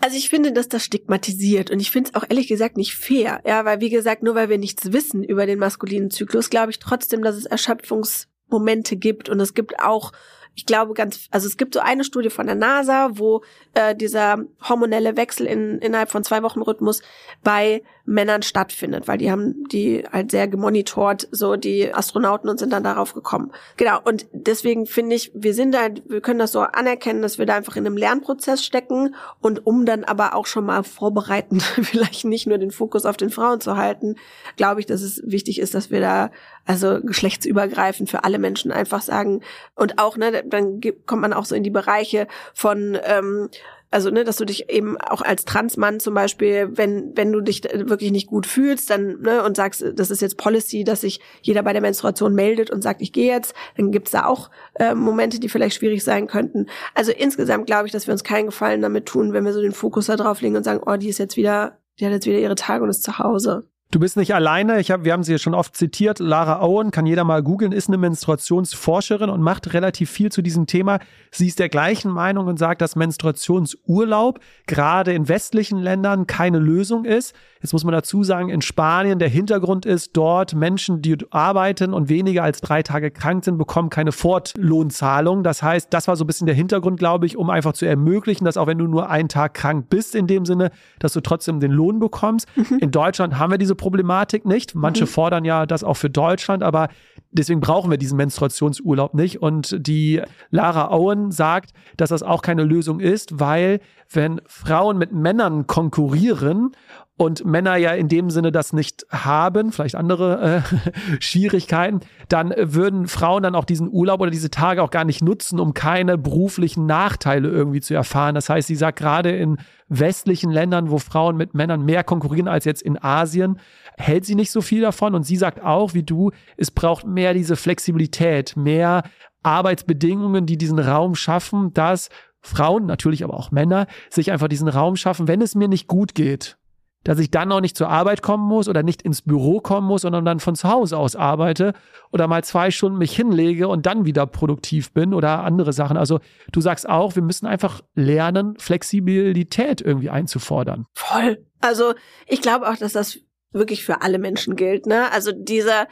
Also 0.00 0.16
ich 0.16 0.28
finde, 0.28 0.52
dass 0.52 0.68
das 0.68 0.84
stigmatisiert 0.84 1.72
und 1.72 1.80
ich 1.80 1.90
finde 1.90 2.10
es 2.10 2.14
auch 2.14 2.24
ehrlich 2.28 2.46
gesagt 2.46 2.76
nicht 2.76 2.94
fair. 2.94 3.40
Ja, 3.44 3.64
weil 3.64 3.80
wie 3.80 3.90
gesagt, 3.90 4.22
nur 4.22 4.36
weil 4.36 4.48
wir 4.48 4.58
nichts 4.58 4.92
wissen 4.92 5.24
über 5.24 5.46
den 5.46 5.58
maskulinen 5.58 6.10
Zyklus, 6.10 6.50
glaube 6.50 6.70
ich 6.70 6.78
trotzdem, 6.78 7.22
dass 7.22 7.34
es 7.34 7.46
Erschöpfungsmomente 7.46 8.96
gibt 8.96 9.28
und 9.28 9.40
es 9.40 9.54
gibt 9.54 9.80
auch 9.80 10.12
ich 10.54 10.66
glaube 10.66 10.94
ganz, 10.94 11.28
also 11.30 11.46
es 11.46 11.56
gibt 11.56 11.74
so 11.74 11.80
eine 11.80 12.04
Studie 12.04 12.30
von 12.30 12.46
der 12.46 12.54
NASA, 12.54 13.10
wo 13.14 13.42
äh, 13.74 13.94
dieser 13.94 14.38
hormonelle 14.68 15.16
Wechsel 15.16 15.46
in, 15.46 15.78
innerhalb 15.78 16.10
von 16.10 16.24
zwei 16.24 16.42
Wochen 16.42 16.62
Rhythmus 16.62 17.02
bei 17.42 17.82
Männern 18.06 18.42
stattfindet, 18.42 19.08
weil 19.08 19.16
die 19.16 19.30
haben 19.30 19.66
die 19.68 20.04
halt 20.12 20.30
sehr 20.30 20.46
gemonitort, 20.46 21.26
so 21.30 21.56
die 21.56 21.92
Astronauten 21.94 22.50
und 22.50 22.58
sind 22.58 22.72
dann 22.72 22.84
darauf 22.84 23.14
gekommen. 23.14 23.50
Genau. 23.78 23.98
Und 24.04 24.26
deswegen 24.32 24.86
finde 24.86 25.16
ich, 25.16 25.30
wir 25.34 25.54
sind 25.54 25.72
da, 25.72 25.88
wir 26.06 26.20
können 26.20 26.38
das 26.38 26.52
so 26.52 26.60
anerkennen, 26.60 27.22
dass 27.22 27.38
wir 27.38 27.46
da 27.46 27.56
einfach 27.56 27.76
in 27.76 27.86
einem 27.86 27.96
Lernprozess 27.96 28.62
stecken 28.62 29.14
und 29.40 29.66
um 29.66 29.86
dann 29.86 30.04
aber 30.04 30.34
auch 30.34 30.46
schon 30.46 30.66
mal 30.66 30.82
vorbereitend 30.82 31.62
vielleicht 31.82 32.26
nicht 32.26 32.46
nur 32.46 32.58
den 32.58 32.70
Fokus 32.70 33.06
auf 33.06 33.16
den 33.16 33.30
Frauen 33.30 33.60
zu 33.60 33.76
halten, 33.76 34.16
glaube 34.56 34.80
ich, 34.80 34.86
dass 34.86 35.00
es 35.00 35.22
wichtig 35.24 35.58
ist, 35.58 35.74
dass 35.74 35.90
wir 35.90 36.00
da 36.00 36.30
also 36.66 37.00
geschlechtsübergreifend 37.00 38.10
für 38.10 38.24
alle 38.24 38.38
Menschen 38.38 38.70
einfach 38.70 39.02
sagen 39.02 39.40
und 39.74 39.98
auch, 39.98 40.16
ne, 40.16 40.44
dann 40.44 40.80
kommt 41.06 41.22
man 41.22 41.32
auch 41.32 41.44
so 41.44 41.54
in 41.54 41.62
die 41.62 41.70
Bereiche 41.70 42.26
von 42.54 42.98
ähm, 43.04 43.48
also 43.94 44.10
ne, 44.10 44.24
dass 44.24 44.38
du 44.38 44.44
dich 44.44 44.70
eben 44.70 45.00
auch 45.00 45.22
als 45.22 45.44
Transmann 45.44 46.00
zum 46.00 46.14
Beispiel, 46.14 46.68
wenn 46.72 47.16
wenn 47.16 47.30
du 47.30 47.40
dich 47.40 47.62
wirklich 47.62 48.10
nicht 48.10 48.26
gut 48.26 48.44
fühlst, 48.44 48.90
dann 48.90 49.20
ne 49.20 49.44
und 49.44 49.56
sagst, 49.56 49.84
das 49.94 50.10
ist 50.10 50.20
jetzt 50.20 50.36
Policy, 50.36 50.82
dass 50.82 51.02
sich 51.02 51.20
jeder 51.42 51.62
bei 51.62 51.72
der 51.72 51.80
Menstruation 51.80 52.34
meldet 52.34 52.72
und 52.72 52.82
sagt, 52.82 53.00
ich 53.00 53.12
gehe 53.12 53.32
jetzt, 53.32 53.54
dann 53.76 53.92
gibt's 53.92 54.10
da 54.10 54.26
auch 54.26 54.50
äh, 54.80 54.96
Momente, 54.96 55.38
die 55.38 55.48
vielleicht 55.48 55.76
schwierig 55.76 56.02
sein 56.02 56.26
könnten. 56.26 56.66
Also 56.94 57.12
insgesamt 57.12 57.66
glaube 57.66 57.86
ich, 57.86 57.92
dass 57.92 58.08
wir 58.08 58.12
uns 58.12 58.24
keinen 58.24 58.46
Gefallen 58.46 58.82
damit 58.82 59.06
tun, 59.06 59.32
wenn 59.32 59.44
wir 59.44 59.52
so 59.52 59.62
den 59.62 59.70
Fokus 59.70 60.06
da 60.06 60.16
drauf 60.16 60.40
legen 60.40 60.56
und 60.56 60.64
sagen, 60.64 60.80
oh, 60.84 60.96
die 60.96 61.08
ist 61.08 61.18
jetzt 61.18 61.36
wieder, 61.36 61.78
die 62.00 62.06
hat 62.06 62.12
jetzt 62.12 62.26
wieder 62.26 62.38
ihre 62.38 62.56
Tage 62.56 62.82
und 62.82 62.90
ist 62.90 63.04
zu 63.04 63.20
Hause. 63.20 63.68
Du 63.94 64.00
bist 64.00 64.16
nicht 64.16 64.34
alleine. 64.34 64.80
Ich 64.80 64.90
hab, 64.90 65.04
wir 65.04 65.12
haben 65.12 65.22
sie 65.22 65.30
ja 65.30 65.38
schon 65.38 65.54
oft 65.54 65.76
zitiert. 65.76 66.18
Lara 66.18 66.60
Owen, 66.62 66.90
kann 66.90 67.06
jeder 67.06 67.22
mal 67.22 67.44
googeln, 67.44 67.70
ist 67.70 67.86
eine 67.86 67.96
Menstruationsforscherin 67.96 69.30
und 69.30 69.40
macht 69.40 69.72
relativ 69.72 70.10
viel 70.10 70.32
zu 70.32 70.42
diesem 70.42 70.66
Thema. 70.66 70.98
Sie 71.30 71.46
ist 71.46 71.60
der 71.60 71.68
gleichen 71.68 72.10
Meinung 72.10 72.48
und 72.48 72.58
sagt, 72.58 72.82
dass 72.82 72.96
Menstruationsurlaub 72.96 74.40
gerade 74.66 75.12
in 75.12 75.28
westlichen 75.28 75.78
Ländern 75.78 76.26
keine 76.26 76.58
Lösung 76.58 77.04
ist. 77.04 77.36
Jetzt 77.64 77.72
muss 77.72 77.84
man 77.84 77.92
dazu 77.92 78.22
sagen, 78.24 78.50
in 78.50 78.60
Spanien 78.60 79.18
der 79.18 79.30
Hintergrund 79.30 79.86
ist, 79.86 80.14
dort 80.18 80.54
Menschen, 80.54 81.00
die 81.00 81.16
arbeiten 81.30 81.94
und 81.94 82.10
weniger 82.10 82.42
als 82.42 82.60
drei 82.60 82.82
Tage 82.82 83.10
krank 83.10 83.42
sind, 83.42 83.56
bekommen 83.56 83.88
keine 83.88 84.12
Fortlohnzahlung. 84.12 85.42
Das 85.42 85.62
heißt, 85.62 85.88
das 85.90 86.06
war 86.06 86.14
so 86.16 86.24
ein 86.24 86.26
bisschen 86.26 86.44
der 86.46 86.54
Hintergrund, 86.54 86.98
glaube 86.98 87.24
ich, 87.24 87.38
um 87.38 87.48
einfach 87.48 87.72
zu 87.72 87.86
ermöglichen, 87.86 88.44
dass 88.44 88.58
auch 88.58 88.66
wenn 88.66 88.76
du 88.76 88.86
nur 88.86 89.08
einen 89.08 89.30
Tag 89.30 89.54
krank 89.54 89.88
bist 89.88 90.14
in 90.14 90.26
dem 90.26 90.44
Sinne, 90.44 90.72
dass 90.98 91.14
du 91.14 91.22
trotzdem 91.22 91.58
den 91.58 91.70
Lohn 91.70 92.00
bekommst. 92.00 92.48
Mhm. 92.54 92.80
In 92.80 92.90
Deutschland 92.90 93.38
haben 93.38 93.50
wir 93.50 93.56
diese 93.56 93.74
Problematik 93.74 94.44
nicht. 94.44 94.74
Manche 94.74 95.04
mhm. 95.04 95.08
fordern 95.08 95.46
ja 95.46 95.64
das 95.64 95.84
auch 95.84 95.96
für 95.96 96.10
Deutschland, 96.10 96.62
aber 96.62 96.88
deswegen 97.30 97.60
brauchen 97.60 97.90
wir 97.90 97.96
diesen 97.96 98.18
Menstruationsurlaub 98.18 99.14
nicht. 99.14 99.40
Und 99.40 99.74
die 99.78 100.20
Lara 100.50 100.90
Owen 100.90 101.30
sagt, 101.30 101.70
dass 101.96 102.10
das 102.10 102.22
auch 102.22 102.42
keine 102.42 102.62
Lösung 102.62 103.00
ist, 103.00 103.40
weil 103.40 103.80
wenn 104.10 104.42
Frauen 104.46 104.98
mit 104.98 105.12
Männern 105.12 105.66
konkurrieren 105.66 106.72
und 107.16 107.44
Männer 107.44 107.76
ja 107.76 107.92
in 107.92 108.08
dem 108.08 108.28
Sinne 108.28 108.50
das 108.50 108.72
nicht 108.72 109.06
haben, 109.08 109.70
vielleicht 109.70 109.94
andere 109.94 110.62
äh, 110.64 111.20
Schwierigkeiten, 111.20 112.00
dann 112.28 112.52
würden 112.56 113.06
Frauen 113.06 113.44
dann 113.44 113.54
auch 113.54 113.64
diesen 113.64 113.88
Urlaub 113.88 114.20
oder 114.20 114.32
diese 114.32 114.50
Tage 114.50 114.82
auch 114.82 114.90
gar 114.90 115.04
nicht 115.04 115.22
nutzen, 115.22 115.60
um 115.60 115.74
keine 115.74 116.18
beruflichen 116.18 116.86
Nachteile 116.86 117.48
irgendwie 117.48 117.80
zu 117.80 117.94
erfahren. 117.94 118.34
Das 118.34 118.48
heißt, 118.48 118.66
sie 118.66 118.74
sagt 118.74 118.98
gerade 118.98 119.30
in 119.30 119.58
westlichen 119.88 120.50
Ländern, 120.50 120.90
wo 120.90 120.98
Frauen 120.98 121.36
mit 121.36 121.54
Männern 121.54 121.84
mehr 121.84 122.02
konkurrieren 122.02 122.48
als 122.48 122.64
jetzt 122.64 122.82
in 122.82 123.00
Asien, 123.00 123.60
hält 123.96 124.24
sie 124.24 124.34
nicht 124.34 124.50
so 124.50 124.60
viel 124.60 124.80
davon. 124.80 125.14
Und 125.14 125.22
sie 125.22 125.36
sagt 125.36 125.62
auch, 125.62 125.94
wie 125.94 126.02
du, 126.02 126.32
es 126.56 126.72
braucht 126.72 127.06
mehr 127.06 127.32
diese 127.32 127.54
Flexibilität, 127.54 128.56
mehr 128.56 129.04
Arbeitsbedingungen, 129.44 130.46
die 130.46 130.56
diesen 130.56 130.80
Raum 130.80 131.14
schaffen, 131.14 131.72
dass 131.74 132.08
Frauen, 132.40 132.86
natürlich 132.86 133.22
aber 133.22 133.34
auch 133.34 133.52
Männer, 133.52 133.86
sich 134.10 134.32
einfach 134.32 134.48
diesen 134.48 134.68
Raum 134.68 134.96
schaffen, 134.96 135.28
wenn 135.28 135.40
es 135.40 135.54
mir 135.54 135.68
nicht 135.68 135.86
gut 135.86 136.14
geht, 136.14 136.58
dass 137.04 137.18
ich 137.18 137.30
dann 137.30 137.52
auch 137.52 137.60
nicht 137.60 137.76
zur 137.76 137.88
Arbeit 137.88 138.22
kommen 138.22 138.46
muss 138.46 138.68
oder 138.68 138.82
nicht 138.82 139.02
ins 139.02 139.22
Büro 139.22 139.60
kommen 139.60 139.86
muss, 139.86 140.02
sondern 140.02 140.24
dann 140.24 140.40
von 140.40 140.56
zu 140.56 140.68
Hause 140.68 140.96
aus 140.96 141.14
arbeite 141.14 141.74
oder 142.10 142.26
mal 142.26 142.42
zwei 142.42 142.70
Stunden 142.70 142.98
mich 142.98 143.14
hinlege 143.14 143.68
und 143.68 143.86
dann 143.86 144.04
wieder 144.06 144.26
produktiv 144.26 144.92
bin 144.92 145.14
oder 145.14 145.44
andere 145.44 145.72
Sachen. 145.72 145.96
Also 145.96 146.20
du 146.50 146.60
sagst 146.60 146.88
auch, 146.88 147.14
wir 147.14 147.22
müssen 147.22 147.46
einfach 147.46 147.82
lernen, 147.94 148.56
Flexibilität 148.58 149.80
irgendwie 149.80 150.10
einzufordern. 150.10 150.86
Voll. 150.94 151.44
Also 151.60 151.94
ich 152.26 152.40
glaube 152.40 152.68
auch, 152.68 152.76
dass 152.76 152.92
das 152.92 153.18
wirklich 153.52 153.84
für 153.84 154.02
alle 154.02 154.18
Menschen 154.18 154.56
gilt. 154.56 154.86
Ne? 154.86 155.10
Also 155.12 155.32
dieser 155.32 155.86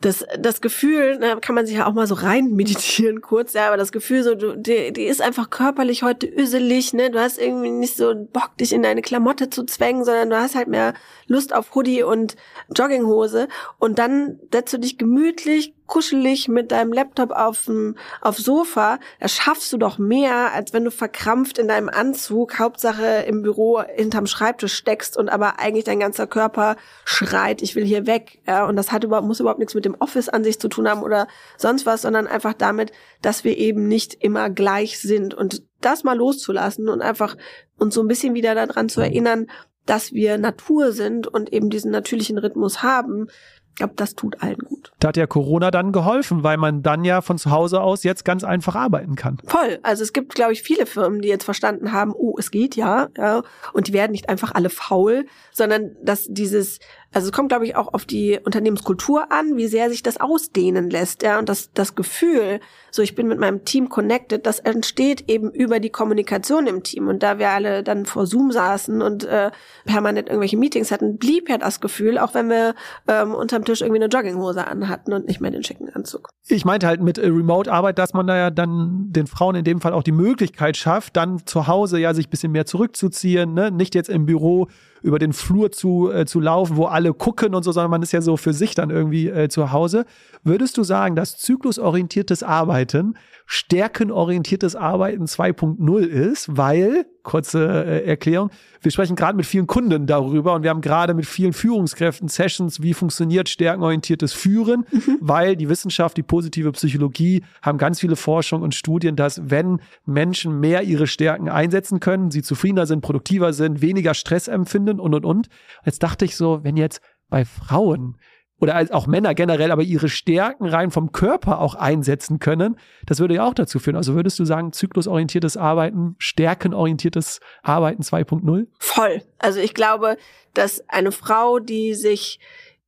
das, 0.00 0.24
das 0.38 0.60
Gefühl, 0.60 1.18
da 1.18 1.36
kann 1.36 1.54
man 1.54 1.66
sich 1.66 1.76
ja 1.76 1.86
auch 1.86 1.94
mal 1.94 2.06
so 2.06 2.14
rein 2.14 2.52
meditieren 2.52 3.22
kurz, 3.22 3.54
ja, 3.54 3.68
aber 3.68 3.76
das 3.76 3.90
Gefühl 3.90 4.22
so, 4.22 4.34
du, 4.34 4.56
die, 4.56 4.92
die 4.92 5.04
ist 5.04 5.22
einfach 5.22 5.48
körperlich 5.48 6.02
heute 6.02 6.26
üselig, 6.26 6.92
ne, 6.92 7.10
du 7.10 7.20
hast 7.20 7.38
irgendwie 7.38 7.70
nicht 7.70 7.96
so 7.96 8.14
Bock, 8.14 8.56
dich 8.58 8.72
in 8.72 8.82
deine 8.82 9.02
Klamotte 9.02 9.48
zu 9.48 9.64
zwängen, 9.64 10.04
sondern 10.04 10.30
du 10.30 10.38
hast 10.38 10.54
halt 10.54 10.68
mehr 10.68 10.94
Lust 11.26 11.54
auf 11.54 11.74
Hoodie 11.74 12.02
und 12.02 12.36
Jogginghose. 12.74 13.48
Und 13.78 13.98
dann 13.98 14.40
setzt 14.52 14.74
du 14.74 14.78
dich 14.78 14.98
gemütlich 14.98 15.73
kuschelig 15.86 16.48
mit 16.48 16.72
deinem 16.72 16.92
Laptop 16.92 17.30
auf 17.30 17.66
dem 17.66 17.96
auf 18.20 18.38
Sofa, 18.38 18.98
da 19.20 19.28
schaffst 19.28 19.72
du 19.72 19.76
doch 19.76 19.98
mehr, 19.98 20.52
als 20.52 20.72
wenn 20.72 20.84
du 20.84 20.90
verkrampft 20.90 21.58
in 21.58 21.68
deinem 21.68 21.88
Anzug, 21.88 22.58
Hauptsache 22.58 23.24
im 23.26 23.42
Büro 23.42 23.82
hinterm 23.82 24.26
Schreibtisch 24.26 24.74
steckst 24.74 25.16
und 25.16 25.28
aber 25.28 25.58
eigentlich 25.60 25.84
dein 25.84 26.00
ganzer 26.00 26.26
Körper 26.26 26.76
schreit, 27.04 27.62
ich 27.62 27.74
will 27.74 27.84
hier 27.84 28.06
weg. 28.06 28.40
Ja, 28.46 28.66
und 28.66 28.76
das 28.76 28.92
hat 28.92 29.04
überhaupt, 29.04 29.26
muss 29.26 29.40
überhaupt 29.40 29.58
nichts 29.58 29.74
mit 29.74 29.84
dem 29.84 29.96
Office 29.98 30.28
an 30.28 30.44
sich 30.44 30.58
zu 30.58 30.68
tun 30.68 30.88
haben 30.88 31.02
oder 31.02 31.28
sonst 31.56 31.86
was, 31.86 32.02
sondern 32.02 32.26
einfach 32.26 32.54
damit, 32.54 32.92
dass 33.20 33.44
wir 33.44 33.56
eben 33.58 33.86
nicht 33.86 34.14
immer 34.14 34.50
gleich 34.50 34.98
sind 35.00 35.34
und 35.34 35.62
das 35.80 36.04
mal 36.04 36.16
loszulassen 36.16 36.88
und 36.88 37.02
einfach 37.02 37.36
uns 37.78 37.94
so 37.94 38.00
ein 38.00 38.08
bisschen 38.08 38.34
wieder 38.34 38.54
daran 38.54 38.88
zu 38.88 39.00
erinnern, 39.00 39.48
dass 39.86 40.12
wir 40.12 40.38
Natur 40.38 40.92
sind 40.92 41.26
und 41.26 41.52
eben 41.52 41.70
diesen 41.70 41.90
natürlichen 41.90 42.38
Rhythmus 42.38 42.82
haben, 42.82 43.28
Ich 43.74 43.78
glaube, 43.78 43.94
das 43.96 44.14
tut 44.14 44.40
allen 44.40 44.58
gut. 44.58 44.92
Da 45.00 45.08
hat 45.08 45.16
ja 45.16 45.26
Corona 45.26 45.72
dann 45.72 45.90
geholfen, 45.90 46.44
weil 46.44 46.58
man 46.58 46.84
dann 46.84 47.02
ja 47.02 47.22
von 47.22 47.38
zu 47.38 47.50
Hause 47.50 47.80
aus 47.80 48.04
jetzt 48.04 48.24
ganz 48.24 48.44
einfach 48.44 48.76
arbeiten 48.76 49.16
kann. 49.16 49.38
Voll. 49.46 49.80
Also 49.82 50.04
es 50.04 50.12
gibt, 50.12 50.36
glaube 50.36 50.52
ich, 50.52 50.62
viele 50.62 50.86
Firmen, 50.86 51.20
die 51.20 51.26
jetzt 51.26 51.42
verstanden 51.42 51.90
haben, 51.90 52.12
oh, 52.14 52.36
es 52.38 52.52
geht 52.52 52.76
ja, 52.76 53.08
ja, 53.16 53.42
und 53.72 53.88
die 53.88 53.92
werden 53.92 54.12
nicht 54.12 54.28
einfach 54.28 54.54
alle 54.54 54.70
faul, 54.70 55.26
sondern 55.50 55.96
dass 56.04 56.28
dieses 56.28 56.78
also 57.14 57.28
es 57.28 57.32
kommt, 57.32 57.48
glaube 57.48 57.64
ich, 57.64 57.76
auch 57.76 57.94
auf 57.94 58.04
die 58.04 58.38
Unternehmenskultur 58.44 59.30
an, 59.30 59.56
wie 59.56 59.68
sehr 59.68 59.88
sich 59.88 60.02
das 60.02 60.20
ausdehnen 60.20 60.90
lässt, 60.90 61.22
ja, 61.22 61.38
und 61.38 61.48
das, 61.48 61.72
das 61.72 61.94
Gefühl, 61.94 62.60
so 62.90 63.02
ich 63.02 63.14
bin 63.14 63.28
mit 63.28 63.38
meinem 63.38 63.64
Team 63.64 63.88
connected, 63.88 64.46
das 64.46 64.58
entsteht 64.58 65.28
eben 65.28 65.50
über 65.50 65.80
die 65.80 65.90
Kommunikation 65.90 66.66
im 66.66 66.82
Team. 66.82 67.08
Und 67.08 67.22
da 67.22 67.38
wir 67.38 67.50
alle 67.50 67.82
dann 67.82 68.04
vor 68.04 68.26
Zoom 68.26 68.50
saßen 68.50 69.00
und 69.00 69.24
äh, 69.24 69.50
permanent 69.84 70.28
irgendwelche 70.28 70.56
Meetings 70.56 70.90
hatten, 70.90 71.16
blieb 71.16 71.48
ja 71.48 71.58
das 71.58 71.80
Gefühl, 71.80 72.18
auch 72.18 72.34
wenn 72.34 72.48
wir 72.48 72.74
ähm, 73.06 73.34
unterm 73.34 73.64
Tisch 73.64 73.80
irgendwie 73.80 74.02
eine 74.02 74.10
Jogginghose 74.10 74.66
anhatten 74.66 75.12
und 75.12 75.26
nicht 75.26 75.40
mehr 75.40 75.50
den 75.50 75.62
schicken 75.62 75.88
Anzug. 75.90 76.28
Ich 76.48 76.64
meinte 76.64 76.86
halt 76.86 77.00
mit 77.00 77.18
äh, 77.18 77.26
Remote-Arbeit, 77.26 77.98
dass 77.98 78.12
man 78.12 78.26
da 78.26 78.36
ja 78.36 78.50
dann 78.50 79.06
den 79.10 79.26
Frauen 79.28 79.54
in 79.54 79.64
dem 79.64 79.80
Fall 79.80 79.92
auch 79.92 80.02
die 80.02 80.12
Möglichkeit 80.12 80.76
schafft, 80.76 81.16
dann 81.16 81.46
zu 81.46 81.66
Hause 81.68 81.98
ja 81.98 82.12
sich 82.12 82.28
bisschen 82.28 82.52
mehr 82.52 82.66
zurückzuziehen, 82.66 83.54
ne? 83.54 83.70
nicht 83.70 83.94
jetzt 83.94 84.08
im 84.10 84.26
Büro 84.26 84.68
über 85.04 85.18
den 85.18 85.34
Flur 85.34 85.70
zu, 85.70 86.10
äh, 86.10 86.24
zu 86.24 86.40
laufen, 86.40 86.76
wo 86.76 86.86
alle 86.86 87.12
gucken 87.12 87.54
und 87.54 87.62
so, 87.62 87.72
sondern 87.72 87.90
man 87.90 88.02
ist 88.02 88.12
ja 88.12 88.22
so 88.22 88.38
für 88.38 88.54
sich 88.54 88.74
dann 88.74 88.88
irgendwie 88.88 89.28
äh, 89.28 89.50
zu 89.50 89.70
Hause. 89.70 90.06
Würdest 90.42 90.78
du 90.78 90.82
sagen, 90.82 91.14
dass 91.14 91.36
zyklusorientiertes 91.36 92.42
Arbeiten 92.42 93.14
stärkenorientiertes 93.46 94.74
Arbeiten 94.74 95.24
2.0 95.24 96.00
ist, 96.00 96.56
weil, 96.56 97.06
kurze 97.22 97.84
äh, 97.84 98.06
Erklärung, 98.06 98.50
wir 98.80 98.90
sprechen 98.90 99.16
gerade 99.16 99.36
mit 99.36 99.44
vielen 99.44 99.66
Kunden 99.66 100.06
darüber 100.06 100.54
und 100.54 100.62
wir 100.62 100.70
haben 100.70 100.80
gerade 100.80 101.14
mit 101.14 101.26
vielen 101.26 101.52
Führungskräften 101.52 102.28
Sessions, 102.28 102.82
wie 102.82 102.94
funktioniert 102.94 103.48
stärkenorientiertes 103.48 104.32
Führen, 104.32 104.86
mhm. 104.90 105.18
weil 105.20 105.56
die 105.56 105.68
Wissenschaft, 105.68 106.16
die 106.16 106.22
positive 106.22 106.72
Psychologie 106.72 107.44
haben 107.60 107.78
ganz 107.78 108.00
viele 108.00 108.16
Forschungen 108.16 108.64
und 108.64 108.74
Studien, 108.74 109.16
dass 109.16 109.50
wenn 109.50 109.80
Menschen 110.06 110.60
mehr 110.60 110.82
ihre 110.82 111.06
Stärken 111.06 111.48
einsetzen 111.48 112.00
können, 112.00 112.30
sie 112.30 112.42
zufriedener 112.42 112.86
sind, 112.86 113.02
produktiver 113.02 113.52
sind, 113.52 113.82
weniger 113.82 114.14
Stress 114.14 114.48
empfinden 114.48 115.00
und 115.00 115.14
und 115.14 115.24
und. 115.24 115.48
Jetzt 115.84 116.02
dachte 116.02 116.24
ich 116.24 116.36
so, 116.36 116.60
wenn 116.64 116.76
jetzt 116.76 117.00
bei 117.28 117.44
Frauen 117.44 118.16
oder 118.60 118.86
auch 118.92 119.06
Männer 119.06 119.34
generell, 119.34 119.70
aber 119.70 119.82
ihre 119.82 120.08
Stärken 120.08 120.66
rein 120.66 120.90
vom 120.90 121.12
Körper 121.12 121.60
auch 121.60 121.74
einsetzen 121.74 122.38
können, 122.38 122.76
das 123.06 123.20
würde 123.20 123.34
ja 123.34 123.46
auch 123.46 123.54
dazu 123.54 123.78
führen. 123.78 123.96
Also 123.96 124.14
würdest 124.14 124.38
du 124.38 124.44
sagen, 124.44 124.72
zyklusorientiertes 124.72 125.56
Arbeiten, 125.56 126.16
stärkenorientiertes 126.18 127.40
Arbeiten 127.62 128.02
2.0? 128.02 128.66
Voll. 128.78 129.22
Also 129.38 129.60
ich 129.60 129.74
glaube, 129.74 130.16
dass 130.54 130.88
eine 130.88 131.12
Frau, 131.12 131.58
die 131.58 131.94
sich 131.94 132.38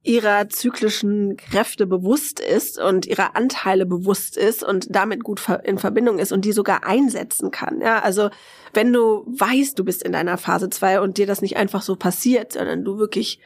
ihrer 0.07 0.49
zyklischen 0.49 1.37
Kräfte 1.37 1.85
bewusst 1.85 2.39
ist 2.39 2.81
und 2.81 3.07
ihrer 3.07 3.35
Anteile 3.35 3.87
bewusst 3.87 4.37
ist 4.37 4.63
und 4.63 4.87
damit 4.89 5.25
gut 5.25 5.43
in 5.65 5.79
Verbindung 5.79 6.21
ist 6.21 6.31
und 6.31 6.45
die 6.45 6.53
sogar 6.53 6.87
einsetzen 6.87 7.51
kann. 7.51 7.81
Ja, 7.81 7.99
also 7.99 8.31
wenn 8.73 8.93
du 8.93 9.25
weißt, 9.27 9.77
du 9.77 9.85
bist 9.85 10.05
in 10.05 10.13
deiner 10.13 10.39
Phase 10.39 10.71
2 10.71 11.01
und 11.01 11.19
dir 11.19 11.27
das 11.27 11.43
nicht 11.43 11.57
einfach 11.57 11.83
so 11.83 11.97
passiert, 11.97 12.53
sondern 12.53 12.85
du 12.85 12.99
wirklich 12.99 13.41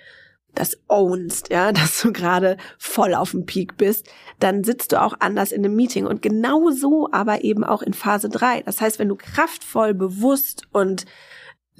das 0.55 0.78
ownst, 0.88 1.51
ja, 1.51 1.72
dass 1.72 2.01
du 2.01 2.12
gerade 2.12 2.57
voll 2.78 3.14
auf 3.14 3.32
dem 3.32 3.46
Peak 3.46 3.76
bist, 3.76 4.09
dann 4.38 4.64
sitzt 4.64 4.92
du 4.92 5.03
auch 5.03 5.14
anders 5.20 5.53
in 5.53 5.64
einem 5.64 5.76
Meeting 5.76 6.07
und 6.07 6.22
genau 6.22 6.70
so 6.70 7.09
aber 7.12 7.44
eben 7.44 7.64
auch 7.64 7.82
in 7.82 7.94
Phase 7.94 8.28
3. 8.28 8.62
Das 8.62 8.80
heißt, 8.80 8.98
wenn 8.98 9.09
du 9.09 9.16
kraftvoll, 9.16 9.94
bewusst 9.94 10.62
und 10.72 11.07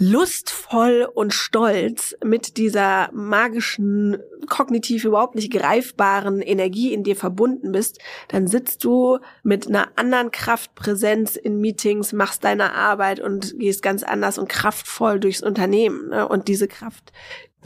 lustvoll 0.03 1.07
und 1.13 1.35
stolz 1.35 2.17
mit 2.25 2.57
dieser 2.57 3.11
magischen, 3.13 4.17
kognitiv 4.49 5.05
überhaupt 5.05 5.35
nicht 5.35 5.53
greifbaren 5.53 6.41
Energie 6.41 6.95
in 6.95 7.05
dir 7.05 7.17
verbunden 7.17 7.71
bist, 7.73 7.99
dann 8.29 8.47
sitzt 8.47 8.83
du 8.83 9.19
mit 9.43 9.69
einer 9.69 9.89
anderen 9.97 10.31
Kraftpräsenz 10.31 11.37
in 11.37 11.61
Meetings, 11.61 12.15
machst 12.15 12.45
deine 12.45 12.73
Arbeit 12.73 13.21
und 13.21 13.59
gehst 13.59 13.83
ganz 13.83 14.03
anders 14.03 14.39
und 14.39 14.49
kraftvoll 14.49 15.21
durchs 15.21 15.43
Unternehmen. 15.43 16.09
Ne? 16.09 16.27
Und 16.27 16.49
diese 16.49 16.67
Kraft, 16.67 17.13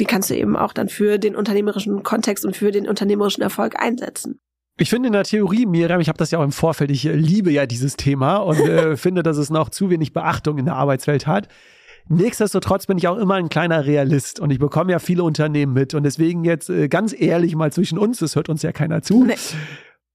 die 0.01 0.05
kannst 0.05 0.31
du 0.31 0.35
eben 0.35 0.57
auch 0.57 0.73
dann 0.73 0.89
für 0.89 1.19
den 1.19 1.37
unternehmerischen 1.37 2.03
Kontext 2.03 2.45
und 2.45 2.57
für 2.57 2.71
den 2.71 2.89
unternehmerischen 2.89 3.43
Erfolg 3.43 3.81
einsetzen. 3.81 4.41
Ich 4.77 4.91
finde 4.91 5.07
in 5.07 5.13
der 5.13 5.23
Theorie, 5.23 5.67
Miriam, 5.67 6.01
ich 6.01 6.09
habe 6.09 6.19
das 6.19 6.33
ja 6.33 6.41
auch 6.41 6.45
im 6.45 6.51
Vorfeld, 6.51 6.91
ich 6.91 7.05
liebe 7.05 7.53
ja 7.53 7.65
dieses 7.65 7.97
Thema 7.97 8.39
und 8.39 8.59
äh, 8.59 8.97
finde, 8.97 9.23
dass 9.23 9.37
es 9.37 9.51
noch 9.51 9.69
zu 9.69 9.89
wenig 9.89 10.13
Beachtung 10.13 10.59
in 10.59 10.65
der 10.65 10.75
Arbeitswelt 10.75 11.27
hat. 11.29 11.49
Nichtsdestotrotz 12.09 12.87
bin 12.87 12.99
ich 12.99 13.09
auch 13.09 13.17
immer 13.17 13.35
ein 13.35 13.49
kleiner 13.49 13.87
Realist 13.87 14.41
und 14.41 14.51
ich 14.51 14.59
bekomme 14.59 14.93
ja 14.93 14.99
viele 14.99 15.23
Unternehmen 15.23 15.73
mit 15.73 15.95
und 15.95 16.03
deswegen 16.03 16.45
jetzt 16.45 16.69
äh, 16.69 16.89
ganz 16.89 17.15
ehrlich 17.19 17.55
mal 17.55 17.73
zwischen 17.73 17.99
uns, 17.99 18.19
das 18.19 18.37
hört 18.37 18.49
uns 18.49 18.63
ja 18.63 18.73
keiner 18.73 19.01
zu. 19.01 19.25
Nee 19.25 19.37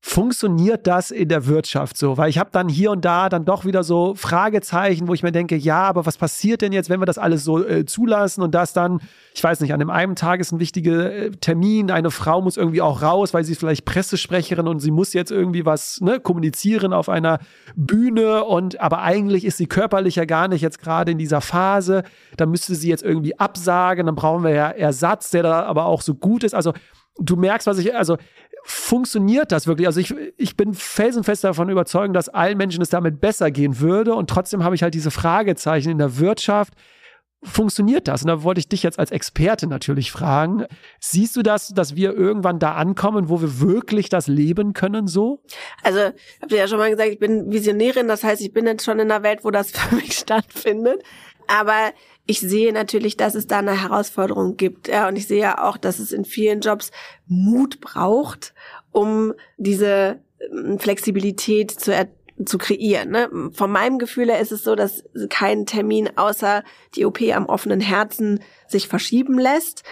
funktioniert 0.01 0.87
das 0.87 1.11
in 1.11 1.27
der 1.27 1.45
Wirtschaft 1.45 1.97
so? 1.97 2.17
Weil 2.17 2.29
ich 2.29 2.37
habe 2.37 2.49
dann 2.51 2.69
hier 2.69 2.91
und 2.91 3.03
da 3.03 3.27
dann 3.27 3.43
doch 3.43 3.65
wieder 3.65 3.83
so 3.83 4.15
Fragezeichen, 4.15 5.07
wo 5.07 5.13
ich 5.13 5.23
mir 5.23 5.33
denke, 5.33 5.57
ja, 5.57 5.83
aber 5.83 6.05
was 6.05 6.17
passiert 6.17 6.61
denn 6.61 6.71
jetzt, 6.71 6.89
wenn 6.89 7.01
wir 7.01 7.05
das 7.05 7.17
alles 7.17 7.43
so 7.43 7.65
äh, 7.65 7.85
zulassen 7.85 8.41
und 8.41 8.55
das 8.55 8.71
dann, 8.71 9.01
ich 9.33 9.43
weiß 9.43 9.59
nicht, 9.59 9.73
an 9.73 9.79
dem 9.79 9.89
einen 9.89 10.15
Tag 10.15 10.39
ist 10.39 10.53
ein 10.53 10.59
wichtiger 10.59 11.11
äh, 11.11 11.31
Termin, 11.31 11.91
eine 11.91 12.11
Frau 12.11 12.41
muss 12.41 12.55
irgendwie 12.55 12.81
auch 12.81 13.01
raus, 13.01 13.33
weil 13.33 13.43
sie 13.43 13.51
ist 13.51 13.59
vielleicht 13.59 13.83
Pressesprecherin 13.83 14.67
und 14.67 14.79
sie 14.79 14.91
muss 14.91 15.13
jetzt 15.13 15.31
irgendwie 15.31 15.65
was 15.65 15.99
ne, 15.99 16.19
kommunizieren 16.21 16.93
auf 16.93 17.09
einer 17.09 17.39
Bühne 17.75 18.45
und 18.45 18.79
aber 18.79 19.01
eigentlich 19.01 19.43
ist 19.43 19.57
sie 19.57 19.67
körperlich 19.67 20.15
ja 20.15 20.23
gar 20.25 20.47
nicht 20.47 20.61
jetzt 20.61 20.79
gerade 20.79 21.11
in 21.11 21.17
dieser 21.17 21.41
Phase, 21.41 22.03
dann 22.37 22.49
müsste 22.49 22.73
sie 22.75 22.89
jetzt 22.89 23.03
irgendwie 23.03 23.37
absagen, 23.37 24.05
dann 24.05 24.15
brauchen 24.15 24.43
wir 24.43 24.51
ja 24.51 24.69
Ersatz, 24.69 25.29
der 25.31 25.43
da 25.43 25.63
aber 25.63 25.85
auch 25.85 26.01
so 26.01 26.15
gut 26.15 26.45
ist. 26.45 26.55
Also 26.55 26.73
du 27.19 27.35
merkst, 27.35 27.67
was 27.67 27.77
ich, 27.79 27.95
also 27.95 28.17
funktioniert 28.69 29.51
das 29.51 29.65
wirklich? 29.65 29.87
Also 29.87 29.99
ich, 29.99 30.13
ich 30.37 30.55
bin 30.55 30.73
felsenfest 30.73 31.43
davon 31.43 31.69
überzeugt, 31.69 32.15
dass 32.15 32.29
allen 32.29 32.57
Menschen 32.57 32.81
es 32.81 32.89
damit 32.89 33.19
besser 33.19 33.49
gehen 33.49 33.79
würde. 33.79 34.13
Und 34.13 34.29
trotzdem 34.29 34.63
habe 34.63 34.75
ich 34.75 34.83
halt 34.83 34.93
diese 34.93 35.11
Fragezeichen 35.11 35.89
in 35.89 35.97
der 35.97 36.19
Wirtschaft. 36.19 36.73
Funktioniert 37.41 38.07
das? 38.07 38.21
Und 38.21 38.27
da 38.27 38.43
wollte 38.43 38.59
ich 38.59 38.69
dich 38.69 38.83
jetzt 38.83 38.99
als 38.99 39.11
Experte 39.11 39.65
natürlich 39.65 40.11
fragen. 40.11 40.65
Siehst 40.99 41.35
du 41.35 41.41
das, 41.41 41.69
dass 41.69 41.95
wir 41.95 42.13
irgendwann 42.13 42.59
da 42.59 42.73
ankommen, 42.75 43.29
wo 43.29 43.41
wir 43.41 43.59
wirklich 43.59 44.09
das 44.09 44.27
leben 44.27 44.73
können 44.73 45.07
so? 45.07 45.41
Also, 45.83 45.99
ich 45.99 46.41
habe 46.43 46.55
ja 46.55 46.67
schon 46.67 46.77
mal 46.77 46.91
gesagt, 46.91 47.09
ich 47.09 47.19
bin 47.19 47.51
Visionärin. 47.51 48.07
Das 48.07 48.23
heißt, 48.23 48.41
ich 48.41 48.53
bin 48.53 48.67
jetzt 48.67 48.83
schon 48.83 48.99
in 48.99 49.09
einer 49.09 49.23
Welt, 49.23 49.39
wo 49.43 49.51
das 49.51 49.71
für 49.71 49.95
mich 49.95 50.13
stattfindet. 50.13 51.01
Aber 51.47 51.91
ich 52.29 52.41
sehe 52.41 52.71
natürlich, 52.71 53.17
dass 53.17 53.33
es 53.33 53.47
da 53.47 53.57
eine 53.57 53.81
Herausforderung 53.81 54.55
gibt. 54.55 54.87
Ja, 54.87 55.07
und 55.07 55.15
ich 55.15 55.25
sehe 55.25 55.41
ja 55.41 55.63
auch, 55.67 55.77
dass 55.77 55.97
es 55.97 56.11
in 56.11 56.25
vielen 56.25 56.61
Jobs 56.61 56.91
Mut 57.25 57.81
braucht, 57.81 58.53
um 58.91 59.33
diese 59.57 60.21
ähm, 60.39 60.77
Flexibilität 60.77 61.71
zu 61.71 62.07
zu 62.45 62.57
kreieren. 62.57 63.09
Ne? 63.09 63.29
Von 63.51 63.69
meinem 63.69 63.97
Gefühl 63.97 64.29
her 64.29 64.39
ist 64.39 64.53
es 64.53 64.63
so, 64.63 64.75
dass 64.75 65.03
kein 65.29 65.65
Termin 65.65 66.11
außer 66.15 66.63
die 66.95 67.05
OP 67.05 67.19
am 67.33 67.47
offenen 67.47 67.81
Herzen 67.81 68.41
sich 68.65 68.87
verschieben 68.87 69.37
lässt. 69.37 69.83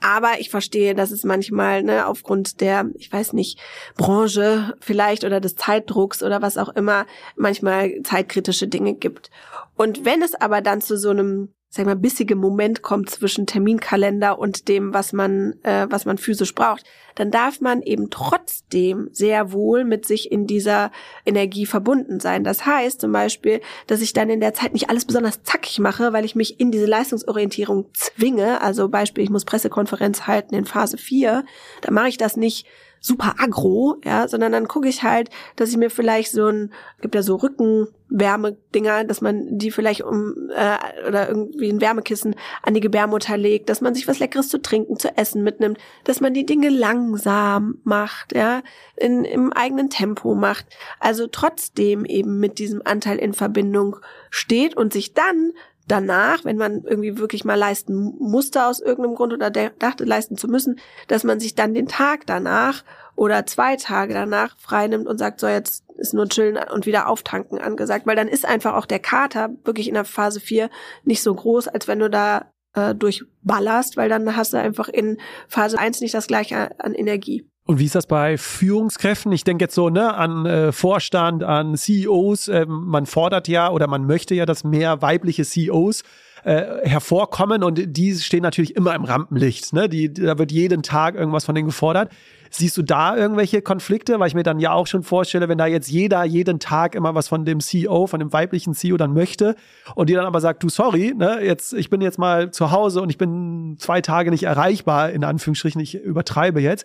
Aber 0.00 0.40
ich 0.40 0.50
verstehe, 0.50 0.96
dass 0.96 1.12
es 1.12 1.22
manchmal 1.22 1.84
ne, 1.84 2.08
aufgrund 2.08 2.60
der, 2.60 2.90
ich 2.96 3.12
weiß 3.12 3.34
nicht, 3.34 3.60
Branche 3.96 4.74
vielleicht 4.80 5.22
oder 5.22 5.40
des 5.40 5.54
Zeitdrucks 5.54 6.24
oder 6.24 6.42
was 6.42 6.58
auch 6.58 6.70
immer, 6.70 7.06
manchmal 7.36 8.02
zeitkritische 8.02 8.66
Dinge 8.66 8.94
gibt. 8.94 9.30
Und 9.76 10.04
wenn 10.04 10.22
es 10.22 10.34
aber 10.34 10.60
dann 10.60 10.80
zu 10.80 10.96
so 10.98 11.10
einem 11.10 11.54
sag 11.74 11.86
mal, 11.86 11.96
bissige 11.96 12.36
Moment 12.36 12.82
kommt 12.82 13.08
zwischen 13.08 13.46
Terminkalender 13.46 14.38
und 14.38 14.68
dem, 14.68 14.92
was 14.92 15.14
man, 15.14 15.54
äh, 15.62 15.86
was 15.88 16.04
man 16.04 16.18
physisch 16.18 16.54
braucht, 16.54 16.84
dann 17.14 17.30
darf 17.30 17.62
man 17.62 17.80
eben 17.80 18.10
trotzdem 18.10 19.08
sehr 19.12 19.52
wohl 19.52 19.84
mit 19.84 20.04
sich 20.04 20.30
in 20.30 20.46
dieser 20.46 20.92
Energie 21.24 21.64
verbunden 21.64 22.20
sein. 22.20 22.44
Das 22.44 22.66
heißt 22.66 23.00
zum 23.00 23.12
Beispiel, 23.12 23.62
dass 23.86 24.02
ich 24.02 24.12
dann 24.12 24.28
in 24.28 24.40
der 24.40 24.52
Zeit 24.52 24.74
nicht 24.74 24.90
alles 24.90 25.06
besonders 25.06 25.44
zackig 25.44 25.78
mache, 25.78 26.12
weil 26.12 26.26
ich 26.26 26.34
mich 26.34 26.60
in 26.60 26.72
diese 26.72 26.84
Leistungsorientierung 26.84 27.86
zwinge. 27.94 28.60
Also 28.60 28.90
Beispiel, 28.90 29.24
ich 29.24 29.30
muss 29.30 29.46
Pressekonferenz 29.46 30.26
halten 30.26 30.54
in 30.54 30.66
Phase 30.66 30.98
4. 30.98 31.42
Da 31.80 31.90
mache 31.90 32.08
ich 32.08 32.18
das 32.18 32.36
nicht 32.36 32.66
super 33.04 33.34
aggro, 33.38 33.96
ja, 34.04 34.28
sondern 34.28 34.52
dann 34.52 34.68
gucke 34.68 34.88
ich 34.88 35.02
halt, 35.02 35.28
dass 35.56 35.70
ich 35.70 35.76
mir 35.76 35.90
vielleicht 35.90 36.30
so 36.30 36.46
ein, 36.46 36.72
gibt 37.00 37.16
ja 37.16 37.22
so 37.22 37.34
Rückenwärmedinger, 37.34 39.02
dass 39.02 39.20
man 39.20 39.58
die 39.58 39.72
vielleicht 39.72 40.02
um 40.02 40.34
äh, 40.54 41.08
oder 41.08 41.28
irgendwie 41.28 41.68
ein 41.68 41.80
Wärmekissen 41.80 42.36
an 42.62 42.74
die 42.74 42.80
Gebärmutter 42.80 43.36
legt, 43.36 43.68
dass 43.68 43.80
man 43.80 43.96
sich 43.96 44.06
was 44.06 44.20
Leckeres 44.20 44.48
zu 44.48 44.62
trinken, 44.62 44.98
zu 44.98 45.16
essen 45.18 45.42
mitnimmt, 45.42 45.78
dass 46.04 46.20
man 46.20 46.32
die 46.32 46.46
Dinge 46.46 46.68
langsam 46.68 47.80
macht, 47.82 48.36
ja, 48.36 48.62
in, 48.96 49.24
im 49.24 49.52
eigenen 49.52 49.90
Tempo 49.90 50.36
macht, 50.36 50.66
also 51.00 51.26
trotzdem 51.26 52.04
eben 52.04 52.38
mit 52.38 52.60
diesem 52.60 52.82
Anteil 52.84 53.18
in 53.18 53.32
Verbindung 53.32 53.96
steht 54.30 54.76
und 54.76 54.92
sich 54.92 55.12
dann 55.12 55.50
danach, 55.88 56.44
wenn 56.44 56.56
man 56.56 56.84
irgendwie 56.84 57.18
wirklich 57.18 57.44
mal 57.44 57.58
leisten 57.58 58.14
musste 58.18 58.66
aus 58.66 58.80
irgendeinem 58.80 59.16
Grund 59.16 59.32
oder 59.32 59.50
dachte 59.50 60.04
leisten 60.04 60.36
zu 60.36 60.48
müssen, 60.48 60.78
dass 61.08 61.24
man 61.24 61.40
sich 61.40 61.54
dann 61.54 61.74
den 61.74 61.88
Tag 61.88 62.26
danach 62.26 62.84
oder 63.14 63.46
zwei 63.46 63.76
Tage 63.76 64.14
danach 64.14 64.56
freinimmt 64.58 65.06
und 65.06 65.18
sagt, 65.18 65.40
so 65.40 65.48
jetzt 65.48 65.84
ist 65.96 66.14
nur 66.14 66.28
chillen 66.28 66.58
und 66.72 66.86
wieder 66.86 67.08
auftanken 67.08 67.58
angesagt, 67.58 68.06
weil 68.06 68.16
dann 68.16 68.28
ist 68.28 68.46
einfach 68.46 68.74
auch 68.74 68.86
der 68.86 69.00
Kater 69.00 69.50
wirklich 69.64 69.88
in 69.88 69.94
der 69.94 70.04
Phase 70.04 70.40
4 70.40 70.70
nicht 71.04 71.22
so 71.22 71.34
groß, 71.34 71.68
als 71.68 71.88
wenn 71.88 71.98
du 71.98 72.08
da 72.08 72.50
äh, 72.74 72.94
durchballerst, 72.94 73.96
weil 73.96 74.08
dann 74.08 74.36
hast 74.36 74.52
du 74.52 74.58
einfach 74.58 74.88
in 74.88 75.18
Phase 75.48 75.78
1 75.78 76.00
nicht 76.00 76.14
das 76.14 76.26
gleiche 76.26 76.78
an 76.80 76.94
Energie. 76.94 77.46
Und 77.64 77.78
wie 77.78 77.84
ist 77.84 77.94
das 77.94 78.06
bei 78.08 78.38
Führungskräften? 78.38 79.30
Ich 79.30 79.44
denke 79.44 79.64
jetzt 79.64 79.74
so 79.74 79.88
ne, 79.88 80.14
an 80.14 80.46
äh, 80.46 80.72
Vorstand, 80.72 81.44
an 81.44 81.76
CEOs. 81.76 82.48
Äh, 82.48 82.66
man 82.66 83.06
fordert 83.06 83.46
ja 83.46 83.70
oder 83.70 83.86
man 83.86 84.04
möchte 84.04 84.34
ja, 84.34 84.46
dass 84.46 84.64
mehr 84.64 85.00
weibliche 85.00 85.44
CEOs 85.44 86.02
äh, 86.42 86.88
hervorkommen 86.88 87.62
und 87.62 87.96
die 87.96 88.16
stehen 88.16 88.42
natürlich 88.42 88.74
immer 88.74 88.96
im 88.96 89.04
Rampenlicht. 89.04 89.72
Ne? 89.72 89.88
Die, 89.88 90.12
da 90.12 90.38
wird 90.38 90.50
jeden 90.50 90.82
Tag 90.82 91.14
irgendwas 91.14 91.44
von 91.44 91.54
denen 91.54 91.68
gefordert. 91.68 92.10
Siehst 92.50 92.76
du 92.76 92.82
da 92.82 93.16
irgendwelche 93.16 93.62
Konflikte? 93.62 94.18
Weil 94.18 94.26
ich 94.26 94.34
mir 94.34 94.42
dann 94.42 94.58
ja 94.58 94.72
auch 94.72 94.88
schon 94.88 95.04
vorstelle, 95.04 95.48
wenn 95.48 95.56
da 95.56 95.66
jetzt 95.66 95.88
jeder 95.88 96.24
jeden 96.24 96.58
Tag 96.58 96.96
immer 96.96 97.14
was 97.14 97.28
von 97.28 97.44
dem 97.44 97.60
CEO, 97.60 98.08
von 98.08 98.18
dem 98.18 98.32
weiblichen 98.32 98.74
CEO 98.74 98.96
dann 98.96 99.14
möchte 99.14 99.54
und 99.94 100.10
die 100.10 100.14
dann 100.14 100.26
aber 100.26 100.40
sagt, 100.40 100.64
du 100.64 100.68
sorry, 100.68 101.14
ne, 101.16 101.38
jetzt, 101.44 101.74
ich 101.74 101.90
bin 101.90 102.00
jetzt 102.00 102.18
mal 102.18 102.50
zu 102.50 102.72
Hause 102.72 103.02
und 103.02 103.10
ich 103.10 103.18
bin 103.18 103.76
zwei 103.78 104.00
Tage 104.00 104.32
nicht 104.32 104.42
erreichbar, 104.42 105.10
in 105.10 105.22
Anführungsstrichen, 105.22 105.80
ich 105.80 105.94
übertreibe 105.94 106.60
jetzt 106.60 106.84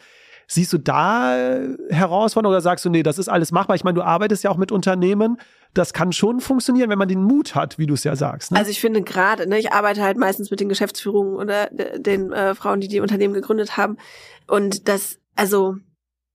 Siehst 0.50 0.72
du 0.72 0.78
da 0.78 1.60
Herausforderungen 1.90 2.56
oder 2.56 2.62
sagst 2.62 2.86
du, 2.86 2.90
nee, 2.90 3.04
das 3.04 3.18
ist 3.18 3.28
alles 3.28 3.52
machbar? 3.52 3.76
Ich 3.76 3.84
meine, 3.84 3.96
du 3.96 4.02
arbeitest 4.02 4.46
ja 4.46 4.50
auch 4.50 4.58
mit 4.58 4.72
Unternehmen. 4.72 5.38
Das 5.74 5.92
kann 5.92 6.14
schon 6.14 6.40
funktionieren, 6.40 6.90
wenn 6.90 6.98
man 6.98 7.10
den 7.10 7.22
Mut 7.22 7.54
hat, 7.54 7.78
wie 7.78 7.86
du 7.86 7.94
es 7.96 8.06
ja 8.06 8.16
sagst. 8.16 8.52
Ne? 8.52 8.58
Also 8.58 8.72
ich 8.72 8.80
finde 8.80 9.02
gerade, 9.02 9.48
ne, 9.48 9.60
ich 9.60 9.74
arbeite 9.74 10.02
halt 10.02 10.18
meistens 10.18 10.50
mit 10.50 10.62
den 10.62 10.70
Geschäftsführungen 10.70 11.36
oder 11.36 11.68
den 11.98 12.32
äh, 12.32 12.56
Frauen, 12.56 12.80
die 12.80 12.88
die 12.88 13.02
Unternehmen 13.02 13.34
gegründet 13.34 13.76
haben. 13.76 13.98
Und 14.48 14.88
das, 14.88 15.20
also 15.36 15.76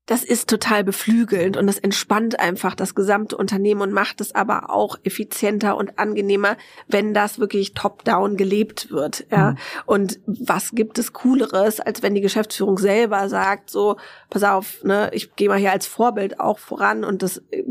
das 0.06 0.24
ist 0.24 0.48
total 0.48 0.82
beflügelnd 0.82 1.56
und 1.56 1.68
das 1.68 1.78
entspannt 1.78 2.40
einfach 2.40 2.74
das 2.74 2.96
gesamte 2.96 3.36
Unternehmen 3.36 3.82
und 3.82 3.92
macht 3.92 4.20
es 4.20 4.34
aber 4.34 4.70
auch 4.70 4.98
effizienter 5.04 5.76
und 5.76 5.96
angenehmer, 5.98 6.56
wenn 6.88 7.14
das 7.14 7.38
wirklich 7.38 7.74
top-down 7.74 8.36
gelebt 8.36 8.90
wird. 8.90 9.26
Ja. 9.30 9.52
Mhm. 9.52 9.56
Und 9.86 10.20
was 10.26 10.72
gibt 10.72 10.98
es 10.98 11.12
Cooleres, 11.12 11.78
als 11.78 12.02
wenn 12.02 12.16
die 12.16 12.20
Geschäftsführung 12.20 12.78
selber 12.78 13.28
sagt, 13.28 13.70
so, 13.70 13.96
pass 14.28 14.42
auf, 14.42 14.82
ne, 14.82 15.08
ich 15.12 15.36
gehe 15.36 15.48
mal 15.48 15.58
hier 15.58 15.72
als 15.72 15.86
Vorbild 15.86 16.40
auch 16.40 16.58
voran 16.58 17.04
und 17.04 17.22
das 17.22 17.38
äh, 17.52 17.62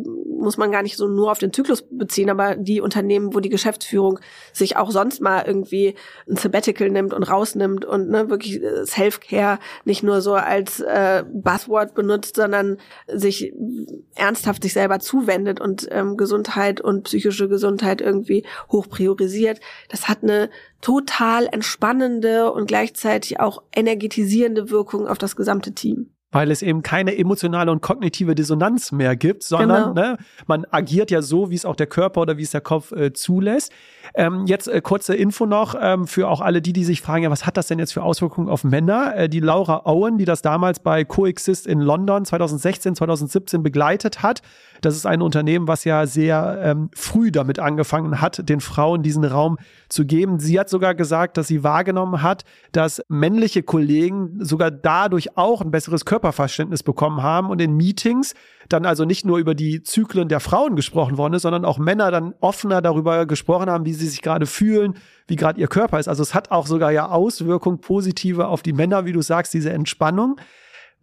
muss 0.42 0.58
man 0.58 0.72
gar 0.72 0.84
nicht 0.84 0.98
so 0.98 1.08
nur 1.08 1.32
auf 1.32 1.38
den 1.38 1.52
Zyklus 1.52 1.84
beziehen, 1.92 2.30
aber 2.30 2.56
die 2.56 2.82
Unternehmen, 2.82 3.36
wo 3.36 3.42
die 3.42 3.50
Geschäftsführung 3.50 4.20
sich 4.54 4.78
auch 4.78 4.90
sonst 4.90 5.22
mal 5.22 5.44
irgendwie 5.46 5.96
ein 6.30 6.38
Sabbatical 6.38 6.90
nimmt 6.90 7.14
und 7.14 7.24
rausnimmt 7.24 7.84
und 7.84 8.10
ne, 8.10 8.30
wirklich 8.30 8.62
Self-Care 8.86 9.60
nicht 9.84 10.02
nur 10.02 10.22
so 10.22 10.34
als 10.34 10.80
äh, 10.80 11.24
Buzzword 11.32 11.94
benutzt, 11.94 12.21
sondern 12.26 12.78
sich 13.08 13.54
ernsthaft 14.16 14.64
sich 14.64 14.74
selber 14.74 15.00
zuwendet 15.00 15.60
und 15.60 15.88
ähm, 15.92 16.18
Gesundheit 16.18 16.82
und 16.82 17.04
psychische 17.04 17.48
Gesundheit 17.48 18.02
irgendwie 18.02 18.46
hoch 18.72 18.88
priorisiert. 18.90 19.60
Das 19.90 20.08
hat 20.08 20.24
eine 20.24 20.50
total 20.82 21.48
entspannende 21.48 22.52
und 22.52 22.68
gleichzeitig 22.68 23.40
auch 23.40 23.64
energetisierende 23.76 24.70
Wirkung 24.70 25.08
auf 25.08 25.18
das 25.18 25.36
gesamte 25.36 25.74
Team 25.74 26.12
weil 26.32 26.52
es 26.52 26.62
eben 26.62 26.82
keine 26.82 27.18
emotionale 27.18 27.72
und 27.72 27.82
kognitive 27.82 28.36
Dissonanz 28.36 28.92
mehr 28.92 29.16
gibt, 29.16 29.44
sondern 29.44 29.94
genau. 29.94 30.12
ne, 30.12 30.18
man 30.48 30.66
agiert 30.72 31.12
ja 31.12 31.22
so, 31.22 31.50
wie 31.50 31.56
es 31.56 31.66
auch 31.66 31.76
der 31.76 31.88
Körper 31.88 32.22
oder 32.22 32.38
wie 32.38 32.44
es 32.44 32.52
der 32.52 32.62
Kopf 32.62 32.92
äh, 32.92 33.14
zulässt. 33.14 33.72
Ähm, 34.14 34.46
jetzt 34.46 34.68
äh, 34.68 34.82
kurze 34.82 35.16
Info 35.16 35.46
noch 35.46 35.76
ähm, 35.80 36.08
für 36.08 36.30
auch 36.30 36.42
alle 36.42 36.62
die, 36.62 36.74
die 36.74 36.86
sich 36.86 37.02
fragen, 37.02 37.24
ja, 37.24 37.32
was 37.32 37.46
hat 37.46 37.58
das 37.58 37.68
denn 37.68 37.80
jetzt 37.80 37.94
für 37.94 38.04
Auswirkungen 38.04 38.50
auf 38.50 38.64
Männer? 38.64 39.16
Äh, 39.16 39.30
die 39.30 39.40
Laura 39.40 39.86
Owen, 39.86 40.18
die 40.18 40.26
das 40.26 40.42
damals 40.42 40.80
bei 40.80 41.04
Coexist 41.04 41.68
in 41.68 41.82
London 41.82 42.26
2016, 42.26 42.96
2017 42.96 43.64
begleitet 43.64 44.24
hat, 44.24 44.42
das 44.82 44.96
ist 44.96 45.06
ein 45.06 45.22
Unternehmen, 45.22 45.68
was 45.68 45.84
ja 45.84 46.08
sehr 46.08 46.60
ähm, 46.64 46.90
früh 46.94 47.32
damit 47.32 47.60
angefangen 47.60 48.20
hat, 48.22 48.50
den 48.50 48.62
Frauen 48.62 49.04
diesen 49.04 49.24
Raum 49.24 49.58
zu 49.92 50.06
geben. 50.06 50.40
Sie 50.40 50.60
hat 50.60 50.70
sogar 50.70 50.96
gesagt, 50.96 51.38
dass 51.38 51.48
sie 51.48 51.64
wahrgenommen 51.64 52.22
hat, 52.22 52.44
dass 52.72 53.02
männliche 53.08 53.64
Kollegen 53.64 54.44
sogar 54.44 54.72
dadurch 54.72 55.38
auch 55.38 55.62
ein 55.62 55.72
besseres 55.72 56.06
Körperverständnis 56.06 56.84
bekommen 56.84 57.22
haben 57.22 57.50
und 57.50 57.62
in 57.62 57.76
Meetings 57.76 58.34
dann 58.70 58.86
also 58.86 59.06
nicht 59.06 59.26
nur 59.26 59.38
über 59.38 59.56
die 59.56 59.84
Zyklen 59.84 60.30
der 60.30 60.40
Frauen 60.40 60.76
gesprochen 60.76 61.18
worden 61.18 61.34
ist, 61.34 61.42
sondern 61.42 61.66
auch 61.66 61.78
Männer 61.78 62.12
dann 62.12 62.34
offener 62.40 62.82
darüber 62.82 63.26
gesprochen 63.26 63.70
haben, 63.70 63.86
wie 63.86 63.94
sie 63.94 64.08
sich 64.08 64.22
gerade 64.22 64.46
fühlen, 64.46 64.96
wie 65.28 65.36
gerade 65.36 65.60
ihr 65.60 65.68
Körper 65.68 66.00
ist. 66.00 66.08
Also 66.08 66.24
es 66.24 66.34
hat 66.34 66.52
auch 66.52 66.68
sogar 66.68 66.92
ja 66.92 67.10
Auswirkungen 67.10 67.80
positive 67.80 68.48
auf 68.48 68.62
die 68.62 68.74
Männer, 68.74 69.06
wie 69.06 69.14
du 69.14 69.22
sagst, 69.22 69.54
diese 69.54 69.72
Entspannung. 69.72 70.40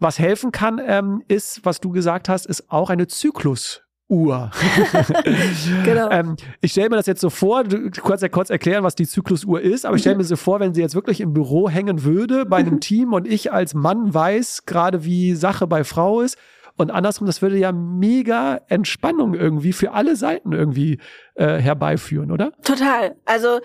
Was 0.01 0.19
helfen 0.19 0.53
kann, 0.53 0.81
ähm, 0.85 1.23
ist, 1.27 1.65
was 1.65 1.81
du 1.81 1.91
gesagt 1.91 2.29
hast, 2.29 2.47
ist 2.47 2.71
auch 2.71 2.89
eine 2.89 3.09
Zyklus. 3.09 3.83
Uhr. 4.09 4.51
genau. 5.85 6.11
ähm, 6.11 6.37
ich 6.61 6.73
stelle 6.73 6.89
mir 6.89 6.97
das 6.97 7.07
jetzt 7.07 7.21
so 7.21 7.31
vor, 7.31 7.65
du 7.65 7.91
kannst 7.91 8.23
ja 8.23 8.29
kurz 8.29 8.51
erklären, 8.51 8.83
was 8.83 8.95
die 8.95 9.07
Zyklusuhr 9.07 9.61
ist, 9.61 9.85
aber 9.85 9.97
ich 9.97 10.03
stelle 10.03 10.17
mir 10.17 10.25
so 10.25 10.37
vor, 10.37 10.61
wenn 10.61 10.75
sie 10.75 10.81
jetzt 10.81 10.95
wirklich 10.95 11.21
im 11.21 11.35
Büro 11.35 11.69
hängen 11.69 12.05
würde 12.05 12.47
bei 12.47 12.57
einem 12.57 12.81
Team 12.81 13.13
und 13.13 13.27
ich 13.27 13.53
als 13.53 13.75
Mann 13.75 14.13
weiß 14.13 14.65
gerade, 14.65 15.05
wie 15.05 15.35
Sache 15.35 15.67
bei 15.67 15.85
Frau 15.85 16.21
ist 16.23 16.39
und 16.79 16.91
andersrum, 16.91 17.27
das 17.27 17.43
würde 17.43 17.59
ja 17.59 17.73
mega 17.73 18.61
Entspannung 18.69 19.35
irgendwie 19.35 19.73
für 19.73 19.93
alle 19.93 20.17
Seiten 20.17 20.53
irgendwie 20.53 20.99
äh, 21.35 21.59
herbeiführen, 21.59 22.31
oder? 22.31 22.53
Total. 22.63 23.17
Also 23.25 23.61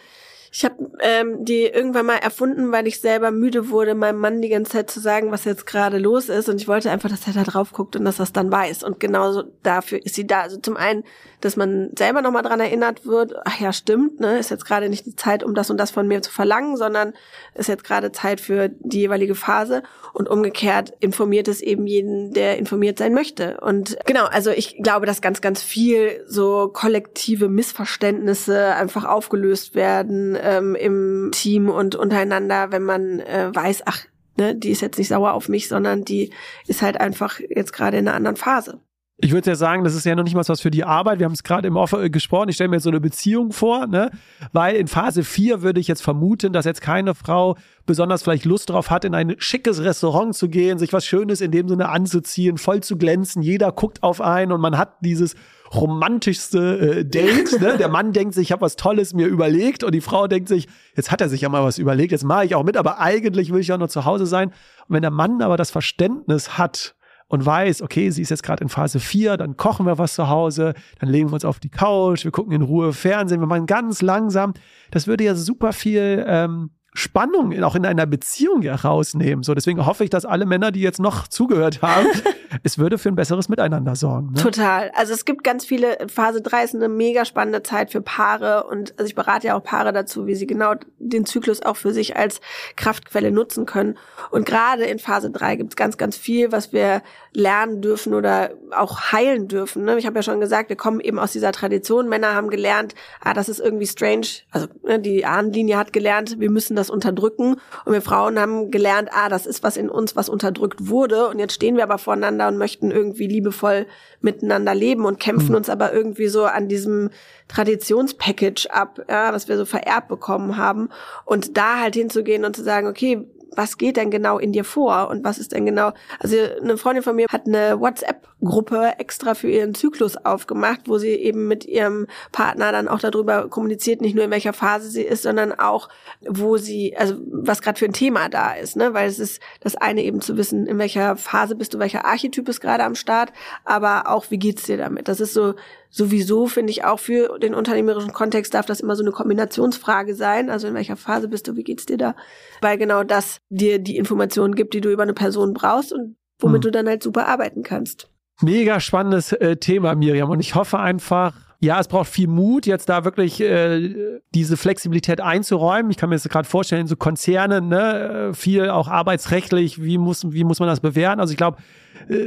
ich 0.55 0.63
habe 0.63 0.75
ähm, 0.99 1.43
die 1.43 1.63
irgendwann 1.63 2.05
mal 2.05 2.17
erfunden, 2.17 2.71
weil 2.71 2.85
ich 2.85 3.01
selber 3.01 3.31
müde 3.31 3.71
wurde, 3.71 3.95
meinem 3.95 4.19
Mann 4.19 4.39
die 4.39 4.49
ganze 4.49 4.73
Zeit 4.73 4.91
zu 4.91 4.99
sagen, 4.99 5.31
was 5.31 5.45
jetzt 5.45 5.65
gerade 5.65 5.97
los 5.97 6.29
ist. 6.29 6.47
Und 6.47 6.61
ich 6.61 6.67
wollte 6.67 6.91
einfach, 6.91 7.09
dass 7.09 7.25
er 7.25 7.33
da 7.33 7.43
drauf 7.43 7.71
guckt 7.71 7.95
und 7.95 8.05
dass 8.05 8.19
er 8.19 8.23
es 8.23 8.33
dann 8.33 8.51
weiß. 8.51 8.83
Und 8.83 8.99
genauso 8.99 9.45
dafür 9.63 10.05
ist 10.05 10.13
sie 10.13 10.27
da. 10.27 10.41
Also 10.41 10.57
zum 10.57 10.77
einen, 10.77 11.05
dass 11.41 11.57
man 11.57 11.89
selber 11.97 12.21
nochmal 12.21 12.43
dran 12.43 12.59
erinnert 12.59 13.07
wird, 13.07 13.33
ach 13.45 13.59
ja, 13.59 13.73
stimmt, 13.73 14.19
ne, 14.19 14.37
ist 14.37 14.51
jetzt 14.51 14.65
gerade 14.65 14.89
nicht 14.89 15.07
die 15.07 15.15
Zeit, 15.15 15.43
um 15.43 15.55
das 15.55 15.71
und 15.71 15.77
das 15.77 15.89
von 15.89 16.07
mir 16.07 16.21
zu 16.21 16.29
verlangen, 16.29 16.77
sondern 16.77 17.13
ist 17.55 17.67
jetzt 17.67 17.83
gerade 17.83 18.11
Zeit 18.11 18.39
für 18.39 18.69
die 18.69 18.99
jeweilige 18.99 19.33
Phase. 19.33 19.81
Und 20.13 20.29
umgekehrt 20.29 20.93
informiert 20.99 21.47
es 21.47 21.61
eben 21.61 21.87
jeden, 21.87 22.31
der 22.31 22.59
informiert 22.59 22.99
sein 22.99 23.15
möchte. 23.15 23.59
Und 23.61 23.97
genau, 24.05 24.25
also 24.25 24.51
ich 24.51 24.77
glaube, 24.83 25.07
dass 25.07 25.21
ganz, 25.21 25.41
ganz 25.41 25.63
viel 25.63 26.23
so 26.27 26.69
kollektive 26.71 27.49
Missverständnisse 27.49 28.75
einfach 28.75 29.05
aufgelöst 29.05 29.73
werden 29.73 30.37
ähm, 30.43 30.75
im 30.75 31.29
Team 31.31 31.69
und 31.69 31.95
untereinander, 31.95 32.71
wenn 32.71 32.83
man 32.83 33.19
äh, 33.19 33.49
weiß, 33.53 33.83
ach, 33.85 34.05
ne, 34.37 34.55
die 34.55 34.71
ist 34.71 34.81
jetzt 34.81 34.97
nicht 34.97 35.07
sauer 35.07 35.33
auf 35.33 35.49
mich, 35.49 35.67
sondern 35.67 36.03
die 36.03 36.31
ist 36.67 36.81
halt 36.81 36.99
einfach 36.99 37.39
jetzt 37.39 37.73
gerade 37.73 37.97
in 37.97 38.07
einer 38.07 38.17
anderen 38.17 38.37
Phase. 38.37 38.79
Ich 39.17 39.31
würde 39.31 39.51
ja 39.51 39.55
sagen, 39.55 39.83
das 39.83 39.93
ist 39.93 40.05
ja 40.05 40.15
noch 40.15 40.23
nicht 40.23 40.33
mal 40.33 40.43
was 40.47 40.61
für 40.61 40.71
die 40.71 40.83
Arbeit. 40.83 41.19
Wir 41.19 41.25
haben 41.25 41.33
es 41.33 41.43
gerade 41.43 41.67
im 41.67 41.77
Offer 41.77 42.09
gesprochen. 42.09 42.49
Ich 42.49 42.55
stelle 42.55 42.69
mir 42.69 42.77
jetzt 42.77 42.83
so 42.83 42.89
eine 42.89 42.99
Beziehung 42.99 43.51
vor, 43.51 43.85
ne? 43.85 44.09
Weil 44.53 44.75
in 44.75 44.87
Phase 44.87 45.23
4 45.23 45.61
würde 45.61 45.79
ich 45.79 45.87
jetzt 45.87 46.01
vermuten, 46.01 46.51
dass 46.51 46.65
jetzt 46.65 46.81
keine 46.81 47.13
Frau 47.13 47.55
besonders 47.85 48.23
vielleicht 48.23 48.45
Lust 48.45 48.71
drauf 48.71 48.89
hat, 48.89 49.05
in 49.05 49.13
ein 49.13 49.35
schickes 49.37 49.83
Restaurant 49.83 50.35
zu 50.35 50.49
gehen, 50.49 50.79
sich 50.79 50.93
was 50.93 51.05
Schönes 51.05 51.41
in 51.41 51.51
dem 51.51 51.69
Sinne 51.69 51.89
anzuziehen, 51.89 52.57
voll 52.57 52.81
zu 52.81 52.97
glänzen. 52.97 53.43
Jeder 53.43 53.71
guckt 53.71 54.01
auf 54.01 54.19
einen 54.19 54.51
und 54.51 54.61
man 54.61 54.79
hat 54.79 54.95
dieses 55.01 55.35
romantischste 55.73 56.99
äh, 56.99 57.05
Date. 57.05 57.59
Ne? 57.61 57.77
Der 57.77 57.89
Mann 57.89 58.13
denkt 58.13 58.33
sich, 58.33 58.47
ich 58.47 58.51
habe 58.51 58.63
was 58.63 58.77
Tolles 58.77 59.13
mir 59.13 59.27
überlegt 59.27 59.83
und 59.83 59.93
die 59.93 60.01
Frau 60.01 60.27
denkt 60.27 60.49
sich, 60.49 60.67
jetzt 60.95 61.11
hat 61.11 61.21
er 61.21 61.29
sich 61.29 61.41
ja 61.41 61.49
mal 61.49 61.63
was 61.63 61.77
überlegt, 61.77 62.11
jetzt 62.11 62.23
mache 62.23 62.45
ich 62.45 62.55
auch 62.55 62.63
mit, 62.63 62.77
aber 62.77 62.99
eigentlich 62.99 63.53
will 63.53 63.61
ich 63.61 63.67
ja 63.67 63.77
nur 63.77 63.89
zu 63.89 64.05
Hause 64.05 64.25
sein. 64.25 64.49
Und 64.49 64.95
wenn 64.95 65.01
der 65.01 65.11
Mann 65.11 65.41
aber 65.43 65.55
das 65.55 65.69
Verständnis 65.69 66.57
hat, 66.57 66.95
und 67.33 67.43
weiß, 67.43 67.81
okay, 67.81 68.11
sie 68.11 68.21
ist 68.21 68.29
jetzt 68.29 68.43
gerade 68.43 68.61
in 68.61 68.69
Phase 68.69 68.99
4, 68.99 69.37
dann 69.37 69.57
kochen 69.57 69.87
wir 69.87 69.97
was 69.97 70.13
zu 70.13 70.29
Hause, 70.29 70.75
dann 70.99 71.09
legen 71.09 71.29
wir 71.29 71.33
uns 71.33 71.45
auf 71.45 71.59
die 71.59 71.71
Couch, 71.71 72.25
wir 72.25 72.31
gucken 72.31 72.53
in 72.53 72.61
Ruhe 72.61 72.93
Fernsehen, 72.93 73.39
wir 73.39 73.47
machen 73.47 73.65
ganz 73.65 74.03
langsam. 74.03 74.53
Das 74.91 75.07
würde 75.07 75.23
ja 75.23 75.33
super 75.33 75.73
viel 75.73 76.23
ähm, 76.27 76.69
Spannung 76.93 77.61
auch 77.63 77.75
in 77.75 77.85
einer 77.85 78.05
Beziehung 78.05 78.61
herausnehmen. 78.61 79.43
So, 79.43 79.53
deswegen 79.53 79.85
hoffe 79.85 80.03
ich, 80.03 80.09
dass 80.09 80.25
alle 80.25 80.45
Männer, 80.45 80.71
die 80.71 80.81
jetzt 80.81 80.99
noch 80.99 81.27
zugehört 81.27 81.81
haben, 81.81 82.07
es 82.63 82.77
würde 82.77 82.97
für 82.97 83.09
ein 83.09 83.15
besseres 83.15 83.49
Miteinander 83.49 83.95
sorgen. 83.95 84.33
Ne? 84.33 84.41
Total. 84.41 84.91
Also 84.95 85.13
es 85.13 85.25
gibt 85.25 85.43
ganz 85.43 85.65
viele, 85.65 85.97
Phase 86.07 86.41
3 86.41 86.63
ist 86.63 86.75
eine 86.75 86.89
mega 86.89 87.25
spannende 87.25 87.63
Zeit 87.63 87.91
für 87.91 88.01
Paare 88.01 88.65
und 88.65 88.93
also 88.97 89.07
ich 89.07 89.15
berate 89.15 89.47
ja 89.47 89.55
auch 89.55 89.63
Paare 89.63 89.91
dazu, 89.91 90.27
wie 90.27 90.35
sie 90.35 90.47
genau 90.47 90.75
den 90.99 91.25
Zyklus 91.25 91.61
auch 91.61 91.77
für 91.77 91.93
sich 91.93 92.15
als 92.15 92.41
Kraftquelle 92.75 93.31
nutzen 93.31 93.65
können. 93.65 93.97
Und 94.31 94.45
gerade 94.45 94.83
in 94.83 94.99
Phase 94.99 95.31
3 95.31 95.55
gibt 95.55 95.73
es 95.73 95.75
ganz, 95.75 95.97
ganz 95.97 96.15
viel, 96.15 96.51
was 96.51 96.73
wir 96.73 97.01
lernen 97.33 97.81
dürfen 97.81 98.13
oder 98.13 98.51
auch 98.71 99.11
heilen 99.11 99.47
dürfen. 99.47 99.85
Ne? 99.85 99.97
Ich 99.97 100.05
habe 100.05 100.17
ja 100.17 100.23
schon 100.23 100.39
gesagt, 100.39 100.69
wir 100.69 100.75
kommen 100.75 100.99
eben 100.99 101.19
aus 101.19 101.31
dieser 101.31 101.51
Tradition. 101.51 102.07
Männer 102.07 102.35
haben 102.35 102.49
gelernt, 102.49 102.93
ah, 103.21 103.33
das 103.33 103.49
ist 103.49 103.59
irgendwie 103.59 103.87
strange. 103.87 104.27
Also 104.51 104.67
ne, 104.83 104.99
die 104.99 105.25
Ahnenlinie 105.25 105.77
hat 105.77 105.93
gelernt, 105.93 106.39
wir 106.39 106.51
müssen 106.51 106.75
das 106.75 106.82
unterdrücken. 106.89 107.57
Und 107.85 107.93
wir 107.93 108.01
Frauen 108.01 108.39
haben 108.39 108.71
gelernt, 108.71 109.09
ah, 109.11 109.29
das 109.29 109.45
ist 109.45 109.63
was 109.63 109.77
in 109.77 109.89
uns, 109.89 110.15
was 110.15 110.29
unterdrückt 110.29 110.87
wurde. 110.87 111.27
Und 111.27 111.39
jetzt 111.39 111.53
stehen 111.53 111.75
wir 111.75 111.83
aber 111.83 111.97
voreinander 111.97 112.47
und 112.47 112.57
möchten 112.57 112.91
irgendwie 112.91 113.27
liebevoll 113.27 113.85
miteinander 114.21 114.73
leben 114.73 115.05
und 115.05 115.19
kämpfen 115.19 115.49
mhm. 115.49 115.55
uns 115.55 115.69
aber 115.69 115.93
irgendwie 115.93 116.27
so 116.27 116.45
an 116.45 116.67
diesem 116.67 117.09
Traditionspackage 117.47 118.67
ab, 118.71 118.99
ja, 119.09 119.33
was 119.33 119.47
wir 119.47 119.57
so 119.57 119.65
vererbt 119.65 120.07
bekommen 120.07 120.57
haben. 120.57 120.89
Und 121.25 121.57
da 121.57 121.79
halt 121.79 121.95
hinzugehen 121.95 122.45
und 122.45 122.55
zu 122.55 122.63
sagen, 122.63 122.87
okay, 122.87 123.27
was 123.55 123.77
geht 123.77 123.97
denn 123.97 124.11
genau 124.11 124.37
in 124.37 124.51
dir 124.51 124.63
vor 124.63 125.09
und 125.09 125.23
was 125.23 125.37
ist 125.37 125.51
denn 125.51 125.65
genau, 125.65 125.91
also 126.19 126.35
eine 126.61 126.77
Freundin 126.77 127.03
von 127.03 127.15
mir 127.15 127.27
hat 127.29 127.47
eine 127.47 127.79
WhatsApp-Gruppe 127.79 128.93
extra 128.97 129.35
für 129.35 129.49
ihren 129.49 129.73
Zyklus 129.75 130.17
aufgemacht, 130.17 130.81
wo 130.85 130.97
sie 130.97 131.09
eben 131.09 131.47
mit 131.47 131.65
ihrem 131.65 132.07
Partner 132.31 132.71
dann 132.71 132.87
auch 132.87 132.99
darüber 132.99 133.49
kommuniziert, 133.49 134.01
nicht 134.01 134.15
nur 134.15 134.25
in 134.25 134.31
welcher 134.31 134.53
Phase 134.53 134.89
sie 134.89 135.03
ist, 135.03 135.23
sondern 135.23 135.51
auch, 135.51 135.89
wo 136.27 136.57
sie, 136.57 136.95
also 136.97 137.15
was 137.31 137.61
gerade 137.61 137.79
für 137.79 137.85
ein 137.85 137.93
Thema 137.93 138.29
da 138.29 138.53
ist, 138.53 138.75
ne? 138.75 138.93
Weil 138.93 139.07
es 139.07 139.19
ist 139.19 139.41
das 139.61 139.75
eine 139.75 140.03
eben 140.03 140.21
zu 140.21 140.37
wissen, 140.37 140.67
in 140.67 140.77
welcher 140.77 141.15
Phase 141.15 141.55
bist 141.55 141.73
du, 141.73 141.79
welcher 141.79 142.05
Archetyp 142.05 142.47
ist 142.49 142.61
gerade 142.61 142.83
am 142.83 142.95
Start, 142.95 143.31
aber 143.65 144.09
auch, 144.09 144.25
wie 144.29 144.39
geht's 144.39 144.63
dir 144.63 144.77
damit? 144.77 145.07
Das 145.07 145.19
ist 145.19 145.33
so 145.33 145.55
sowieso, 145.93 146.47
finde 146.47 146.71
ich, 146.71 146.83
auch 146.83 146.99
für 146.99 147.37
den 147.37 147.53
unternehmerischen 147.53 148.13
Kontext 148.13 148.55
darf 148.55 148.65
das 148.65 148.79
immer 148.79 148.95
so 148.95 149.03
eine 149.03 149.11
Kombinationsfrage 149.11 150.15
sein. 150.15 150.49
Also 150.49 150.67
in 150.67 150.73
welcher 150.73 150.97
Phase 150.97 151.27
bist 151.27 151.47
du, 151.47 151.55
wie 151.55 151.63
geht's 151.63 151.85
dir 151.85 151.97
da? 151.97 152.15
Weil 152.61 152.79
genau 152.79 153.03
das 153.03 153.37
dir 153.49 153.77
die 153.77 153.97
Informationen 153.97 154.55
gibt, 154.55 154.73
die 154.73 154.81
du 154.81 154.91
über 154.91 155.03
eine 155.03 155.13
Person 155.13 155.53
brauchst 155.53 155.93
und 155.93 156.15
womit 156.39 156.57
hm. 156.57 156.61
du 156.61 156.71
dann 156.71 156.87
halt 156.87 157.03
super 157.03 157.27
arbeiten 157.27 157.61
kannst. 157.61 158.09
Mega 158.41 158.79
spannendes 158.79 159.33
äh, 159.33 159.57
Thema, 159.57 159.93
Miriam. 159.93 160.31
Und 160.31 160.39
ich 160.39 160.55
hoffe 160.55 160.79
einfach, 160.79 161.35
ja, 161.59 161.79
es 161.79 161.87
braucht 161.87 162.09
viel 162.09 162.27
Mut, 162.27 162.65
jetzt 162.65 162.89
da 162.89 163.05
wirklich 163.05 163.39
äh, 163.39 164.19
diese 164.33 164.57
Flexibilität 164.57 165.21
einzuräumen. 165.21 165.91
Ich 165.91 165.97
kann 165.97 166.09
mir 166.09 166.15
das 166.15 166.27
gerade 166.27 166.49
vorstellen, 166.49 166.87
so 166.87 166.95
Konzerne, 166.95 167.61
ne, 167.61 168.31
viel 168.33 168.71
auch 168.71 168.87
arbeitsrechtlich, 168.87 169.83
wie 169.83 169.99
muss, 169.99 170.31
wie 170.31 170.43
muss 170.43 170.59
man 170.59 170.67
das 170.67 170.79
bewerten? 170.79 171.21
Also 171.21 171.31
ich 171.31 171.37
glaube, 171.37 171.57
äh, 171.59 171.82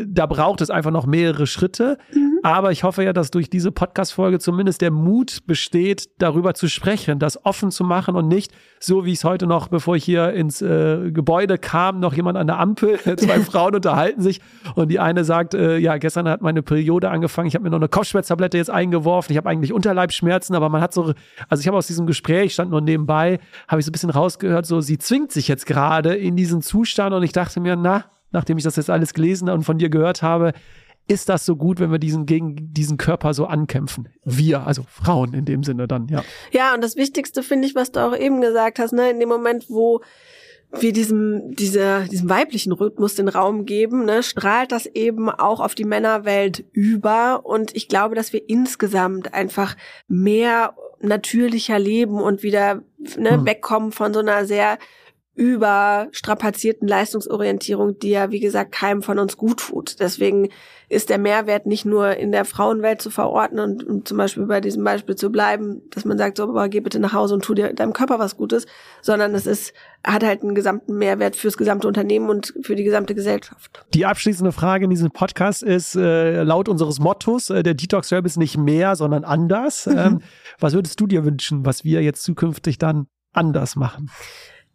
da 0.06 0.26
braucht 0.26 0.60
es 0.60 0.70
einfach 0.70 0.90
noch 0.90 1.06
mehrere 1.06 1.47
Schritte. 1.47 1.98
Mhm. 2.12 2.40
Aber 2.43 2.72
ich 2.72 2.84
hoffe 2.84 3.02
ja, 3.02 3.12
dass 3.12 3.30
durch 3.30 3.51
diese 3.51 3.72
Podcast-Folge 3.72 4.38
zumindest 4.38 4.80
der 4.80 4.90
Mut 4.90 5.47
besteht, 5.47 6.09
darüber 6.18 6.55
zu 6.55 6.68
sprechen, 6.68 7.18
das 7.18 7.44
offen 7.44 7.70
zu 7.70 7.84
machen 7.84 8.14
und 8.14 8.28
nicht 8.28 8.52
so, 8.78 9.05
wie 9.05 9.12
es 9.12 9.24
heute 9.24 9.47
noch, 9.47 9.68
bevor 9.68 9.97
ich 9.97 10.05
hier 10.05 10.32
ins 10.32 10.62
äh, 10.62 11.10
Gebäude 11.10 11.59
kam, 11.59 11.98
noch 11.98 12.14
jemand 12.14 12.38
an 12.38 12.47
der 12.47 12.59
Ampel, 12.59 12.98
zwei 13.16 13.40
Frauen 13.40 13.74
unterhalten 13.74 14.20
sich 14.22 14.40
und 14.74 14.90
die 14.90 15.01
eine 15.01 15.24
sagt, 15.24 15.55
äh, 15.55 15.78
ja, 15.78 15.97
gestern 15.97 16.28
hat 16.28 16.43
meine 16.43 16.62
Periode 16.62 17.10
angefangen, 17.10 17.48
ich 17.48 17.55
habe 17.55 17.64
mir 17.64 17.70
noch 17.70 17.78
eine 17.78 17.88
Kopfschmerztablette 17.88 18.56
jetzt 18.59 18.70
eingeworfen, 18.70 19.32
ich 19.32 19.38
habe 19.38 19.48
eigentlich 19.48 19.72
Unterleibsschmerzen, 19.72 20.55
aber 20.55 20.68
man 20.68 20.80
hat 20.80 20.93
so, 20.93 21.14
also 21.48 21.60
ich 21.60 21.66
habe 21.66 21.76
aus 21.76 21.86
diesem 21.86 22.06
Gespräch, 22.06 22.52
stand 22.52 22.70
nur 22.70 22.80
nebenbei, 22.80 23.40
habe 23.66 23.80
ich 23.80 23.86
so 23.86 23.90
ein 23.90 23.93
bisschen 23.93 24.10
rausgehört, 24.10 24.66
so 24.66 24.80
sie 24.80 24.98
zwingt 24.98 25.32
sich 25.32 25.48
jetzt 25.48 25.66
gerade 25.66 26.14
in 26.14 26.36
diesen 26.36 26.62
Zustand 26.62 27.14
und 27.14 27.22
ich 27.22 27.32
dachte 27.32 27.60
mir, 27.60 27.76
na, 27.76 28.05
nachdem 28.31 28.59
ich 28.59 28.65
das 28.65 28.77
jetzt 28.77 28.90
alles 28.90 29.15
gelesen 29.15 29.48
und 29.48 29.65
von 29.65 29.78
dir 29.78 29.89
gehört 29.89 30.23
habe, 30.23 30.53
ist 31.09 31.28
das 31.28 31.47
so 31.47 31.57
gut, 31.57 31.78
wenn 31.78 31.93
wir 31.93 31.98
diesen 31.98 32.27
gegen 32.27 32.73
diesen 32.73 32.97
Körper 32.97 33.32
so 33.32 33.47
ankämpfen? 33.47 34.09
Wir, 34.24 34.66
also 34.66 34.82
Frauen 34.89 35.35
in 35.35 35.44
dem 35.44 35.62
Sinne 35.62 35.86
dann, 35.86 36.09
ja. 36.09 36.24
Ja, 36.51 36.74
und 36.74 36.82
das 36.82 36.97
Wichtigste 36.97 37.43
finde 37.43 37.69
ich, 37.69 37.74
was 37.74 37.93
du 37.93 38.01
auch 38.01 38.16
eben 38.16 38.40
gesagt 38.40 38.78
hast, 38.78 38.93
ne, 38.93 39.11
in 39.11 39.20
dem 39.20 39.28
Moment, 39.28 39.66
wo 39.69 40.01
wir 40.73 40.93
diesem, 40.93 41.55
dieser, 41.55 42.03
diesem 42.09 42.28
weiblichen 42.28 42.73
Rhythmus 42.73 43.15
den 43.15 43.28
Raum 43.28 43.66
geben, 43.66 44.05
ne, 44.05 44.23
strahlt 44.23 44.73
das 44.73 44.86
eben 44.86 45.31
auch 45.31 45.61
auf 45.61 45.74
die 45.74 45.85
Männerwelt 45.85 46.65
über. 46.73 47.47
Und 47.47 47.74
ich 47.77 47.89
glaube, 47.89 48.16
dass 48.16 48.32
wir 48.32 48.48
insgesamt 48.48 49.32
einfach 49.32 49.77
mehr 50.09 50.74
natürlicher 51.01 51.78
leben 51.78 52.20
und 52.20 52.43
wieder 52.43 52.82
ne, 53.16 53.32
hm. 53.32 53.47
wegkommen 53.47 53.93
von 53.93 54.12
so 54.12 54.20
einer 54.20 54.44
sehr 54.44 54.78
überstrapazierten 55.37 56.89
Leistungsorientierung, 56.89 57.99
die 57.99 58.11
ja, 58.11 58.31
wie 58.31 58.41
gesagt, 58.41 58.73
keinem 58.73 59.03
von 59.03 59.19
uns 59.19 59.37
gut 59.37 59.59
tut. 59.59 60.01
Deswegen 60.01 60.49
ist 60.89 61.11
der 61.11 61.19
Mehrwert 61.19 61.67
nicht 61.67 61.85
nur 61.85 62.17
in 62.17 62.33
der 62.33 62.47
Frauenwelt 62.47 63.03
zu 63.03 63.11
verorten 63.11 63.59
und, 63.59 63.85
und 63.85 64.09
zum 64.09 64.17
Beispiel 64.17 64.47
bei 64.47 64.63
diesem 64.63 64.83
Beispiel 64.83 65.15
zu 65.15 65.31
bleiben, 65.31 65.83
dass 65.91 66.07
man 66.07 66.17
sagt, 66.17 66.39
so, 66.39 66.45
aber 66.45 66.71
geh 66.71 66.81
bitte 66.81 67.01
nach 67.01 67.13
Hause 67.13 67.35
und 67.35 67.45
tu 67.45 67.53
dir 67.53 67.75
deinem 67.75 67.93
Körper 67.93 68.19
was 68.19 68.37
Gutes, 68.37 68.67
sondern 69.03 69.35
es 69.35 69.47
ist, 69.47 69.75
hat 70.05 70.25
halt 70.25 70.43
einen 70.43 70.55
gesamten 70.55 70.97
Mehrwert 70.97 71.37
fürs 71.37 71.59
gesamte 71.59 71.87
Unternehmen 71.87 72.31
und 72.31 72.55
für 72.63 72.75
die 72.75 72.85
gesamte 72.85 73.15
Gesellschaft. 73.15 73.85
Die 73.93 74.07
abschließende 74.07 74.53
Frage 74.53 74.85
in 74.85 74.91
diesem 74.91 75.11
Podcast 75.11 75.63
ist, 75.63 75.97
äh, 75.97 76.45
laut 76.45 76.69
unseres 76.69 76.99
Mottos, 76.99 77.51
äh, 77.51 77.63
der 77.63 77.75
Detox 77.75 78.09
Service 78.09 78.37
nicht 78.39 78.57
mehr, 78.57 78.97
sondern 78.97 79.25
anders. 79.25 79.87
Ähm, 79.97 80.21
was 80.61 80.75
würdest 80.75 81.01
du 81.01 81.07
dir 81.07 81.25
wünschen, 81.25 81.65
was 81.65 81.83
wir 81.83 82.03
jetzt 82.03 82.23
zukünftig 82.23 82.77
dann 82.77 83.07
anders 83.33 83.77
machen? 83.77 84.11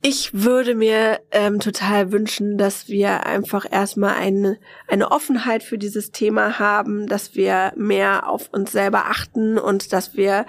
Ich 0.03 0.33
würde 0.33 0.73
mir 0.73 1.19
ähm, 1.29 1.59
total 1.59 2.11
wünschen, 2.11 2.57
dass 2.57 2.87
wir 2.87 3.27
einfach 3.27 3.71
erstmal 3.71 4.15
eine, 4.15 4.57
eine 4.87 5.11
Offenheit 5.11 5.61
für 5.61 5.77
dieses 5.77 6.11
Thema 6.11 6.57
haben, 6.57 7.05
dass 7.05 7.35
wir 7.35 7.71
mehr 7.75 8.27
auf 8.27 8.49
uns 8.51 8.71
selber 8.71 9.05
achten 9.05 9.59
und 9.59 9.93
dass 9.93 10.17
wir 10.17 10.47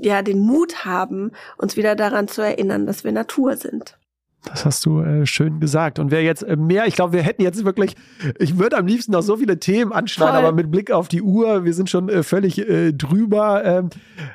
ja 0.00 0.22
den 0.22 0.38
Mut 0.38 0.84
haben, 0.84 1.32
uns 1.58 1.76
wieder 1.76 1.96
daran 1.96 2.28
zu 2.28 2.42
erinnern, 2.42 2.86
dass 2.86 3.02
wir 3.02 3.10
Natur 3.10 3.56
sind. 3.56 3.98
Das 4.44 4.64
hast 4.64 4.84
du 4.86 5.00
äh, 5.00 5.24
schön 5.24 5.60
gesagt. 5.60 5.98
Und 6.00 6.10
wer 6.10 6.22
jetzt 6.22 6.42
äh, 6.42 6.56
mehr, 6.56 6.86
ich 6.86 6.94
glaube, 6.94 7.12
wir 7.12 7.22
hätten 7.22 7.42
jetzt 7.42 7.64
wirklich, 7.64 7.94
ich 8.38 8.58
würde 8.58 8.76
am 8.76 8.86
liebsten 8.86 9.12
noch 9.12 9.22
so 9.22 9.36
viele 9.36 9.60
Themen 9.60 9.92
anschneiden, 9.92 10.34
Voll. 10.34 10.44
aber 10.44 10.52
mit 10.56 10.70
Blick 10.70 10.90
auf 10.90 11.06
die 11.06 11.22
Uhr, 11.22 11.64
wir 11.64 11.72
sind 11.74 11.88
schon 11.88 12.08
äh, 12.08 12.24
völlig 12.24 12.58
äh, 12.58 12.92
drüber. 12.92 13.64
Ähm, 13.64 13.90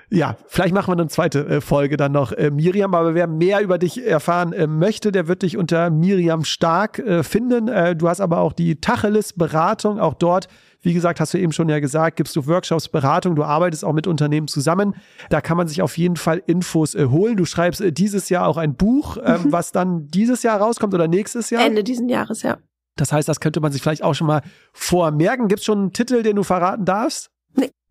ja, 0.10 0.38
vielleicht 0.48 0.74
machen 0.74 0.88
wir 0.88 1.00
eine 1.00 1.10
zweite 1.10 1.46
äh, 1.48 1.62
Folge 1.62 1.98
dann 1.98 2.14
noch, 2.14 2.32
äh, 2.32 2.52
Miriam. 2.52 2.96
Aber 2.96 3.16
wer 3.16 3.28
mehr 3.28 3.62
über 3.62 3.78
dich 3.78 4.06
erfahren 4.06 4.54
möchte, 4.80 5.12
der 5.12 5.28
wird 5.28 5.42
dich 5.42 5.58
unter 5.58 5.90
Miriam 5.90 6.46
Stark 6.46 7.04
finden. 7.22 7.98
du 7.98 8.10
hast 8.10 8.22
aber 8.22 8.40
auch 8.40 8.54
die 8.54 8.80
Tacheles-Beratung, 8.80 10.00
auch 10.00 10.14
dort 10.14 10.48
wie 10.82 10.94
gesagt, 10.94 11.20
hast 11.20 11.34
du 11.34 11.38
eben 11.38 11.52
schon 11.52 11.70
ja 11.70 11.80
gesagt, 11.80 12.18
gibst 12.18 12.36
du 12.36 12.46
Workshops, 12.48 12.88
Beratung, 12.90 13.36
du 13.36 13.44
arbeitest 13.44 13.84
auch 13.84 13.94
mit 13.94 14.08
Unternehmen 14.08 14.48
zusammen. 14.48 14.96
Da 15.30 15.42
kann 15.42 15.58
man 15.58 15.68
sich 15.68 15.82
auf 15.82 15.98
jeden 15.98 16.16
Fall 16.16 16.42
Infos 16.46 16.96
äh, 16.96 17.06
holen. 17.06 17.38
Du 17.38 17.46
schreibst 17.46 17.82
äh, 17.82 17.92
dieses 17.92 18.30
Jahr 18.30 18.48
auch 18.48 18.58
ein 18.58 18.76
Buch, 18.76 19.18
ähm, 19.24 19.44
mhm. 19.44 19.52
was 19.52 19.72
dann 19.72 20.08
dieses 20.08 20.44
Jahr 20.44 20.60
rauskommt 20.60 20.94
oder 20.94 21.08
nächstes 21.08 21.50
Jahr? 21.50 21.66
Ende 21.66 21.84
diesen 21.84 22.10
Jahres, 22.10 22.42
ja. 22.44 22.58
Das 22.96 23.12
heißt, 23.12 23.28
das 23.28 23.40
könnte 23.40 23.60
man 23.60 23.72
sich 23.72 23.82
vielleicht 23.82 24.04
auch 24.04 24.16
schon 24.16 24.28
mal 24.28 24.42
vormerken. 24.74 25.48
Gibt 25.48 25.60
es 25.60 25.66
schon 25.66 25.80
einen 25.80 25.94
Titel, 25.94 26.24
den 26.24 26.36
du 26.36 26.44
verraten 26.44 26.86
darfst? 26.86 27.30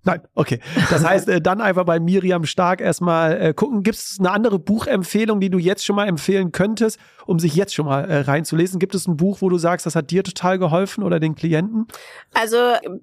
Nein, 0.07 0.21
okay. 0.35 0.61
Das 0.89 1.05
heißt, 1.05 1.29
äh, 1.29 1.41
dann 1.41 1.61
einfach 1.61 1.85
bei 1.85 1.99
Miriam 1.99 2.45
Stark 2.45 2.81
erstmal 2.81 3.41
äh, 3.41 3.53
gucken. 3.53 3.83
Gibt 3.83 3.99
es 3.99 4.17
eine 4.21 4.31
andere 4.31 4.61
Buchempfehlung, 4.61 5.41
die 5.41 5.51
du 5.51 5.59
jetzt 5.59 5.85
schon 5.85 5.97
mal 5.97 6.07
empfehlen 6.07 6.53
könntest, 6.53 7.01
um 7.27 7.39
sich 7.39 7.55
jetzt 7.55 7.75
schon 7.75 7.87
mal 7.87 8.05
äh, 8.05 8.21
reinzulesen? 8.21 8.79
Gibt 8.79 8.95
es 8.95 9.07
ein 9.07 9.17
Buch, 9.17 9.39
wo 9.41 9.49
du 9.49 9.59
sagst, 9.59 9.85
das 9.85 9.97
hat 9.97 10.11
dir 10.11 10.23
total 10.23 10.59
geholfen 10.59 11.03
oder 11.03 11.21
den 11.21 11.35
Klienten? 11.35 11.87
Also 12.35 12.57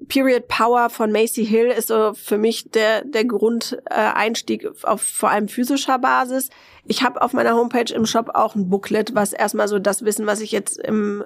Period 0.08 0.48
Power 0.48 0.90
von 0.90 1.12
Macy 1.12 1.45
Hill 1.45 1.68
ist 1.68 1.90
so 1.90 2.14
für 2.14 2.38
mich 2.38 2.72
der, 2.72 3.04
der 3.06 3.26
Grundeinstieg 3.26 4.68
auf 4.84 5.02
vor 5.02 5.30
allem 5.30 5.48
physischer 5.48 6.00
Basis. 6.00 6.50
Ich 6.86 7.04
habe 7.04 7.22
auf 7.22 7.34
meiner 7.34 7.56
Homepage 7.56 7.94
im 7.94 8.06
Shop 8.06 8.30
auch 8.34 8.56
ein 8.56 8.70
Booklet, 8.70 9.16
was 9.16 9.34
erstmal 9.34 9.68
so 9.68 9.80
das 9.80 10.04
Wissen, 10.04 10.26
was 10.26 10.41
ich 10.41 10.52
jetzt 10.52 10.80
im 10.80 11.24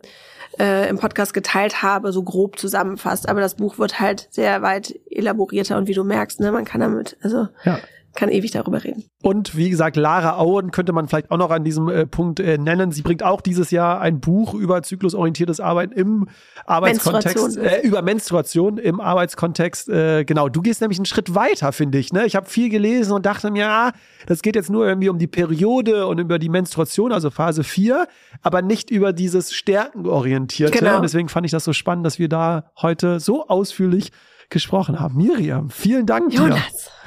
äh, 0.60 0.90
im 0.90 0.98
Podcast 0.98 1.34
geteilt 1.34 1.84
habe, 1.84 2.11
so 2.11 2.24
grob 2.24 2.57
zusammenfasst. 2.57 3.30
Aber 3.30 3.41
das 3.41 3.56
Buch 3.56 3.78
wird 3.78 3.99
halt 3.99 4.28
sehr 4.32 4.61
weit 4.61 4.99
elaborierter 5.10 5.78
und 5.78 5.88
wie 5.88 5.94
du 5.94 6.03
merkst, 6.03 6.40
ne, 6.40 6.52
man 6.52 6.65
kann 6.65 6.82
damit, 6.82 7.18
also 7.22 7.48
ja 7.64 7.80
kann 8.16 8.30
ewig 8.30 8.52
darüber 8.52 8.84
reden. 8.84 9.04
Und 9.22 9.56
wie 9.56 9.70
gesagt, 9.70 9.96
Lara 9.96 10.38
Auen 10.38 10.72
könnte 10.72 10.92
man 10.92 11.08
vielleicht 11.08 11.30
auch 11.30 11.38
noch 11.38 11.52
an 11.52 11.64
diesem 11.64 11.88
äh, 11.88 12.06
Punkt 12.06 12.40
äh, 12.40 12.58
nennen. 12.58 12.92
Sie 12.92 13.02
bringt 13.04 13.24
auch 13.24 13.42
dieses 13.42 13.72
Jahr 13.72 14.02
ein 14.02 14.20
Buch 14.20 14.54
über 14.54 14.82
zyklusorientiertes 14.82 15.60
Arbeiten 15.60 15.94
im 15.94 16.28
Arbeitskontext. 16.66 17.58
Äh, 17.58 17.82
über 17.82 18.02
Menstruation 18.02 18.78
im 18.78 19.00
Arbeitskontext. 19.00 19.90
Äh, 19.90 20.26
genau, 20.26 20.50
du 20.50 20.62
gehst 20.62 20.82
nämlich 20.82 20.98
einen 20.98 21.06
Schritt 21.06 21.36
weiter, 21.36 21.72
finde 21.72 22.00
ich. 22.00 22.12
Ne? 22.12 22.26
Ich 22.26 22.36
habe 22.36 22.48
viel 22.48 22.70
gelesen 22.70 23.14
und 23.14 23.26
dachte 23.26 23.52
mir, 23.52 23.60
ja, 23.60 23.92
das 24.26 24.42
geht 24.42 24.56
jetzt 24.56 24.70
nur 24.70 24.88
irgendwie 24.88 25.10
um 25.10 25.20
die 25.20 25.28
Periode 25.28 26.08
und 26.08 26.20
über 26.20 26.40
die 26.40 26.50
Menstruation, 26.50 27.12
also 27.12 27.30
Phase 27.30 27.64
4, 27.64 28.08
aber 28.42 28.62
nicht 28.62 28.90
über 28.90 29.14
dieses 29.14 29.54
Stärkenorientierte. 29.54 30.78
Genau. 30.80 30.96
Und 30.98 31.04
deswegen 31.04 31.30
fand 31.30 31.46
ich 31.46 31.52
das 31.52 31.64
so 31.64 31.74
spannend, 31.74 32.06
dass 32.06 32.20
wir 32.20 32.30
da 32.30 32.72
heute 32.82 33.20
so 33.20 33.48
ausführlich 33.48 34.12
gesprochen 34.49 34.99
haben. 34.99 35.18
Miriam, 35.18 35.69
vielen 35.69 36.06
Dank 36.06 36.34
Jonas. 36.34 36.60
dir. 36.60 36.98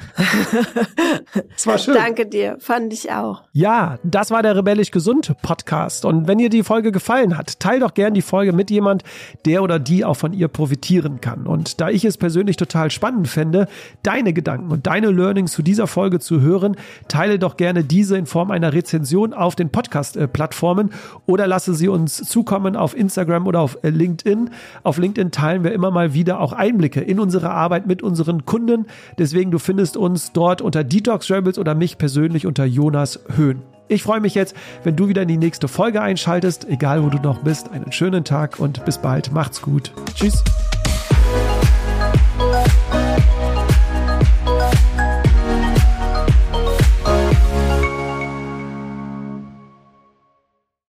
Es 1.55 1.67
war 1.67 1.77
schön. 1.77 1.93
Danke 1.93 2.25
dir, 2.25 2.57
fand 2.59 2.91
ich 2.93 3.11
auch. 3.11 3.43
Ja, 3.53 3.97
das 4.03 4.31
war 4.31 4.43
der 4.43 4.55
Rebellisch 4.55 4.91
Gesund 4.91 5.33
Podcast. 5.41 6.05
Und 6.05 6.27
wenn 6.27 6.37
dir 6.37 6.49
die 6.49 6.63
Folge 6.63 6.91
gefallen 6.91 7.37
hat, 7.37 7.59
teil 7.59 7.79
doch 7.79 7.93
gern 7.93 8.13
die 8.13 8.21
Folge 8.21 8.53
mit 8.53 8.71
jemand, 8.71 9.03
der 9.45 9.63
oder 9.63 9.79
die 9.79 10.03
auch 10.05 10.15
von 10.15 10.33
ihr 10.33 10.47
profitieren 10.47 11.21
kann. 11.21 11.47
Und 11.47 11.81
da 11.81 11.89
ich 11.89 12.05
es 12.05 12.17
persönlich 12.17 12.57
total 12.57 12.91
spannend 12.91 13.27
fände, 13.27 13.67
deine 14.03 14.33
Gedanken 14.33 14.71
und 14.71 14.87
deine 14.87 15.11
Learnings 15.11 15.51
zu 15.51 15.61
dieser 15.61 15.87
Folge 15.87 16.19
zu 16.19 16.41
hören, 16.41 16.75
teile 17.07 17.39
doch 17.39 17.57
gerne 17.57 17.83
diese 17.83 18.17
in 18.17 18.25
Form 18.25 18.51
einer 18.51 18.73
Rezension 18.73 19.33
auf 19.33 19.55
den 19.55 19.69
Podcast-Plattformen 19.69 20.91
oder 21.25 21.47
lasse 21.47 21.73
sie 21.73 21.87
uns 21.87 22.17
zukommen 22.17 22.75
auf 22.75 22.95
Instagram 22.95 23.47
oder 23.47 23.61
auf 23.61 23.77
LinkedIn. 23.81 24.49
Auf 24.83 24.97
LinkedIn 24.97 25.31
teilen 25.31 25.63
wir 25.63 25.71
immer 25.71 25.91
mal 25.91 26.13
wieder 26.13 26.39
auch 26.39 26.53
Einblicke 26.53 27.01
in 27.01 27.19
unsere 27.19 27.30
unsere 27.31 27.51
Arbeit 27.51 27.87
mit 27.87 28.03
unseren 28.03 28.45
Kunden. 28.45 28.87
Deswegen, 29.17 29.51
du 29.51 29.57
findest 29.57 29.95
uns 29.95 30.33
dort 30.33 30.61
unter 30.61 30.83
Detox 30.83 31.31
Rebels 31.31 31.57
oder 31.57 31.75
mich 31.75 31.97
persönlich 31.97 32.45
unter 32.45 32.65
Jonas 32.65 33.21
Höhn. 33.37 33.61
Ich 33.87 34.03
freue 34.03 34.19
mich 34.19 34.35
jetzt, 34.35 34.53
wenn 34.83 34.97
du 34.97 35.07
wieder 35.07 35.21
in 35.21 35.29
die 35.29 35.37
nächste 35.37 35.69
Folge 35.69 36.01
einschaltest, 36.01 36.67
egal 36.67 37.05
wo 37.05 37.09
du 37.09 37.19
noch 37.19 37.39
bist. 37.39 37.71
Einen 37.71 37.93
schönen 37.93 38.25
Tag 38.25 38.59
und 38.59 38.83
bis 38.83 38.97
bald. 38.97 39.31
Macht's 39.31 39.61
gut. 39.61 39.93
Tschüss. 40.13 40.43